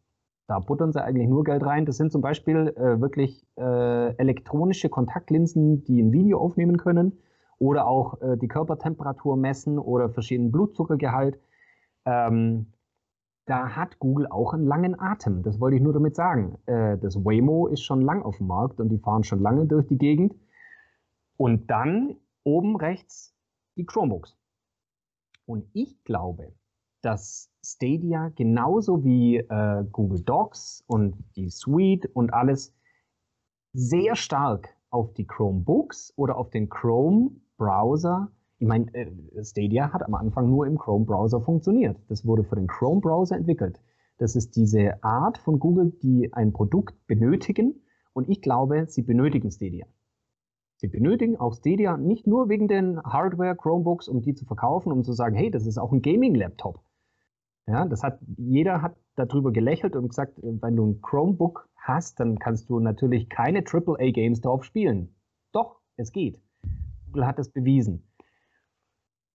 Da 0.47 0.59
buttern 0.59 0.93
sie 0.93 1.03
eigentlich 1.03 1.29
nur 1.29 1.45
Geld 1.45 1.65
rein. 1.65 1.87
Das 1.87 1.97
sind 1.97 2.11
zum 2.11 2.23
Beispiel 2.23 2.75
äh, 2.77 3.01
wirklich 3.01 3.47
äh, 3.57 4.17
elektronische 4.17 4.89
Kontaktlinsen, 4.89 5.85
die 5.85 6.03
ein 6.03 6.13
Video 6.13 6.41
aufnehmen 6.41 6.77
können 6.77 7.19
oder 7.59 7.87
auch 7.87 8.21
äh, 8.21 8.37
die 8.37 8.49
Körpertemperatur 8.49 9.37
messen 9.37 9.79
oder 9.79 10.11
verschiedenen 10.11 10.51
Blutzuckergehalt. 10.51 11.39
Ähm, 12.05 12.67
da 13.47 13.77
hat 13.77 13.99
Google 13.99 14.27
auch 14.27 14.55
einen 14.55 14.67
langen 14.67 14.99
Atem. 14.99 15.43
Das 15.43 15.61
wollte 15.61 15.77
ich 15.77 15.83
nur 15.83 15.93
damit 15.93 16.17
sagen. 16.17 16.57
Äh, 16.67 16.99
das 16.99 17.17
Waymo 17.25 17.67
ist 17.67 17.83
schon 17.83 18.01
lang 18.01 18.23
auf 18.23 18.39
dem 18.39 18.47
Markt 18.47 18.81
und 18.81 18.89
die 18.89 18.99
fahren 18.99 19.23
schon 19.23 19.41
lange 19.41 19.67
durch 19.67 19.87
die 19.87 19.99
Gegend. 19.99 20.35
Und 21.41 21.71
dann 21.71 22.17
oben 22.45 22.77
rechts 22.77 23.35
die 23.79 23.87
Chromebooks. 23.87 24.37
Und 25.47 25.65
ich 25.73 26.05
glaube, 26.05 26.53
dass 27.01 27.51
Stadia 27.65 28.29
genauso 28.29 29.05
wie 29.05 29.39
äh, 29.39 29.85
Google 29.91 30.21
Docs 30.21 30.85
und 30.87 31.17
die 31.37 31.49
Suite 31.49 32.05
und 32.13 32.35
alles 32.35 32.75
sehr 33.73 34.17
stark 34.17 34.69
auf 34.91 35.15
die 35.15 35.27
Chromebooks 35.27 36.13
oder 36.17 36.37
auf 36.37 36.51
den 36.51 36.69
Chrome-Browser. 36.69 38.31
Ich 38.59 38.69
meine, 38.69 38.93
äh, 38.93 39.43
Stadia 39.43 39.95
hat 39.95 40.03
am 40.03 40.17
Anfang 40.17 40.51
nur 40.51 40.67
im 40.67 40.77
Chrome-Browser 40.77 41.41
funktioniert. 41.41 41.97
Das 42.09 42.27
wurde 42.27 42.45
für 42.45 42.57
den 42.57 42.67
Chrome-Browser 42.67 43.37
entwickelt. 43.37 43.81
Das 44.19 44.37
ist 44.37 44.57
diese 44.57 45.03
Art 45.03 45.39
von 45.39 45.59
Google, 45.59 45.93
die 46.03 46.35
ein 46.35 46.53
Produkt 46.53 47.07
benötigen. 47.07 47.81
Und 48.13 48.29
ich 48.29 48.43
glaube, 48.43 48.85
sie 48.89 49.01
benötigen 49.01 49.51
Stadia. 49.51 49.87
Sie 50.81 50.89
benötigen 50.89 51.37
auch 51.37 51.53
Stadia 51.53 51.99
nicht 51.99 52.27
nur 52.27 52.49
wegen 52.49 52.67
den 52.67 53.03
Hardware 53.03 53.55
Chromebooks, 53.55 54.09
um 54.09 54.23
die 54.23 54.35
zu 54.35 54.47
verkaufen, 54.47 54.93
um 54.93 55.05
zu 55.05 55.13
sagen, 55.13 55.37
hey, 55.37 55.51
das 55.51 55.67
ist 55.67 55.77
auch 55.77 55.93
ein 55.93 56.01
Gaming-Laptop. 56.01 56.81
Ja, 57.67 57.85
das 57.85 58.03
hat, 58.03 58.19
jeder 58.39 58.81
hat 58.81 58.97
darüber 59.15 59.53
gelächelt 59.53 59.95
und 59.95 60.09
gesagt, 60.09 60.39
wenn 60.43 60.77
du 60.77 60.87
ein 60.87 61.03
Chromebook 61.03 61.69
hast, 61.77 62.19
dann 62.19 62.39
kannst 62.39 62.71
du 62.71 62.81
natürlich 62.81 63.29
keine 63.29 63.63
AAA-Games 63.63 64.41
drauf 64.41 64.65
spielen. 64.65 65.15
Doch, 65.53 65.83
es 65.99 66.13
geht. 66.13 66.41
Google 67.05 67.27
hat 67.27 67.39
das 67.39 67.51
bewiesen. 67.51 68.11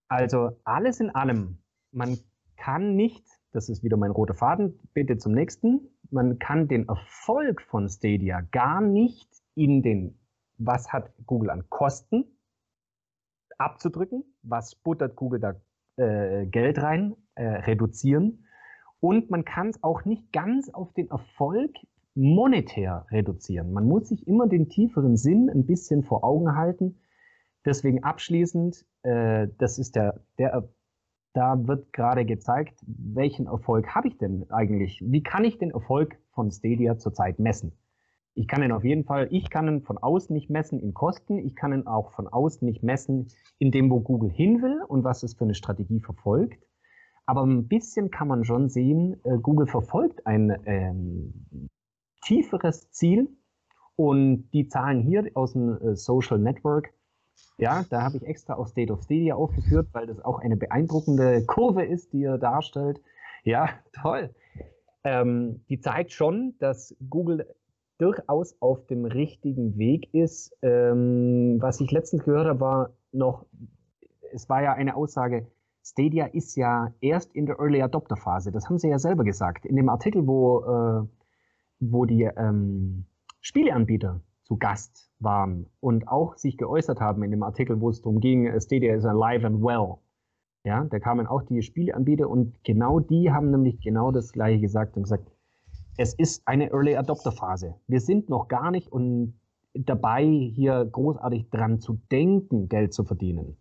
Also 0.08 0.50
alles 0.64 1.00
in 1.00 1.12
allem, 1.12 1.60
man 1.92 2.18
kann 2.58 2.96
nicht, 2.96 3.24
das 3.52 3.70
ist 3.70 3.84
wieder 3.84 3.98
mein 3.98 4.10
roter 4.10 4.34
Faden, 4.34 4.80
bitte 4.96 5.20
zum 5.20 5.34
nächsten, 5.34 5.90
man 6.10 6.40
kann 6.40 6.68
den 6.68 6.88
Erfolg 6.88 7.62
von 7.62 7.88
Stadia 7.88 8.42
gar 8.42 8.82
nicht 8.82 9.30
in 9.54 9.84
den 9.84 10.18
was 10.58 10.92
hat 10.92 11.12
Google 11.26 11.50
an 11.50 11.70
Kosten 11.70 12.26
abzudrücken, 13.58 14.24
was 14.44 14.76
buttert 14.76 15.16
Google 15.16 15.40
da 15.40 15.56
äh, 15.98 16.46
Geld 16.46 16.82
rein, 16.82 17.16
äh, 17.36 17.46
reduzieren. 17.46 18.46
Und 19.00 19.30
man 19.30 19.46
kann 19.46 19.70
es 19.70 19.84
auch 19.84 20.06
nicht 20.06 20.32
ganz 20.32 20.70
auf 20.70 20.94
den 20.94 21.10
Erfolg 21.10 21.72
monetär 22.16 23.06
reduzieren. 23.12 23.74
Man 23.74 23.88
muss 23.88 24.10
sich 24.10 24.28
immer 24.28 24.48
den 24.48 24.70
tieferen 24.70 25.18
Sinn 25.18 25.50
ein 25.50 25.66
bisschen 25.66 26.04
vor 26.04 26.24
Augen 26.24 26.56
halten. 26.56 26.98
Deswegen 27.66 28.04
abschließend, 28.04 28.86
äh, 29.04 29.48
das 29.58 29.80
ist 29.80 29.96
der, 29.96 30.22
der, 30.38 30.68
da 31.34 31.68
wird 31.68 31.92
gerade 31.92 32.26
gezeigt, 32.26 32.80
welchen 32.88 33.48
Erfolg 33.48 33.94
habe 33.94 34.08
ich 34.08 34.18
denn 34.18 34.50
eigentlich? 34.50 35.02
Wie 35.06 35.24
kann 35.24 35.44
ich 35.44 35.58
den 35.58 35.72
Erfolg 35.72 36.18
von 36.32 36.52
Stadia 36.52 36.98
zurzeit 36.98 37.40
messen? 37.40 37.74
Ich 38.36 38.48
kann 38.48 38.62
ihn 38.62 38.74
auf 38.74 38.84
jeden 38.84 39.06
Fall, 39.06 39.30
ich 39.32 39.50
kann 39.50 39.68
ihn 39.68 39.82
von 39.82 39.98
außen 39.98 40.34
nicht 40.34 40.50
messen 40.50 40.82
in 40.82 40.94
Kosten, 40.94 41.40
ich 41.40 41.56
kann 41.56 41.72
ihn 41.74 41.88
auch 41.88 42.12
von 42.12 42.28
außen 42.28 42.68
nicht 42.68 42.84
messen 42.84 43.28
in 43.60 43.72
dem, 43.72 43.90
wo 43.90 44.02
Google 44.02 44.30
hin 44.30 44.62
will 44.62 44.82
und 44.88 45.06
was 45.06 45.24
es 45.24 45.34
für 45.36 45.46
eine 45.46 45.56
Strategie 45.56 46.02
verfolgt. 46.02 46.62
Aber 47.26 47.44
ein 47.44 47.68
bisschen 47.68 48.12
kann 48.12 48.28
man 48.28 48.44
schon 48.44 48.68
sehen, 48.68 49.20
äh, 49.24 49.38
Google 49.38 49.68
verfolgt 49.68 50.28
ein 50.28 50.56
ähm, 50.66 51.70
tieferes 52.24 52.92
Ziel 52.92 53.30
und 53.96 54.50
die 54.52 54.68
Zahlen 54.68 55.02
hier 55.02 55.32
aus 55.34 55.54
dem 55.54 55.82
äh, 55.82 55.96
Social 55.96 56.38
Network, 56.38 56.94
ja, 57.58 57.86
da 57.90 58.02
habe 58.02 58.18
ich 58.18 58.24
extra 58.24 58.56
auch 58.56 58.68
State 58.68 58.92
of 58.92 59.04
Stadia 59.04 59.36
aufgeführt, 59.36 59.88
weil 59.94 60.08
das 60.08 60.20
auch 60.24 60.40
eine 60.40 60.58
beeindruckende 60.58 61.46
Kurve 61.46 61.86
ist, 61.86 62.12
die 62.12 62.24
er 62.24 62.38
darstellt. 62.38 63.02
Ja, 63.44 63.70
toll. 63.94 64.34
Ähm, 65.04 65.62
die 65.70 65.80
zeigt 65.80 66.12
schon, 66.12 66.56
dass 66.60 66.96
Google 67.10 67.48
durchaus 67.98 68.56
auf 68.62 68.86
dem 68.88 69.06
richtigen 69.06 69.78
Weg 69.78 70.14
ist. 70.14 70.56
Ähm, 70.62 71.58
was 71.60 71.80
ich 71.82 71.92
letztens 71.92 72.24
gehört 72.24 72.48
habe, 72.48 72.60
war 72.60 72.90
noch, 73.12 73.46
es 74.34 74.50
war 74.50 74.62
ja 74.62 74.74
eine 74.74 74.96
Aussage, 74.96 75.48
Stadia 75.84 76.26
ist 76.26 76.56
ja 76.56 76.94
erst 77.00 77.34
in 77.36 77.46
der 77.46 77.60
Early 77.60 77.82
Adopter 77.82 78.18
Phase. 78.18 78.52
Das 78.52 78.68
haben 78.68 78.80
sie 78.80 78.90
ja 78.90 78.98
selber 78.98 79.24
gesagt. 79.24 79.66
In 79.66 79.76
dem 79.76 79.88
Artikel, 79.88 80.26
wo, 80.26 80.62
äh, 80.62 81.08
wo 81.80 82.06
die 82.06 82.24
ähm, 82.24 83.06
Spieleanbieter 83.42 84.22
zu 84.44 84.58
Gast 84.58 85.12
waren 85.20 85.68
und 85.80 86.08
auch 86.08 86.36
sich 86.38 86.58
geäußert 86.58 87.00
haben 87.00 87.24
in 87.24 87.32
dem 87.32 87.44
Artikel, 87.44 87.80
wo 87.80 87.90
es 87.90 88.02
darum 88.02 88.20
ging, 88.20 88.48
äh, 88.48 88.60
Stadia 88.60 88.96
is 88.96 89.06
alive 89.06 89.46
and 89.46 89.62
well. 89.62 89.98
Ja, 90.64 90.84
da 90.86 91.00
kamen 91.00 91.28
auch 91.28 91.44
die 91.44 91.62
Spieleanbieter 91.62 92.28
und 92.28 92.64
genau 92.64 93.00
die 93.00 93.32
haben 93.32 93.52
nämlich 93.52 93.80
genau 93.82 94.12
das 94.12 94.34
gleiche 94.34 94.62
gesagt 94.62 94.98
und 94.98 95.04
gesagt, 95.04 95.32
es 95.98 96.14
ist 96.14 96.48
eine 96.48 96.72
Early 96.72 96.96
Adopter 96.96 97.32
Phase. 97.32 97.76
Wir 97.88 98.02
sind 98.02 98.30
noch 98.30 98.48
gar 98.48 98.72
nicht 98.72 98.92
und 98.92 99.40
dabei, 99.74 100.24
hier 100.26 100.86
großartig 100.86 101.50
dran 101.50 101.80
zu 101.80 102.00
denken, 102.12 102.70
Geld 102.70 102.94
zu 102.94 103.04
verdienen. 103.04 103.58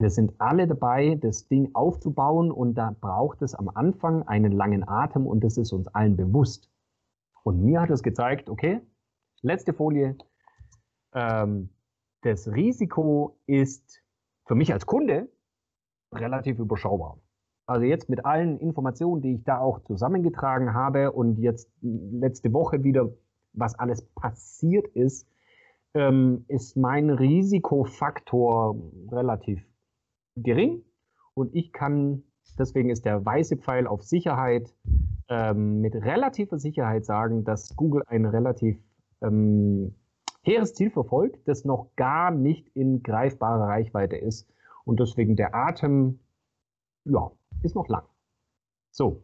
Wir 0.00 0.10
sind 0.10 0.32
alle 0.38 0.68
dabei, 0.68 1.16
das 1.16 1.48
Ding 1.48 1.70
aufzubauen 1.74 2.52
und 2.52 2.74
da 2.74 2.94
braucht 3.00 3.42
es 3.42 3.54
am 3.54 3.68
Anfang 3.68 4.22
einen 4.28 4.52
langen 4.52 4.88
Atem 4.88 5.26
und 5.26 5.42
das 5.42 5.56
ist 5.56 5.72
uns 5.72 5.88
allen 5.88 6.16
bewusst. 6.16 6.70
Und 7.42 7.62
mir 7.64 7.80
hat 7.80 7.90
es 7.90 8.02
gezeigt, 8.02 8.48
okay, 8.48 8.80
letzte 9.42 9.72
Folie, 9.72 10.16
ähm, 11.14 11.70
das 12.22 12.52
Risiko 12.52 13.38
ist 13.46 14.02
für 14.46 14.54
mich 14.54 14.72
als 14.72 14.86
Kunde 14.86 15.28
relativ 16.12 16.58
überschaubar. 16.58 17.18
Also 17.68 17.84
jetzt 17.84 18.08
mit 18.08 18.24
allen 18.24 18.58
Informationen, 18.60 19.20
die 19.20 19.34
ich 19.34 19.44
da 19.44 19.58
auch 19.58 19.80
zusammengetragen 19.84 20.72
habe 20.72 21.12
und 21.12 21.38
jetzt 21.38 21.70
letzte 21.82 22.50
Woche 22.54 22.82
wieder, 22.82 23.10
was 23.52 23.78
alles 23.78 24.06
passiert 24.14 24.88
ist, 24.88 25.28
ähm, 25.92 26.46
ist 26.48 26.78
mein 26.78 27.10
Risikofaktor 27.10 28.74
relativ 29.10 29.62
gering. 30.34 30.82
Und 31.34 31.54
ich 31.54 31.70
kann, 31.74 32.22
deswegen 32.58 32.88
ist 32.88 33.04
der 33.04 33.26
weiße 33.26 33.58
Pfeil 33.58 33.86
auf 33.86 34.02
Sicherheit, 34.02 34.74
ähm, 35.28 35.82
mit 35.82 35.94
relativer 35.94 36.58
Sicherheit 36.58 37.04
sagen, 37.04 37.44
dass 37.44 37.76
Google 37.76 38.02
ein 38.06 38.24
relativ 38.24 38.78
ähm, 39.20 39.94
hehres 40.40 40.72
Ziel 40.72 40.90
verfolgt, 40.90 41.46
das 41.46 41.66
noch 41.66 41.90
gar 41.96 42.30
nicht 42.30 42.66
in 42.74 43.02
greifbarer 43.02 43.68
Reichweite 43.68 44.16
ist. 44.16 44.48
Und 44.86 45.00
deswegen 45.00 45.36
der 45.36 45.54
Atem, 45.54 46.20
ja, 47.04 47.30
ist 47.62 47.74
noch 47.74 47.88
lang. 47.88 48.06
So, 48.90 49.22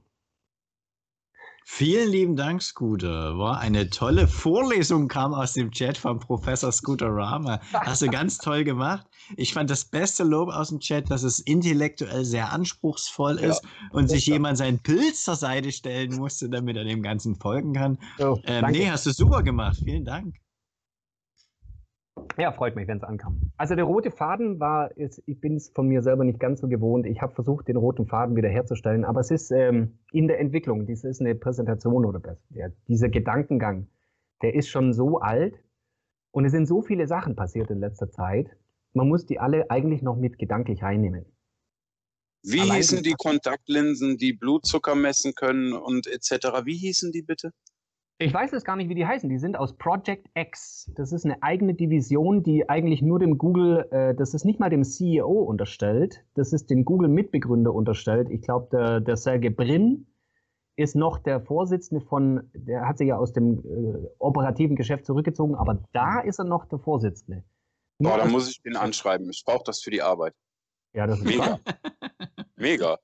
Vielen 1.66 2.10
lieben 2.10 2.36
Dank, 2.36 2.62
Scooter. 2.62 3.38
War 3.38 3.58
eine 3.58 3.88
tolle 3.88 4.28
Vorlesung, 4.28 5.08
kam 5.08 5.32
aus 5.32 5.54
dem 5.54 5.70
Chat 5.70 5.96
von 5.96 6.18
Professor 6.18 6.70
Scooter 6.70 7.08
Rama. 7.08 7.58
Hast 7.72 8.02
du 8.02 8.08
ganz 8.08 8.36
toll 8.36 8.64
gemacht. 8.64 9.06
Ich 9.36 9.54
fand 9.54 9.70
das 9.70 9.86
beste 9.86 10.24
Lob 10.24 10.50
aus 10.50 10.68
dem 10.68 10.78
Chat, 10.80 11.10
dass 11.10 11.22
es 11.22 11.40
intellektuell 11.40 12.26
sehr 12.26 12.52
anspruchsvoll 12.52 13.38
ist 13.38 13.64
ja, 13.64 13.70
und 13.92 14.08
sich 14.08 14.26
jemand 14.26 14.58
seinen 14.58 14.78
Pilz 14.78 15.24
zur 15.24 15.36
Seite 15.36 15.72
stellen 15.72 16.14
musste, 16.16 16.50
damit 16.50 16.76
er 16.76 16.84
dem 16.84 17.02
Ganzen 17.02 17.34
folgen 17.34 17.72
kann. 17.72 17.98
Oh, 18.18 18.38
ähm, 18.44 18.66
nee, 18.70 18.90
hast 18.90 19.06
du 19.06 19.12
super 19.12 19.42
gemacht. 19.42 19.78
Vielen 19.82 20.04
Dank. 20.04 20.34
Ja, 22.38 22.52
freut 22.52 22.76
mich, 22.76 22.88
wenn 22.88 22.98
es 22.98 23.04
ankam. 23.04 23.52
Also 23.56 23.74
der 23.74 23.84
rote 23.84 24.10
Faden 24.10 24.60
war, 24.60 24.96
ist, 24.96 25.22
ich 25.26 25.40
bin 25.40 25.56
es 25.56 25.70
von 25.70 25.88
mir 25.88 26.02
selber 26.02 26.24
nicht 26.24 26.40
ganz 26.40 26.60
so 26.60 26.68
gewohnt. 26.68 27.06
Ich 27.06 27.22
habe 27.22 27.34
versucht, 27.34 27.68
den 27.68 27.76
roten 27.76 28.06
Faden 28.06 28.36
wieder 28.36 28.48
herzustellen, 28.48 29.04
aber 29.04 29.20
es 29.20 29.30
ist 29.30 29.50
ähm, 29.50 29.98
in 30.12 30.28
der 30.28 30.40
Entwicklung. 30.40 30.86
Dies 30.86 31.04
ist 31.04 31.20
eine 31.20 31.34
Präsentation 31.34 32.04
oder 32.04 32.36
ja, 32.50 32.68
dieser 32.88 33.08
Gedankengang, 33.08 33.86
der 34.42 34.54
ist 34.54 34.68
schon 34.68 34.92
so 34.92 35.20
alt 35.20 35.62
und 36.32 36.44
es 36.44 36.52
sind 36.52 36.66
so 36.66 36.82
viele 36.82 37.06
Sachen 37.06 37.36
passiert 37.36 37.70
in 37.70 37.78
letzter 37.78 38.10
Zeit. 38.10 38.48
Man 38.92 39.08
muss 39.08 39.26
die 39.26 39.38
alle 39.38 39.70
eigentlich 39.70 40.02
noch 40.02 40.16
mit 40.16 40.38
gedanklich 40.38 40.82
reinnehmen. 40.82 41.26
Wie 42.42 42.60
Allein 42.60 42.76
hießen 42.76 43.02
die 43.02 43.14
Kontaktlinsen, 43.14 44.18
die 44.18 44.34
Blutzucker 44.34 44.94
messen 44.94 45.34
können 45.34 45.72
und 45.72 46.06
etc.? 46.06 46.64
Wie 46.64 46.76
hießen 46.76 47.10
die 47.10 47.22
bitte? 47.22 47.52
Ich 48.18 48.32
weiß 48.32 48.52
jetzt 48.52 48.64
gar 48.64 48.76
nicht, 48.76 48.88
wie 48.88 48.94
die 48.94 49.06
heißen. 49.06 49.28
Die 49.28 49.38
sind 49.38 49.56
aus 49.58 49.76
Project 49.76 50.28
X. 50.34 50.90
Das 50.94 51.12
ist 51.12 51.24
eine 51.24 51.42
eigene 51.42 51.74
Division, 51.74 52.42
die 52.44 52.68
eigentlich 52.68 53.02
nur 53.02 53.18
dem 53.18 53.38
Google, 53.38 53.88
äh, 53.90 54.14
das 54.14 54.34
ist 54.34 54.44
nicht 54.44 54.60
mal 54.60 54.70
dem 54.70 54.84
CEO 54.84 55.42
unterstellt, 55.42 56.24
das 56.34 56.52
ist 56.52 56.70
dem 56.70 56.84
Google-Mitbegründer 56.84 57.74
unterstellt. 57.74 58.30
Ich 58.30 58.42
glaube, 58.42 58.68
der, 58.70 59.00
der 59.00 59.16
Sergey 59.16 59.50
Brin 59.50 60.06
ist 60.76 60.94
noch 60.94 61.18
der 61.18 61.40
Vorsitzende 61.40 62.04
von, 62.04 62.50
der 62.52 62.86
hat 62.86 62.98
sich 62.98 63.08
ja 63.08 63.16
aus 63.16 63.32
dem 63.32 63.58
äh, 63.58 64.08
operativen 64.18 64.76
Geschäft 64.76 65.06
zurückgezogen, 65.06 65.56
aber 65.56 65.82
da 65.92 66.20
ist 66.20 66.38
er 66.38 66.44
noch 66.44 66.66
der 66.66 66.78
Vorsitzende. 66.78 67.44
Boah, 67.98 68.18
da 68.18 68.26
muss 68.26 68.48
ich 68.48 68.62
den 68.62 68.76
anschreiben. 68.76 69.28
Ich 69.30 69.44
brauche 69.44 69.62
das 69.64 69.80
für 69.80 69.90
die 69.90 70.02
Arbeit. 70.02 70.34
Ja, 70.94 71.06
das 71.06 71.18
ist 71.18 71.24
mega. 71.24 71.58
mega. 72.56 72.98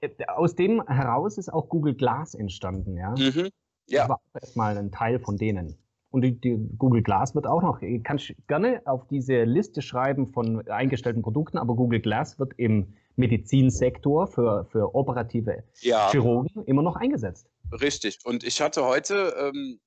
Äh, 0.00 0.10
aus 0.28 0.54
dem 0.54 0.82
heraus 0.86 1.36
ist 1.36 1.52
auch 1.52 1.68
Google 1.68 1.94
Glass 1.94 2.34
entstanden, 2.34 2.96
ja. 2.96 3.10
Mhm. 3.10 3.50
Ja. 3.86 4.02
Das 4.02 4.08
war 4.08 4.20
erstmal 4.40 4.78
ein 4.78 4.90
Teil 4.90 5.18
von 5.18 5.36
denen. 5.36 5.76
Und 6.10 6.22
die, 6.22 6.40
die, 6.40 6.56
Google 6.78 7.02
Glass 7.02 7.34
wird 7.34 7.46
auch 7.46 7.62
noch, 7.62 7.82
ich 7.82 8.02
kann 8.02 8.18
gerne 8.46 8.80
auf 8.86 9.06
diese 9.08 9.44
Liste 9.44 9.82
schreiben 9.82 10.28
von 10.28 10.66
eingestellten 10.68 11.22
Produkten, 11.22 11.58
aber 11.58 11.74
Google 11.74 12.00
Glass 12.00 12.38
wird 12.38 12.54
im 12.56 12.94
Medizinsektor 13.16 14.26
für, 14.26 14.64
für 14.66 14.94
operative 14.94 15.64
ja. 15.80 16.10
Chirurgen 16.10 16.64
immer 16.64 16.82
noch 16.82 16.96
eingesetzt. 16.96 17.48
Richtig. 17.72 18.18
Und 18.24 18.44
ich 18.44 18.60
hatte 18.60 18.84
heute, 18.84 19.34
ähm, 19.38 19.80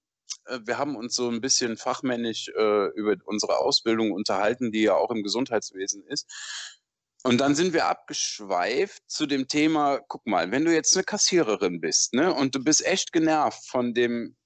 äh, 0.45 0.59
wir 0.65 0.77
haben 0.77 0.95
uns 0.95 1.15
so 1.15 1.29
ein 1.29 1.41
bisschen 1.41 1.77
fachmännisch 1.77 2.49
äh, 2.57 2.87
über 2.95 3.15
unsere 3.25 3.59
Ausbildung 3.59 4.11
unterhalten, 4.11 4.71
die 4.71 4.83
ja 4.83 4.95
auch 4.95 5.11
im 5.11 5.23
Gesundheitswesen 5.23 6.03
ist. 6.07 6.78
Und 7.23 7.39
dann 7.39 7.53
sind 7.53 7.73
wir 7.73 7.87
abgeschweift 7.87 9.03
zu 9.07 9.25
dem 9.25 9.47
Thema, 9.47 9.99
guck 10.07 10.25
mal, 10.25 10.51
wenn 10.51 10.63
du 10.63 10.73
jetzt 10.73 10.95
eine 10.95 11.03
Kassiererin 11.03 11.81
bist, 11.81 12.13
ne, 12.13 12.33
und 12.33 12.55
du 12.55 12.63
bist 12.63 12.85
echt 12.85 13.11
genervt 13.11 13.67
von 13.67 13.93
dem 13.93 14.37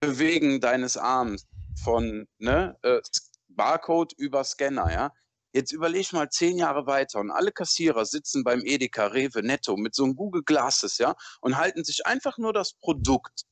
Bewegen 0.00 0.60
deines 0.60 0.96
Arms, 0.96 1.46
von 1.82 2.28
ne, 2.38 2.76
äh, 2.82 3.00
Barcode 3.48 4.12
über 4.18 4.44
Scanner, 4.44 4.92
ja. 4.92 5.12
Jetzt 5.52 5.72
überleg 5.72 6.12
mal 6.12 6.28
zehn 6.30 6.58
Jahre 6.58 6.86
weiter 6.86 7.18
und 7.18 7.32
alle 7.32 7.50
Kassierer 7.50 8.06
sitzen 8.06 8.44
beim 8.44 8.60
Edeka, 8.64 9.06
Rewe, 9.06 9.42
Netto 9.42 9.76
mit 9.76 9.94
so 9.94 10.04
einem 10.04 10.14
Google 10.14 10.42
Glasses, 10.44 10.98
ja, 10.98 11.16
und 11.40 11.56
halten 11.56 11.84
sich 11.84 12.06
einfach 12.06 12.38
nur 12.38 12.52
das 12.52 12.74
Produkt 12.74 13.44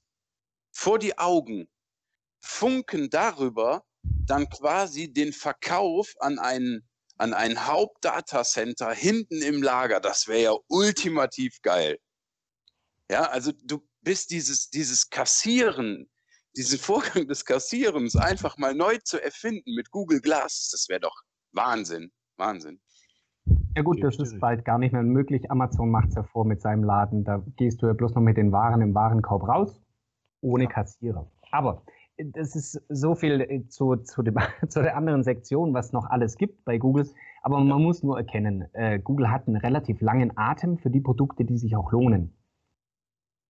vor 0.73 0.99
die 0.99 1.19
Augen, 1.19 1.69
funken 2.41 3.11
darüber 3.11 3.85
dann 4.03 4.49
quasi 4.49 5.13
den 5.13 5.33
Verkauf 5.33 6.15
an 6.21 6.39
einen 6.39 6.88
an 7.19 7.35
ein 7.35 7.67
Hauptdatacenter 7.67 8.93
hinten 8.93 9.43
im 9.43 9.63
Lager. 9.63 10.01
Das 10.01 10.29
wäre 10.29 10.43
ja 10.43 10.57
ultimativ 10.69 11.61
geil. 11.63 11.99
Ja, 13.11 13.23
also 13.25 13.53
du 13.65 13.81
bist 14.03 14.31
dieses, 14.31 14.71
dieses 14.71 15.11
Kassieren, 15.11 16.09
diesen 16.57 16.79
Vorgang 16.79 17.27
des 17.27 17.45
Kassierens 17.45 18.17
einfach 18.17 18.57
mal 18.57 18.75
neu 18.75 18.99
zu 19.05 19.23
erfinden 19.23 19.75
mit 19.75 19.91
Google 19.91 20.21
Glass, 20.21 20.71
das 20.73 20.89
wäre 20.89 21.01
doch 21.01 21.23
Wahnsinn. 21.53 22.13
Wahnsinn. 22.37 22.81
Ja 23.77 23.83
gut, 23.83 24.03
das 24.03 24.19
ist 24.19 24.39
bald 24.41 24.65
gar 24.65 24.79
nicht 24.79 24.93
mehr 24.93 25.03
möglich. 25.03 25.51
Amazon 25.51 25.91
macht 25.91 26.09
es 26.09 26.15
ja 26.17 26.23
vor 26.23 26.45
mit 26.45 26.61
seinem 26.61 26.85
Laden. 26.85 27.25
Da 27.25 27.43
gehst 27.57 27.81
du 27.83 27.87
ja 27.87 27.93
bloß 27.93 28.15
noch 28.15 28.23
mit 28.23 28.37
den 28.37 28.53
Waren 28.53 28.81
im 28.81 28.95
Warenkorb 28.95 29.47
raus, 29.47 29.81
ohne 30.41 30.67
Kassierer. 30.67 31.31
Aber 31.51 31.83
das 32.19 32.57
ist 32.57 32.81
so 32.89 33.15
viel 33.15 33.41
äh, 33.41 33.69
zu, 33.69 33.97
zu, 33.97 34.23
dem, 34.23 34.37
zu 34.69 34.83
der 34.83 34.97
anderen 34.97 35.23
Sektion, 35.23 35.75
was 35.75 35.93
noch 35.93 36.07
alles 36.07 36.37
gibt 36.37 36.65
bei 36.65 36.79
Google. 36.79 37.09
Aber 37.43 37.61
man 37.61 37.83
muss 37.83 38.03
nur 38.03 38.19
erkennen, 38.19 38.67
äh, 38.75 38.99
Google 38.99 39.31
hat 39.31 39.47
einen 39.47 39.57
relativ 39.57 40.01
langen 40.01 40.37
Atem 40.37 40.79
für 40.79 40.91
die 40.91 41.01
Produkte, 41.01 41.45
die 41.45 41.57
sich 41.57 41.77
auch 41.77 41.93
lohnen. 41.93 42.35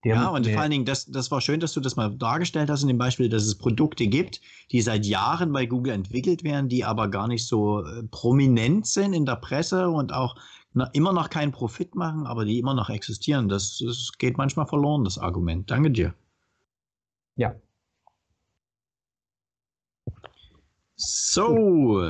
Die 0.05 0.09
ja, 0.09 0.29
und 0.29 0.47
vor 0.47 0.61
allen 0.61 0.71
Dingen, 0.71 0.85
das, 0.85 1.07
das 1.07 1.29
war 1.29 1.41
schön, 1.41 1.59
dass 1.59 1.73
du 1.73 1.81
das 1.81 1.97
mal 1.97 2.15
dargestellt 2.15 2.69
hast 2.69 2.83
in 2.83 2.87
dem 2.87 2.97
Beispiel, 2.97 3.27
dass 3.27 3.43
es 3.43 3.57
Produkte 3.57 4.07
gibt, 4.07 4.39
die 4.71 4.79
seit 4.81 5.05
Jahren 5.05 5.51
bei 5.51 5.65
Google 5.65 5.91
entwickelt 5.91 6.45
werden, 6.45 6.69
die 6.69 6.85
aber 6.85 7.09
gar 7.09 7.27
nicht 7.27 7.45
so 7.45 7.83
äh, 7.83 8.03
prominent 8.03 8.87
sind 8.87 9.11
in 9.11 9.25
der 9.25 9.35
Presse 9.35 9.89
und 9.89 10.13
auch 10.13 10.35
na, 10.71 10.85
immer 10.93 11.11
noch 11.11 11.29
keinen 11.29 11.51
Profit 11.51 11.95
machen, 11.95 12.27
aber 12.27 12.45
die 12.45 12.59
immer 12.59 12.75
noch 12.75 12.89
existieren. 12.89 13.49
Das, 13.49 13.83
das 13.85 14.13
geht 14.17 14.37
manchmal 14.37 14.67
verloren, 14.67 15.03
das 15.03 15.17
Argument. 15.17 15.69
Danke 15.69 15.91
dir. 15.91 16.13
Ja, 17.35 17.55
So, 21.01 22.03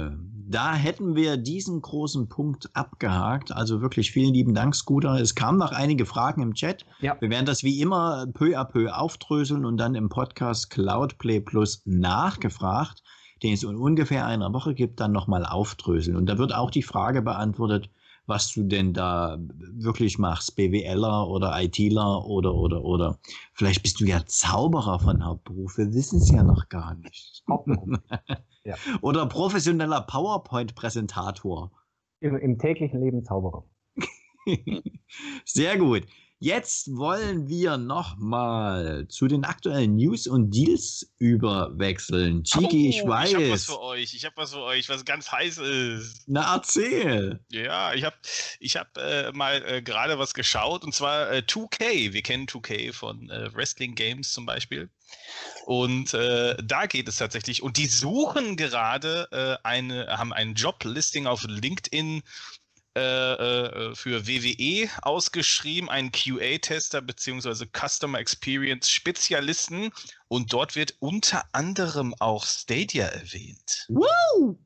da 0.47 0.73
hätten 0.73 1.15
wir 1.15 1.37
diesen 1.37 1.79
großen 1.79 2.27
Punkt 2.27 2.75
abgehakt. 2.75 3.51
Also 3.51 3.81
wirklich 3.81 4.09
vielen 4.09 4.33
lieben 4.33 4.55
Dank, 4.55 4.73
Scooter. 4.73 5.13
Es 5.21 5.35
kamen 5.35 5.59
noch 5.59 5.71
einige 5.71 6.07
Fragen 6.07 6.41
im 6.41 6.55
Chat. 6.55 6.87
Ja. 6.99 7.15
Wir 7.19 7.29
werden 7.29 7.45
das 7.45 7.63
wie 7.63 7.81
immer 7.81 8.25
peu 8.33 8.57
à 8.57 8.65
peu 8.65 8.91
aufdröseln 8.91 9.63
und 9.63 9.77
dann 9.77 9.93
im 9.93 10.09
Podcast 10.09 10.71
Cloudplay 10.71 11.39
Plus 11.39 11.83
nachgefragt, 11.85 13.03
den 13.43 13.53
es 13.53 13.61
in 13.61 13.75
ungefähr 13.75 14.25
einer 14.25 14.51
Woche 14.51 14.73
gibt, 14.73 14.99
dann 14.99 15.11
nochmal 15.11 15.45
aufdröseln. 15.45 16.17
Und 16.17 16.25
da 16.25 16.39
wird 16.39 16.55
auch 16.55 16.71
die 16.71 16.81
Frage 16.81 17.21
beantwortet, 17.21 17.91
was 18.25 18.51
du 18.51 18.63
denn 18.63 18.93
da 18.93 19.37
wirklich 19.39 20.17
machst, 20.17 20.55
BWLer 20.55 21.27
oder 21.27 21.61
ITler 21.61 22.25
oder 22.25 22.55
oder 22.55 22.83
oder. 22.83 23.19
Vielleicht 23.53 23.83
bist 23.83 23.99
du 24.01 24.05
ja 24.05 24.25
Zauberer 24.25 24.97
von 24.97 25.23
Hauptberuf, 25.23 25.77
wir 25.77 25.93
wissen 25.93 26.19
es 26.19 26.31
ja 26.31 26.41
noch 26.41 26.69
gar 26.69 26.95
nicht. 26.95 27.43
ja. 28.63 28.75
Oder 29.01 29.25
professioneller 29.27 30.01
PowerPoint-Präsentator. 30.01 31.71
Im, 32.21 32.35
Im 32.37 32.57
täglichen 32.57 33.01
Leben 33.01 33.23
Zauberer. 33.23 33.63
Sehr 35.45 35.77
gut. 35.77 36.05
Jetzt 36.41 36.95
wollen 36.95 37.49
wir 37.49 37.77
nochmal 37.77 39.09
zu 39.09 39.27
den 39.27 39.43
aktuellen 39.43 39.97
News 39.97 40.25
und 40.25 40.51
Deals 40.55 41.13
überwechseln. 41.17 42.45
Chiki, 42.45 42.85
oh, 42.85 42.89
ich 42.89 43.05
weiß. 43.05 43.29
Ich 43.31 43.35
habe 43.35 43.49
was 43.51 43.65
für 43.65 43.81
euch. 43.81 44.13
Ich 44.13 44.23
habe 44.23 44.37
was 44.37 44.53
für 44.53 44.61
euch, 44.61 44.87
was 44.87 45.03
ganz 45.03 45.29
heiß 45.29 45.57
ist. 45.57 46.23
Na, 46.27 46.55
erzähl. 46.55 47.41
Ja, 47.51 47.93
ich 47.93 48.05
habe 48.05 48.15
ich 48.61 48.77
hab, 48.77 48.97
äh, 48.97 49.33
mal 49.33 49.61
äh, 49.65 49.81
gerade 49.81 50.17
was 50.17 50.33
geschaut 50.33 50.85
und 50.85 50.95
zwar 50.95 51.29
äh, 51.29 51.43
2K. 51.45 52.13
Wir 52.13 52.21
kennen 52.21 52.45
2K 52.45 52.93
von 52.93 53.29
äh, 53.29 53.53
Wrestling 53.53 53.95
Games 53.95 54.31
zum 54.31 54.45
Beispiel. 54.45 54.89
Und 55.65 56.13
äh, 56.15 56.55
da 56.63 56.87
geht 56.87 57.07
es 57.07 57.17
tatsächlich. 57.17 57.61
Und 57.61 57.77
die 57.77 57.85
suchen 57.85 58.57
gerade 58.57 59.27
äh, 59.31 59.67
eine, 59.67 60.07
haben 60.07 60.33
ein 60.33 60.55
Joblisting 60.55 61.27
auf 61.27 61.43
LinkedIn 61.43 62.23
äh, 62.95 63.01
äh, 63.01 63.95
für 63.95 64.27
WWE 64.27 64.89
ausgeschrieben, 65.03 65.89
einen 65.89 66.11
QA-Tester 66.11 67.01
bzw. 67.01 67.67
Customer 67.71 68.19
Experience 68.19 68.89
Spezialisten 68.89 69.91
und 70.27 70.51
dort 70.51 70.75
wird 70.75 70.95
unter 70.99 71.43
anderem 71.51 72.15
auch 72.19 72.45
Stadia 72.45 73.05
erwähnt. 73.05 73.85
Woo! 73.89 74.57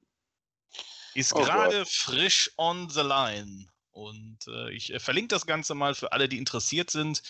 Ist 1.16 1.34
Oh 1.34 1.44
gerade 1.44 1.86
frisch 1.86 2.50
on 2.58 2.90
the 2.90 3.02
line. 3.02 3.68
Und 3.92 4.40
äh, 4.48 4.72
ich 4.72 4.94
verlinke 4.98 5.36
das 5.36 5.46
Ganze 5.46 5.76
mal 5.76 5.94
für 5.94 6.14
alle, 6.14 6.30
die 6.30 6.38
interessiert 6.38 6.90
sind, 6.90 7.22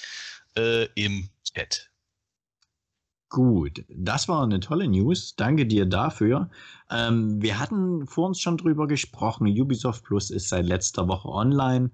im 0.56 1.31
Chat. 1.52 1.90
Gut, 3.34 3.84
das 3.89 4.27
war 4.27 4.43
eine 4.43 4.60
tolle 4.60 4.88
News. 4.88 5.35
Danke 5.35 5.65
dir 5.65 5.88
dafür. 5.88 6.51
Ähm, 6.91 7.41
wir 7.41 7.57
hatten 7.60 8.05
vor 8.05 8.27
uns 8.27 8.39
schon 8.39 8.57
drüber 8.57 8.85
gesprochen. 8.88 9.47
Ubisoft 9.47 10.03
Plus 10.03 10.30
ist 10.30 10.49
seit 10.49 10.68
letzter 10.68 11.07
Woche 11.07 11.30
online. 11.30 11.89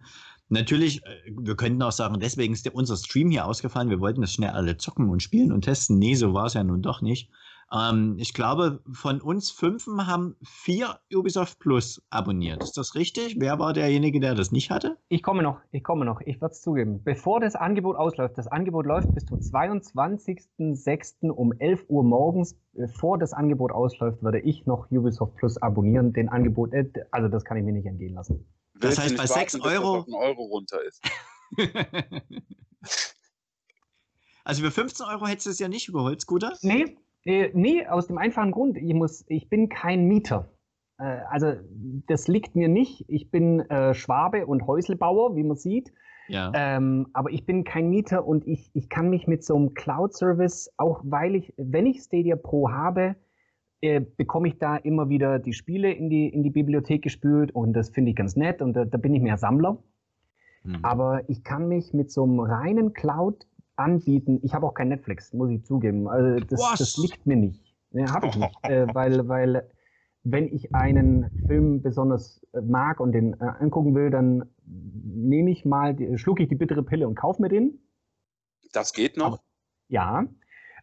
Natürlich, 0.49 1.01
äh, 1.05 1.31
wir 1.31 1.55
könnten 1.55 1.81
auch 1.81 1.93
sagen, 1.93 2.19
deswegen 2.19 2.51
ist 2.51 2.65
der, 2.65 2.75
unser 2.75 2.97
Stream 2.97 3.31
hier 3.31 3.45
ausgefallen. 3.45 3.89
Wir 3.89 4.01
wollten 4.01 4.19
das 4.19 4.33
schnell 4.33 4.49
alle 4.49 4.75
zocken 4.75 5.09
und 5.09 5.23
spielen 5.23 5.53
und 5.53 5.61
testen. 5.61 5.97
Nee, 5.97 6.15
so 6.15 6.33
war 6.33 6.47
es 6.47 6.55
ja 6.55 6.63
nun 6.65 6.81
doch 6.81 7.01
nicht. 7.01 7.29
Ähm, 7.71 8.15
ich 8.17 8.33
glaube, 8.33 8.81
von 8.91 9.21
uns 9.21 9.51
fünfen 9.51 10.07
haben 10.07 10.35
vier 10.43 10.99
Ubisoft 11.13 11.59
Plus 11.59 12.01
abonniert. 12.09 12.63
Ist 12.63 12.77
das 12.77 12.95
richtig? 12.95 13.35
Wer 13.39 13.59
war 13.59 13.73
derjenige, 13.73 14.19
der 14.19 14.33
das 14.33 14.51
nicht 14.51 14.71
hatte? 14.71 14.97
Ich 15.09 15.21
komme 15.21 15.43
noch, 15.43 15.59
ich 15.71 15.83
komme 15.83 16.03
noch, 16.03 16.21
ich 16.21 16.41
werde 16.41 16.53
es 16.53 16.61
zugeben. 16.61 17.03
Bevor 17.03 17.39
das 17.39 17.55
Angebot 17.55 17.95
ausläuft, 17.95 18.37
das 18.39 18.47
Angebot 18.47 18.87
läuft 18.87 19.13
bis 19.13 19.25
zum 19.25 19.37
22.06. 19.39 21.29
um 21.29 21.53
11 21.53 21.85
Uhr 21.89 22.03
morgens. 22.03 22.57
Bevor 22.73 23.19
das 23.19 23.33
Angebot 23.33 23.71
ausläuft, 23.71 24.23
werde 24.23 24.39
ich 24.39 24.65
noch 24.65 24.89
Ubisoft 24.89 25.35
Plus 25.35 25.57
abonnieren. 25.61 26.11
Den 26.13 26.29
Angebot, 26.29 26.73
äh, 26.73 26.89
also 27.11 27.27
das 27.29 27.45
kann 27.45 27.57
ich 27.57 27.63
mir 27.63 27.73
nicht 27.73 27.85
entgehen 27.85 28.15
lassen. 28.15 28.47
Das 28.79 28.97
heißt, 28.97 29.15
bei 29.17 29.23
warten, 29.29 29.33
sechs 29.39 29.53
bis 29.53 29.61
das 29.61 29.73
Euro- 29.73 29.97
auf 29.97 30.05
einen 30.05 30.15
Euro 30.15 30.41
runter 30.43 30.77
ist. 30.83 31.03
also 34.43 34.63
für 34.63 34.71
15 34.71 35.05
Euro 35.05 35.27
hättest 35.27 35.45
du 35.47 35.49
es 35.51 35.59
ja 35.59 35.67
nicht 35.67 35.87
überholt, 35.87 36.21
Scooter? 36.21 36.53
Nee, 36.61 36.97
äh, 37.25 37.49
nee, 37.53 37.85
aus 37.85 38.07
dem 38.07 38.17
einfachen 38.17 38.51
Grund, 38.51 38.77
ich, 38.77 38.93
muss, 38.93 39.25
ich 39.27 39.49
bin 39.49 39.69
kein 39.69 40.05
Mieter. 40.05 40.51
Äh, 40.97 41.19
also 41.29 41.53
das 42.07 42.27
liegt 42.27 42.55
mir 42.55 42.67
nicht. 42.67 43.05
Ich 43.07 43.31
bin 43.31 43.61
äh, 43.61 43.93
Schwabe 43.93 44.45
und 44.45 44.67
Häuselbauer, 44.67 45.35
wie 45.35 45.43
man 45.43 45.57
sieht. 45.57 45.91
Ja. 46.27 46.51
Ähm, 46.53 47.07
aber 47.13 47.31
ich 47.31 47.45
bin 47.45 47.63
kein 47.63 47.89
Mieter 47.89 48.25
und 48.25 48.47
ich, 48.47 48.69
ich 48.73 48.87
kann 48.87 49.09
mich 49.09 49.25
mit 49.25 49.43
so 49.43 49.55
einem 49.55 49.73
Cloud-Service, 49.73 50.71
auch 50.77 51.01
weil 51.03 51.35
ich, 51.35 51.53
wenn 51.57 51.87
ich 51.87 52.01
Stadia 52.01 52.35
Pro 52.35 52.69
habe, 52.69 53.15
äh, 53.81 54.01
bekomme 54.01 54.47
ich 54.49 54.59
da 54.59 54.75
immer 54.75 55.09
wieder 55.09 55.39
die 55.39 55.53
Spiele 55.53 55.91
in 55.91 56.09
die, 56.09 56.27
in 56.27 56.43
die 56.43 56.51
Bibliothek 56.51 57.01
gespült 57.01 57.53
und 57.55 57.73
das 57.73 57.89
finde 57.89 58.11
ich 58.11 58.15
ganz 58.15 58.35
nett 58.35 58.61
und 58.61 58.73
da, 58.73 58.85
da 58.85 58.97
bin 58.97 59.15
ich 59.15 59.21
mehr 59.21 59.37
Sammler. 59.37 59.81
Hm. 60.63 60.79
Aber 60.83 61.27
ich 61.29 61.43
kann 61.43 61.67
mich 61.67 61.93
mit 61.93 62.11
so 62.11 62.23
einem 62.23 62.39
reinen 62.41 62.93
Cloud 62.93 63.47
anbieten. 63.80 64.39
Ich 64.43 64.53
habe 64.53 64.65
auch 64.68 64.73
kein 64.73 64.89
Netflix, 64.89 65.34
muss 65.34 65.49
ich 65.49 65.64
zugeben. 65.65 66.07
Also 66.07 66.39
das, 66.45 66.60
Was? 66.60 66.80
das 66.80 66.97
liegt 66.97 67.26
mir 67.26 67.35
nicht. 67.38 67.64
Ne, 67.91 68.06
habe 68.11 68.27
ich 68.27 68.35
nicht. 68.35 68.56
äh, 68.64 68.85
weil, 68.93 69.27
weil 69.27 69.69
wenn 70.23 70.47
ich 70.53 70.76
einen 70.76 71.31
Film 71.47 71.81
besonders 71.81 72.45
äh, 72.53 72.61
mag 72.61 72.99
und 72.99 73.14
den 73.14 73.34
äh, 73.39 73.45
angucken 73.60 73.95
will, 73.95 74.11
dann 74.11 74.49
nehme 74.65 75.49
ich 75.49 75.65
mal, 75.65 75.95
die- 75.95 76.18
schlucke 76.18 76.43
ich 76.43 76.49
die 76.49 76.56
bittere 76.56 76.84
Pille 76.84 77.07
und 77.07 77.15
kaufe 77.15 77.41
mir 77.41 77.49
den. 77.49 77.80
Das 78.73 78.93
geht 78.93 79.18
noch. 79.18 79.26
Aber- 79.26 79.39
Ja. 79.88 80.26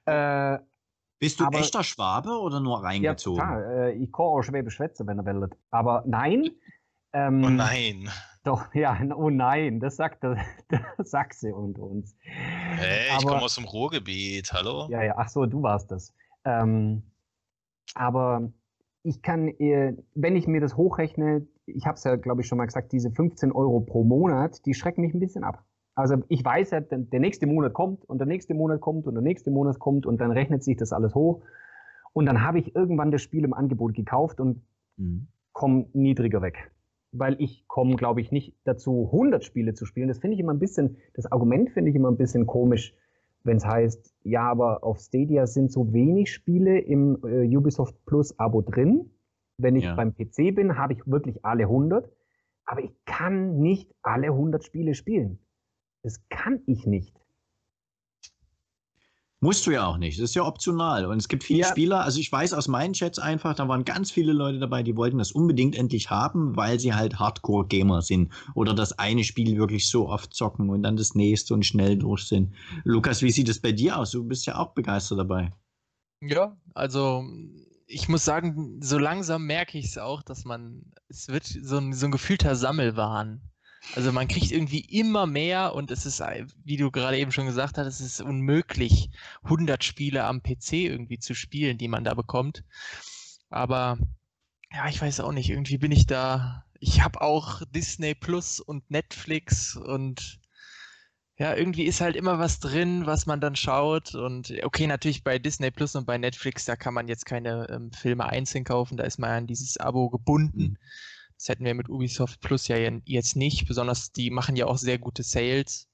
Äh, 0.06 0.58
Bist 1.18 1.38
du 1.40 1.44
aber- 1.46 1.58
echter 1.58 1.84
Schwabe 1.84 2.30
oder 2.40 2.60
nur 2.60 2.78
ja, 2.78 2.84
reingezogen? 2.88 3.38
total. 3.40 3.90
Äh, 3.90 3.92
ich 3.92 4.12
kann 4.12 4.24
auch 4.26 4.42
Schwäbisch 4.42 4.74
schwätzen, 4.74 5.06
wenn 5.06 5.18
er 5.18 5.24
will. 5.26 5.48
Aber 5.70 6.02
nein. 6.06 6.50
Ähm, 7.12 7.44
Oh 7.44 7.48
nein. 7.50 8.08
Doch, 8.46 8.72
ja, 8.76 8.96
oh 9.16 9.28
nein, 9.28 9.80
das 9.80 9.96
sagt 9.96 10.22
der, 10.22 10.36
der 10.70 10.80
Sachse 11.04 11.52
unter 11.52 11.82
uns. 11.82 12.16
Hey, 12.20 13.06
ich 13.08 13.12
Aber- 13.24 13.32
komme 13.32 13.42
aus 13.42 13.56
dem 13.56 13.64
Ruhrgebiet. 13.64 14.52
Hallo? 14.52 14.86
Ja, 14.88 15.02
ja, 15.02 15.14
ach 15.16 15.28
so, 15.28 15.46
du 15.46 15.64
warst 15.64 15.90
das. 15.90 16.14
Ähm, 16.44 17.02
aber 17.96 18.52
ich 19.02 19.20
kann, 19.20 19.48
äh, 19.48 19.96
wenn 20.14 20.36
ich 20.36 20.46
mir 20.46 20.60
das 20.60 20.76
hochrechne, 20.76 21.44
ich 21.66 21.86
habe 21.86 21.96
es 21.96 22.04
ja, 22.04 22.14
glaube 22.14 22.42
ich, 22.42 22.46
schon 22.46 22.58
mal 22.58 22.66
gesagt, 22.66 22.92
diese 22.92 23.10
15 23.10 23.50
Euro 23.50 23.80
pro 23.80 24.04
Monat, 24.04 24.64
die 24.64 24.74
schrecken 24.74 25.00
mich 25.00 25.12
ein 25.12 25.18
bisschen 25.18 25.42
ab. 25.42 25.64
Also 25.96 26.16
ich 26.28 26.44
weiß 26.44 26.70
ja, 26.70 26.80
der, 26.80 26.98
der 26.98 27.18
nächste 27.18 27.48
Monat 27.48 27.72
kommt 27.72 28.04
und 28.04 28.18
der 28.18 28.28
nächste 28.28 28.54
Monat 28.54 28.80
kommt 28.80 29.08
und 29.08 29.14
der 29.14 29.22
nächste 29.24 29.50
Monat 29.50 29.80
kommt 29.80 30.06
und 30.06 30.18
dann 30.20 30.30
rechnet 30.30 30.62
sich 30.62 30.76
das 30.76 30.92
alles 30.92 31.16
hoch. 31.16 31.42
Und 32.12 32.26
dann 32.26 32.42
habe 32.42 32.60
ich 32.60 32.76
irgendwann 32.76 33.10
das 33.10 33.22
Spiel 33.22 33.42
im 33.44 33.54
Angebot 33.54 33.94
gekauft 33.94 34.38
und 34.40 34.62
Hm. 34.98 35.26
komme 35.52 35.86
niedriger 35.94 36.42
weg. 36.42 36.70
Weil 37.12 37.40
ich 37.40 37.66
komme, 37.68 37.96
glaube 37.96 38.20
ich, 38.20 38.32
nicht 38.32 38.54
dazu, 38.64 39.06
100 39.06 39.44
Spiele 39.44 39.74
zu 39.74 39.86
spielen. 39.86 40.08
Das 40.08 40.18
finde 40.18 40.34
ich 40.34 40.40
immer 40.40 40.52
ein 40.52 40.58
bisschen, 40.58 40.96
das 41.14 41.30
Argument 41.30 41.70
finde 41.70 41.90
ich 41.90 41.96
immer 41.96 42.10
ein 42.10 42.16
bisschen 42.16 42.46
komisch, 42.46 42.94
wenn 43.44 43.58
es 43.58 43.64
heißt, 43.64 44.14
ja, 44.24 44.50
aber 44.50 44.82
auf 44.82 44.98
Stadia 44.98 45.46
sind 45.46 45.70
so 45.70 45.92
wenig 45.92 46.32
Spiele 46.32 46.80
im 46.80 47.18
äh, 47.24 47.56
Ubisoft 47.56 47.94
Plus 48.04 48.36
Abo 48.38 48.60
drin. 48.60 49.10
Wenn 49.58 49.76
ich 49.76 49.84
Ja. 49.84 49.94
beim 49.94 50.14
PC 50.14 50.54
bin, 50.54 50.76
habe 50.76 50.92
ich 50.94 51.06
wirklich 51.06 51.44
alle 51.44 51.64
100. 51.64 52.10
Aber 52.66 52.82
ich 52.82 52.92
kann 53.04 53.58
nicht 53.58 53.94
alle 54.02 54.26
100 54.28 54.64
Spiele 54.64 54.94
spielen. 54.94 55.38
Das 56.02 56.28
kann 56.28 56.60
ich 56.66 56.86
nicht. 56.86 57.16
Musst 59.40 59.66
du 59.66 59.70
ja 59.70 59.86
auch 59.86 59.98
nicht. 59.98 60.18
Das 60.18 60.30
ist 60.30 60.34
ja 60.34 60.44
optional. 60.44 61.04
Und 61.04 61.18
es 61.18 61.28
gibt 61.28 61.44
viele 61.44 61.60
Ja. 61.60 61.68
Spieler, 61.68 62.00
also 62.02 62.18
ich 62.18 62.32
weiß 62.32 62.54
aus 62.54 62.68
meinen 62.68 62.94
Chats 62.94 63.18
einfach, 63.18 63.54
da 63.54 63.68
waren 63.68 63.84
ganz 63.84 64.10
viele 64.10 64.32
Leute 64.32 64.58
dabei, 64.58 64.82
die 64.82 64.96
wollten 64.96 65.18
das 65.18 65.30
unbedingt 65.32 65.76
endlich 65.76 66.08
haben, 66.08 66.56
weil 66.56 66.80
sie 66.80 66.94
halt 66.94 67.18
Hardcore-Gamer 67.18 68.00
sind. 68.00 68.32
Oder 68.54 68.72
das 68.72 68.98
eine 68.98 69.24
Spiel 69.24 69.58
wirklich 69.58 69.88
so 69.90 70.08
oft 70.08 70.32
zocken 70.32 70.70
und 70.70 70.82
dann 70.82 70.96
das 70.96 71.14
nächste 71.14 71.52
und 71.52 71.66
schnell 71.66 71.98
durch 71.98 72.24
sind. 72.24 72.54
Lukas, 72.84 73.20
wie 73.20 73.30
sieht 73.30 73.50
es 73.50 73.60
bei 73.60 73.72
dir 73.72 73.98
aus? 73.98 74.12
Du 74.12 74.24
bist 74.24 74.46
ja 74.46 74.56
auch 74.56 74.72
begeistert 74.72 75.18
dabei. 75.18 75.52
Ja, 76.22 76.56
also 76.74 77.24
ich 77.86 78.08
muss 78.08 78.24
sagen, 78.24 78.80
so 78.82 78.98
langsam 78.98 79.44
merke 79.44 79.76
ich 79.78 79.84
es 79.86 79.98
auch, 79.98 80.22
dass 80.22 80.44
man, 80.44 80.92
es 81.08 81.28
wird 81.28 81.44
so 81.44 81.76
ein, 81.76 81.92
so 81.92 82.06
ein 82.06 82.10
gefühlter 82.12 82.56
Sammelwahn. 82.56 83.42
Also 83.94 84.12
man 84.12 84.28
kriegt 84.28 84.50
irgendwie 84.50 84.80
immer 84.80 85.26
mehr 85.26 85.74
und 85.74 85.90
es 85.90 86.06
ist, 86.06 86.20
äh, 86.20 86.46
wie 86.64 86.76
du 86.76 86.90
gerade 86.90 87.18
eben 87.18 87.32
schon 87.32 87.46
gesagt 87.46 87.78
hast, 87.78 87.86
es 87.86 88.00
ist 88.00 88.20
unmöglich, 88.20 89.10
100 89.44 89.84
Spiele 89.84 90.24
am 90.24 90.42
PC 90.42 90.72
irgendwie 90.72 91.18
zu 91.18 91.34
spielen, 91.34 91.78
die 91.78 91.88
man 91.88 92.04
da 92.04 92.14
bekommt. 92.14 92.64
Aber 93.48 93.98
ja, 94.72 94.88
ich 94.88 95.00
weiß 95.00 95.20
auch 95.20 95.32
nicht, 95.32 95.50
irgendwie 95.50 95.78
bin 95.78 95.92
ich 95.92 96.06
da, 96.06 96.64
ich 96.80 97.02
habe 97.02 97.20
auch 97.20 97.62
Disney 97.74 98.14
Plus 98.14 98.60
und 98.60 98.90
Netflix 98.90 99.76
und 99.76 100.40
ja, 101.38 101.54
irgendwie 101.54 101.84
ist 101.84 102.00
halt 102.00 102.16
immer 102.16 102.38
was 102.38 102.60
drin, 102.60 103.04
was 103.04 103.26
man 103.26 103.40
dann 103.40 103.56
schaut. 103.56 104.14
Und 104.14 104.52
okay, 104.62 104.86
natürlich 104.86 105.22
bei 105.22 105.38
Disney 105.38 105.70
Plus 105.70 105.94
und 105.94 106.06
bei 106.06 106.16
Netflix, 106.16 106.64
da 106.64 106.76
kann 106.76 106.94
man 106.94 107.08
jetzt 107.08 107.26
keine 107.26 107.68
ähm, 107.70 107.92
Filme 107.92 108.24
einzeln 108.26 108.64
kaufen, 108.64 108.96
da 108.96 109.04
ist 109.04 109.18
man 109.18 109.30
an 109.30 109.46
dieses 109.46 109.76
Abo 109.76 110.08
gebunden. 110.08 110.62
Mhm. 110.62 110.76
Das 111.38 111.48
hätten 111.48 111.64
wir 111.64 111.74
mit 111.74 111.88
Ubisoft 111.88 112.40
Plus 112.40 112.68
ja 112.68 112.76
jetzt 113.04 113.36
nicht, 113.36 113.66
besonders 113.66 114.12
die 114.12 114.30
machen 114.30 114.56
ja 114.56 114.66
auch 114.66 114.78
sehr 114.78 114.98
gute 114.98 115.22
Sales. 115.22 115.88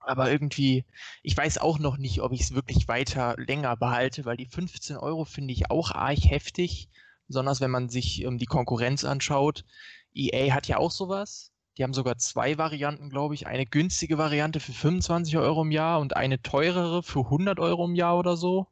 Aber 0.00 0.30
irgendwie, 0.30 0.84
ich 1.22 1.36
weiß 1.36 1.58
auch 1.58 1.78
noch 1.78 1.98
nicht, 1.98 2.22
ob 2.22 2.32
ich 2.32 2.42
es 2.42 2.54
wirklich 2.54 2.88
weiter 2.88 3.34
länger 3.36 3.76
behalte, 3.76 4.24
weil 4.24 4.36
die 4.36 4.46
15 4.46 4.96
Euro 4.96 5.24
finde 5.24 5.52
ich 5.52 5.70
auch 5.70 5.90
arg 5.90 6.18
heftig, 6.24 6.88
besonders 7.26 7.60
wenn 7.60 7.70
man 7.70 7.88
sich 7.88 8.22
ähm, 8.22 8.38
die 8.38 8.46
Konkurrenz 8.46 9.04
anschaut. 9.04 9.64
EA 10.14 10.54
hat 10.54 10.68
ja 10.68 10.78
auch 10.78 10.90
sowas. 10.90 11.52
Die 11.76 11.84
haben 11.84 11.94
sogar 11.94 12.16
zwei 12.18 12.58
Varianten, 12.58 13.10
glaube 13.10 13.34
ich. 13.34 13.46
Eine 13.46 13.66
günstige 13.66 14.18
Variante 14.18 14.60
für 14.60 14.72
25 14.72 15.36
Euro 15.36 15.62
im 15.62 15.70
Jahr 15.70 16.00
und 16.00 16.16
eine 16.16 16.40
teurere 16.42 17.02
für 17.02 17.20
100 17.20 17.60
Euro 17.60 17.84
im 17.84 17.94
Jahr 17.94 18.18
oder 18.18 18.36
so. 18.36 18.66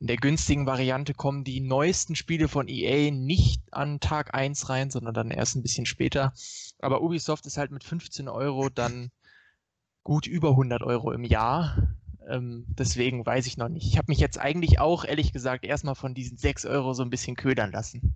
In 0.00 0.08
der 0.08 0.16
günstigen 0.16 0.66
Variante 0.66 1.14
kommen 1.14 1.44
die 1.44 1.60
neuesten 1.60 2.16
Spiele 2.16 2.48
von 2.48 2.68
EA 2.68 3.10
nicht 3.10 3.62
an 3.72 4.00
Tag 4.00 4.34
1 4.34 4.68
rein, 4.68 4.90
sondern 4.90 5.14
dann 5.14 5.30
erst 5.30 5.56
ein 5.56 5.62
bisschen 5.62 5.86
später. 5.86 6.32
Aber 6.78 7.02
Ubisoft 7.02 7.46
ist 7.46 7.56
halt 7.56 7.70
mit 7.70 7.84
15 7.84 8.28
Euro 8.28 8.68
dann 8.68 9.10
gut 10.02 10.26
über 10.26 10.50
100 10.50 10.82
Euro 10.82 11.12
im 11.12 11.24
Jahr. 11.24 11.96
Ähm, 12.28 12.66
deswegen 12.68 13.24
weiß 13.24 13.46
ich 13.46 13.56
noch 13.56 13.68
nicht. 13.68 13.86
Ich 13.86 13.96
habe 13.96 14.10
mich 14.10 14.18
jetzt 14.18 14.38
eigentlich 14.38 14.78
auch, 14.78 15.04
ehrlich 15.04 15.32
gesagt, 15.32 15.64
erstmal 15.64 15.94
von 15.94 16.14
diesen 16.14 16.38
6 16.38 16.66
Euro 16.66 16.92
so 16.92 17.02
ein 17.02 17.10
bisschen 17.10 17.36
ködern 17.36 17.72
lassen. 17.72 18.14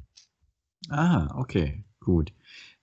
Ah, 0.88 1.28
okay, 1.36 1.84
gut. 2.00 2.32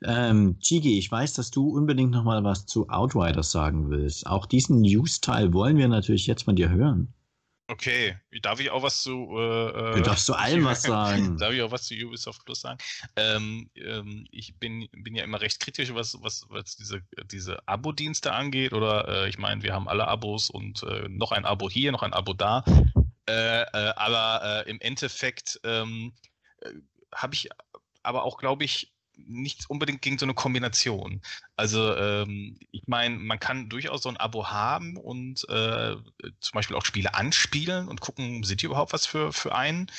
Ähm, 0.04 0.58
Chigi, 0.60 0.98
ich 0.98 1.12
weiß, 1.12 1.34
dass 1.34 1.52
du 1.52 1.70
unbedingt 1.70 2.12
noch 2.12 2.24
mal 2.24 2.44
was 2.44 2.66
zu 2.66 2.90
Outriders 2.90 3.52
sagen 3.52 3.90
willst. 3.90 4.28
Auch 4.28 4.46
diesen 4.46 4.82
News-Teil 4.82 5.54
wollen 5.54 5.78
wir 5.78 5.88
natürlich 5.88 6.28
jetzt 6.28 6.44
von 6.44 6.56
dir 6.56 6.70
hören. 6.70 7.14
Okay, 7.68 8.16
darf 8.42 8.60
ich 8.60 8.70
auch 8.70 8.84
was 8.84 9.02
zu. 9.02 9.38
Äh, 9.40 9.96
du 9.96 10.02
darfst 10.02 10.28
zu 10.28 10.34
allem 10.38 10.66
was 10.66 10.84
sagen. 10.84 11.38
darf 11.40 11.52
ich 11.52 11.62
auch 11.62 11.72
was 11.72 11.84
zu 11.84 11.96
Ubisoft 11.96 12.46
Plus 12.46 12.62
sagen? 12.62 12.78
Ähm, 13.16 13.72
ähm, 13.76 14.28
ich 14.32 14.60
bin, 14.60 14.88
bin 14.92 15.16
ja 15.16 15.24
immer 15.24 15.42
recht 15.42 15.60
kritisch, 15.60 15.94
was, 15.94 16.22
was, 16.22 16.46
was 16.50 16.76
diese, 16.76 17.02
diese 17.26 17.68
Abo-Dienste 17.68 18.32
angeht. 18.34 18.74
Oder 18.74 19.08
äh, 19.08 19.30
ich 19.30 19.40
meine, 19.40 19.64
wir 19.64 19.74
haben 19.74 19.88
alle 19.88 20.08
Abos 20.08 20.52
und 20.52 20.84
äh, 20.84 21.08
noch 21.10 21.32
ein 21.32 21.46
Abo 21.46 21.70
hier, 21.70 21.92
noch 21.92 22.04
ein 22.04 22.14
Abo 22.14 22.34
da. 22.34 22.64
Äh, 23.28 23.62
äh, 23.62 23.94
aber 23.96 24.66
äh, 24.66 24.70
im 24.70 24.80
Endeffekt 24.82 25.60
ähm, 25.64 26.14
habe 27.16 27.34
ich 27.34 27.50
aber 28.04 28.24
auch, 28.24 28.38
glaube 28.38 28.64
ich, 28.64 28.95
nicht 29.18 29.70
unbedingt 29.70 30.02
gegen 30.02 30.18
so 30.18 30.26
eine 30.26 30.34
Kombination. 30.34 31.22
Also 31.56 31.96
ähm, 31.96 32.58
ich 32.72 32.84
meine, 32.88 33.18
man 33.18 33.40
kann 33.40 33.70
durchaus 33.70 34.04
so 34.04 34.10
ein 34.10 34.18
Abo 34.18 34.48
haben 34.48 34.98
und 34.98 35.48
äh, 35.50 35.96
zum 36.40 36.52
Beispiel 36.54 36.76
auch 36.76 36.86
Spiele 36.86 37.14
anspielen 37.14 37.88
und 37.88 38.02
gucken, 38.02 38.44
sind 38.44 38.62
die 38.62 38.66
überhaupt 38.66 38.94
was 38.94 39.06
für, 39.06 39.34
für 39.34 39.56
einen? 39.56 39.92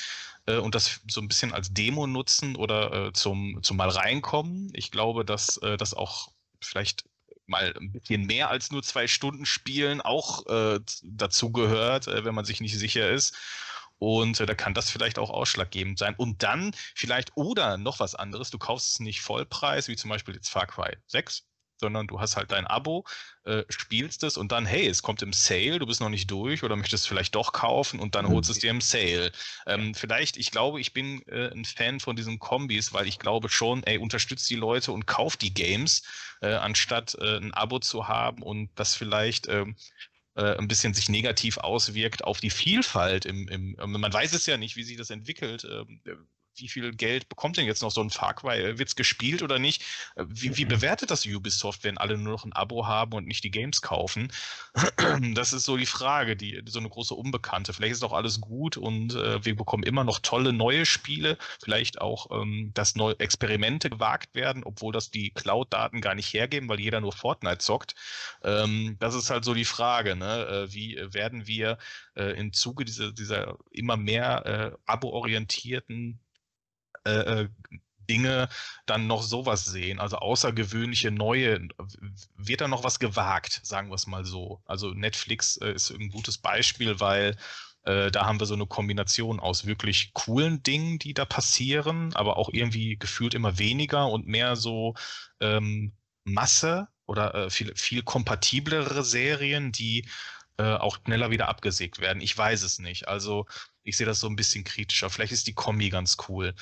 Äh, 0.45 0.57
und 0.57 0.75
das 0.75 1.01
so 1.07 1.21
ein 1.21 1.27
bisschen 1.27 1.53
als 1.53 1.73
Demo 1.73 2.07
nutzen 2.07 2.55
oder 2.55 3.07
äh, 3.07 3.13
zum, 3.13 3.61
zum 3.63 3.77
mal 3.77 3.89
reinkommen. 3.89 4.71
Ich 4.73 4.91
glaube, 4.91 5.25
dass 5.25 5.57
äh, 5.57 5.77
das 5.77 5.93
auch 5.93 6.31
vielleicht 6.61 7.05
mal 7.47 7.73
ein 7.79 7.91
bisschen 7.91 8.25
mehr 8.25 8.49
als 8.49 8.71
nur 8.71 8.83
zwei 8.83 9.07
Stunden 9.07 9.45
spielen 9.45 10.01
auch 10.01 10.45
äh, 10.47 10.79
dazu 11.03 11.51
gehört, 11.51 12.07
äh, 12.07 12.25
wenn 12.25 12.35
man 12.35 12.45
sich 12.45 12.61
nicht 12.61 12.77
sicher 12.77 13.09
ist. 13.09 13.35
Und 13.99 14.39
äh, 14.39 14.45
da 14.45 14.53
kann 14.53 14.73
das 14.73 14.89
vielleicht 14.89 15.19
auch 15.19 15.29
ausschlaggebend 15.29 15.97
sein. 15.97 16.15
Und 16.15 16.43
dann 16.43 16.71
vielleicht, 16.95 17.35
oder 17.35 17.77
noch 17.77 17.99
was 17.99 18.15
anderes, 18.15 18.49
du 18.49 18.57
kaufst 18.57 18.93
es 18.93 18.99
nicht 18.99 19.21
Vollpreis, 19.21 19.87
wie 19.87 19.95
zum 19.95 20.09
Beispiel 20.09 20.35
jetzt 20.35 20.49
Far 20.49 20.67
Cry 20.67 20.97
6, 21.07 21.47
sondern 21.79 22.07
du 22.07 22.19
hast 22.19 22.35
halt 22.35 22.51
dein 22.51 22.67
Abo, 22.67 23.05
äh, 23.43 23.63
spielst 23.69 24.23
es 24.23 24.37
und 24.37 24.51
dann, 24.51 24.65
hey, 24.65 24.87
es 24.87 25.01
kommt 25.01 25.21
im 25.21 25.33
Sale, 25.33 25.79
du 25.79 25.85
bist 25.85 26.01
noch 26.01 26.09
nicht 26.09 26.29
durch 26.29 26.63
oder 26.63 26.75
möchtest 26.75 27.07
vielleicht 27.07 27.35
doch 27.35 27.53
kaufen 27.53 27.99
und 27.99 28.15
dann 28.15 28.25
mhm. 28.25 28.29
holst 28.29 28.49
es 28.49 28.59
dir 28.59 28.71
im 28.71 28.81
Sale. 28.81 29.31
Ähm, 29.65 29.93
vielleicht, 29.93 30.37
ich 30.37 30.51
glaube, 30.51 30.81
ich 30.81 30.93
bin 30.93 31.21
äh, 31.27 31.51
ein 31.51 31.65
Fan 31.65 31.99
von 31.99 32.15
diesen 32.15 32.39
Kombis, 32.39 32.93
weil 32.93 33.07
ich 33.07 33.19
glaube 33.19 33.49
schon, 33.49 33.83
ey, 33.83 33.97
unterstützt 33.97 34.49
die 34.49 34.55
Leute 34.55 34.91
und 34.91 35.05
kauft 35.05 35.41
die 35.41 35.53
Games, 35.53 36.03
äh, 36.41 36.53
anstatt 36.53 37.15
äh, 37.19 37.37
ein 37.37 37.53
Abo 37.53 37.79
zu 37.79 38.07
haben 38.07 38.41
und 38.41 38.69
das 38.75 38.95
vielleicht 38.95 39.47
ähm, 39.47 39.75
äh, 40.37 40.55
ein 40.57 40.67
bisschen 40.67 40.93
sich 40.93 41.09
negativ 41.09 41.57
auswirkt 41.57 42.23
auf 42.23 42.39
die 42.39 42.51
Vielfalt 42.51 43.25
im, 43.25 43.47
im, 43.47 43.75
man 43.77 44.13
weiß 44.13 44.33
es 44.33 44.45
ja 44.45 44.57
nicht, 44.57 44.75
wie 44.75 44.83
sich 44.83 44.97
das 44.97 45.09
entwickelt. 45.09 45.67
Ähm, 45.69 46.01
wie 46.59 46.67
viel 46.67 46.93
Geld 46.93 47.29
bekommt 47.29 47.57
denn 47.57 47.65
jetzt 47.65 47.81
noch 47.81 47.91
so 47.91 48.01
ein 48.01 48.09
Far 48.09 48.33
Cry? 48.33 48.59
Äh, 48.61 48.77
Wird 48.77 48.89
es 48.89 48.95
gespielt 48.95 49.41
oder 49.41 49.59
nicht? 49.59 49.83
Äh, 50.15 50.25
wie, 50.27 50.57
wie, 50.57 50.65
bewertet 50.65 51.11
das 51.11 51.25
Ubisoft, 51.25 51.83
wenn 51.83 51.97
alle 51.97 52.17
nur 52.17 52.33
noch 52.33 52.45
ein 52.45 52.53
Abo 52.53 52.87
haben 52.87 53.13
und 53.13 53.27
nicht 53.27 53.43
die 53.43 53.51
Games 53.51 53.81
kaufen? 53.81 54.31
Das 55.33 55.53
ist 55.53 55.65
so 55.65 55.77
die 55.77 55.85
Frage, 55.85 56.35
die, 56.35 56.61
so 56.67 56.79
eine 56.79 56.89
große 56.89 57.13
Unbekannte. 57.13 57.73
Vielleicht 57.73 57.93
ist 57.93 58.03
auch 58.03 58.13
alles 58.13 58.41
gut 58.41 58.77
und 58.77 59.13
äh, 59.15 59.43
wir 59.43 59.55
bekommen 59.55 59.83
immer 59.83 60.03
noch 60.03 60.19
tolle 60.19 60.53
neue 60.53 60.85
Spiele. 60.85 61.37
Vielleicht 61.61 62.01
auch, 62.01 62.27
ähm, 62.31 62.71
dass 62.73 62.95
neue 62.95 63.19
Experimente 63.19 63.89
gewagt 63.89 64.35
werden, 64.35 64.63
obwohl 64.63 64.93
das 64.93 65.11
die 65.11 65.31
Cloud-Daten 65.31 66.01
gar 66.01 66.15
nicht 66.15 66.33
hergeben, 66.33 66.69
weil 66.69 66.79
jeder 66.79 67.01
nur 67.01 67.13
Fortnite 67.13 67.59
zockt. 67.59 67.95
Ähm, 68.43 68.97
das 68.99 69.15
ist 69.15 69.29
halt 69.29 69.45
so 69.45 69.53
die 69.53 69.65
Frage. 69.65 70.15
Ne? 70.15 70.47
Äh, 70.47 70.73
wie 70.73 70.97
werden 71.13 71.47
wir 71.47 71.77
äh, 72.15 72.37
im 72.39 72.53
Zuge 72.53 72.85
dieser, 72.85 73.11
dieser 73.11 73.57
immer 73.71 73.97
mehr 73.97 74.45
äh, 74.45 74.77
abo-orientierten 74.85 76.19
äh, 77.07 77.41
äh, 77.43 77.49
Dinge 78.09 78.49
dann 78.85 79.07
noch 79.07 79.21
sowas 79.21 79.65
sehen, 79.65 79.99
also 79.99 80.17
außergewöhnliche 80.17 81.11
neue, 81.11 81.67
wird 82.35 82.61
da 82.61 82.67
noch 82.67 82.83
was 82.83 82.99
gewagt, 82.99 83.59
sagen 83.63 83.89
wir 83.89 83.95
es 83.95 84.07
mal 84.07 84.25
so. 84.25 84.61
Also 84.65 84.91
Netflix 84.91 85.57
äh, 85.57 85.73
ist 85.73 85.91
ein 85.91 86.09
gutes 86.09 86.37
Beispiel, 86.37 86.99
weil 86.99 87.35
äh, 87.83 88.11
da 88.11 88.25
haben 88.25 88.39
wir 88.39 88.45
so 88.45 88.53
eine 88.53 88.65
Kombination 88.65 89.39
aus 89.39 89.65
wirklich 89.65 90.13
coolen 90.13 90.63
Dingen, 90.63 90.99
die 90.99 91.13
da 91.13 91.25
passieren, 91.25 92.13
aber 92.15 92.37
auch 92.37 92.49
irgendwie 92.51 92.97
gefühlt 92.97 93.33
immer 93.33 93.57
weniger 93.59 94.09
und 94.09 94.27
mehr 94.27 94.55
so 94.55 94.95
ähm, 95.39 95.93
Masse 96.23 96.87
oder 97.05 97.33
äh, 97.35 97.49
viel, 97.49 97.73
viel 97.75 98.03
kompatiblere 98.03 99.03
Serien, 99.03 99.71
die 99.71 100.07
äh, 100.57 100.73
auch 100.73 100.97
schneller 101.05 101.29
wieder 101.31 101.47
abgesägt 101.47 101.99
werden. 101.99 102.21
Ich 102.21 102.37
weiß 102.37 102.63
es 102.63 102.79
nicht. 102.79 103.07
Also 103.07 103.45
ich 103.83 103.95
sehe 103.95 104.05
das 104.07 104.19
so 104.19 104.27
ein 104.27 104.35
bisschen 104.35 104.63
kritischer. 104.63 105.09
Vielleicht 105.09 105.31
ist 105.31 105.47
die 105.47 105.53
Kombi 105.53 105.89
ganz 105.89 106.17
cool. 106.27 106.53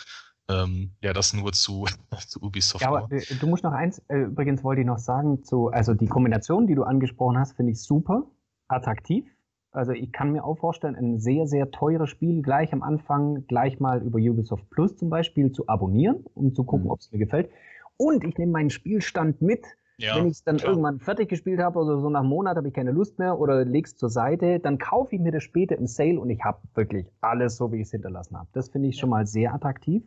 Ähm, 0.48 0.92
ja, 1.02 1.14
das 1.14 1.34
nur 1.34 1.52
zu, 1.54 1.86
zu 2.28 2.42
Ubisoft. 2.42 2.84
Ja, 2.84 2.90
aber 2.90 3.12
äh, 3.12 3.22
du 3.40 3.48
musst 3.48 3.64
noch 3.64 3.74
eins, 3.74 4.00
äh, 4.10 4.24
übrigens 4.24 4.64
wollte 4.64 4.82
ich 4.82 4.88
noch 4.88 5.00
sagen, 5.00 5.44
zu, 5.44 5.70
also 5.70 5.94
die 5.94 6.08
Kombination, 6.08 6.68
die 6.68 6.76
du 6.76 6.84
angesprochen 6.84 7.38
hast, 7.38 7.54
finde 7.56 7.72
ich 7.72 7.82
super, 7.82 8.24
attraktiv. 8.68 9.26
Also 9.72 9.92
ich 9.92 10.14
kann 10.14 10.32
mir 10.32 10.46
auch 10.46 10.58
vorstellen, 10.58 10.96
ein 10.96 11.20
sehr, 11.20 11.48
sehr 11.48 11.70
teures 11.70 12.10
Spiel 12.10 12.42
gleich 12.42 12.72
am 12.72 12.82
Anfang 12.82 13.46
gleich 13.48 13.80
mal 13.80 14.02
über 14.02 14.20
Ubisoft 14.20 14.70
Plus 14.70 14.96
zum 14.96 15.10
Beispiel 15.10 15.52
zu 15.52 15.68
abonnieren, 15.68 16.24
um 16.34 16.56
zu 16.56 16.64
gucken, 16.64 16.86
mhm. 16.86 16.92
ob 16.92 17.00
es 17.00 17.12
mir 17.12 17.20
gefällt. 17.20 17.50
Und 17.98 18.24
ich 18.24 18.38
nehme 18.38 18.54
meinen 18.54 18.70
Spielstand 18.70 19.42
mit. 19.42 19.66
Ja, 19.98 20.16
Wenn 20.16 20.28
ich 20.28 20.34
es 20.34 20.44
dann 20.44 20.58
klar. 20.58 20.72
irgendwann 20.72 21.00
fertig 21.00 21.30
gespielt 21.30 21.60
habe 21.60 21.80
oder 21.80 22.00
so 22.00 22.10
nach 22.10 22.20
einem 22.20 22.30
Monat 22.30 22.58
habe 22.58 22.68
ich 22.68 22.74
keine 22.74 22.92
Lust 22.92 23.18
mehr 23.18 23.40
oder 23.40 23.64
leg's 23.64 23.96
zur 23.96 24.10
Seite, 24.10 24.60
dann 24.60 24.78
kaufe 24.78 25.16
ich 25.16 25.22
mir 25.22 25.32
das 25.32 25.44
später 25.44 25.78
im 25.78 25.88
Sale 25.88 26.20
und 26.20 26.30
ich 26.30 26.42
habe 26.44 26.60
wirklich 26.74 27.08
alles 27.22 27.56
so, 27.56 27.72
wie 27.72 27.78
ich 27.78 27.84
es 27.84 27.92
hinterlassen 27.92 28.38
habe. 28.38 28.50
Das 28.52 28.70
finde 28.70 28.90
ich 28.90 28.96
ja. 28.96 29.02
schon 29.02 29.10
mal 29.10 29.26
sehr 29.26 29.54
attraktiv. 29.54 30.04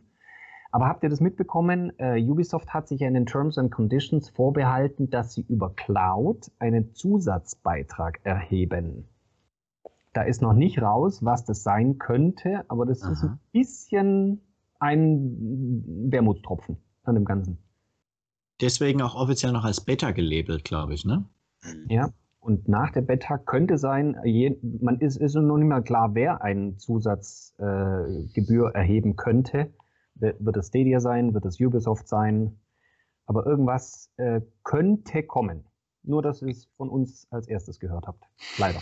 Aber 0.71 0.87
habt 0.87 1.03
ihr 1.03 1.09
das 1.09 1.19
mitbekommen? 1.19 1.91
Äh, 1.97 2.21
Ubisoft 2.23 2.73
hat 2.73 2.87
sich 2.87 3.01
ja 3.01 3.07
in 3.07 3.15
den 3.15 3.25
Terms 3.25 3.57
and 3.57 3.71
Conditions 3.71 4.29
vorbehalten, 4.29 5.09
dass 5.09 5.33
sie 5.33 5.41
über 5.47 5.71
Cloud 5.75 6.51
einen 6.59 6.93
Zusatzbeitrag 6.93 8.19
erheben. 8.23 9.07
Da 10.13 10.23
ist 10.23 10.41
noch 10.41 10.53
nicht 10.53 10.81
raus, 10.81 11.23
was 11.23 11.45
das 11.45 11.63
sein 11.63 11.97
könnte, 11.97 12.65
aber 12.67 12.85
das 12.85 13.03
Aha. 13.03 13.11
ist 13.11 13.23
ein 13.23 13.39
bisschen 13.51 14.41
ein 14.79 15.83
Wermutstropfen 16.11 16.77
an 17.03 17.15
dem 17.15 17.25
Ganzen. 17.25 17.57
Deswegen 18.61 19.01
auch 19.01 19.15
offiziell 19.15 19.51
noch 19.51 19.65
als 19.65 19.81
Beta 19.81 20.11
gelabelt, 20.11 20.63
glaube 20.65 20.93
ich, 20.93 21.05
ne? 21.05 21.25
Ja, 21.87 22.09
und 22.39 22.67
nach 22.67 22.91
der 22.91 23.01
Beta 23.01 23.37
könnte 23.37 23.77
sein, 23.77 24.17
je, 24.23 24.57
man 24.61 24.99
ist, 24.99 25.17
ist 25.17 25.35
noch 25.35 25.57
nicht 25.57 25.67
mal 25.67 25.81
klar, 25.81 26.13
wer 26.13 26.41
eine 26.41 26.75
Zusatzgebühr 26.77 28.71
äh, 28.73 28.77
erheben 28.77 29.15
könnte. 29.15 29.73
Wird 30.19 30.57
es 30.57 30.67
Stadia 30.67 30.99
sein? 30.99 31.33
Wird 31.33 31.45
es 31.45 31.59
Ubisoft 31.59 32.07
sein? 32.07 32.59
Aber 33.25 33.45
irgendwas 33.45 34.11
äh, 34.17 34.41
könnte 34.63 35.23
kommen. 35.23 35.65
Nur, 36.03 36.21
dass 36.21 36.41
ihr 36.41 36.49
es 36.49 36.67
von 36.77 36.89
uns 36.89 37.27
als 37.31 37.47
erstes 37.47 37.79
gehört 37.79 38.07
habt. 38.07 38.23
Leider. 38.57 38.81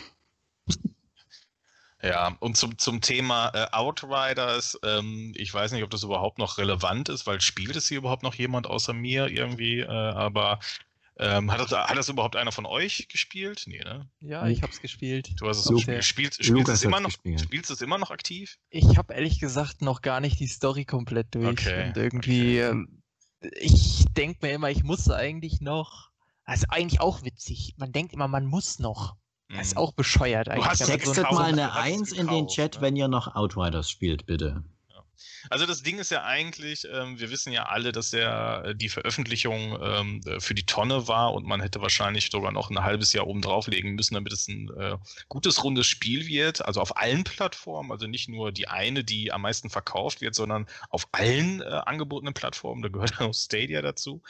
Ja, 2.03 2.37
und 2.41 2.55
zum, 2.55 2.77
zum 2.77 3.01
Thema 3.01 3.51
äh, 3.55 3.67
Outriders, 3.71 4.79
ähm, 4.83 5.33
ich 5.35 5.51
weiß 5.51 5.71
nicht, 5.71 5.83
ob 5.83 5.89
das 5.89 6.03
überhaupt 6.03 6.37
noch 6.37 6.59
relevant 6.59 7.09
ist, 7.09 7.25
weil 7.25 7.41
spielt 7.41 7.75
es 7.75 7.87
hier 7.87 7.97
überhaupt 7.97 8.21
noch 8.21 8.35
jemand 8.35 8.67
außer 8.67 8.93
mir 8.93 9.27
irgendwie, 9.27 9.79
äh, 9.79 9.87
aber 9.87 10.59
ähm, 11.19 11.51
hat, 11.51 11.59
das, 11.59 11.71
hat 11.71 11.97
das 11.97 12.09
überhaupt 12.09 12.35
einer 12.35 12.51
von 12.51 12.65
euch 12.65 13.07
gespielt? 13.09 13.63
Nee, 13.65 13.83
ne? 13.83 14.07
Ja, 14.19 14.47
ich 14.47 14.61
hab's 14.61 14.81
gespielt. 14.81 15.31
Du 15.37 15.47
hast 15.47 15.59
es 15.59 15.67
auch 15.67 15.73
gespielt. 15.73 16.03
Spielst, 16.03 16.43
spielst, 16.43 16.69
es 16.69 16.83
immer 16.83 16.99
noch, 16.99 17.11
spielst 17.11 17.69
du 17.69 17.73
es 17.73 17.81
immer 17.81 17.97
noch 17.97 18.11
aktiv? 18.11 18.57
Ich 18.69 18.97
habe 18.97 19.13
ehrlich 19.13 19.39
gesagt 19.39 19.81
noch 19.81 20.01
gar 20.01 20.19
nicht 20.19 20.39
die 20.39 20.47
Story 20.47 20.85
komplett 20.85 21.33
durch. 21.33 21.47
Okay. 21.47 21.87
Und 21.87 21.97
irgendwie, 21.97 22.61
okay. 22.61 22.69
ähm, 22.69 23.01
ich 23.59 24.05
denke 24.15 24.45
mir 24.45 24.53
immer, 24.53 24.69
ich 24.69 24.83
muss 24.83 25.09
eigentlich 25.09 25.61
noch. 25.61 26.11
Also 26.43 26.65
eigentlich 26.69 27.01
auch 27.01 27.23
witzig. 27.23 27.73
Man 27.77 27.91
denkt 27.91 28.13
immer, 28.13 28.27
man 28.27 28.45
muss 28.45 28.79
noch. 28.79 29.17
Das 29.49 29.67
ist 29.67 29.75
mhm. 29.75 29.81
auch 29.81 29.93
bescheuert 29.93 30.49
eigentlich. 30.49 30.65
Du 30.65 30.69
hast 30.69 30.85
textet 30.85 31.15
so 31.29 31.35
mal 31.35 31.45
eine 31.45 31.73
Eins 31.73 32.11
in 32.11 32.27
den 32.27 32.47
Chat, 32.47 32.75
ne? 32.75 32.81
wenn 32.81 32.95
ihr 32.95 33.07
noch 33.07 33.35
Outriders 33.35 33.89
spielt, 33.89 34.25
bitte. 34.25 34.63
Also 35.49 35.65
das 35.65 35.83
Ding 35.83 35.99
ist 35.99 36.11
ja 36.11 36.23
eigentlich, 36.23 36.87
ähm, 36.91 37.19
wir 37.19 37.29
wissen 37.29 37.51
ja 37.53 37.63
alle, 37.63 37.91
dass 37.91 38.11
ja 38.11 38.61
äh, 38.61 38.75
die 38.75 38.89
Veröffentlichung 38.89 39.77
ähm, 39.81 40.21
äh, 40.25 40.39
für 40.39 40.53
die 40.53 40.65
Tonne 40.65 41.07
war 41.07 41.33
und 41.33 41.45
man 41.45 41.61
hätte 41.61 41.81
wahrscheinlich 41.81 42.29
sogar 42.29 42.51
noch 42.51 42.69
ein 42.69 42.83
halbes 42.83 43.13
Jahr 43.13 43.27
oben 43.27 43.41
drauflegen 43.41 43.95
müssen, 43.95 44.15
damit 44.15 44.33
es 44.33 44.47
ein 44.47 44.69
äh, 44.77 44.97
gutes, 45.29 45.63
rundes 45.63 45.87
Spiel 45.87 46.27
wird. 46.27 46.65
Also 46.65 46.81
auf 46.81 46.97
allen 46.97 47.23
Plattformen, 47.23 47.91
also 47.91 48.07
nicht 48.07 48.29
nur 48.29 48.51
die 48.51 48.67
eine, 48.67 49.03
die 49.03 49.31
am 49.31 49.41
meisten 49.41 49.69
verkauft 49.69 50.21
wird, 50.21 50.35
sondern 50.35 50.67
auf 50.89 51.07
allen 51.11 51.61
äh, 51.61 51.65
angebotenen 51.85 52.33
Plattformen. 52.33 52.81
Da 52.81 52.89
gehört 52.89 53.19
auch 53.21 53.33
Stadia 53.33 53.81
dazu. 53.81 54.21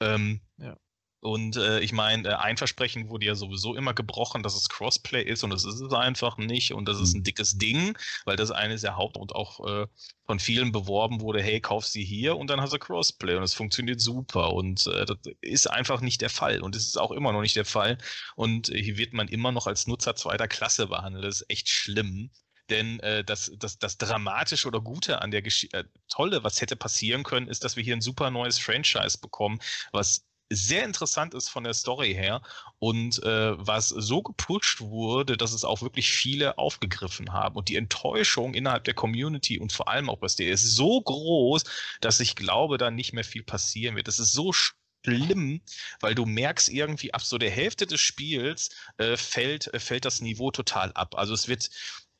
Ähm, 0.00 0.40
ja. 0.58 0.76
Und 1.20 1.56
äh, 1.56 1.80
ich 1.80 1.92
meine, 1.92 2.28
äh, 2.28 2.34
ein 2.34 2.56
Versprechen 2.56 3.08
wurde 3.08 3.26
ja 3.26 3.34
sowieso 3.34 3.74
immer 3.74 3.92
gebrochen, 3.92 4.42
dass 4.44 4.54
es 4.54 4.68
Crossplay 4.68 5.22
ist 5.22 5.42
und 5.42 5.50
das 5.50 5.64
ist 5.64 5.80
es 5.80 5.92
einfach 5.92 6.36
nicht 6.38 6.72
und 6.72 6.86
das 6.88 7.00
ist 7.00 7.14
ein 7.14 7.20
mhm. 7.20 7.24
dickes 7.24 7.58
Ding, 7.58 7.98
weil 8.24 8.36
das 8.36 8.52
eines 8.52 8.82
der 8.82 8.96
Haupt- 8.96 9.16
und 9.16 9.34
auch 9.34 9.66
äh, 9.66 9.86
von 10.26 10.38
vielen 10.38 10.70
beworben 10.70 11.20
wurde, 11.20 11.42
hey, 11.42 11.60
kauf 11.60 11.86
sie 11.86 12.04
hier 12.04 12.36
und 12.36 12.50
dann 12.50 12.60
hast 12.60 12.72
du 12.72 12.78
Crossplay 12.78 13.34
und 13.34 13.42
es 13.42 13.54
funktioniert 13.54 14.00
super 14.00 14.52
und 14.52 14.86
äh, 14.86 15.06
das 15.06 15.18
ist 15.40 15.66
einfach 15.68 16.00
nicht 16.00 16.20
der 16.20 16.30
Fall 16.30 16.60
und 16.60 16.76
es 16.76 16.86
ist 16.86 16.98
auch 16.98 17.10
immer 17.10 17.32
noch 17.32 17.40
nicht 17.42 17.56
der 17.56 17.64
Fall 17.64 17.98
und 18.36 18.68
hier 18.68 18.96
wird 18.96 19.12
man 19.12 19.26
immer 19.26 19.50
noch 19.50 19.66
als 19.66 19.88
Nutzer 19.88 20.14
zweiter 20.14 20.46
Klasse 20.46 20.86
behandelt, 20.86 21.24
das 21.24 21.40
ist 21.40 21.50
echt 21.50 21.68
schlimm 21.68 22.30
Denn 22.70 23.00
äh, 23.00 23.24
das, 23.24 23.50
das, 23.58 23.78
das 23.78 23.96
Dramatische 23.98 24.68
oder 24.68 24.80
Gute 24.80 25.22
an 25.22 25.30
der 25.30 25.42
Geschichte, 25.42 25.78
äh, 25.78 25.84
Tolle, 26.08 26.44
was 26.44 26.60
hätte 26.60 26.76
passieren 26.76 27.22
können, 27.24 27.48
ist, 27.48 27.64
dass 27.64 27.76
wir 27.76 27.82
hier 27.82 27.96
ein 27.96 28.02
super 28.02 28.30
neues 28.30 28.58
Franchise 28.58 29.18
bekommen, 29.18 29.58
was 29.92 30.27
sehr 30.50 30.84
interessant 30.84 31.34
ist 31.34 31.48
von 31.48 31.64
der 31.64 31.74
Story 31.74 32.14
her 32.14 32.40
und 32.78 33.22
äh, 33.22 33.54
was 33.58 33.88
so 33.88 34.22
gepusht 34.22 34.80
wurde, 34.80 35.36
dass 35.36 35.52
es 35.52 35.64
auch 35.64 35.82
wirklich 35.82 36.10
viele 36.10 36.58
aufgegriffen 36.58 37.32
haben. 37.32 37.56
Und 37.56 37.68
die 37.68 37.76
Enttäuschung 37.76 38.54
innerhalb 38.54 38.84
der 38.84 38.94
Community 38.94 39.58
und 39.58 39.72
vor 39.72 39.88
allem 39.88 40.08
auch 40.08 40.18
bei 40.18 40.28
Stay 40.28 40.50
ist 40.50 40.74
so 40.74 41.00
groß, 41.00 41.64
dass 42.00 42.20
ich 42.20 42.36
glaube, 42.36 42.78
da 42.78 42.90
nicht 42.90 43.12
mehr 43.12 43.24
viel 43.24 43.42
passieren 43.42 43.96
wird. 43.96 44.08
Das 44.08 44.18
ist 44.18 44.32
so 44.32 44.52
schlimm, 44.52 45.60
weil 46.00 46.14
du 46.14 46.24
merkst 46.24 46.68
irgendwie 46.70 47.12
ab 47.12 47.22
so 47.22 47.38
der 47.38 47.50
Hälfte 47.50 47.86
des 47.86 48.00
Spiels 48.00 48.70
äh, 48.96 49.16
fällt, 49.16 49.72
äh, 49.74 49.80
fällt 49.80 50.04
das 50.04 50.20
Niveau 50.20 50.50
total 50.50 50.92
ab. 50.92 51.14
Also 51.16 51.34
es 51.34 51.48
wird 51.48 51.70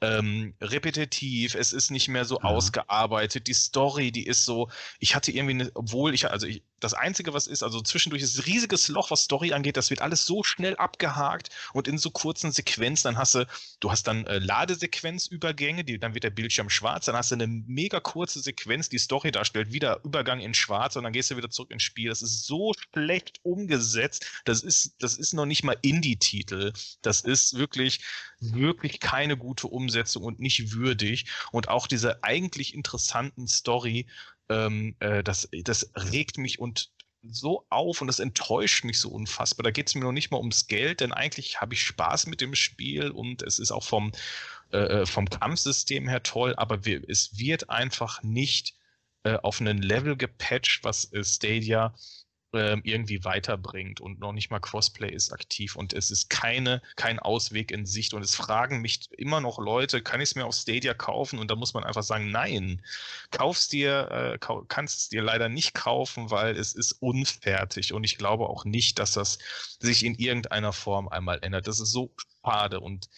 ähm, 0.01 0.55
repetitiv, 0.61 1.55
es 1.55 1.73
ist 1.73 1.91
nicht 1.91 2.09
mehr 2.09 2.25
so 2.25 2.37
ja. 2.37 2.45
ausgearbeitet, 2.45 3.47
die 3.47 3.55
Story, 3.55 4.13
die 4.13 4.27
ist 4.27 4.45
so, 4.45 4.71
ich 5.01 5.15
hatte 5.15 5.33
irgendwie, 5.33 5.55
eine, 5.55 5.71
obwohl 5.75 6.15
ich, 6.15 6.31
also 6.31 6.47
ich, 6.47 6.63
das 6.81 6.95
Einzige, 6.95 7.35
was 7.35 7.47
ist, 7.47 7.63
also 7.63 7.81
zwischendurch 7.81 8.23
ist 8.23 8.39
ein 8.39 8.45
riesiges 8.45 8.89
Loch, 8.89 9.11
was 9.11 9.25
Story 9.25 9.53
angeht, 9.53 9.77
das 9.77 9.91
wird 9.91 10.03
alles 10.03 10.27
so 10.27 10.43
schnell 10.43 10.77
abgehakt 10.77 11.51
und 11.73 11.89
in 11.89 11.99
so 11.99 12.11
kurzen 12.11 12.53
Sequenzen, 12.53 13.09
dann 13.09 13.19
hast 13.19 13.35
du, 13.35 13.47
du 13.81 13.91
hast 13.91 14.07
dann 14.07 14.27
äh, 14.27 14.39
Ladesequenzübergänge, 14.39 15.85
die, 15.85 15.99
dann 15.99 16.15
wird 16.15 16.25
der 16.25 16.31
Bildschirm 16.31 16.71
schwarz, 16.71 17.07
dann 17.07 17.17
hast 17.17 17.31
du 17.31 17.35
eine 17.35 17.47
mega 17.47 18.01
kurze 18.01 18.41
Sequenz, 18.41 18.89
die 18.89 18.99
Story 18.99 19.31
darstellt, 19.31 19.73
wieder 19.73 20.01
Übergang 20.05 20.41
in 20.41 20.55
schwarz 20.55 20.97
und 20.97 21.05
dann 21.05 21.13
gehst 21.13 21.31
du 21.31 21.37
wieder 21.37 21.51
zurück 21.51 21.71
ins 21.71 21.83
Spiel. 21.83 22.09
Das 22.09 22.23
ist 22.23 22.47
so 22.47 22.73
schlecht 22.93 23.41
umgesetzt, 23.43 24.27
das 24.45 24.63
ist, 24.63 24.95
das 25.01 25.17
ist 25.17 25.33
noch 25.33 25.47
nicht 25.47 25.65
mal 25.65 25.77
Indie-Titel. 25.83 26.73
Das 27.03 27.21
ist 27.21 27.57
wirklich, 27.57 28.01
wirklich 28.41 29.01
keine 29.01 29.37
gute 29.37 29.67
Umsetzung 29.67 30.23
und 30.25 30.41
nicht 30.41 30.73
würdig. 30.73 31.27
Und 31.53 31.69
auch 31.69 31.87
diese 31.87 32.23
eigentlich 32.23 32.75
interessanten 32.75 33.47
Story 33.47 34.07
ähm, 34.49 34.95
äh, 35.01 35.23
das, 35.23 35.49
das 35.65 35.91
regt 36.13 36.39
mich 36.39 36.59
und 36.59 36.91
so 37.23 37.67
auf 37.69 38.01
und 38.01 38.07
das 38.07 38.21
enttäuscht 38.21 38.85
mich 38.85 39.01
so 39.01 39.11
unfassbar. 39.11 39.65
Da 39.65 39.71
geht 39.71 39.89
es 39.89 39.95
mir 39.95 40.03
noch 40.03 40.13
nicht 40.13 40.31
mal 40.31 40.39
ums 40.39 40.67
Geld, 40.67 41.01
denn 41.01 41.13
eigentlich 41.13 41.61
habe 41.61 41.75
ich 41.75 41.83
Spaß 41.83 42.27
mit 42.27 42.41
dem 42.41 42.55
Spiel 42.55 43.11
und 43.11 43.43
es 43.43 43.59
ist 43.59 43.73
auch 43.73 43.85
vom, 43.85 44.13
äh, 44.73 44.79
äh, 44.79 45.07
vom 45.07 45.29
Kampfsystem 45.29 46.09
her 46.09 46.23
toll, 46.23 46.55
aber 46.57 46.85
wir, 46.85 47.03
es 47.09 47.39
wird 47.39 47.71
einfach 47.71 48.23
nicht 48.23 48.75
äh, 49.25 49.37
auf 49.37 49.61
einen 49.61 49.83
Level 49.83 50.17
gepatcht, 50.17 50.85
was 50.85 51.13
äh, 51.13 51.25
Stadia 51.25 51.95
ähm, 52.53 52.81
irgendwie 52.85 53.25
weiterbringt 53.25 54.01
und 54.01 54.21
noch 54.21 54.33
nicht 54.33 54.51
mal 54.51 54.61
Crossplay 54.61 55.11
ist 55.11 55.33
aktiv 55.33 55.77
und 55.77 55.93
es 55.93 56.11
ist 56.11 56.31
keine, 56.31 56.81
kein 56.97 57.19
Ausweg 57.19 57.71
in 57.71 57.85
Sicht 57.85 58.15
und 58.15 58.23
es 58.23 58.35
fragen 58.35 58.81
mich 58.81 59.11
immer 59.13 59.41
noch 59.41 59.59
Leute, 59.59 60.03
kann 60.03 60.21
ich 60.21 60.31
es 60.31 60.35
mir 60.35 60.47
auf 60.47 60.55
Stadia 60.55 60.95
kaufen 60.95 61.39
und 61.39 61.51
da 61.51 61.57
muss 61.57 61.75
man 61.75 61.85
einfach 61.85 62.03
sagen, 62.03 62.31
nein, 62.31 62.83
kaufst 63.31 63.73
dir, 63.73 64.11
äh, 64.11 64.39
kannst 64.69 64.99
es 64.99 65.09
dir 65.11 65.23
leider 65.23 65.49
nicht 65.49 65.75
kaufen, 65.75 66.31
weil 66.31 66.57
es 66.57 66.75
ist 66.75 66.93
unfertig 66.93 67.93
und 67.93 68.05
ich 68.05 68.17
glaube 68.17 68.49
auch 68.49 68.65
nicht, 68.65 68.99
dass 68.99 69.13
das 69.13 69.39
sich 69.79 70.05
in 70.05 70.15
irgendeiner 70.15 70.73
Form 70.73 71.09
einmal 71.09 71.39
ändert. 71.43 71.67
Das 71.67 71.81
ist 71.81 71.93
so 71.93 72.15
schade 72.43 72.81
und 72.81 73.09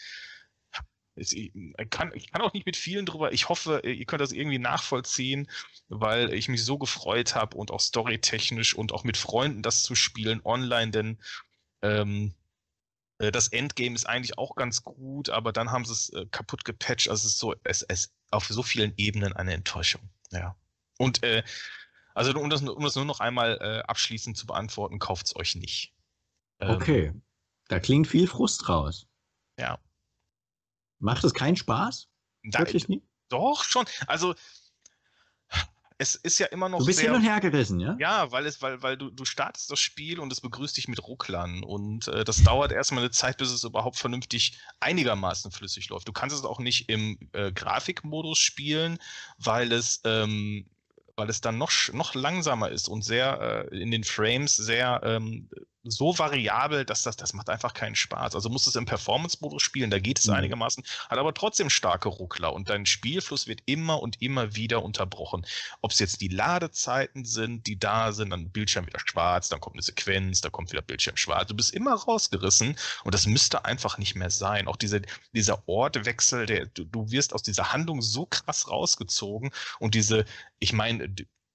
ich 1.21 1.53
kann, 1.91 2.13
ich 2.15 2.33
kann 2.33 2.43
auch 2.43 2.53
nicht 2.53 2.67
mit 2.67 2.77
vielen 2.77 3.07
drüber. 3.07 3.33
Ich 3.33 3.49
hoffe, 3.49 3.83
ihr 3.85 4.05
könnt 4.07 4.23
das 4.23 4.33
irgendwie 4.33 4.59
nachvollziehen, 4.59 5.49
weil 5.89 6.33
ich 6.33 6.49
mich 6.49 6.65
so 6.65 6.79
gefreut 6.79 7.35
habe 7.35 7.57
und 7.57 7.71
auch 7.71 7.81
storytechnisch 7.81 8.75
und 8.75 8.93
auch 8.93 9.05
mit 9.05 9.17
Freunden 9.17 9.63
das 9.63 9.83
zu 9.83 9.95
spielen 9.95 10.41
online, 10.45 10.91
denn 10.91 11.19
ähm, 11.83 12.35
äh, 13.19 13.31
das 13.31 13.49
Endgame 13.49 13.95
ist 13.95 14.07
eigentlich 14.07 14.39
auch 14.39 14.57
ganz 14.57 14.83
gut, 14.83 15.31
aber 15.31 15.53
dann 15.53 15.71
haben 15.71 15.85
sie 15.85 15.93
es 15.93 16.09
äh, 16.11 16.27
kaputt 16.31 16.65
gepatcht. 16.65 17.09
Also 17.09 17.27
es 17.27 17.35
ist 17.35 17.39
so, 17.39 17.55
es 17.65 17.83
ist 17.83 18.13
auf 18.31 18.47
so 18.47 18.63
vielen 18.63 18.95
Ebenen 18.97 19.35
eine 19.35 19.53
Enttäuschung. 19.53 20.03
Ja. 20.33 20.57
Und 20.99 21.23
äh, 21.23 21.43
also 22.15 22.33
um 22.39 22.51
das, 22.51 22.63
um 22.63 22.83
das 22.83 22.97
nur 22.97 23.05
noch 23.05 23.21
einmal 23.21 23.59
äh, 23.61 23.81
abschließend 23.87 24.37
zu 24.37 24.47
beantworten, 24.47 24.99
kauft 24.99 25.27
es 25.27 25.37
euch 25.37 25.55
nicht. 25.55 25.95
Ähm, 26.61 26.71
okay. 26.71 27.13
Da 27.69 27.79
klingt 27.79 28.09
viel 28.09 28.27
Frust 28.27 28.69
raus. 28.69 29.07
Ja. 29.59 29.79
Macht 31.01 31.25
es 31.25 31.35
keinen 31.35 31.57
Spaß? 31.57 32.09
Da, 32.45 32.61
Wirklich 32.61 32.89
nie? 32.89 33.03
Doch, 33.29 33.65
schon. 33.65 33.85
Also, 34.07 34.35
es 35.99 36.15
ist 36.15 36.39
ja 36.39 36.47
immer 36.47 36.69
noch. 36.69 36.79
Du 36.79 36.87
bist 36.87 36.99
sehr, 36.99 37.11
hin 37.11 37.17
und 37.17 37.23
her 37.23 37.41
gerissen, 37.41 37.79
ja? 37.79 37.95
Ja, 37.99 38.33
weil 38.33 38.47
es, 38.47 38.63
weil, 38.63 38.83
weil 38.83 38.97
du, 38.97 39.11
du 39.11 39.25
startest 39.27 39.71
das 39.71 39.81
Spiel 39.81 40.19
und 40.19 40.33
es 40.33 40.41
begrüßt 40.41 40.77
dich 40.77 40.89
mit 40.89 41.07
Rucklern. 41.07 41.63
Und 41.63 42.09
äh, 42.09 42.25
das 42.25 42.43
dauert 42.43 42.73
erstmal 42.73 43.03
eine 43.03 43.11
Zeit, 43.11 43.37
bis 43.37 43.51
es 43.51 43.65
überhaupt 43.65 43.99
vernünftig 43.99 44.59
einigermaßen 44.81 45.51
flüssig 45.51 45.91
läuft. 45.91 46.09
Du 46.09 46.13
kannst 46.13 46.35
es 46.35 46.45
auch 46.45 46.59
nicht 46.59 46.89
im 46.89 47.19
äh, 47.33 47.53
Grafikmodus 47.53 48.39
spielen, 48.39 48.99
weil 49.37 49.73
es 49.73 50.01
ähm, 50.05 50.67
weil 51.17 51.29
es 51.29 51.43
dann 51.43 51.59
noch, 51.59 51.71
noch 51.93 52.15
langsamer 52.15 52.71
ist 52.71 52.89
und 52.89 53.03
sehr 53.03 53.69
äh, 53.71 53.79
in 53.79 53.91
den 53.91 54.05
Frames 54.05 54.57
sehr 54.57 55.03
ähm, 55.05 55.51
so 55.83 56.19
variabel, 56.19 56.85
dass 56.85 57.03
das, 57.03 57.17
das 57.17 57.33
macht 57.33 57.49
einfach 57.49 57.73
keinen 57.75 57.95
Spaß. 57.95 58.35
Also 58.35 58.49
musst 58.49 58.67
du 58.67 58.71
es 58.71 58.77
im 58.77 58.87
Performance-Modus 58.87 59.63
spielen, 59.63 59.91
da 59.91 59.99
geht 59.99 60.19
es 60.19 60.27
mhm. 60.27 60.35
einigermaßen, 60.35 60.85
hat 61.09 61.19
aber 61.19 61.33
trotzdem 61.33 61.71
starke 61.71 62.09
Ruckler 62.09 62.53
und 62.53 62.69
dein 62.69 62.87
Spielfluss 62.87 63.47
wird 63.47 63.61
immer 63.67 64.03
und 64.03 64.21
immer 64.21 64.55
wieder 64.55 64.83
unterbrochen. 64.83 65.47
Ob 65.81 65.93
es 65.93 65.99
jetzt 65.99 66.21
die 66.21 66.29
Ladezeiten 66.29 67.25
sind, 67.25 67.67
die 67.67 67.79
da 67.79 68.13
sind, 68.13 68.31
dann 68.31 68.51
Bildschirm 68.51 68.87
wieder 68.87 69.01
schwarz, 69.01 69.49
dann 69.49 69.61
kommt 69.61 69.77
eine 69.77 69.83
Sequenz, 69.83 70.41
dann 70.41 70.53
kommt 70.53 70.71
wieder 70.73 70.83
Bildschirm 70.83 71.17
schwarz. 71.17 71.49
Du 71.49 71.55
bist 71.55 71.73
immer 71.73 71.95
rausgerissen 71.95 72.77
und 73.05 73.15
das 73.15 73.27
müsste 73.27 73.65
einfach 73.65 73.97
nicht 73.99 74.15
mehr 74.15 74.31
sein. 74.31 74.69
Auch 74.69 74.77
diese, 74.77 75.03
dieser 75.33 75.67
Ortwechsel, 75.67 76.47
der, 76.47 76.67
du, 76.67 76.85
du 76.85 77.11
wirst 77.11 77.33
aus 77.35 77.43
dieser 77.43 77.73
Handlung 77.73 78.03
so 78.03 78.27
krass 78.27 78.69
rausgezogen 78.69 79.51
und 79.79 79.95
diese, 79.95 80.25
ich 80.59 80.73
meine, 80.73 81.09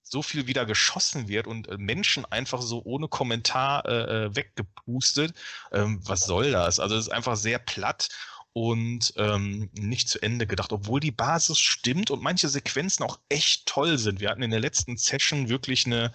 so 0.07 0.21
viel 0.21 0.47
wieder 0.47 0.65
geschossen 0.65 1.27
wird 1.27 1.47
und 1.47 1.67
äh, 1.67 1.77
Menschen 1.77 2.25
einfach 2.25 2.61
so 2.61 2.81
ohne 2.85 3.07
Kommentar 3.07 3.85
äh, 3.85 4.25
äh, 4.25 4.35
weggepustet. 4.35 5.33
Ähm, 5.71 5.99
was 6.03 6.21
soll 6.21 6.51
das? 6.51 6.79
Also 6.79 6.95
es 6.95 7.07
ist 7.07 7.13
einfach 7.13 7.35
sehr 7.35 7.59
platt 7.59 8.09
und 8.57 9.13
ähm, 9.17 9.69
nicht 9.73 10.07
zu 10.07 10.21
Ende 10.21 10.47
gedacht, 10.47 10.71
obwohl 10.71 11.01
die 11.01 11.11
Basis 11.11 11.59
stimmt 11.59 12.09
und 12.09 12.23
manche 12.23 12.47
Sequenzen 12.47 13.03
auch 13.03 13.19
echt 13.27 13.65
toll 13.65 13.97
sind. 13.97 14.21
Wir 14.21 14.29
hatten 14.29 14.43
in 14.43 14.51
der 14.51 14.61
letzten 14.61 14.95
Session 14.95 15.49
wirklich 15.49 15.85
eine, 15.85 16.13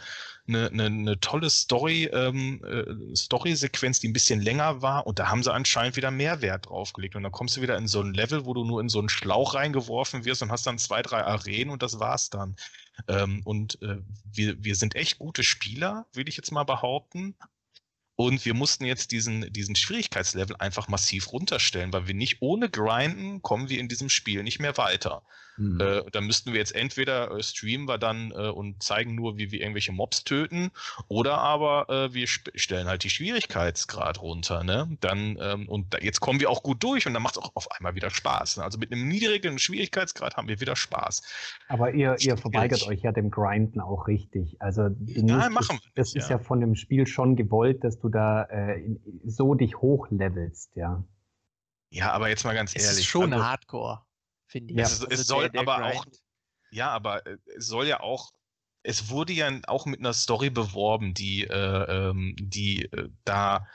eine, 0.48 0.68
eine, 0.68 0.86
eine 0.86 1.20
tolle 1.20 1.50
Story, 1.50 2.04
ähm, 2.14 2.64
äh, 2.64 3.14
Story-Sequenz, 3.14 4.00
die 4.00 4.08
ein 4.08 4.14
bisschen 4.14 4.40
länger 4.40 4.80
war 4.80 5.06
und 5.06 5.18
da 5.18 5.28
haben 5.28 5.42
sie 5.42 5.52
anscheinend 5.52 5.96
wieder 5.96 6.10
mehr 6.10 6.40
Wert 6.40 6.70
draufgelegt. 6.70 7.14
Und 7.14 7.24
dann 7.24 7.32
kommst 7.32 7.58
du 7.58 7.60
wieder 7.60 7.76
in 7.76 7.86
so 7.86 8.00
ein 8.00 8.14
Level, 8.14 8.46
wo 8.46 8.54
du 8.54 8.64
nur 8.64 8.80
in 8.80 8.88
so 8.88 9.00
einen 9.00 9.10
Schlauch 9.10 9.52
reingeworfen 9.52 10.24
wirst 10.24 10.42
und 10.42 10.50
hast 10.50 10.66
dann 10.66 10.78
zwei, 10.78 11.02
drei 11.02 11.22
Arenen 11.22 11.68
und 11.68 11.82
das 11.82 12.00
war's 12.00 12.30
dann. 12.30 12.56
Ähm, 13.08 13.42
und 13.44 13.80
äh, 13.82 13.98
wir, 14.32 14.62
wir 14.62 14.74
sind 14.76 14.96
echt 14.96 15.18
gute 15.18 15.42
Spieler, 15.42 16.06
würde 16.12 16.30
ich 16.30 16.36
jetzt 16.36 16.52
mal 16.52 16.64
behaupten. 16.64 17.34
Und 18.16 18.44
wir 18.44 18.52
mussten 18.52 18.84
jetzt 18.84 19.12
diesen, 19.12 19.50
diesen 19.52 19.76
Schwierigkeitslevel 19.76 20.56
einfach 20.56 20.88
massiv 20.88 21.32
runterstellen, 21.32 21.92
weil 21.92 22.06
wir 22.06 22.14
nicht 22.14 22.42
ohne 22.42 22.68
Grinden 22.68 23.40
kommen 23.40 23.70
wir 23.70 23.80
in 23.80 23.88
diesem 23.88 24.10
Spiel 24.10 24.42
nicht 24.42 24.60
mehr 24.60 24.76
weiter. 24.76 25.22
Mhm. 25.56 25.80
Äh, 25.80 26.02
da 26.12 26.20
müssten 26.20 26.52
wir 26.52 26.58
jetzt 26.58 26.74
entweder 26.74 27.30
äh, 27.30 27.42
streamen 27.42 27.86
wir 27.86 27.98
dann 27.98 28.30
äh, 28.30 28.48
und 28.48 28.82
zeigen 28.82 29.14
nur, 29.14 29.36
wie 29.36 29.50
wir 29.50 29.60
irgendwelche 29.60 29.92
Mobs 29.92 30.24
töten, 30.24 30.70
oder 31.08 31.38
aber 31.38 31.88
äh, 31.88 32.14
wir 32.14 32.26
stellen 32.26 32.88
halt 32.88 33.04
die 33.04 33.10
Schwierigkeitsgrad 33.10 34.22
runter. 34.22 34.64
Ne? 34.64 34.96
Dann, 35.00 35.38
ähm, 35.40 35.68
und 35.68 35.92
da, 35.94 35.98
jetzt 35.98 36.20
kommen 36.20 36.40
wir 36.40 36.50
auch 36.50 36.62
gut 36.62 36.82
durch 36.82 37.06
und 37.06 37.14
dann 37.14 37.22
macht 37.22 37.36
es 37.36 37.42
auch 37.42 37.50
auf 37.54 37.70
einmal 37.72 37.94
wieder 37.94 38.10
Spaß. 38.10 38.58
Ne? 38.58 38.64
Also 38.64 38.78
mit 38.78 38.92
einem 38.92 39.06
niedrigen 39.08 39.58
Schwierigkeitsgrad 39.58 40.36
haben 40.36 40.48
wir 40.48 40.60
wieder 40.60 40.76
Spaß. 40.76 41.22
Aber 41.68 41.92
ihr, 41.92 42.16
ihr 42.20 42.36
verweigert 42.36 42.86
euch 42.86 43.02
ja 43.02 43.12
dem 43.12 43.30
Grinden 43.30 43.80
auch 43.80 44.06
richtig. 44.06 44.56
Also 44.60 44.88
ja, 45.04 45.48
machen 45.50 45.78
das, 45.94 46.12
das 46.12 46.14
ist 46.14 46.30
ja. 46.30 46.36
ja. 46.36 46.42
von 46.42 46.60
dem 46.60 46.74
Spiel 46.74 47.06
schon 47.06 47.36
gewollt, 47.36 47.84
dass 47.84 47.98
du 47.98 48.08
da 48.08 48.44
äh, 48.44 48.82
so 49.24 49.54
dich 49.54 49.76
hochlevelst, 49.76 50.76
ja. 50.76 51.04
Ja, 51.92 52.12
aber 52.12 52.28
jetzt 52.28 52.44
mal 52.44 52.54
ganz 52.54 52.70
es 52.70 52.84
ehrlich. 52.84 52.90
Es 52.92 52.98
ist 53.00 53.06
schon 53.06 53.32
also, 53.32 53.44
Hardcore 53.44 54.00
finde 54.50 54.72
ich. 54.72 54.78
Ja, 54.78 54.84
es, 54.84 55.00
also 55.00 55.06
es 55.08 55.26
soll 55.26 55.42
der, 55.42 55.50
der 55.50 55.60
aber 55.62 55.78
Grind. 55.78 55.96
auch, 55.96 56.04
ja, 56.70 56.90
aber 56.90 57.26
äh, 57.26 57.36
es 57.56 57.66
soll 57.66 57.86
ja 57.86 58.00
auch, 58.00 58.30
es 58.82 59.10
wurde 59.10 59.32
ja 59.32 59.50
auch 59.66 59.86
mit 59.86 60.00
einer 60.00 60.12
Story 60.12 60.50
beworben, 60.50 61.14
die, 61.14 61.44
äh, 61.44 62.10
ähm, 62.10 62.34
die 62.38 62.84
äh, 62.92 63.08
da 63.24 63.66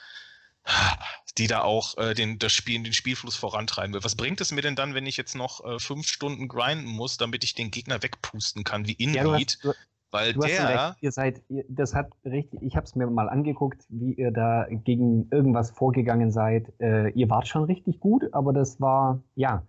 die 1.38 1.48
da 1.48 1.62
auch 1.62 1.98
äh, 1.98 2.14
den, 2.14 2.40
das 2.40 2.54
Spiel, 2.54 2.82
den 2.82 2.94
Spielfluss 2.94 3.36
vorantreiben 3.36 3.94
will. 3.94 4.04
Was 4.04 4.16
bringt 4.16 4.42
es 4.42 4.52
mir 4.52 4.62
denn 4.62 4.76
dann, 4.76 4.94
wenn 4.94 5.06
ich 5.06 5.18
jetzt 5.18 5.36
noch 5.36 5.64
äh, 5.66 5.80
fünf 5.80 6.08
Stunden 6.08 6.48
grinden 6.48 6.88
muss, 6.88 7.18
damit 7.18 7.44
ich 7.44 7.54
den 7.54 7.72
Gegner 7.72 8.02
wegpusten 8.02 8.64
kann, 8.64 8.88
wie 8.88 8.94
Indeed? 8.94 9.60
Ja, 9.64 9.74
weil 10.12 10.34
du 10.34 10.40
der. 10.40 10.96
Ihr 11.02 11.12
seid, 11.12 11.42
ihr, 11.50 11.66
das 11.68 11.94
hat 11.94 12.08
richtig, 12.24 12.62
ich 12.62 12.76
habe 12.78 12.86
es 12.86 12.96
mir 12.96 13.08
mal 13.08 13.28
angeguckt, 13.28 13.84
wie 13.90 14.14
ihr 14.14 14.32
da 14.32 14.66
gegen 14.70 15.28
irgendwas 15.30 15.72
vorgegangen 15.72 16.32
seid. 16.32 16.72
Äh, 16.80 17.10
ihr 17.10 17.30
wart 17.30 17.48
schon 17.48 17.66
richtig 17.66 18.00
gut, 18.00 18.24
aber 18.34 18.54
das 18.54 18.80
war, 18.80 19.22
ja, 19.36 19.68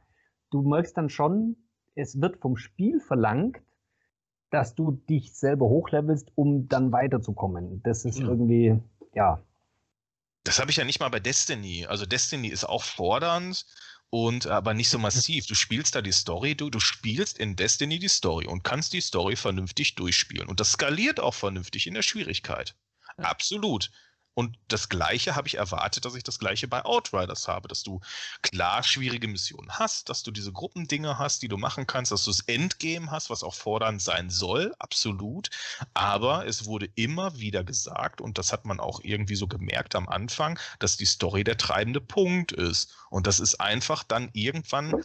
du 0.50 0.62
merkst 0.62 0.96
dann 0.96 1.08
schon, 1.08 1.56
es 1.94 2.20
wird 2.20 2.38
vom 2.38 2.56
Spiel 2.56 3.00
verlangt, 3.00 3.58
dass 4.50 4.74
du 4.74 4.92
dich 5.08 5.34
selber 5.34 5.66
hochlevelst, 5.66 6.30
um 6.34 6.68
dann 6.68 6.92
weiterzukommen. 6.92 7.82
Das 7.82 8.04
ist 8.04 8.18
ja. 8.18 8.28
irgendwie, 8.28 8.78
ja. 9.14 9.42
Das 10.44 10.60
habe 10.60 10.70
ich 10.70 10.76
ja 10.76 10.84
nicht 10.84 11.00
mal 11.00 11.08
bei 11.08 11.20
Destiny. 11.20 11.86
Also 11.86 12.06
Destiny 12.06 12.48
ist 12.48 12.64
auch 12.64 12.84
fordernd 12.84 13.66
und 14.10 14.46
aber 14.46 14.74
nicht 14.74 14.88
so 14.88 14.98
massiv. 14.98 15.46
Du 15.46 15.54
spielst 15.54 15.94
da 15.96 16.02
die 16.02 16.12
Story, 16.12 16.54
du, 16.54 16.70
du 16.70 16.78
spielst 16.78 17.38
in 17.38 17.56
Destiny 17.56 17.98
die 17.98 18.08
Story 18.08 18.46
und 18.46 18.62
kannst 18.62 18.92
die 18.92 19.00
Story 19.00 19.34
vernünftig 19.34 19.96
durchspielen. 19.96 20.48
Und 20.48 20.60
das 20.60 20.72
skaliert 20.72 21.18
auch 21.18 21.34
vernünftig 21.34 21.86
in 21.86 21.94
der 21.94 22.02
Schwierigkeit. 22.02 22.76
Ja. 23.18 23.24
Absolut. 23.24 23.90
Und 24.36 24.58
das 24.68 24.90
Gleiche 24.90 25.34
habe 25.34 25.48
ich 25.48 25.54
erwartet, 25.54 26.04
dass 26.04 26.14
ich 26.14 26.22
das 26.22 26.38
Gleiche 26.38 26.68
bei 26.68 26.84
Outriders 26.84 27.48
habe, 27.48 27.68
dass 27.68 27.82
du 27.82 28.00
klar 28.42 28.82
schwierige 28.82 29.28
Missionen 29.28 29.70
hast, 29.70 30.10
dass 30.10 30.22
du 30.22 30.30
diese 30.30 30.52
Gruppendinge 30.52 31.18
hast, 31.18 31.40
die 31.40 31.48
du 31.48 31.56
machen 31.56 31.86
kannst, 31.86 32.12
dass 32.12 32.24
du 32.24 32.30
das 32.30 32.40
Endgame 32.40 33.10
hast, 33.10 33.30
was 33.30 33.42
auch 33.42 33.54
fordernd 33.54 34.02
sein 34.02 34.28
soll, 34.28 34.74
absolut. 34.78 35.48
Aber 35.94 36.46
es 36.46 36.66
wurde 36.66 36.86
immer 36.96 37.38
wieder 37.38 37.64
gesagt, 37.64 38.20
und 38.20 38.36
das 38.36 38.52
hat 38.52 38.66
man 38.66 38.78
auch 38.78 39.00
irgendwie 39.02 39.36
so 39.36 39.48
gemerkt 39.48 39.94
am 39.94 40.06
Anfang, 40.06 40.58
dass 40.80 40.98
die 40.98 41.06
Story 41.06 41.42
der 41.42 41.56
treibende 41.56 42.02
Punkt 42.02 42.52
ist. 42.52 42.94
Und 43.08 43.26
das 43.26 43.40
ist 43.40 43.54
einfach 43.58 44.04
dann 44.04 44.28
irgendwann, 44.34 45.02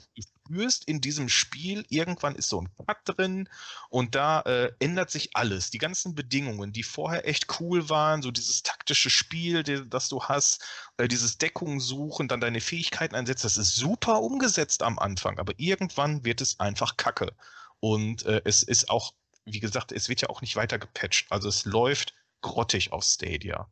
spürst 0.51 0.85
in 0.85 1.01
diesem 1.01 1.29
Spiel, 1.29 1.85
irgendwann 1.89 2.35
ist 2.35 2.49
so 2.49 2.61
ein 2.61 2.69
Cut 2.85 2.97
drin 3.05 3.49
und 3.89 4.15
da 4.15 4.41
äh, 4.41 4.71
ändert 4.79 5.09
sich 5.09 5.29
alles. 5.33 5.69
Die 5.69 5.77
ganzen 5.77 6.13
Bedingungen, 6.13 6.73
die 6.73 6.83
vorher 6.83 7.27
echt 7.27 7.59
cool 7.59 7.89
waren, 7.89 8.21
so 8.21 8.31
dieses 8.31 8.63
taktische 8.63 9.09
Spiel, 9.09 9.63
die, 9.63 9.87
das 9.87 10.09
du 10.09 10.23
hast, 10.23 10.63
äh, 10.97 11.07
dieses 11.07 11.37
Deckung 11.37 11.79
suchen, 11.79 12.27
dann 12.27 12.41
deine 12.41 12.61
Fähigkeiten 12.61 13.15
einsetzen, 13.15 13.43
das 13.43 13.57
ist 13.57 13.75
super 13.75 14.21
umgesetzt 14.21 14.83
am 14.83 14.99
Anfang, 14.99 15.39
aber 15.39 15.53
irgendwann 15.57 16.25
wird 16.25 16.41
es 16.41 16.59
einfach 16.59 16.97
kacke. 16.97 17.33
Und 17.79 18.25
äh, 18.25 18.41
es 18.45 18.63
ist 18.63 18.89
auch, 18.89 19.13
wie 19.45 19.59
gesagt, 19.59 19.91
es 19.91 20.09
wird 20.09 20.21
ja 20.21 20.29
auch 20.29 20.41
nicht 20.41 20.55
weiter 20.55 20.77
gepatcht. 20.79 21.27
Also 21.31 21.49
es 21.49 21.65
läuft 21.65 22.13
grottig 22.41 22.91
auf 22.91 23.03
Stadia. 23.03 23.69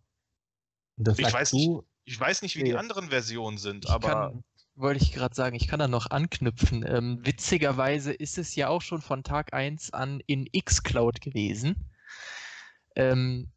ich 0.97 1.31
weiß, 1.31 1.53
nicht, 1.53 1.69
ich 2.05 2.19
weiß 2.19 2.41
nicht, 2.41 2.55
wie 2.55 2.63
die 2.63 2.75
anderen 2.75 3.09
Versionen 3.09 3.57
sind, 3.57 3.85
ich 3.85 3.91
aber. 3.91 4.07
Kann, 4.07 4.43
wollte 4.79 5.03
ich 5.03 5.11
gerade 5.11 5.35
sagen, 5.35 5.55
ich 5.55 5.67
kann 5.67 5.79
da 5.79 5.87
noch 5.87 6.09
anknüpfen. 6.09 6.85
Ähm, 6.87 7.19
witzigerweise 7.23 8.13
ist 8.13 8.37
es 8.37 8.55
ja 8.55 8.69
auch 8.69 8.81
schon 8.81 9.01
von 9.01 9.23
Tag 9.23 9.53
1 9.53 9.93
an 9.93 10.21
in 10.25 10.47
xCloud 10.51 11.21
gewesen. 11.21 11.91
Ähm, 12.95 13.51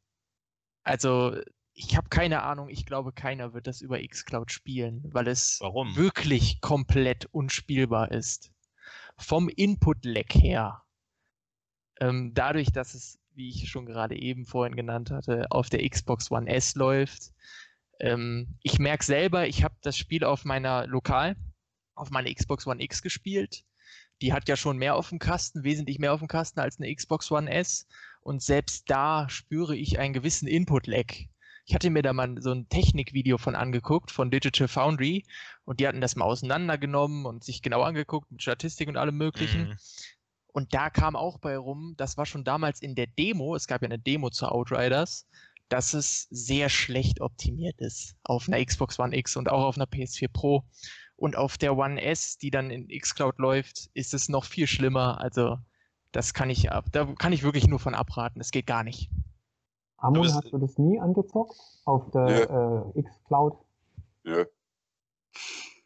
also, 0.82 1.36
ich 1.74 1.96
habe 1.96 2.08
keine 2.08 2.42
Ahnung, 2.42 2.68
ich 2.68 2.84
glaube, 2.84 3.12
keiner 3.12 3.54
wird 3.54 3.66
das 3.66 3.80
über 3.80 4.00
xCloud 4.04 4.50
spielen, 4.50 5.02
weil 5.12 5.28
es 5.28 5.58
Warum? 5.60 5.96
wirklich 5.96 6.60
komplett 6.60 7.26
unspielbar 7.26 8.10
ist. 8.10 8.50
Vom 9.16 9.48
Input-Lag 9.48 10.34
her. 10.34 10.82
Ähm, 12.00 12.32
dadurch, 12.34 12.72
dass 12.72 12.94
es, 12.94 13.20
wie 13.34 13.48
ich 13.48 13.70
schon 13.70 13.86
gerade 13.86 14.20
eben 14.20 14.44
vorhin 14.44 14.74
genannt 14.74 15.10
hatte, 15.10 15.46
auf 15.50 15.70
der 15.70 15.88
Xbox 15.88 16.30
One 16.30 16.50
S 16.50 16.74
läuft, 16.74 17.32
ähm, 18.02 18.58
ich 18.62 18.78
merke 18.78 19.04
selber, 19.04 19.46
ich 19.46 19.62
habe 19.64 19.76
das 19.80 19.96
Spiel 19.96 20.24
auf 20.24 20.44
meiner 20.44 20.86
Lokal, 20.86 21.36
auf 21.94 22.10
meiner 22.10 22.34
Xbox 22.34 22.66
One 22.66 22.82
X 22.82 23.00
gespielt. 23.00 23.64
Die 24.20 24.32
hat 24.32 24.48
ja 24.48 24.56
schon 24.56 24.76
mehr 24.76 24.96
auf 24.96 25.08
dem 25.08 25.18
Kasten, 25.18 25.64
wesentlich 25.64 25.98
mehr 25.98 26.12
auf 26.12 26.18
dem 26.18 26.28
Kasten 26.28 26.60
als 26.60 26.78
eine 26.78 26.94
Xbox 26.94 27.30
One 27.30 27.50
S. 27.50 27.86
Und 28.20 28.42
selbst 28.42 28.90
da 28.90 29.28
spüre 29.28 29.76
ich 29.76 29.98
einen 29.98 30.12
gewissen 30.12 30.46
Input-Lag. 30.48 31.12
Ich 31.64 31.74
hatte 31.74 31.90
mir 31.90 32.02
da 32.02 32.12
mal 32.12 32.34
so 32.40 32.52
ein 32.52 32.68
Technikvideo 32.68 33.38
von 33.38 33.54
angeguckt, 33.54 34.10
von 34.10 34.32
Digital 34.32 34.66
Foundry, 34.66 35.24
und 35.64 35.78
die 35.78 35.86
hatten 35.86 36.00
das 36.00 36.16
mal 36.16 36.24
auseinandergenommen 36.24 37.24
und 37.24 37.44
sich 37.44 37.62
genau 37.62 37.82
angeguckt 37.82 38.30
mit 38.32 38.42
Statistik 38.42 38.88
und 38.88 38.96
allem 38.96 39.16
Möglichen. 39.16 39.68
Mhm. 39.68 39.76
Und 40.48 40.74
da 40.74 40.90
kam 40.90 41.14
auch 41.14 41.38
bei 41.38 41.56
rum, 41.56 41.94
das 41.96 42.16
war 42.16 42.26
schon 42.26 42.44
damals 42.44 42.82
in 42.82 42.96
der 42.96 43.06
Demo, 43.06 43.54
es 43.54 43.68
gab 43.68 43.82
ja 43.82 43.86
eine 43.86 43.98
Demo 43.98 44.30
zu 44.30 44.48
Outriders, 44.48 45.26
dass 45.72 45.94
es 45.94 46.28
sehr 46.30 46.68
schlecht 46.68 47.22
optimiert 47.22 47.80
ist 47.80 48.14
auf 48.24 48.46
einer 48.46 48.62
Xbox 48.62 48.98
One 48.98 49.16
X 49.16 49.36
und 49.36 49.50
auch 49.50 49.64
auf 49.64 49.76
einer 49.76 49.86
PS4 49.86 50.28
Pro. 50.30 50.64
Und 51.16 51.34
auf 51.34 51.56
der 51.56 51.78
One 51.78 52.02
S, 52.02 52.36
die 52.36 52.50
dann 52.50 52.70
in 52.70 52.88
xCloud 52.88 53.38
läuft, 53.38 53.88
ist 53.94 54.12
es 54.12 54.28
noch 54.28 54.44
viel 54.44 54.66
schlimmer. 54.66 55.18
Also 55.22 55.56
das 56.10 56.34
kann 56.34 56.50
ich 56.50 56.70
ab, 56.70 56.86
da 56.92 57.06
kann 57.18 57.32
ich 57.32 57.42
wirklich 57.42 57.68
nur 57.68 57.78
von 57.78 57.94
abraten. 57.94 58.38
Das 58.38 58.50
geht 58.50 58.66
gar 58.66 58.84
nicht. 58.84 59.08
Amon, 59.96 60.34
hast 60.34 60.52
du 60.52 60.58
das 60.58 60.76
nie 60.76 61.00
angezockt 61.00 61.56
auf 61.86 62.10
der 62.10 62.92
äh, 62.94 63.02
xCloud? 63.02 63.56
Nö. 64.24 64.44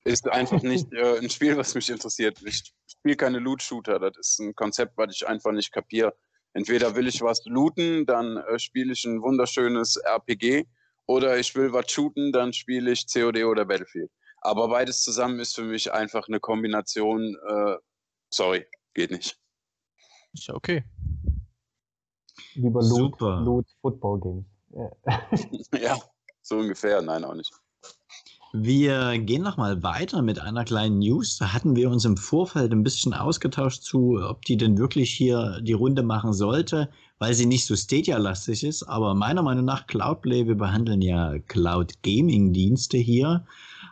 Ist 0.02 0.28
einfach 0.28 0.62
nicht 0.62 0.92
äh, 0.94 1.18
ein 1.18 1.30
Spiel, 1.30 1.56
was 1.56 1.76
mich 1.76 1.90
interessiert. 1.90 2.42
Ich 2.44 2.74
spiele 2.88 3.16
keine 3.16 3.38
Loot-Shooter. 3.38 4.00
Das 4.00 4.16
ist 4.16 4.40
ein 4.40 4.52
Konzept, 4.56 4.96
was 4.96 5.14
ich 5.14 5.28
einfach 5.28 5.52
nicht 5.52 5.70
kapiere. 5.70 6.16
Entweder 6.56 6.96
will 6.96 7.06
ich 7.06 7.20
was 7.20 7.44
looten, 7.44 8.06
dann 8.06 8.38
äh, 8.38 8.58
spiele 8.58 8.94
ich 8.94 9.04
ein 9.04 9.20
wunderschönes 9.20 9.96
RPG, 9.96 10.64
oder 11.06 11.38
ich 11.38 11.54
will 11.54 11.70
was 11.74 11.90
shooten, 11.90 12.32
dann 12.32 12.54
spiele 12.54 12.92
ich 12.92 13.06
COD 13.12 13.44
oder 13.44 13.66
Battlefield. 13.66 14.10
Aber 14.40 14.66
beides 14.68 15.02
zusammen 15.02 15.38
ist 15.38 15.54
für 15.54 15.64
mich 15.64 15.92
einfach 15.92 16.28
eine 16.28 16.40
Kombination. 16.40 17.36
Äh, 17.46 17.76
sorry, 18.32 18.64
geht 18.94 19.10
nicht. 19.10 19.38
Ist 20.32 20.46
ja 20.46 20.54
okay. 20.54 20.82
Lieber 22.54 22.80
Loot, 22.82 23.20
Loot 23.20 23.66
Football 23.82 24.20
Games. 24.20 24.46
ja, 25.78 25.98
so 26.40 26.56
ungefähr. 26.56 27.02
Nein, 27.02 27.22
auch 27.24 27.34
nicht. 27.34 27.52
Wir 28.58 29.18
gehen 29.18 29.42
nochmal 29.42 29.82
weiter 29.82 30.22
mit 30.22 30.38
einer 30.38 30.64
kleinen 30.64 31.00
News. 31.00 31.36
Da 31.36 31.52
hatten 31.52 31.76
wir 31.76 31.90
uns 31.90 32.06
im 32.06 32.16
Vorfeld 32.16 32.72
ein 32.72 32.82
bisschen 32.82 33.12
ausgetauscht 33.12 33.82
zu, 33.82 34.18
ob 34.18 34.46
die 34.46 34.56
denn 34.56 34.78
wirklich 34.78 35.12
hier 35.12 35.60
die 35.60 35.74
Runde 35.74 36.02
machen 36.02 36.32
sollte, 36.32 36.88
weil 37.18 37.34
sie 37.34 37.44
nicht 37.44 37.66
so 37.66 37.76
Stadia-lastig 37.76 38.64
ist. 38.64 38.82
Aber 38.84 39.14
meiner 39.14 39.42
Meinung 39.42 39.66
nach 39.66 39.86
Cloudplay, 39.86 40.46
wir 40.46 40.54
behandeln 40.54 41.02
ja 41.02 41.38
Cloud 41.48 42.02
Gaming-Dienste 42.02 42.96
hier. 42.96 43.44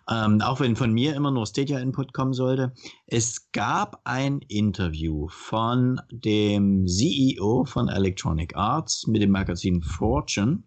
Ähm, 0.08 0.40
auch 0.40 0.60
wenn 0.60 0.76
von 0.76 0.94
mir 0.94 1.14
immer 1.14 1.30
nur 1.30 1.46
Stadia-Input 1.46 2.14
kommen 2.14 2.32
sollte. 2.32 2.72
Es 3.06 3.52
gab 3.52 4.00
ein 4.04 4.38
Interview 4.48 5.28
von 5.28 6.00
dem 6.10 6.86
CEO 6.86 7.66
von 7.66 7.88
Electronic 7.88 8.56
Arts 8.56 9.06
mit 9.08 9.20
dem 9.20 9.30
Magazin 9.30 9.82
Fortune. 9.82 10.62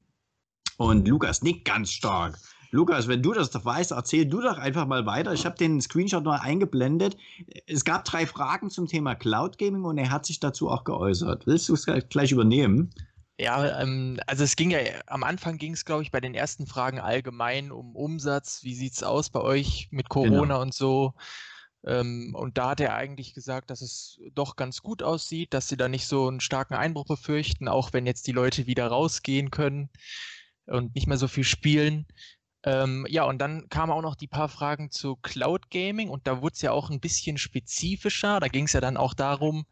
Und 0.77 1.07
Lukas 1.07 1.41
nickt 1.41 1.65
ganz 1.65 1.89
stark. 1.89 2.37
Lukas, 2.71 3.07
wenn 3.07 3.21
du 3.21 3.33
das 3.33 3.51
doch 3.51 3.65
weißt, 3.65 3.91
erzähl 3.91 4.25
du 4.25 4.41
doch 4.41 4.57
einfach 4.57 4.85
mal 4.85 5.05
weiter. 5.05 5.33
Ich 5.33 5.45
habe 5.45 5.57
den 5.57 5.81
Screenshot 5.81 6.23
noch 6.23 6.39
eingeblendet. 6.39 7.17
Es 7.65 7.85
gab 7.85 8.05
drei 8.05 8.25
Fragen 8.25 8.69
zum 8.69 8.87
Thema 8.87 9.15
Cloud 9.15 9.57
Gaming 9.57 9.83
und 9.83 9.97
er 9.97 10.11
hat 10.11 10.25
sich 10.25 10.39
dazu 10.39 10.69
auch 10.69 10.83
geäußert. 10.83 11.47
Willst 11.47 11.69
du 11.69 11.73
es 11.73 11.85
gleich 12.09 12.31
übernehmen? 12.31 12.93
Ja, 13.39 13.81
ähm, 13.81 14.19
also 14.25 14.43
es 14.43 14.55
ging 14.55 14.71
ja, 14.71 14.79
am 15.05 15.23
Anfang 15.23 15.57
ging 15.57 15.73
es, 15.73 15.85
glaube 15.85 16.01
ich, 16.01 16.11
bei 16.11 16.19
den 16.19 16.33
ersten 16.33 16.65
Fragen 16.65 16.99
allgemein 16.99 17.71
um 17.71 17.95
Umsatz. 17.95 18.63
Wie 18.63 18.73
sieht 18.73 18.93
es 18.93 19.03
aus 19.03 19.29
bei 19.29 19.41
euch 19.41 19.89
mit 19.91 20.09
Corona 20.09 20.41
genau. 20.41 20.61
und 20.61 20.73
so? 20.73 21.13
Ähm, 21.85 22.33
und 22.35 22.57
da 22.57 22.71
hat 22.71 22.79
er 22.79 22.95
eigentlich 22.95 23.35
gesagt, 23.35 23.69
dass 23.69 23.81
es 23.81 24.19
doch 24.33 24.55
ganz 24.55 24.81
gut 24.81 25.03
aussieht, 25.03 25.53
dass 25.53 25.67
sie 25.69 25.77
da 25.77 25.87
nicht 25.87 26.07
so 26.07 26.27
einen 26.27 26.39
starken 26.39 26.73
Einbruch 26.73 27.05
befürchten, 27.05 27.67
auch 27.67 27.93
wenn 27.93 28.07
jetzt 28.07 28.25
die 28.25 28.31
Leute 28.31 28.65
wieder 28.65 28.87
rausgehen 28.87 29.51
können 29.51 29.89
und 30.65 30.95
nicht 30.95 31.07
mehr 31.07 31.17
so 31.17 31.27
viel 31.27 31.43
spielen. 31.43 32.07
Ähm, 32.67 33.05
ja, 33.07 33.23
und 33.23 33.37
dann 33.37 33.69
kamen 33.69 33.93
auch 33.93 34.01
noch 34.01 34.15
die 34.15 34.27
paar 34.27 34.49
Fragen 34.49 34.91
zu 34.91 35.15
Cloud 35.15 35.71
Gaming 35.71 36.09
und 36.09 36.27
da 36.27 36.41
wurde 36.41 36.55
es 36.55 36.61
ja 36.61 36.73
auch 36.73 36.89
ein 36.89 36.99
bisschen 36.99 37.37
spezifischer. 37.37 38.41
Da 38.41 38.49
ging 38.49 38.65
es 38.65 38.73
ja 38.73 38.81
dann 38.81 38.97
auch 38.97 39.13
darum, 39.13 39.65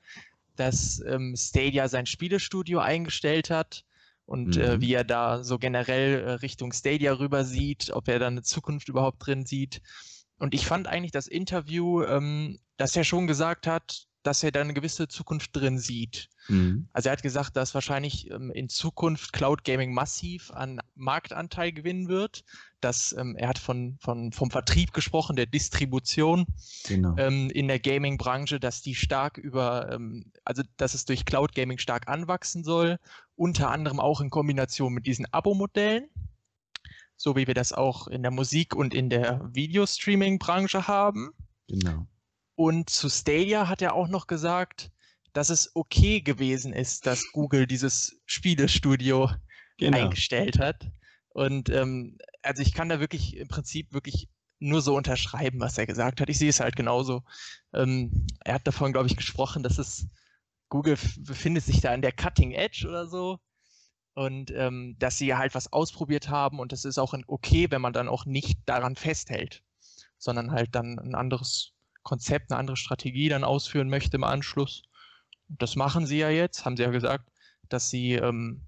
dass 0.56 1.02
ähm, 1.06 1.36
Stadia 1.36 1.90
sein 1.90 2.06
Spielestudio 2.06 2.80
eingestellt 2.80 3.50
hat 3.50 3.84
und 4.26 4.56
äh, 4.56 4.60
mhm. 4.60 4.66
äh, 4.66 4.82
wie 4.82 4.94
er 4.94 5.04
da 5.04 5.44
so 5.44 5.58
generell 5.60 6.24
äh, 6.24 6.32
Richtung 6.36 6.72
Stadia 6.72 7.12
rüber 7.20 7.44
sieht, 7.44 7.92
ob 7.92 8.08
er 8.08 8.20
da 8.20 8.28
eine 8.28 8.44
Zukunft 8.44 8.88
überhaupt 8.88 9.26
drin 9.26 9.46
sieht. 9.46 9.82
Und 10.38 10.54
ich 10.54 10.66
fand 10.66 10.88
eigentlich 10.88 11.12
das 11.12 11.28
Interview, 11.28 12.02
ähm, 12.04 12.60
dass 12.78 12.96
er 12.96 13.04
schon 13.04 13.28
gesagt 13.28 13.68
hat, 13.68 14.08
dass 14.26 14.42
er 14.42 14.52
da 14.52 14.62
eine 14.62 14.74
gewisse 14.74 15.08
Zukunft 15.08 15.56
drin 15.56 15.78
sieht. 15.78 16.30
Mhm. 16.48 16.88
Also 16.94 17.10
er 17.10 17.14
hat 17.14 17.22
gesagt, 17.22 17.56
dass 17.56 17.76
wahrscheinlich 17.76 18.32
ähm, 18.32 18.50
in 18.52 18.70
Zukunft 18.70 19.34
Cloud 19.34 19.64
Gaming 19.64 19.94
massiv 19.94 20.50
an 20.52 20.80
Marktanteil 20.96 21.72
gewinnen 21.72 22.08
wird. 22.08 22.44
Dass, 22.82 23.14
ähm, 23.18 23.36
er 23.36 23.50
hat 23.50 23.60
von, 23.60 23.98
von, 24.00 24.32
vom 24.32 24.50
Vertrieb 24.50 24.94
gesprochen, 24.94 25.36
der 25.36 25.46
Distribution 25.46 26.46
genau. 26.88 27.16
ähm, 27.18 27.50
in 27.52 27.68
der 27.68 27.80
Gaming-Branche, 27.80 28.60
dass 28.60 28.82
die 28.82 28.96
stark 28.96 29.38
über, 29.38 29.92
ähm, 29.92 30.32
also 30.44 30.64
dass 30.78 30.96
es 30.96 31.06
durch 31.06 31.26
Cloud 31.26 31.54
Gaming 31.54 31.78
stark 31.78 32.08
anwachsen 32.08 32.64
soll, 32.64 32.98
unter 33.36 33.70
anderem 33.70 34.00
auch 34.00 34.22
in 34.22 34.30
Kombination 34.30 34.94
mit 34.94 35.06
diesen 35.06 35.26
Abo-Modellen 35.32 36.08
so 37.18 37.38
wie 37.38 37.48
wir 37.48 37.54
das 37.54 37.72
auch 37.72 38.08
in 38.08 38.24
der 38.24 38.32
Musik- 38.32 38.76
und 38.76 38.94
in 38.94 39.10
der 39.10 39.50
Videostreaming-Branche 39.54 40.86
haben. 40.86 41.32
Genau. 41.70 42.08
Und 42.56 42.90
zu 42.90 43.10
Stadia 43.10 43.68
hat 43.68 43.82
er 43.82 43.94
auch 43.94 44.08
noch 44.08 44.28
gesagt, 44.28 44.92
dass 45.34 45.50
es 45.50 45.76
okay 45.76 46.22
gewesen 46.22 46.72
ist, 46.72 47.06
dass 47.06 47.32
Google 47.34 47.68
dieses 47.68 48.22
Spielestudio 48.26 49.30
genau. 49.78 49.98
eingestellt 49.98 50.58
hat. 50.60 50.88
Und 51.30 51.70
ähm, 51.70 52.18
also 52.42 52.62
ich 52.62 52.74
kann 52.74 52.88
da 52.88 53.02
wirklich 53.02 53.36
im 53.36 53.50
Prinzip 53.50 53.92
wirklich 53.94 54.30
nur 54.60 54.82
so 54.82 54.96
unterschreiben, 54.96 55.60
was 55.60 55.78
er 55.78 55.86
gesagt 55.86 56.22
hat. 56.22 56.30
Ich 56.30 56.38
sehe 56.38 56.50
es 56.50 56.62
halt 56.62 56.78
genauso. 56.78 57.24
Ähm, 57.74 58.26
er 58.46 58.54
hat 58.56 58.68
davon, 58.68 58.94
glaube 58.94 59.08
ich, 59.08 59.18
gesprochen, 59.18 59.62
dass 59.62 59.78
es 59.78 60.08
Google 60.70 60.98
befindet 61.20 61.66
sich 61.66 61.82
da 61.82 61.92
an 61.92 62.02
der 62.02 62.14
Cutting 62.14 62.52
Edge 62.52 62.88
oder 62.88 63.06
so. 63.08 63.40
Und 64.14 64.52
ähm, 64.52 64.96
dass 64.98 65.18
sie 65.18 65.36
halt 65.36 65.54
was 65.54 65.74
ausprobiert 65.74 66.30
haben 66.30 66.60
und 66.60 66.72
es 66.72 66.86
ist 66.86 66.98
auch 66.98 67.14
okay, 67.28 67.70
wenn 67.70 67.82
man 67.82 67.92
dann 67.92 68.08
auch 68.08 68.26
nicht 68.26 68.60
daran 68.66 68.96
festhält. 68.96 69.62
sondern 70.18 70.52
halt 70.52 70.74
dann 70.74 70.98
ein 70.98 71.16
anderes 71.16 71.75
Konzept, 72.06 72.52
eine 72.52 72.60
andere 72.60 72.78
Strategie 72.78 73.28
dann 73.28 73.44
ausführen 73.44 73.90
möchte 73.90 74.16
im 74.16 74.24
Anschluss. 74.24 74.84
Das 75.50 75.76
machen 75.76 76.06
sie 76.06 76.20
ja 76.20 76.30
jetzt, 76.30 76.64
haben 76.64 76.78
sie 76.78 76.84
ja 76.84 76.92
gesagt, 76.92 77.30
dass 77.68 77.90
sie 77.90 78.14
ähm, 78.14 78.62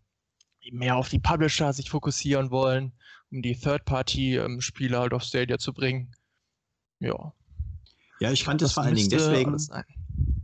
mehr 0.71 0.97
auf 0.97 1.07
die 1.07 1.19
Publisher 1.19 1.71
sich 1.71 1.89
fokussieren 1.89 2.51
wollen, 2.51 2.91
um 3.31 3.41
die 3.41 3.55
Third-Party-Spieler 3.55 4.99
halt 4.99 5.13
auf 5.13 5.23
Stadia 5.23 5.57
zu 5.57 5.73
bringen. 5.73 6.11
Ja. 6.99 7.33
Ja, 8.19 8.31
ich 8.31 8.43
fand 8.43 8.61
das, 8.61 8.69
das 8.69 8.73
vor 8.73 8.83
allen 8.83 8.95
Dingen 8.95 9.09
deswegen. 9.09 9.55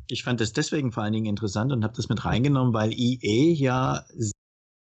Ich 0.07 0.24
fand 0.24 0.40
das 0.40 0.53
deswegen 0.53 0.91
vor 0.91 1.03
allen 1.03 1.14
Dingen 1.14 1.26
interessant 1.26 1.72
und 1.72 1.84
habe 1.84 1.95
das 1.95 2.07
mit 2.07 2.24
reingenommen, 2.24 2.74
weil 2.74 2.94
EA 2.94 3.53
ja 3.56 4.06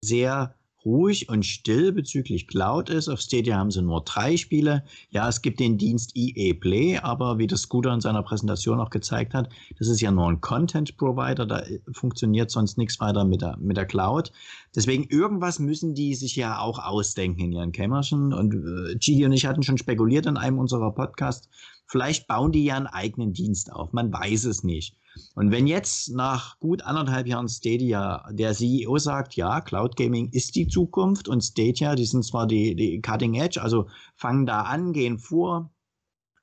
sehr 0.03 0.55
ruhig 0.85 1.29
und 1.29 1.45
still 1.45 1.93
bezüglich 1.93 2.47
Cloud 2.47 2.91
ist. 2.91 3.09
Auf 3.09 3.21
Stadia 3.21 3.57
haben 3.57 3.71
sie 3.71 3.83
nur 3.83 4.03
drei 4.03 4.37
Spiele. 4.37 4.85
Ja, 5.11 5.29
es 5.29 5.43
gibt 5.43 5.61
den 5.61 5.79
Dienst 5.79 6.13
EA 6.15 6.55
Play, 6.55 6.99
aber 6.99 7.39
wie 7.39 7.47
das 7.47 7.63
Scooter 7.63 7.93
in 7.93 8.01
seiner 8.01 8.23
Präsentation 8.23 8.81
auch 8.81 8.91
gezeigt 8.91 9.35
hat, 9.35 9.51
das 9.79 9.89
ist 9.89 10.01
ja 10.01 10.11
nur 10.11 10.29
ein 10.29 10.41
Content 10.41 10.97
Provider, 10.97 11.47
da 11.47 11.61
äh, 11.61 11.81
funktioniert 11.93 12.51
sonst 12.51 12.79
nichts 12.79 13.01
weiter 13.01 13.25
mit 13.25 13.43
der, 13.43 13.57
mit 13.59 13.77
der 13.77 13.87
Cloud. 13.87 14.33
Deswegen 14.75 15.05
irgendwas 15.05 15.59
müssen 15.59 15.95
die 15.95 16.15
sich 16.15 16.37
ja 16.37 16.61
auch 16.61 16.79
ausdenken 16.79 17.41
in 17.41 17.53
ihren 17.53 17.73
Kämmerchen. 17.73 18.33
Und 18.33 18.55
äh, 18.55 18.97
Gigi 18.97 19.25
und 19.25 19.33
ich 19.33 19.47
hatten 19.47 19.63
schon 19.63 19.79
spekuliert 19.79 20.27
in 20.27 20.37
einem 20.37 20.59
unserer 20.59 20.93
Podcasts, 20.93 21.49
vielleicht 21.91 22.29
bauen 22.29 22.53
die 22.53 22.65
ja 22.65 22.77
einen 22.77 22.87
eigenen 22.87 23.33
Dienst 23.33 23.73
auf. 23.73 23.93
Man 23.93 24.13
weiß 24.13 24.45
es 24.45 24.63
nicht. 24.63 24.97
Und 25.35 25.51
wenn 25.51 25.67
jetzt 25.67 26.11
nach 26.11 26.61
gut 26.61 26.83
anderthalb 26.83 27.27
Jahren 27.27 27.49
Stadia 27.49 28.25
der 28.31 28.53
CEO 28.53 28.97
sagt, 28.99 29.35
ja, 29.35 29.61
Cloud 29.61 29.97
Gaming 29.97 30.31
ist 30.31 30.55
die 30.55 30.69
Zukunft 30.69 31.27
und 31.27 31.43
Stadia, 31.43 31.97
die 31.97 32.05
sind 32.05 32.25
zwar 32.25 32.47
die, 32.47 32.77
die 32.77 33.01
Cutting 33.01 33.35
Edge, 33.35 33.61
also 33.61 33.89
fangen 34.15 34.47
da 34.47 34.63
an, 34.63 34.93
gehen 34.93 35.19
vor, 35.19 35.73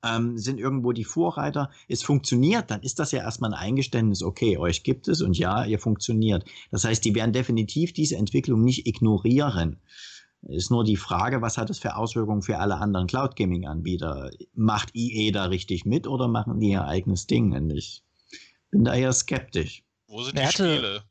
ähm, 0.03 0.37
sind 0.37 0.59
irgendwo 0.59 0.91
die 0.91 1.05
Vorreiter, 1.05 1.71
es 1.87 2.03
funktioniert, 2.03 2.69
dann 2.69 2.81
ist 2.81 2.99
das 2.99 3.13
ja 3.13 3.19
erstmal 3.19 3.53
ein 3.53 3.59
Eingeständnis, 3.59 4.23
okay, 4.23 4.57
euch 4.57 4.83
gibt 4.83 5.07
es 5.07 5.21
und 5.21 5.37
ja, 5.37 5.63
ihr 5.63 5.79
funktioniert. 5.79 6.43
Das 6.71 6.83
heißt, 6.83 7.05
die 7.05 7.15
werden 7.15 7.31
definitiv 7.31 7.93
diese 7.93 8.17
Entwicklung 8.17 8.63
nicht 8.65 8.85
ignorieren. 8.85 9.79
Ist 10.47 10.71
nur 10.71 10.83
die 10.83 10.95
Frage, 10.95 11.41
was 11.41 11.57
hat 11.57 11.69
es 11.69 11.79
für 11.79 11.97
Auswirkungen 11.97 12.41
für 12.41 12.57
alle 12.57 12.77
anderen 12.77 13.07
Cloud 13.07 13.35
Gaming 13.35 13.67
Anbieter? 13.67 14.31
Macht 14.53 14.91
EA 14.93 15.31
da 15.31 15.45
richtig 15.45 15.85
mit 15.85 16.07
oder 16.07 16.27
machen 16.27 16.59
die 16.59 16.69
ihr 16.71 16.85
eigenes 16.85 17.27
Ding? 17.27 17.53
Und 17.53 17.71
ich 17.71 18.03
bin 18.71 18.85
da 18.85 18.93
eher 18.93 19.11
skeptisch. 19.11 19.83
Wo 20.07 20.23
sind 20.23 20.37
die 20.37 20.43
hatte, 20.43 20.75
Spiele? 20.75 21.03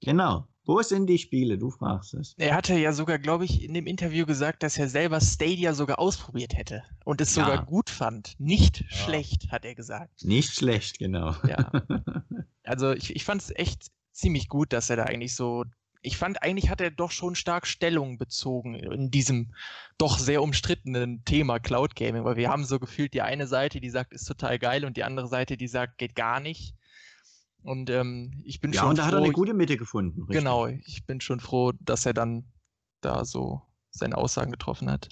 Genau. 0.00 0.46
Wo 0.64 0.82
sind 0.82 1.06
die 1.06 1.18
Spiele? 1.18 1.56
Du 1.56 1.70
fragst 1.70 2.14
es. 2.14 2.34
Er 2.36 2.54
hatte 2.54 2.74
ja 2.74 2.92
sogar, 2.92 3.18
glaube 3.18 3.44
ich, 3.44 3.62
in 3.64 3.74
dem 3.74 3.86
Interview 3.86 4.26
gesagt, 4.26 4.62
dass 4.62 4.76
er 4.76 4.88
selber 4.88 5.20
Stadia 5.20 5.72
sogar 5.72 5.98
ausprobiert 5.98 6.56
hätte 6.56 6.82
und 7.04 7.20
es 7.20 7.34
ja. 7.34 7.44
sogar 7.44 7.64
gut 7.64 7.90
fand. 7.90 8.34
Nicht 8.38 8.80
ja. 8.80 8.86
schlecht, 8.90 9.50
hat 9.50 9.64
er 9.64 9.74
gesagt. 9.74 10.24
Nicht 10.24 10.54
schlecht, 10.54 10.98
genau. 10.98 11.34
Ja. 11.46 11.70
Also 12.62 12.92
ich, 12.92 13.16
ich 13.16 13.24
fand 13.24 13.42
es 13.42 13.50
echt 13.56 13.86
ziemlich 14.12 14.48
gut, 14.48 14.72
dass 14.72 14.90
er 14.90 14.96
da 14.96 15.04
eigentlich 15.04 15.34
so. 15.34 15.64
Ich 16.02 16.16
fand, 16.16 16.42
eigentlich 16.42 16.70
hat 16.70 16.80
er 16.80 16.90
doch 16.90 17.10
schon 17.10 17.34
stark 17.34 17.66
Stellung 17.66 18.16
bezogen 18.16 18.74
in 18.74 19.10
diesem 19.10 19.54
doch 19.98 20.18
sehr 20.18 20.42
umstrittenen 20.42 21.24
Thema 21.24 21.58
Cloud 21.58 21.94
Gaming, 21.94 22.24
weil 22.24 22.36
wir 22.36 22.48
haben 22.48 22.64
so 22.64 22.78
gefühlt 22.78 23.12
die 23.12 23.20
eine 23.20 23.46
Seite, 23.46 23.80
die 23.80 23.90
sagt, 23.90 24.12
ist 24.14 24.24
total 24.24 24.58
geil 24.58 24.84
und 24.86 24.96
die 24.96 25.04
andere 25.04 25.28
Seite, 25.28 25.56
die 25.58 25.68
sagt, 25.68 25.98
geht 25.98 26.14
gar 26.14 26.40
nicht. 26.40 26.74
Und 27.62 27.90
ähm, 27.90 28.40
ich 28.44 28.60
bin 28.60 28.72
ja, 28.72 28.80
schon. 28.80 28.86
Ja, 28.86 28.90
und 28.90 28.98
da 28.98 29.06
hat 29.06 29.12
er 29.12 29.18
eine 29.18 29.32
gute 29.32 29.52
Mitte 29.52 29.76
gefunden. 29.76 30.22
Richtig. 30.22 30.38
Genau, 30.38 30.66
ich 30.66 31.04
bin 31.06 31.20
schon 31.20 31.40
froh, 31.40 31.72
dass 31.80 32.06
er 32.06 32.14
dann 32.14 32.44
da 33.02 33.24
so 33.24 33.62
seine 33.90 34.16
Aussagen 34.16 34.50
getroffen 34.50 34.90
hat. 34.90 35.10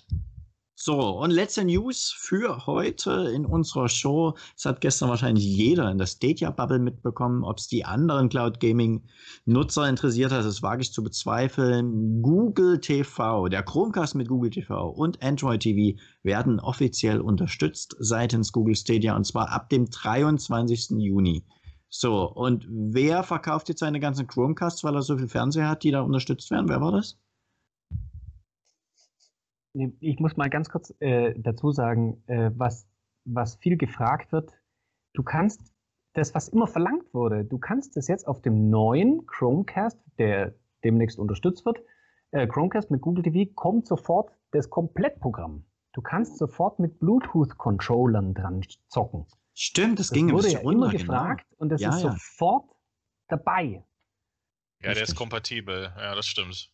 So, 0.81 0.97
und 1.19 1.33
letzte 1.33 1.65
News 1.65 2.15
für 2.17 2.65
heute 2.69 3.33
in 3.35 3.45
unserer 3.45 3.89
Show. 3.89 4.35
Es 4.57 4.65
hat 4.65 4.81
gestern 4.81 5.09
wahrscheinlich 5.09 5.45
jeder 5.45 5.91
in 5.91 5.99
der 5.99 6.07
Stadia-Bubble 6.07 6.79
mitbekommen. 6.79 7.43
Ob 7.43 7.59
es 7.59 7.67
die 7.67 7.85
anderen 7.85 8.29
Cloud 8.29 8.61
Gaming-Nutzer 8.61 9.89
interessiert 9.89 10.31
hat, 10.31 10.45
das 10.45 10.63
wage 10.63 10.83
ich 10.83 10.93
zu 10.93 11.03
bezweifeln. 11.03 12.23
Google 12.23 12.81
TV, 12.81 13.49
der 13.49 13.65
Chromecast 13.65 14.15
mit 14.15 14.29
Google 14.29 14.51
TV 14.51 14.89
und 14.91 15.21
Android 15.21 15.63
TV 15.63 15.99
werden 16.23 16.61
offiziell 16.61 17.21
unterstützt 17.21 17.97
seitens 17.99 18.53
Google 18.53 18.77
Stadia 18.77 19.17
und 19.17 19.25
zwar 19.25 19.51
ab 19.51 19.71
dem 19.71 19.91
23. 19.91 20.91
Juni. 20.91 21.43
So, 21.89 22.23
und 22.23 22.65
wer 22.71 23.25
verkauft 23.25 23.69
jetzt 23.69 23.81
seine 23.81 23.99
ganzen 23.99 24.29
Chromecasts, 24.29 24.85
weil 24.85 24.95
er 24.95 25.03
so 25.03 25.19
viel 25.19 25.27
Fernseher 25.27 25.69
hat, 25.69 25.83
die 25.83 25.91
da 25.91 26.03
unterstützt 26.03 26.53
werden? 26.53 26.69
Wer 26.69 26.81
war 26.81 26.93
das? 26.93 27.19
Ich 30.01 30.19
muss 30.19 30.37
mal 30.37 30.51
ganz 30.51 30.69
kurz 30.69 30.95
äh, 31.01 31.35
dazu 31.37 31.71
sagen, 31.73 32.23
äh, 32.27 32.51
was, 32.55 32.89
was 33.25 33.57
viel 33.57 33.77
gefragt 33.77 34.33
wird. 34.33 34.53
Du 35.15 35.23
kannst 35.23 35.73
das, 36.15 36.35
was 36.35 36.49
immer 36.49 36.67
verlangt 36.67 37.13
wurde, 37.15 37.45
du 37.45 37.59
kannst 37.59 37.97
das 37.97 38.09
jetzt 38.09 38.27
auf 38.27 38.43
dem 38.43 38.71
neuen 38.71 39.27
Chromecast, 39.27 39.99
der 40.19 40.55
demnächst 40.85 41.19
unterstützt 41.19 41.65
wird, 41.65 41.81
äh, 42.33 42.47
Chromecast 42.47 42.91
mit 42.91 43.01
Google 43.01 43.23
TV, 43.23 43.51
kommt 43.55 43.87
sofort 43.87 44.33
das 44.51 44.69
Komplettprogramm. 44.71 45.65
Du 45.93 46.03
kannst 46.03 46.39
sofort 46.39 46.79
mit 46.79 46.99
Bluetooth-Controllern 46.99 48.35
dran 48.35 48.63
zocken. 48.89 49.27
Stimmt, 49.55 49.99
das, 49.99 50.09
das 50.09 50.15
ging 50.15 50.33
wurde 50.33 50.51
ja 50.51 50.61
immer 50.61 50.91
gefragt 50.91 51.47
genau. 51.49 51.63
und 51.63 51.69
das 51.71 51.81
ja, 51.81 51.91
ist 51.91 52.03
ja. 52.03 52.13
sofort 52.13 52.71
dabei. 53.29 53.85
Ja, 54.81 54.95
der 54.95 55.03
ist 55.03 55.17
kompatibel. 55.17 55.93
Ja, 55.97 56.15
das 56.15 56.27
stimmt. 56.27 56.71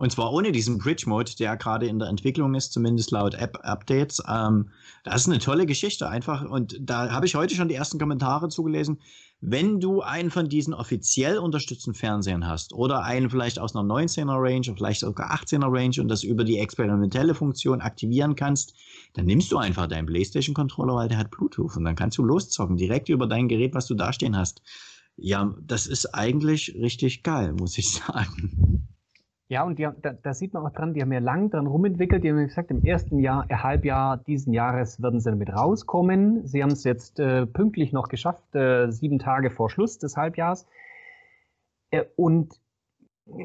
Und 0.00 0.10
zwar 0.10 0.32
ohne 0.32 0.50
diesen 0.50 0.78
Bridge-Mode, 0.78 1.36
der 1.38 1.58
gerade 1.58 1.86
in 1.86 1.98
der 1.98 2.08
Entwicklung 2.08 2.54
ist, 2.54 2.72
zumindest 2.72 3.10
laut 3.10 3.34
App-Updates. 3.34 4.22
Ähm, 4.26 4.70
das 5.04 5.20
ist 5.20 5.28
eine 5.28 5.40
tolle 5.40 5.66
Geschichte 5.66 6.08
einfach. 6.08 6.42
Und 6.42 6.78
da 6.80 7.10
habe 7.10 7.26
ich 7.26 7.34
heute 7.34 7.54
schon 7.54 7.68
die 7.68 7.74
ersten 7.74 7.98
Kommentare 7.98 8.48
zugelesen. 8.48 9.02
Wenn 9.42 9.78
du 9.78 10.00
einen 10.00 10.30
von 10.30 10.48
diesen 10.48 10.72
offiziell 10.72 11.36
unterstützten 11.36 11.92
Fernsehern 11.92 12.46
hast 12.46 12.72
oder 12.72 13.04
einen 13.04 13.28
vielleicht 13.28 13.58
aus 13.58 13.76
einer 13.76 13.86
19er 13.86 14.40
Range, 14.40 14.74
vielleicht 14.74 15.00
sogar 15.00 15.34
18er 15.34 15.70
Range 15.70 16.00
und 16.00 16.08
das 16.08 16.22
über 16.22 16.44
die 16.44 16.56
experimentelle 16.56 17.34
Funktion 17.34 17.82
aktivieren 17.82 18.36
kannst, 18.36 18.72
dann 19.12 19.26
nimmst 19.26 19.52
du 19.52 19.58
einfach 19.58 19.86
deinen 19.86 20.06
PlayStation-Controller, 20.06 20.94
weil 20.94 21.08
der 21.08 21.18
hat 21.18 21.30
Bluetooth 21.30 21.76
und 21.76 21.84
dann 21.84 21.94
kannst 21.94 22.16
du 22.16 22.22
loszocken, 22.22 22.78
direkt 22.78 23.10
über 23.10 23.26
dein 23.26 23.48
Gerät, 23.48 23.74
was 23.74 23.86
du 23.86 23.94
da 23.94 24.14
stehen 24.14 24.34
hast. 24.34 24.62
Ja, 25.18 25.54
das 25.60 25.86
ist 25.86 26.14
eigentlich 26.14 26.74
richtig 26.80 27.22
geil, 27.22 27.52
muss 27.52 27.76
ich 27.76 27.92
sagen. 28.06 28.79
Ja, 29.50 29.64
und 29.64 29.80
die, 29.80 29.88
da, 30.00 30.12
da, 30.12 30.32
sieht 30.32 30.54
man 30.54 30.64
auch 30.64 30.70
dran, 30.70 30.94
die 30.94 31.02
haben 31.02 31.12
ja 31.12 31.18
lang 31.18 31.50
dran 31.50 31.66
rumentwickelt. 31.66 32.22
Die 32.22 32.30
haben 32.30 32.46
gesagt, 32.46 32.70
im 32.70 32.84
ersten 32.84 33.18
Jahr, 33.18 33.46
äh, 33.48 33.56
Halbjahr 33.56 34.16
diesen 34.16 34.52
Jahres 34.52 35.02
werden 35.02 35.18
sie 35.18 35.28
damit 35.28 35.52
rauskommen. 35.52 36.46
Sie 36.46 36.62
haben 36.62 36.70
es 36.70 36.84
jetzt 36.84 37.18
äh, 37.18 37.46
pünktlich 37.46 37.92
noch 37.92 38.06
geschafft, 38.06 38.54
äh, 38.54 38.92
sieben 38.92 39.18
Tage 39.18 39.50
vor 39.50 39.68
Schluss 39.68 39.98
des 39.98 40.16
Halbjahres. 40.16 40.68
Äh, 41.90 42.04
und 42.14 42.60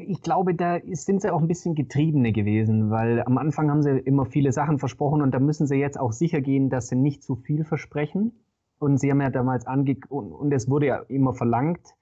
ich 0.06 0.22
glaube, 0.22 0.54
da 0.54 0.78
sind 0.92 1.22
sie 1.22 1.32
auch 1.32 1.40
ein 1.40 1.48
bisschen 1.48 1.74
Getriebene 1.74 2.30
gewesen, 2.30 2.88
weil 2.92 3.20
am 3.24 3.36
Anfang 3.36 3.68
haben 3.68 3.82
sie 3.82 3.98
immer 3.98 4.26
viele 4.26 4.52
Sachen 4.52 4.78
versprochen 4.78 5.22
und 5.22 5.32
da 5.32 5.40
müssen 5.40 5.66
sie 5.66 5.74
jetzt 5.74 5.98
auch 5.98 6.12
sicher 6.12 6.40
gehen, 6.40 6.70
dass 6.70 6.86
sie 6.86 6.96
nicht 6.96 7.24
zu 7.24 7.34
viel 7.34 7.64
versprechen. 7.64 8.30
Und 8.78 8.98
sie 8.98 9.10
haben 9.10 9.20
ja 9.20 9.30
damals 9.30 9.66
ange 9.66 9.96
und, 10.08 10.30
und 10.30 10.52
es 10.52 10.70
wurde 10.70 10.86
ja 10.86 10.98
immer 11.08 11.34
verlangt, 11.34 11.95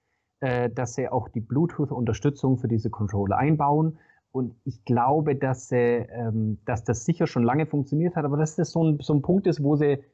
äh, 0.44 0.68
dass 0.68 0.94
sie 0.94 1.08
auch 1.08 1.30
die 1.30 1.40
Bluetooth-Unterstützung 1.40 2.58
für 2.58 2.68
diese 2.68 2.90
Controller 2.90 3.38
einbauen. 3.38 3.98
Und 4.30 4.54
ich 4.64 4.84
glaube, 4.84 5.36
dass, 5.36 5.68
sie, 5.68 5.76
ähm, 5.76 6.58
dass 6.66 6.84
das 6.84 7.06
sicher 7.06 7.26
schon 7.26 7.44
lange 7.44 7.64
funktioniert 7.64 8.14
hat, 8.14 8.26
aber 8.26 8.36
dass 8.36 8.54
das 8.54 8.72
so 8.72 8.84
ein, 8.84 8.98
so 9.00 9.14
ein 9.14 9.22
Punkt 9.22 9.46
ist, 9.46 9.62
wo 9.62 9.76
sie, 9.76 10.04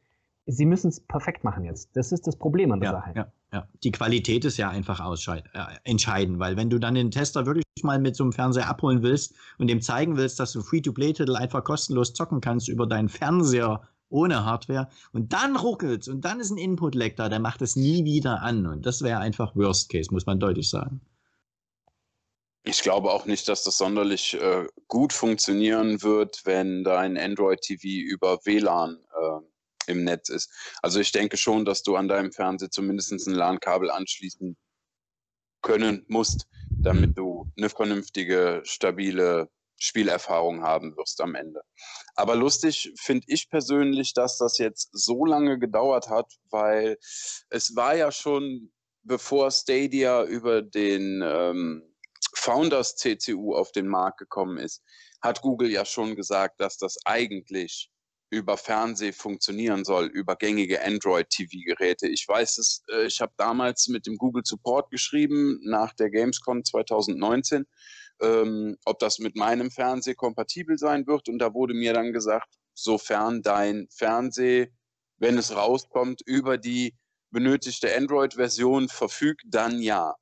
sie 0.47 0.67
müssen 0.67 0.89
es 0.89 1.01
perfekt 1.01 1.43
machen 1.43 1.65
jetzt. 1.65 1.97
Das 1.97 2.13
ist 2.13 2.29
das 2.29 2.37
Problem 2.37 2.71
an 2.71 2.81
der 2.81 2.93
ja, 2.93 2.97
Sache. 2.97 3.13
Ja, 3.17 3.33
ja. 3.53 3.69
Die 3.83 3.91
Qualität 3.91 4.45
ist 4.45 4.57
ja 4.57 4.69
einfach 4.69 5.01
äh, 5.01 5.43
entscheidend, 5.83 6.39
weil 6.39 6.57
wenn 6.57 6.71
du 6.71 6.79
dann 6.79 6.95
den 6.95 7.11
Tester 7.11 7.45
wirklich 7.45 7.65
mal 7.83 7.99
mit 7.99 8.15
so 8.15 8.23
einem 8.23 8.33
Fernseher 8.33 8.69
abholen 8.69 9.03
willst 9.03 9.35
und 9.59 9.69
dem 9.69 9.81
zeigen 9.81 10.17
willst, 10.17 10.39
dass 10.39 10.53
du 10.53 10.61
Free-to-Play-Titel 10.61 11.35
einfach 11.35 11.65
kostenlos 11.65 12.13
zocken 12.13 12.41
kannst 12.41 12.69
über 12.69 12.87
deinen 12.87 13.09
Fernseher 13.09 13.81
ohne 14.11 14.45
Hardware 14.45 14.89
und 15.13 15.33
dann 15.33 15.57
ruckelt 15.57 16.09
und 16.09 16.25
dann 16.25 16.41
ist 16.41 16.51
ein 16.51 16.59
Input-Lag 16.59 17.15
da, 17.17 17.29
der 17.29 17.41
macht 17.41 17.63
es 17.63 17.77
nie 17.77 18.05
wieder 18.05 18.43
an 18.43 18.67
und 18.67 18.85
das 18.85 19.03
wäre 19.03 19.21
einfach 19.21 19.57
Worst 19.57 19.89
Case, 19.89 20.13
muss 20.13 20.27
man 20.27 20.39
deutlich 20.39 20.69
sagen. 20.69 21.01
Ich 22.63 22.83
glaube 22.83 23.11
auch 23.11 23.25
nicht, 23.25 23.49
dass 23.49 23.65
das 23.65 23.79
sonderlich 23.79 24.35
äh, 24.35 24.67
gut 24.87 25.15
funktionieren 25.15 26.03
wird, 26.03 26.43
wenn 26.45 26.85
dein 26.85 27.17
Android 27.17 27.63
TV 27.63 27.89
über 27.89 28.39
WLAN 28.45 28.99
äh, 28.99 29.91
im 29.91 30.05
Netz 30.05 30.29
ist. 30.29 30.51
Also 30.83 31.01
ich 31.01 31.11
denke 31.11 31.39
schon, 31.39 31.65
dass 31.65 31.83
du 31.83 31.97
an 31.97 32.09
deinem 32.09 32.33
Fernseher 32.33 32.71
zumindest 32.71 33.13
ein 33.13 33.35
LAN-Kabel 33.35 33.91
anschließen 33.91 34.59
können 35.63 36.05
musst, 36.09 36.49
damit 36.71 37.17
du 37.17 37.51
eine 37.57 37.71
vernünftige, 37.71 38.61
stabile 38.65 39.49
Spielerfahrung 39.81 40.63
haben 40.63 40.97
wirst 40.97 41.21
am 41.21 41.35
Ende. 41.35 41.63
Aber 42.15 42.37
lustig 42.37 42.93
finde 43.01 43.25
ich 43.29 43.49
persönlich, 43.49 44.13
dass 44.15 44.39
das 44.39 44.59
jetzt 44.59 44.91
so 44.93 45.25
lange 45.25 45.59
gedauert 45.59 46.09
hat, 46.09 46.31
weil 46.51 46.99
es 47.49 47.75
war 47.75 47.97
ja 47.97 48.13
schon, 48.13 48.73
bevor 49.03 49.51
Stadia 49.51 50.23
über 50.25 50.63
den 50.63 51.23
ähm, 51.25 51.83
Founders 52.35 52.97
CCU 52.97 53.55
auf 53.55 53.73
den 53.73 53.89
Markt 53.89 54.19
gekommen 54.19 54.59
ist, 54.59 54.83
hat 55.23 55.41
Google 55.41 55.71
ja 55.71 55.85
schon 55.85 56.15
gesagt, 56.15 56.61
dass 56.61 56.77
das 56.77 56.99
eigentlich 57.05 57.91
über 58.31 58.57
Fernseh 58.57 59.13
funktionieren 59.13 59.85
soll, 59.85 60.07
über 60.07 60.37
gängige 60.37 60.85
Android-TV-Geräte. 60.85 62.07
Ich 62.07 62.27
weiß 62.29 62.59
es, 62.59 62.85
äh, 62.93 63.07
ich 63.07 63.21
habe 63.21 63.33
damals 63.37 63.89
mit 63.89 64.07
dem 64.07 64.17
Google 64.17 64.43
Support 64.45 64.91
geschrieben 64.91 65.59
nach 65.65 65.95
der 65.95 66.11
Gamescom 66.11 66.65
2019, 66.65 67.67
ähm, 68.21 68.77
ob 68.85 68.99
das 68.99 69.19
mit 69.19 69.37
meinem 69.37 69.71
Fernseher 69.71 70.15
kompatibel 70.15 70.79
sein 70.79 71.07
wird. 71.07 71.29
Und 71.29 71.39
da 71.39 71.55
wurde 71.55 71.75
mir 71.75 71.93
dann 71.93 72.13
gesagt, 72.13 72.49
sofern 72.75 73.43
dein 73.43 73.89
Fernseher, 73.91 74.69
wenn 75.19 75.39
es 75.39 75.55
rauskommt, 75.55 76.23
über 76.25 76.59
die 76.59 76.95
benötigte 77.31 77.95
Android-Version 77.97 78.89
verfügt, 78.89 79.43
dann 79.47 79.81
ja. 79.81 80.15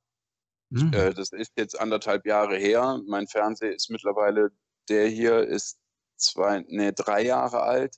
Mhm. 0.69 0.93
Äh, 0.93 1.13
das 1.13 1.31
ist 1.31 1.53
jetzt 1.57 1.79
anderthalb 1.79 2.25
Jahre 2.25 2.57
her. 2.57 2.99
Mein 3.07 3.27
Fernseher 3.27 3.73
ist 3.73 3.89
mittlerweile, 3.89 4.51
der 4.89 5.07
hier 5.07 5.39
ist 5.41 5.79
zwei, 6.17 6.63
nee, 6.67 6.91
drei 6.91 7.23
Jahre 7.23 7.61
alt. 7.61 7.95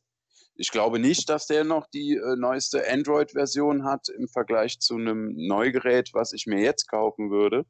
Ich 0.56 0.69
glaube 0.69 0.99
nicht, 0.99 1.30
dass 1.30 1.48
der 1.48 1.64
noch 1.64 1.88
die 1.88 2.15
äh, 2.15 2.36
neueste 2.36 2.88
Android-Version 2.88 3.84
hat 3.84 4.10
im 4.10 4.28
Vergleich 4.28 4.80
zu 4.80 4.95
einem 4.95 5.34
Neugerät, 5.36 6.11
was 6.14 6.34
ich 6.34 6.45
mir 6.45 6.60
jetzt 6.60 6.88
kaufen 6.88 7.32
würde. 7.32 7.65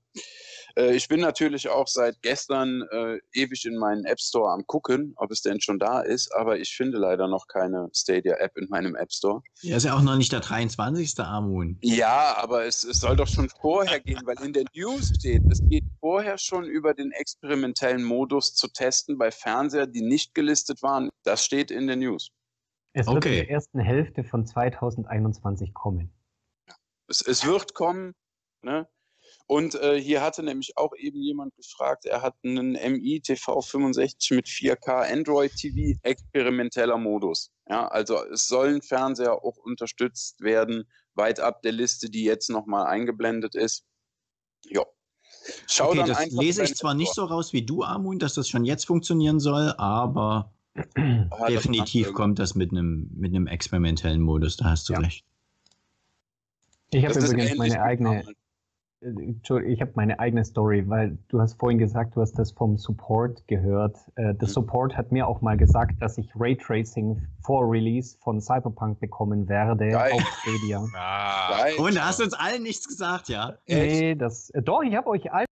Äh, 0.77 0.95
ich 0.95 1.07
bin 1.07 1.19
natürlich 1.19 1.69
auch 1.69 1.87
seit 1.87 2.21
gestern 2.21 2.83
äh, 2.91 3.19
ewig 3.33 3.65
in 3.65 3.77
meinen 3.77 4.05
App 4.05 4.19
Store 4.19 4.51
am 4.51 4.65
gucken, 4.67 5.13
ob 5.17 5.31
es 5.31 5.41
denn 5.41 5.61
schon 5.61 5.79
da 5.79 6.01
ist, 6.01 6.33
aber 6.35 6.59
ich 6.59 6.75
finde 6.75 6.97
leider 6.97 7.27
noch 7.27 7.47
keine 7.47 7.89
Stadia-App 7.93 8.57
in 8.57 8.67
meinem 8.69 8.95
App 8.95 9.11
Store. 9.11 9.41
Ja, 9.61 9.77
ist 9.77 9.85
ja 9.85 9.95
auch 9.95 10.01
noch 10.01 10.17
nicht 10.17 10.31
der 10.31 10.39
23. 10.39 11.19
Amun. 11.19 11.77
Ja, 11.81 12.35
aber 12.37 12.65
es, 12.65 12.83
es 12.83 12.99
soll 12.99 13.15
doch 13.15 13.27
schon 13.27 13.49
vorher 13.49 13.99
gehen, 13.99 14.21
weil 14.25 14.39
in 14.41 14.53
der 14.53 14.65
News 14.75 15.13
steht, 15.15 15.43
es 15.49 15.61
geht 15.69 15.83
vorher 15.99 16.37
schon 16.37 16.65
über 16.65 16.93
den 16.93 17.11
experimentellen 17.11 18.03
Modus 18.03 18.53
zu 18.55 18.67
testen 18.67 19.17
bei 19.17 19.31
Fernsehern, 19.31 19.91
die 19.91 20.01
nicht 20.01 20.33
gelistet 20.33 20.81
waren. 20.81 21.09
Das 21.23 21.45
steht 21.45 21.71
in 21.71 21.87
der 21.87 21.95
News. 21.95 22.29
Es 22.93 23.07
wird 23.07 23.17
okay. 23.17 23.39
in 23.39 23.45
der 23.45 23.49
ersten 23.49 23.79
Hälfte 23.79 24.23
von 24.23 24.45
2021 24.45 25.73
kommen. 25.73 26.11
Es, 27.07 27.21
es 27.21 27.45
wird 27.45 27.73
kommen. 27.73 28.13
Ne? 28.63 28.87
Und 29.51 29.75
äh, 29.75 29.99
hier 29.99 30.21
hatte 30.21 30.43
nämlich 30.43 30.77
auch 30.77 30.93
eben 30.97 31.21
jemand 31.21 31.53
gefragt, 31.57 32.05
er 32.05 32.21
hat 32.21 32.35
einen 32.41 32.71
MI 32.71 33.19
TV 33.19 33.59
65 33.59 34.31
mit 34.31 34.47
4K 34.47 35.11
Android 35.11 35.53
TV 35.53 35.99
experimenteller 36.03 36.97
Modus. 36.97 37.51
Ja, 37.67 37.85
also 37.89 38.23
es 38.31 38.47
sollen 38.47 38.81
Fernseher 38.81 39.43
auch 39.43 39.57
unterstützt 39.57 40.39
werden, 40.39 40.85
weit 41.15 41.41
ab 41.41 41.63
der 41.63 41.73
Liste, 41.73 42.09
die 42.09 42.23
jetzt 42.23 42.49
nochmal 42.49 42.85
eingeblendet 42.85 43.53
ist. 43.55 43.83
Ja. 44.67 44.85
Schau 45.67 45.89
okay, 45.89 46.05
das 46.07 46.31
lese 46.31 46.63
ich 46.63 46.75
zwar 46.75 46.93
nicht 46.93 47.13
so 47.13 47.25
raus 47.25 47.51
wie 47.51 47.65
du, 47.65 47.83
Amun, 47.83 48.19
dass 48.19 48.35
das 48.35 48.47
schon 48.47 48.63
jetzt 48.63 48.85
funktionieren 48.85 49.41
soll, 49.41 49.73
aber 49.77 50.53
definitiv 51.49 52.13
kommt 52.13 52.39
das 52.39 52.55
mit 52.55 52.71
einem 52.71 53.09
mit 53.13 53.35
einem 53.35 53.47
experimentellen 53.47 54.21
Modus, 54.21 54.55
da 54.55 54.69
hast 54.69 54.87
du 54.87 54.93
ja. 54.93 54.99
recht. 54.99 55.25
Ich 56.93 57.05
habe 57.05 57.19
übrigens 57.19 57.57
meine 57.57 57.81
eigene, 57.81 58.23
ich 59.01 59.81
habe 59.81 59.91
meine 59.95 60.19
eigene 60.19 60.45
Story, 60.45 60.87
weil 60.87 61.17
du 61.29 61.41
hast 61.41 61.59
vorhin 61.59 61.79
gesagt, 61.79 62.15
du 62.15 62.21
hast 62.21 62.37
das 62.37 62.51
vom 62.51 62.77
Support 62.77 63.47
gehört. 63.47 63.97
Äh, 64.15 64.35
der 64.35 64.47
mhm. 64.47 64.51
Support 64.51 64.95
hat 64.95 65.11
mir 65.11 65.27
auch 65.27 65.41
mal 65.41 65.57
gesagt, 65.57 66.01
dass 66.01 66.17
ich 66.17 66.29
Raytracing 66.35 67.21
vor 67.43 67.69
Release 67.69 68.17
von 68.19 68.39
Cyberpunk 68.39 68.99
bekommen 68.99 69.49
werde 69.49 69.89
Geil. 69.89 70.13
auf 70.13 70.21
Stadia. 70.21 70.85
Ah, 70.95 71.65
und 71.77 71.95
da 71.95 72.07
hast 72.07 72.19
du 72.19 72.23
uns 72.23 72.33
allen 72.33 72.63
nichts 72.63 72.87
gesagt, 72.87 73.29
ja? 73.29 73.57
Nee, 73.67 74.15
das, 74.15 74.49
äh, 74.51 74.61
doch, 74.61 74.83
ich 74.83 74.95
habe 74.95 75.07
euch 75.07 75.31
allen 75.31 75.45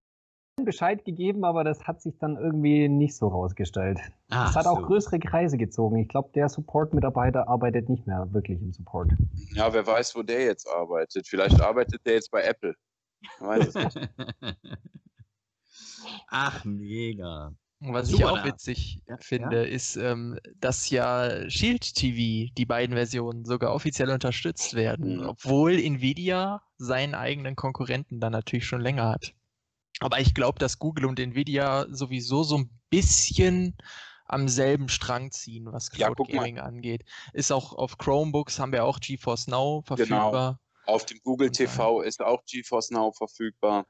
Bescheid 0.63 1.03
gegeben, 1.05 1.43
aber 1.43 1.63
das 1.63 1.87
hat 1.87 2.01
sich 2.01 2.17
dann 2.19 2.37
irgendwie 2.37 2.87
nicht 2.89 3.15
so 3.15 3.27
rausgestellt. 3.27 3.99
Es 4.29 4.55
hat 4.55 4.65
so. 4.65 4.71
auch 4.71 4.81
größere 4.83 5.19
Kreise 5.19 5.57
gezogen. 5.57 5.97
Ich 5.97 6.09
glaube, 6.09 6.29
der 6.35 6.49
Support-Mitarbeiter 6.49 7.47
arbeitet 7.47 7.89
nicht 7.89 8.05
mehr 8.05 8.27
wirklich 8.31 8.61
im 8.61 8.73
Support. 8.73 9.11
Ja, 9.53 9.73
wer 9.73 9.85
weiß, 9.85 10.15
wo 10.15 10.21
der 10.21 10.43
jetzt 10.43 10.67
arbeitet. 10.67 11.27
Vielleicht 11.27 11.59
arbeitet 11.61 12.05
der 12.05 12.13
jetzt 12.13 12.31
bei 12.31 12.43
Apple. 12.43 12.75
Ach, 16.27 16.65
mega. 16.65 17.53
Was 17.81 18.09
Super, 18.09 18.23
ich 18.23 18.25
auch 18.29 18.43
witzig 18.43 19.01
ja, 19.07 19.15
finde, 19.21 19.65
ja. 19.65 19.73
ist, 19.73 19.95
ähm, 19.95 20.37
dass 20.57 20.89
ja 20.89 21.49
Shield 21.49 21.95
TV, 21.95 22.51
die 22.57 22.65
beiden 22.65 22.95
Versionen, 22.95 23.45
sogar 23.45 23.73
offiziell 23.73 24.09
unterstützt 24.09 24.73
werden, 24.73 25.19
mhm. 25.19 25.27
obwohl 25.27 25.79
Nvidia 25.79 26.61
seinen 26.77 27.15
eigenen 27.15 27.55
Konkurrenten 27.55 28.19
dann 28.19 28.33
natürlich 28.33 28.65
schon 28.65 28.81
länger 28.81 29.07
hat. 29.07 29.33
Aber 30.01 30.19
ich 30.19 30.33
glaube, 30.33 30.59
dass 30.59 30.79
Google 30.79 31.05
und 31.05 31.19
Nvidia 31.19 31.87
sowieso 31.89 32.43
so 32.43 32.57
ein 32.57 32.69
bisschen 32.89 33.77
am 34.25 34.47
selben 34.47 34.89
Strang 34.89 35.31
ziehen, 35.31 35.71
was 35.71 35.89
Cloud 35.89 36.17
ja, 36.19 36.35
Gaming 36.35 36.59
angeht. 36.59 37.03
Ist 37.33 37.51
auch 37.51 37.73
auf 37.73 37.97
Chromebooks 37.97 38.59
haben 38.59 38.71
wir 38.73 38.83
auch 38.83 38.99
GeForce 38.99 39.47
Now 39.47 39.81
genau. 39.81 39.95
verfügbar. 39.95 40.31
Genau. 40.31 40.59
Auf 40.89 41.05
dem 41.05 41.19
Google 41.23 41.51
TV 41.51 42.01
ist 42.01 42.21
auch 42.21 42.43
GeForce 42.45 42.91
Now 42.91 43.11
verfügbar. 43.11 43.85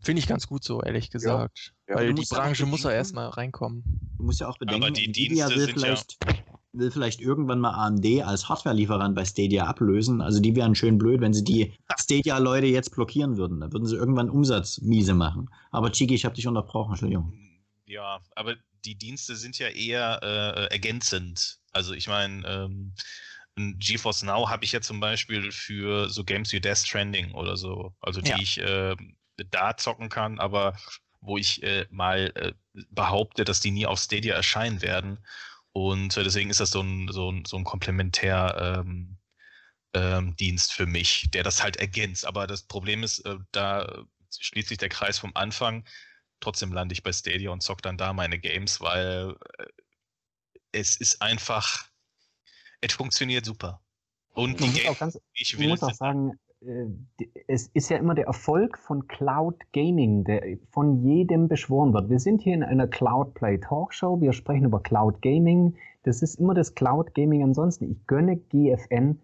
Finde 0.00 0.20
ich 0.20 0.28
ganz 0.28 0.46
gut 0.46 0.62
so, 0.62 0.82
ehrlich 0.82 1.10
gesagt. 1.10 1.74
Ja, 1.88 1.94
ja. 1.94 2.00
Weil 2.00 2.14
die 2.14 2.26
Branche 2.28 2.66
muss 2.66 2.84
ja 2.84 2.92
erstmal 2.92 3.28
reinkommen. 3.28 3.82
Du 4.18 4.24
musst 4.24 4.40
ja 4.40 4.48
auch 4.48 4.58
bedenken, 4.58 4.84
Aber 4.84 4.92
die 4.92 5.06
Nvidia 5.06 5.48
Dienste 5.48 5.66
will 5.66 5.74
vielleicht, 5.74 6.18
ja 6.24 6.34
will 6.78 6.90
vielleicht 6.90 7.20
irgendwann 7.20 7.60
mal 7.60 7.72
AMD 7.72 8.22
als 8.22 8.48
Hardware-Lieferant 8.48 9.14
bei 9.14 9.24
Stadia 9.24 9.66
ablösen. 9.66 10.20
Also 10.20 10.40
die 10.40 10.54
wären 10.54 10.74
schön 10.74 10.98
blöd, 10.98 11.20
wenn 11.20 11.32
sie 11.32 11.44
die 11.44 11.72
Stadia-Leute 11.98 12.66
jetzt 12.66 12.94
blockieren 12.94 13.36
würden. 13.36 13.60
Da 13.60 13.72
würden 13.72 13.86
sie 13.86 13.96
irgendwann 13.96 14.30
Umsatz 14.30 14.80
miese 14.80 15.14
machen. 15.14 15.50
Aber 15.70 15.90
Chiki, 15.90 16.14
ich 16.14 16.24
habe 16.24 16.34
dich 16.34 16.46
unterbrochen, 16.46 16.92
Entschuldigung. 16.92 17.32
Ja, 17.86 18.20
aber 18.34 18.56
die 18.84 18.96
Dienste 18.96 19.36
sind 19.36 19.58
ja 19.58 19.68
eher 19.68 20.20
äh, 20.22 20.72
ergänzend. 20.72 21.58
Also 21.72 21.94
ich 21.94 22.08
meine, 22.08 22.46
ähm, 22.46 22.94
GeForce 23.56 24.22
Now 24.22 24.48
habe 24.50 24.64
ich 24.64 24.72
ja 24.72 24.80
zum 24.80 25.00
Beispiel 25.00 25.50
für 25.50 26.10
so 26.10 26.24
Games 26.24 26.52
wie 26.52 26.60
Death 26.60 26.78
Stranding 26.78 27.32
oder 27.32 27.56
so, 27.56 27.94
also 28.00 28.20
die 28.20 28.30
ja. 28.30 28.38
ich 28.38 28.58
äh, 28.58 28.94
da 29.50 29.76
zocken 29.76 30.08
kann, 30.08 30.38
aber 30.38 30.76
wo 31.20 31.38
ich 31.38 31.62
äh, 31.62 31.86
mal 31.90 32.32
äh, 32.34 32.52
behaupte, 32.90 33.44
dass 33.44 33.60
die 33.60 33.70
nie 33.70 33.86
auf 33.86 33.98
Stadia 33.98 34.34
erscheinen 34.34 34.82
werden. 34.82 35.18
Und 35.72 36.16
äh, 36.16 36.22
deswegen 36.22 36.50
ist 36.50 36.60
das 36.60 36.70
so 36.70 36.80
ein, 36.80 37.08
so 37.10 37.30
ein, 37.30 37.44
so 37.44 37.56
ein 37.56 37.64
Komplementärdienst 37.64 39.18
ähm, 39.94 40.36
ähm, 40.38 40.58
für 40.58 40.86
mich, 40.86 41.30
der 41.32 41.42
das 41.42 41.62
halt 41.62 41.76
ergänzt. 41.76 42.26
Aber 42.26 42.46
das 42.46 42.62
Problem 42.62 43.02
ist, 43.02 43.20
äh, 43.20 43.36
da 43.52 44.04
schließt 44.38 44.68
sich 44.68 44.78
der 44.78 44.88
Kreis 44.88 45.18
vom 45.18 45.32
Anfang. 45.34 45.86
Trotzdem 46.40 46.72
lande 46.72 46.92
ich 46.92 47.02
bei 47.02 47.12
Stadia 47.12 47.50
und 47.50 47.62
zock 47.62 47.82
dann 47.82 47.98
da 47.98 48.12
meine 48.12 48.38
Games, 48.38 48.80
weil 48.80 49.34
äh, 49.58 49.66
es 50.72 50.96
ist 50.96 51.22
einfach 51.22 51.86
es 52.80 52.92
funktioniert 52.92 53.44
super. 53.44 53.80
Und 54.34 54.60
die 54.60 54.70
Game, 54.70 54.94
ganz, 54.98 55.18
ich 55.32 55.58
will 55.58 55.68
muss 55.68 55.82
auch 55.82 55.94
sagen, 55.94 56.38
äh, 56.60 56.86
es 57.48 57.68
ist 57.68 57.88
ja 57.88 57.96
immer 57.96 58.14
der 58.14 58.26
Erfolg 58.26 58.78
von 58.78 59.06
Cloud 59.08 59.56
Gaming, 59.72 60.24
der 60.24 60.58
von 60.70 61.02
jedem 61.02 61.48
beschworen 61.48 61.92
wird. 61.92 62.10
Wir 62.10 62.18
sind 62.18 62.42
hier 62.42 62.54
in 62.54 62.62
einer 62.62 62.86
Cloud 62.86 63.34
Play 63.34 63.58
Talkshow, 63.58 64.20
wir 64.20 64.32
sprechen 64.32 64.66
über 64.66 64.80
Cloud 64.80 65.22
Gaming. 65.22 65.76
Das 66.02 66.22
ist 66.22 66.36
immer 66.36 66.54
das 66.54 66.74
Cloud 66.74 67.14
Gaming 67.14 67.42
ansonsten. 67.42 67.90
Ich 67.90 68.06
gönne 68.06 68.36
GFN 68.36 69.18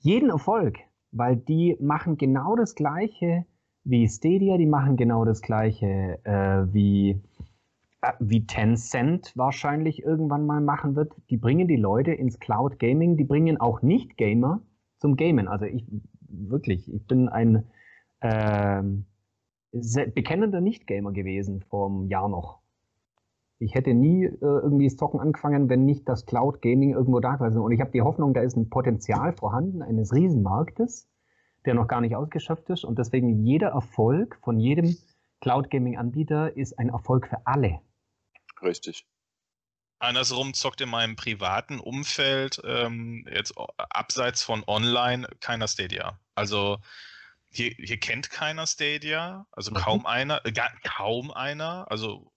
jeden 0.00 0.30
Erfolg, 0.30 0.78
weil 1.12 1.36
die 1.36 1.76
machen 1.80 2.18
genau 2.18 2.56
das 2.56 2.74
Gleiche 2.74 3.46
wie 3.84 4.08
Stadia, 4.08 4.58
die 4.58 4.66
machen 4.66 4.96
genau 4.96 5.24
das 5.24 5.40
Gleiche 5.42 6.18
äh, 6.24 6.72
wie 6.74 7.20
wie 8.18 8.46
Tencent 8.46 9.32
wahrscheinlich 9.36 10.02
irgendwann 10.02 10.46
mal 10.46 10.60
machen 10.60 10.96
wird, 10.96 11.12
die 11.30 11.36
bringen 11.36 11.68
die 11.68 11.76
Leute 11.76 12.12
ins 12.12 12.38
Cloud 12.38 12.78
Gaming, 12.78 13.16
die 13.16 13.24
bringen 13.24 13.60
auch 13.60 13.82
Nicht-Gamer 13.82 14.60
zum 14.98 15.16
Gamen. 15.16 15.48
Also 15.48 15.66
ich 15.66 15.84
wirklich, 16.28 16.92
ich 16.92 17.06
bin 17.06 17.28
ein 17.28 17.64
äh, 18.20 18.82
bekennender 19.72 20.60
Nicht-Gamer 20.60 21.12
gewesen 21.12 21.62
vor 21.68 21.88
einem 21.88 22.06
Jahr 22.06 22.28
noch. 22.28 22.60
Ich 23.58 23.74
hätte 23.74 23.94
nie 23.94 24.24
äh, 24.24 24.36
irgendwie 24.40 24.86
das 24.86 24.96
Zocken 24.96 25.20
angefangen, 25.20 25.68
wenn 25.68 25.84
nicht 25.84 26.08
das 26.08 26.26
Cloud 26.26 26.60
Gaming 26.60 26.92
irgendwo 26.92 27.20
da 27.20 27.36
gewesen 27.36 27.58
Und 27.58 27.72
ich 27.72 27.80
habe 27.80 27.90
die 27.90 28.02
Hoffnung, 28.02 28.34
da 28.34 28.42
ist 28.42 28.56
ein 28.56 28.68
Potenzial 28.68 29.32
vorhanden 29.32 29.82
eines 29.82 30.12
Riesenmarktes, 30.12 31.08
der 31.64 31.74
noch 31.74 31.88
gar 31.88 32.02
nicht 32.02 32.16
ausgeschöpft 32.16 32.68
ist. 32.68 32.84
Und 32.84 32.98
deswegen 32.98 33.44
jeder 33.44 33.68
Erfolg 33.68 34.38
von 34.42 34.60
jedem 34.60 34.94
Cloud 35.40 35.70
Gaming 35.70 35.96
Anbieter 35.96 36.56
ist 36.56 36.78
ein 36.78 36.90
Erfolg 36.90 37.28
für 37.28 37.46
alle. 37.46 37.80
Richtig. 38.62 39.06
Andersrum 39.98 40.52
zockt 40.52 40.80
in 40.80 40.90
meinem 40.90 41.16
privaten 41.16 41.80
Umfeld 41.80 42.60
ähm, 42.64 43.26
jetzt 43.32 43.54
abseits 43.78 44.42
von 44.42 44.62
online 44.66 45.26
keiner 45.40 45.68
Stadia. 45.68 46.20
Also 46.34 46.78
hier, 47.50 47.70
hier 47.70 47.98
kennt 47.98 48.30
keiner 48.30 48.66
Stadia, 48.66 49.46
also 49.52 49.70
mhm. 49.70 49.76
kaum 49.76 50.06
einer, 50.06 50.44
äh, 50.44 50.52
gar, 50.52 50.70
kaum 50.82 51.30
einer, 51.30 51.90
also 51.90 52.30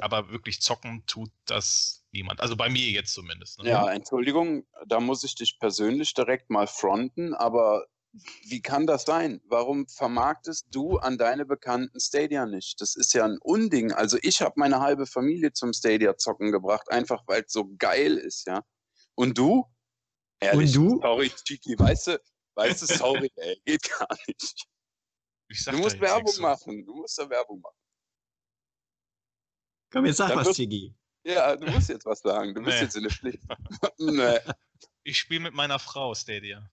aber 0.00 0.30
wirklich 0.30 0.60
zocken 0.60 1.04
tut 1.06 1.30
das 1.44 2.04
niemand. 2.12 2.40
Also 2.40 2.56
bei 2.56 2.68
mir 2.68 2.88
jetzt 2.90 3.12
zumindest. 3.12 3.62
Ne? 3.62 3.70
Ja, 3.70 3.90
Entschuldigung, 3.90 4.66
da 4.86 5.00
muss 5.00 5.24
ich 5.24 5.34
dich 5.34 5.58
persönlich 5.58 6.14
direkt 6.14 6.50
mal 6.50 6.66
fronten, 6.66 7.34
aber 7.34 7.86
wie 8.12 8.62
kann 8.62 8.86
das 8.86 9.02
sein? 9.04 9.40
Warum 9.46 9.86
vermarktest 9.86 10.66
du 10.70 10.96
an 10.98 11.18
deine 11.18 11.44
bekannten 11.44 12.00
Stadia 12.00 12.46
nicht? 12.46 12.80
Das 12.80 12.96
ist 12.96 13.12
ja 13.12 13.24
ein 13.24 13.38
Unding. 13.40 13.92
Also 13.92 14.18
ich 14.22 14.40
habe 14.42 14.54
meine 14.56 14.80
halbe 14.80 15.06
Familie 15.06 15.52
zum 15.52 15.72
Stadia 15.72 16.16
zocken 16.16 16.50
gebracht, 16.50 16.90
einfach 16.90 17.22
weil 17.26 17.42
es 17.42 17.52
so 17.52 17.68
geil 17.78 18.16
ist, 18.16 18.46
ja. 18.46 18.64
Und 19.14 19.36
du? 19.38 19.64
Ehrlich, 20.40 20.76
Und 20.78 20.90
du? 20.92 21.00
Sorry, 21.00 21.30
Chiki, 21.30 21.78
weißt 21.78 22.06
du, 22.08 22.22
weißt 22.54 22.82
du, 22.82 22.86
sorry, 22.86 23.30
ey, 23.36 23.60
geht 23.64 23.88
gar 23.90 24.08
nicht. 24.26 24.66
Du 25.66 25.78
musst 25.78 26.00
Werbung 26.00 26.32
zu. 26.32 26.42
machen. 26.42 26.84
Du 26.86 26.94
musst 26.94 27.18
da 27.18 27.28
Werbung 27.28 27.60
machen. 27.60 27.76
Komm, 29.90 30.06
jetzt 30.06 30.18
sag 30.18 30.28
Dann 30.28 30.38
was, 30.44 30.54
Chigi. 30.54 30.94
Ja, 31.24 31.56
du 31.56 31.70
musst 31.70 31.88
jetzt 31.88 32.04
was 32.04 32.20
sagen. 32.20 32.54
Du 32.54 32.62
bist 32.62 32.76
Nee. 32.76 32.82
jetzt 32.84 32.96
in 32.96 33.02
der 33.02 33.12
Pflicht. 33.12 33.42
nee. 33.98 34.38
Ich 35.02 35.18
spiele 35.18 35.40
mit 35.40 35.54
meiner 35.54 35.78
Frau 35.78 36.14
Stadia. 36.14 36.70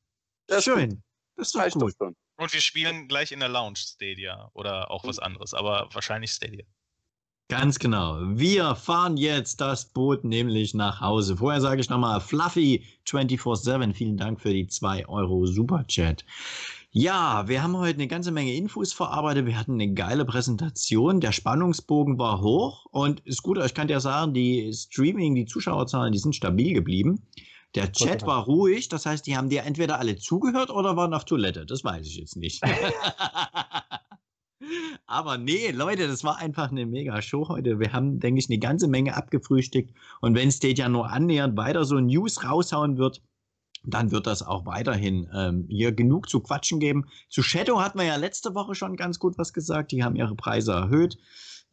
Das 0.48 0.64
Schön. 0.66 1.02
Das 1.36 1.48
ist 1.48 1.56
doch 1.56 1.62
reicht 1.62 1.76
doch 1.76 1.82
gut. 1.82 1.96
schon. 1.98 2.16
Und 2.38 2.54
wir 2.54 2.62
spielen 2.62 3.08
gleich 3.08 3.32
in 3.32 3.40
der 3.40 3.50
Lounge 3.50 3.78
Stadia 3.78 4.50
oder 4.54 4.92
auch 4.92 5.06
was 5.06 5.20
anderes, 5.20 5.54
aber 5.54 5.90
wahrscheinlich 5.94 6.32
Stadia. 6.32 6.66
Ganz 7.48 7.78
genau. 7.78 8.18
Wir 8.22 8.74
fahren 8.76 9.18
jetzt 9.18 9.62
das 9.62 9.86
Boot 9.94 10.24
nämlich 10.24 10.74
nach 10.74 11.00
Hause. 11.00 11.38
Vorher 11.38 11.62
sage 11.62 11.80
ich 11.80 11.90
nochmal 11.90 12.20
Fluffy 12.20 12.84
24-7. 13.08 13.94
Vielen 13.94 14.18
Dank 14.18 14.42
für 14.42 14.52
die 14.52 14.66
2 14.66 15.08
Euro 15.08 15.46
Superchat. 15.46 16.26
Ja, 16.90 17.48
wir 17.48 17.62
haben 17.62 17.78
heute 17.78 18.00
eine 18.00 18.08
ganze 18.08 18.32
Menge 18.32 18.56
Infos 18.56 18.94
verarbeitet. 18.94 19.46
Wir 19.46 19.60
hatten 19.60 19.74
eine 19.74 19.94
geile 19.94 20.26
Präsentation. 20.26 21.22
Der 21.22 21.34
Spannungsbogen 21.34 22.18
war 22.18 22.42
hoch 22.42 22.88
und 22.88 23.20
ist 23.26 23.44
gut, 23.44 23.60
ich 23.64 23.74
kann 23.76 23.90
dir 23.90 24.00
sagen, 24.00 24.34
die 24.34 24.74
Streaming, 24.74 25.36
die 25.36 25.46
Zuschauerzahlen, 25.46 26.14
die 26.14 26.20
sind 26.20 26.36
stabil 26.36 26.74
geblieben. 26.74 27.22
Der 27.76 27.92
Chat 27.92 28.26
war 28.26 28.46
ruhig, 28.46 28.88
das 28.90 29.06
heißt, 29.06 29.28
die 29.28 29.36
haben 29.36 29.50
dir 29.50 29.64
entweder 29.64 30.00
alle 30.00 30.16
zugehört 30.16 30.70
oder 30.70 30.96
waren 30.96 31.14
auf 31.14 31.26
Toilette. 31.26 31.66
Das 31.66 31.84
weiß 31.84 32.08
ich 32.08 32.16
jetzt 32.16 32.38
nicht. 32.38 32.62
Aber 35.06 35.38
nee, 35.38 35.72
Leute, 35.72 36.08
das 36.08 36.24
war 36.24 36.38
einfach 36.38 36.72
eine 36.72 36.86
mega 36.86 37.22
Show 37.22 37.50
heute. 37.50 37.80
Wir 37.80 37.94
haben, 37.94 38.20
denke 38.20 38.40
ich, 38.40 38.50
eine 38.50 38.58
ganze 38.58 38.88
Menge 38.88 39.16
abgefrühstückt. 39.16 39.94
Und 40.22 40.36
wenn 40.36 40.52
Stadia 40.52 40.90
nur 40.90 41.10
annähernd 41.10 41.58
weiter 41.58 41.86
so 41.86 42.00
News 42.00 42.44
raushauen 42.44 42.98
wird, 42.98 43.22
dann 43.84 44.12
wird 44.12 44.26
das 44.26 44.42
auch 44.42 44.66
weiterhin 44.66 45.30
ähm, 45.34 45.66
hier 45.70 45.92
genug 45.92 46.30
zu 46.30 46.40
quatschen 46.40 46.80
geben. 46.80 47.06
Zu 47.30 47.44
Shadow 47.44 47.82
hatten 47.82 48.00
wir 48.00 48.06
ja 48.06 48.16
letzte 48.16 48.56
Woche 48.56 48.74
schon 48.74 48.96
ganz 48.96 49.20
gut 49.20 49.38
was 49.38 49.54
gesagt. 49.54 49.92
Die 49.92 50.04
haben 50.04 50.16
ihre 50.16 50.36
Preise 50.36 50.72
erhöht. 50.72 51.18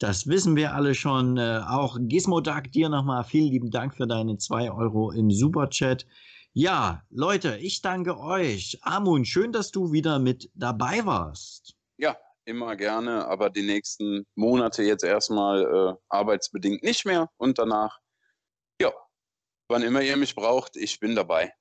Das 0.03 0.27
wissen 0.27 0.57
wir 0.57 0.75
alle 0.75 0.97
schon. 0.97 1.37
Äh, 1.37 1.61
auch 1.65 1.97
Gizmodag, 1.97 2.73
dir 2.73 2.89
nochmal 2.89 3.23
vielen 3.23 3.53
lieben 3.53 3.71
Dank 3.71 3.95
für 3.95 4.09
deine 4.09 4.37
2 4.37 4.73
Euro 4.73 5.13
im 5.13 5.31
Superchat. 5.31 6.07
Ja, 6.53 7.05
Leute, 7.09 7.57
ich 7.59 7.83
danke 7.83 8.19
euch. 8.19 8.81
Amun, 8.83 9.25
schön, 9.25 9.53
dass 9.53 9.71
du 9.71 9.93
wieder 9.93 10.19
mit 10.19 10.51
dabei 10.55 11.07
warst. 11.07 11.77
Ja, 11.99 12.17
immer 12.45 12.75
gerne, 12.75 13.29
aber 13.29 13.49
die 13.49 13.63
nächsten 13.63 14.27
Monate 14.35 14.83
jetzt 14.83 15.05
erstmal 15.05 15.63
äh, 15.63 15.95
arbeitsbedingt 16.09 16.83
nicht 16.83 17.07
mehr 17.07 17.31
und 17.37 17.59
danach, 17.59 18.01
ja, 18.81 18.91
wann 19.69 19.83
immer 19.83 20.03
ihr 20.03 20.17
mich 20.17 20.35
braucht, 20.35 20.77
ich 20.77 20.99
bin 20.99 21.15
dabei. 21.15 21.53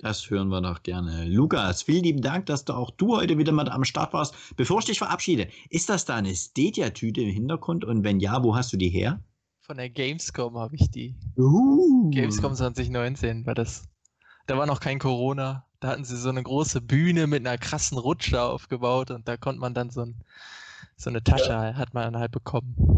Das 0.00 0.30
hören 0.30 0.48
wir 0.48 0.60
doch 0.60 0.84
gerne. 0.84 1.24
Lukas, 1.24 1.82
vielen 1.82 2.04
lieben 2.04 2.22
Dank, 2.22 2.46
dass 2.46 2.64
du 2.64 2.72
auch 2.72 2.92
du 2.92 3.16
heute 3.16 3.36
wieder 3.36 3.50
mit 3.50 3.68
am 3.68 3.82
Start 3.82 4.12
warst. 4.12 4.32
Bevor 4.56 4.78
ich 4.78 4.84
dich 4.84 4.98
verabschiede, 4.98 5.48
ist 5.70 5.88
das 5.88 6.04
da 6.04 6.14
eine 6.14 6.32
Stadia-Tüte 6.34 7.20
im 7.20 7.30
Hintergrund? 7.30 7.84
Und 7.84 8.04
wenn 8.04 8.20
ja, 8.20 8.44
wo 8.44 8.54
hast 8.54 8.72
du 8.72 8.76
die 8.76 8.90
her? 8.90 9.20
Von 9.58 9.76
der 9.76 9.90
Gamescom 9.90 10.56
habe 10.56 10.76
ich 10.76 10.88
die. 10.90 11.16
Uh. 11.36 12.10
Gamescom 12.10 12.54
2019 12.54 13.44
war 13.44 13.56
das. 13.56 13.88
Da 14.46 14.56
war 14.56 14.66
noch 14.66 14.78
kein 14.78 15.00
Corona. 15.00 15.66
Da 15.80 15.88
hatten 15.88 16.04
sie 16.04 16.16
so 16.16 16.28
eine 16.28 16.44
große 16.44 16.80
Bühne 16.80 17.26
mit 17.26 17.44
einer 17.44 17.58
krassen 17.58 17.98
Rutsche 17.98 18.40
aufgebaut 18.40 19.10
und 19.10 19.26
da 19.26 19.36
konnte 19.36 19.60
man 19.60 19.74
dann 19.74 19.90
so, 19.90 20.02
ein, 20.02 20.14
so 20.96 21.10
eine 21.10 21.24
Tasche 21.24 21.76
hat 21.76 21.92
man 21.92 22.16
halt 22.16 22.30
bekommen. 22.30 22.97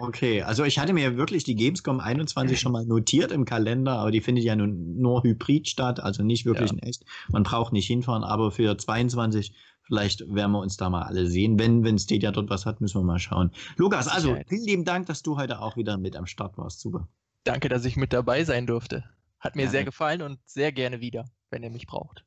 Okay, 0.00 0.40
also 0.40 0.64
ich 0.64 0.78
hatte 0.78 0.94
mir 0.94 1.18
wirklich 1.18 1.44
die 1.44 1.54
Gamescom 1.54 2.00
21 2.00 2.58
schon 2.58 2.72
mal 2.72 2.86
notiert 2.86 3.32
im 3.32 3.44
Kalender, 3.44 3.98
aber 3.98 4.10
die 4.10 4.22
findet 4.22 4.44
ja 4.44 4.56
nun 4.56 4.98
nur 4.98 5.22
hybrid 5.22 5.68
statt, 5.68 6.00
also 6.00 6.22
nicht 6.22 6.46
wirklich 6.46 6.70
Ja. 6.70 6.76
in 6.78 6.82
echt. 6.82 7.04
Man 7.30 7.42
braucht 7.42 7.74
nicht 7.74 7.86
hinfahren, 7.86 8.24
aber 8.24 8.50
für 8.50 8.78
22 8.78 9.52
vielleicht 9.82 10.20
werden 10.34 10.52
wir 10.52 10.60
uns 10.60 10.78
da 10.78 10.88
mal 10.88 11.02
alle 11.02 11.26
sehen. 11.26 11.58
Wenn, 11.58 11.84
wenn 11.84 11.98
Stadia 11.98 12.32
dort 12.32 12.48
was 12.48 12.64
hat, 12.64 12.80
müssen 12.80 12.98
wir 12.98 13.04
mal 13.04 13.18
schauen. 13.18 13.50
Lukas, 13.76 14.08
also 14.08 14.38
vielen 14.48 14.64
lieben 14.64 14.84
Dank, 14.86 15.06
dass 15.06 15.22
du 15.22 15.36
heute 15.36 15.60
auch 15.60 15.76
wieder 15.76 15.98
mit 15.98 16.16
am 16.16 16.24
Start 16.26 16.56
warst. 16.56 16.80
Super. 16.80 17.06
Danke, 17.44 17.68
dass 17.68 17.84
ich 17.84 17.96
mit 17.96 18.14
dabei 18.14 18.44
sein 18.44 18.66
durfte. 18.66 19.04
Hat 19.38 19.54
mir 19.54 19.62
Gerne. 19.62 19.70
sehr 19.72 19.84
gefallen 19.84 20.22
und 20.22 20.38
sehr 20.46 20.72
gerne 20.72 21.00
wieder, 21.00 21.26
wenn 21.50 21.62
ihr 21.62 21.70
mich 21.70 21.86
braucht. 21.86 22.24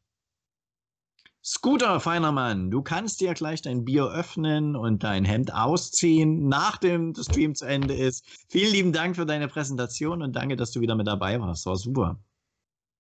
Scooter, 1.45 1.99
feiner 1.99 2.31
Mann, 2.31 2.71
du 2.71 2.81
kannst 2.81 3.19
dir 3.19 3.33
gleich 3.33 3.61
dein 3.61 3.83
Bier 3.83 4.05
öffnen 4.05 4.77
und 4.77 5.03
dein 5.03 5.25
Hemd 5.25 5.53
ausziehen, 5.53 6.47
nachdem 6.47 7.11
der 7.11 7.23
Stream 7.23 7.53
zu 7.53 7.65
Ende 7.65 7.93
ist. 7.93 8.25
Vielen 8.47 8.71
lieben 8.71 8.93
Dank 8.93 9.17
für 9.17 9.25
deine 9.25 9.49
Präsentation 9.49 10.21
und 10.21 10.37
danke, 10.37 10.55
dass 10.55 10.71
du 10.71 10.79
wieder 10.79 10.95
mit 10.95 11.05
dabei 11.05 11.41
warst. 11.41 11.65
War 11.65 11.75
super. 11.75 12.17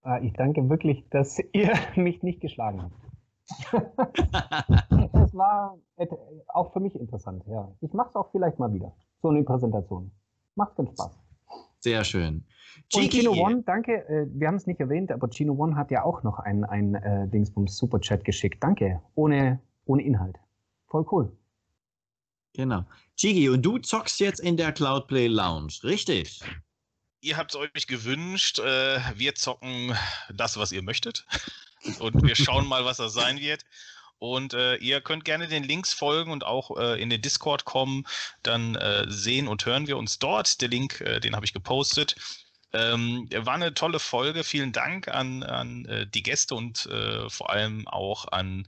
Äh, 0.03 0.27
Ich 0.27 0.33
danke 0.33 0.69
wirklich, 0.69 1.07
dass 1.09 1.39
ihr 1.53 1.73
mich 1.95 2.21
nicht 2.21 2.41
geschlagen 2.41 2.81
habt. 2.83 2.95
Es 5.13 5.33
war 5.33 5.79
auch 6.47 6.73
für 6.73 6.79
mich 6.81 6.95
interessant, 6.95 7.43
ja. 7.47 7.73
Ich 7.79 7.93
mache 7.93 8.09
es 8.09 8.15
auch 8.15 8.29
vielleicht 8.31 8.59
mal 8.59 8.73
wieder. 8.73 8.93
So 9.21 9.29
eine 9.29 9.43
Präsentation. 9.43 10.11
Macht 10.55 10.75
ganz 10.75 10.91
Spaß. 10.91 11.22
Sehr 11.83 12.05
schön. 12.05 12.45
Und 12.93 13.11
Chino 13.11 13.33
One, 13.33 13.61
danke. 13.63 14.07
Äh, 14.07 14.25
wir 14.29 14.47
haben 14.47 14.55
es 14.55 14.65
nicht 14.67 14.79
erwähnt, 14.79 15.11
aber 15.11 15.29
Chino 15.29 15.53
One 15.53 15.75
hat 15.75 15.91
ja 15.91 16.03
auch 16.03 16.23
noch 16.23 16.39
ein, 16.39 16.63
ein 16.63 16.95
äh, 16.95 17.27
Dingsbums 17.27 17.77
Superchat 17.77 18.23
geschickt. 18.23 18.63
Danke. 18.63 19.01
Ohne, 19.15 19.59
ohne 19.83 20.01
Inhalt. 20.01 20.37
Voll 20.87 21.05
cool. 21.11 21.35
Genau. 22.53 22.85
Chigi, 23.17 23.49
und 23.49 23.63
du 23.63 23.79
zockst 23.79 24.21
jetzt 24.21 24.39
in 24.39 24.55
der 24.55 24.71
Cloudplay 24.71 25.27
Lounge, 25.27 25.73
richtig? 25.83 26.41
Ihr 27.19 27.35
habt 27.35 27.53
es 27.53 27.59
euch 27.59 27.87
gewünscht. 27.87 28.59
Äh, 28.59 28.99
wir 29.15 29.35
zocken 29.35 29.93
das, 30.33 30.55
was 30.55 30.71
ihr 30.71 30.83
möchtet. 30.83 31.25
Und 31.99 32.23
wir 32.23 32.35
schauen 32.35 32.65
mal, 32.65 32.85
was 32.85 32.97
das 32.97 33.13
sein 33.13 33.39
wird. 33.39 33.65
Und 34.23 34.53
äh, 34.53 34.75
ihr 34.75 35.01
könnt 35.01 35.25
gerne 35.25 35.49
den 35.49 35.65
Links 35.65 35.91
folgen 35.91 36.31
und 36.31 36.45
auch 36.45 36.77
äh, 36.77 37.01
in 37.01 37.09
den 37.09 37.21
Discord 37.21 37.65
kommen. 37.65 38.05
Dann 38.41 38.75
äh, 38.75 39.03
sehen 39.09 39.49
und 39.49 39.65
hören 39.65 39.85
wir 39.85 39.97
uns 39.97 40.17
dort. 40.17 40.61
Der 40.61 40.69
Link, 40.69 41.01
äh, 41.01 41.19
den 41.19 41.35
habe 41.35 41.45
ich 41.45 41.51
gepostet. 41.51 42.15
Ähm, 42.71 43.27
war 43.35 43.55
eine 43.55 43.73
tolle 43.73 43.99
Folge. 43.99 44.45
Vielen 44.45 44.71
Dank 44.71 45.09
an, 45.09 45.43
an 45.43 45.83
äh, 45.87 46.07
die 46.07 46.23
Gäste 46.23 46.55
und 46.55 46.85
äh, 46.85 47.29
vor 47.29 47.49
allem 47.49 47.85
auch 47.89 48.31
an 48.31 48.65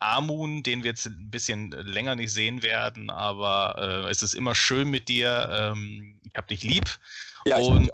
Amun, 0.00 0.62
den 0.64 0.82
wir 0.82 0.90
jetzt 0.90 1.06
ein 1.06 1.30
bisschen 1.30 1.70
länger 1.70 2.14
nicht 2.14 2.32
sehen 2.32 2.62
werden. 2.62 3.08
Aber 3.08 4.06
es 4.10 4.22
ist 4.22 4.34
immer 4.34 4.54
schön 4.54 4.90
mit 4.90 5.08
dir. 5.08 5.48
Ähm, 5.50 6.20
ich 6.24 6.34
hab 6.36 6.46
dich 6.46 6.62
lieb. 6.62 6.98
Ja, 7.46 7.58
ich 7.58 7.66
und 7.66 7.90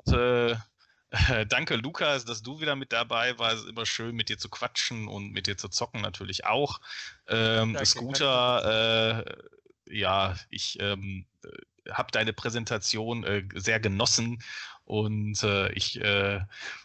äh, 1.11 1.47
danke, 1.47 1.77
Lukas, 1.77 2.25
dass 2.25 2.43
du 2.43 2.61
wieder 2.61 2.77
mit 2.77 2.93
dabei 2.93 3.39
warst. 3.39 3.57
Es 3.57 3.63
ist 3.65 3.71
immer 3.71 3.87
schön, 3.87 4.15
mit 4.15 4.29
dir 4.29 4.39
zu 4.39 4.49
quatschen 4.49 5.09
und 5.09 5.33
mit 5.33 5.47
dir 5.47 5.57
zu 5.57 5.69
zocken 5.69 6.01
natürlich 6.01 6.45
auch. 6.45 6.81
Ähm, 7.29 7.73
Danke, 7.73 7.87
Scooter, 7.87 9.25
äh, 9.27 9.95
ja, 9.97 10.37
ich 10.51 10.79
ähm, 10.81 11.27
habe 11.91 12.13
deine 12.13 12.33
Präsentation 12.33 13.25
äh, 13.25 13.45
sehr 13.55 13.81
genossen 13.81 14.43
und 14.85 15.43
äh, 15.43 15.73
ich 15.73 16.01
äh, 16.01 16.41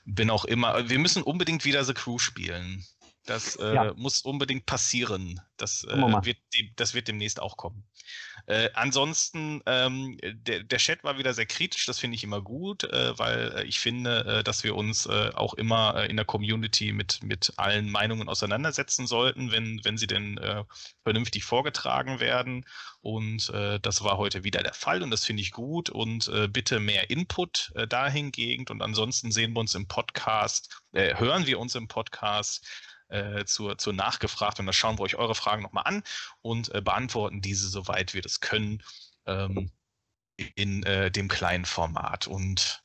bin 0.06 0.30
auch 0.30 0.46
immer. 0.46 0.90
Wir 0.90 1.00
müssen 1.00 1.24
unbedingt 1.24 1.66
wieder 1.66 1.84
The 1.84 1.94
Crew 1.94 2.20
spielen. 2.20 2.86
Das 3.26 3.56
äh, 3.56 3.74
Ja. 3.74 3.94
muss 3.96 4.22
unbedingt 4.22 4.66
passieren. 4.66 5.40
Das, 5.58 5.86
äh, 5.86 5.96
wird, 5.96 6.38
dem- 6.54 6.72
das 6.76 6.94
wird 6.94 7.08
demnächst 7.08 7.40
auch 7.40 7.56
kommen. 7.56 7.88
Äh, 8.48 8.70
ansonsten, 8.74 9.62
ähm, 9.66 10.18
der, 10.22 10.64
der 10.64 10.78
Chat 10.78 11.04
war 11.06 11.18
wieder 11.18 11.34
sehr 11.34 11.46
kritisch, 11.46 11.86
das 11.86 12.00
finde 12.00 12.16
ich 12.16 12.24
immer 12.26 12.42
gut, 12.42 12.84
äh, 12.84 13.18
weil 13.18 13.54
äh, 13.60 13.64
ich 13.64 13.80
finde, 13.80 14.26
äh, 14.40 14.44
dass 14.44 14.66
wir 14.66 14.76
uns 14.76 15.08
auch 15.08 15.54
immer 15.54 16.04
in 16.10 16.18
der 16.18 16.26
Community 16.26 16.92
mit, 16.92 17.24
mit 17.24 17.54
allen 17.58 17.90
Meinungen 17.90 18.28
auseinandersetzen 18.28 19.08
sollten, 19.08 19.52
wenn, 19.52 19.80
wenn 19.84 19.98
sie 19.98 20.08
denn 20.08 20.40
vernünftig 21.04 21.44
vorgetragen 21.44 22.20
werden. 22.20 22.66
Und 23.02 23.50
das 23.82 24.04
war 24.04 24.18
heute 24.18 24.44
wieder 24.44 24.64
der 24.64 24.74
Fall 24.74 25.04
und 25.04 25.12
das 25.12 25.26
finde 25.26 25.42
ich 25.42 25.52
gut. 25.52 25.90
Und 25.90 26.32
bitte 26.52 26.80
mehr 26.80 27.10
Input 27.10 27.72
dahingehend. 27.90 28.72
Und 28.72 28.82
ansonsten 28.82 29.32
sehen 29.32 29.54
wir 29.54 29.60
uns 29.60 29.76
im 29.76 29.88
Podcast, 29.88 30.82
äh, 30.94 31.16
hören 31.18 31.46
wir 31.48 31.60
uns 31.60 31.76
im 31.76 31.88
Podcast 31.88 32.66
äh, 33.10 33.46
zur, 33.46 33.78
zur 33.78 33.94
Nachgefragt 33.94 34.60
und 34.60 34.66
dann 34.66 34.74
schauen 34.74 34.98
wir 34.98 35.04
euch 35.04 35.16
eure 35.16 35.36
Fragen 35.36 35.64
nochmal 35.64 35.86
an 35.86 36.04
und 36.42 36.74
äh, 36.74 36.82
beantworten 36.82 37.42
diese, 37.42 37.70
soweit 37.70 38.14
wir 38.14 38.22
das 38.22 38.40
können, 38.40 38.84
ähm, 39.26 39.72
in 40.56 40.84
äh, 40.84 41.12
dem 41.12 41.28
kleinen 41.28 41.66
Format. 41.66 42.28
Und 42.28 42.84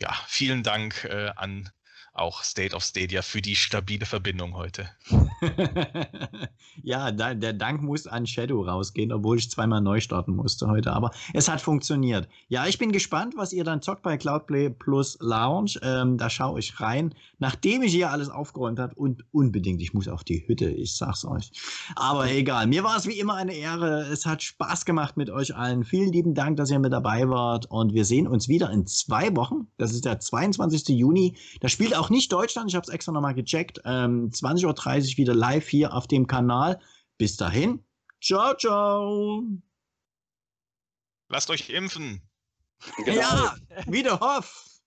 ja, 0.00 0.12
vielen 0.26 0.62
Dank 0.62 1.04
äh, 1.04 1.30
an 1.36 1.70
auch 2.18 2.42
State 2.42 2.74
of 2.74 2.82
Stadia 2.82 3.22
für 3.22 3.40
die 3.40 3.54
stabile 3.54 4.06
Verbindung 4.06 4.54
heute. 4.54 4.88
ja, 6.82 7.10
da, 7.12 7.34
der 7.34 7.52
Dank 7.52 7.82
muss 7.82 8.06
an 8.06 8.26
Shadow 8.26 8.62
rausgehen, 8.62 9.12
obwohl 9.12 9.38
ich 9.38 9.50
zweimal 9.50 9.80
neu 9.80 10.00
starten 10.00 10.36
musste 10.36 10.68
heute. 10.68 10.92
Aber 10.92 11.10
es 11.32 11.48
hat 11.48 11.60
funktioniert. 11.60 12.28
Ja, 12.48 12.66
ich 12.66 12.78
bin 12.78 12.92
gespannt, 12.92 13.34
was 13.36 13.52
ihr 13.52 13.64
dann 13.64 13.82
zockt 13.82 14.02
bei 14.02 14.16
Cloudplay 14.16 14.70
Plus 14.70 15.18
Lounge. 15.20 15.78
Ähm, 15.82 16.18
da 16.18 16.30
schaue 16.30 16.60
ich 16.60 16.80
rein, 16.80 17.14
nachdem 17.38 17.82
ich 17.82 17.92
hier 17.92 18.10
alles 18.10 18.28
aufgeräumt 18.28 18.78
habe. 18.78 18.94
Und 18.94 19.24
unbedingt, 19.32 19.80
ich 19.80 19.94
muss 19.94 20.08
auf 20.08 20.24
die 20.24 20.46
Hütte, 20.46 20.70
ich 20.70 20.96
sag's 20.96 21.24
euch. 21.24 21.52
Aber 21.96 22.30
egal, 22.30 22.66
mir 22.66 22.84
war 22.84 22.96
es 22.96 23.06
wie 23.06 23.18
immer 23.18 23.34
eine 23.34 23.54
Ehre. 23.54 24.02
Es 24.10 24.26
hat 24.26 24.42
Spaß 24.42 24.84
gemacht 24.84 25.16
mit 25.16 25.30
euch 25.30 25.54
allen. 25.54 25.84
Vielen 25.84 26.12
lieben 26.12 26.34
Dank, 26.34 26.56
dass 26.56 26.70
ihr 26.70 26.78
mit 26.78 26.92
dabei 26.92 27.28
wart. 27.28 27.66
Und 27.66 27.94
wir 27.94 28.04
sehen 28.04 28.26
uns 28.26 28.48
wieder 28.48 28.70
in 28.70 28.86
zwei 28.86 29.34
Wochen. 29.36 29.68
Das 29.76 29.92
ist 29.92 30.04
der 30.04 30.20
22. 30.20 30.88
Juni. 30.88 31.36
Da 31.60 31.68
spielt 31.68 31.96
auch 31.96 32.07
nicht 32.10 32.32
Deutschland. 32.32 32.70
Ich 32.70 32.76
habe 32.76 32.84
es 32.86 32.92
extra 32.92 33.12
nochmal 33.12 33.34
gecheckt. 33.34 33.80
Ähm, 33.84 34.30
20.30 34.30 34.66
Uhr 35.12 35.16
wieder 35.18 35.34
live 35.34 35.68
hier 35.68 35.92
auf 35.94 36.06
dem 36.06 36.26
Kanal. 36.26 36.80
Bis 37.18 37.36
dahin. 37.36 37.84
Ciao, 38.22 38.54
ciao. 38.54 39.42
Lasst 41.28 41.50
euch 41.50 41.68
impfen. 41.70 42.22
Genau. 43.04 43.16
Ja, 43.16 43.56
wieder 43.86 44.20
Hoff. 44.20 44.77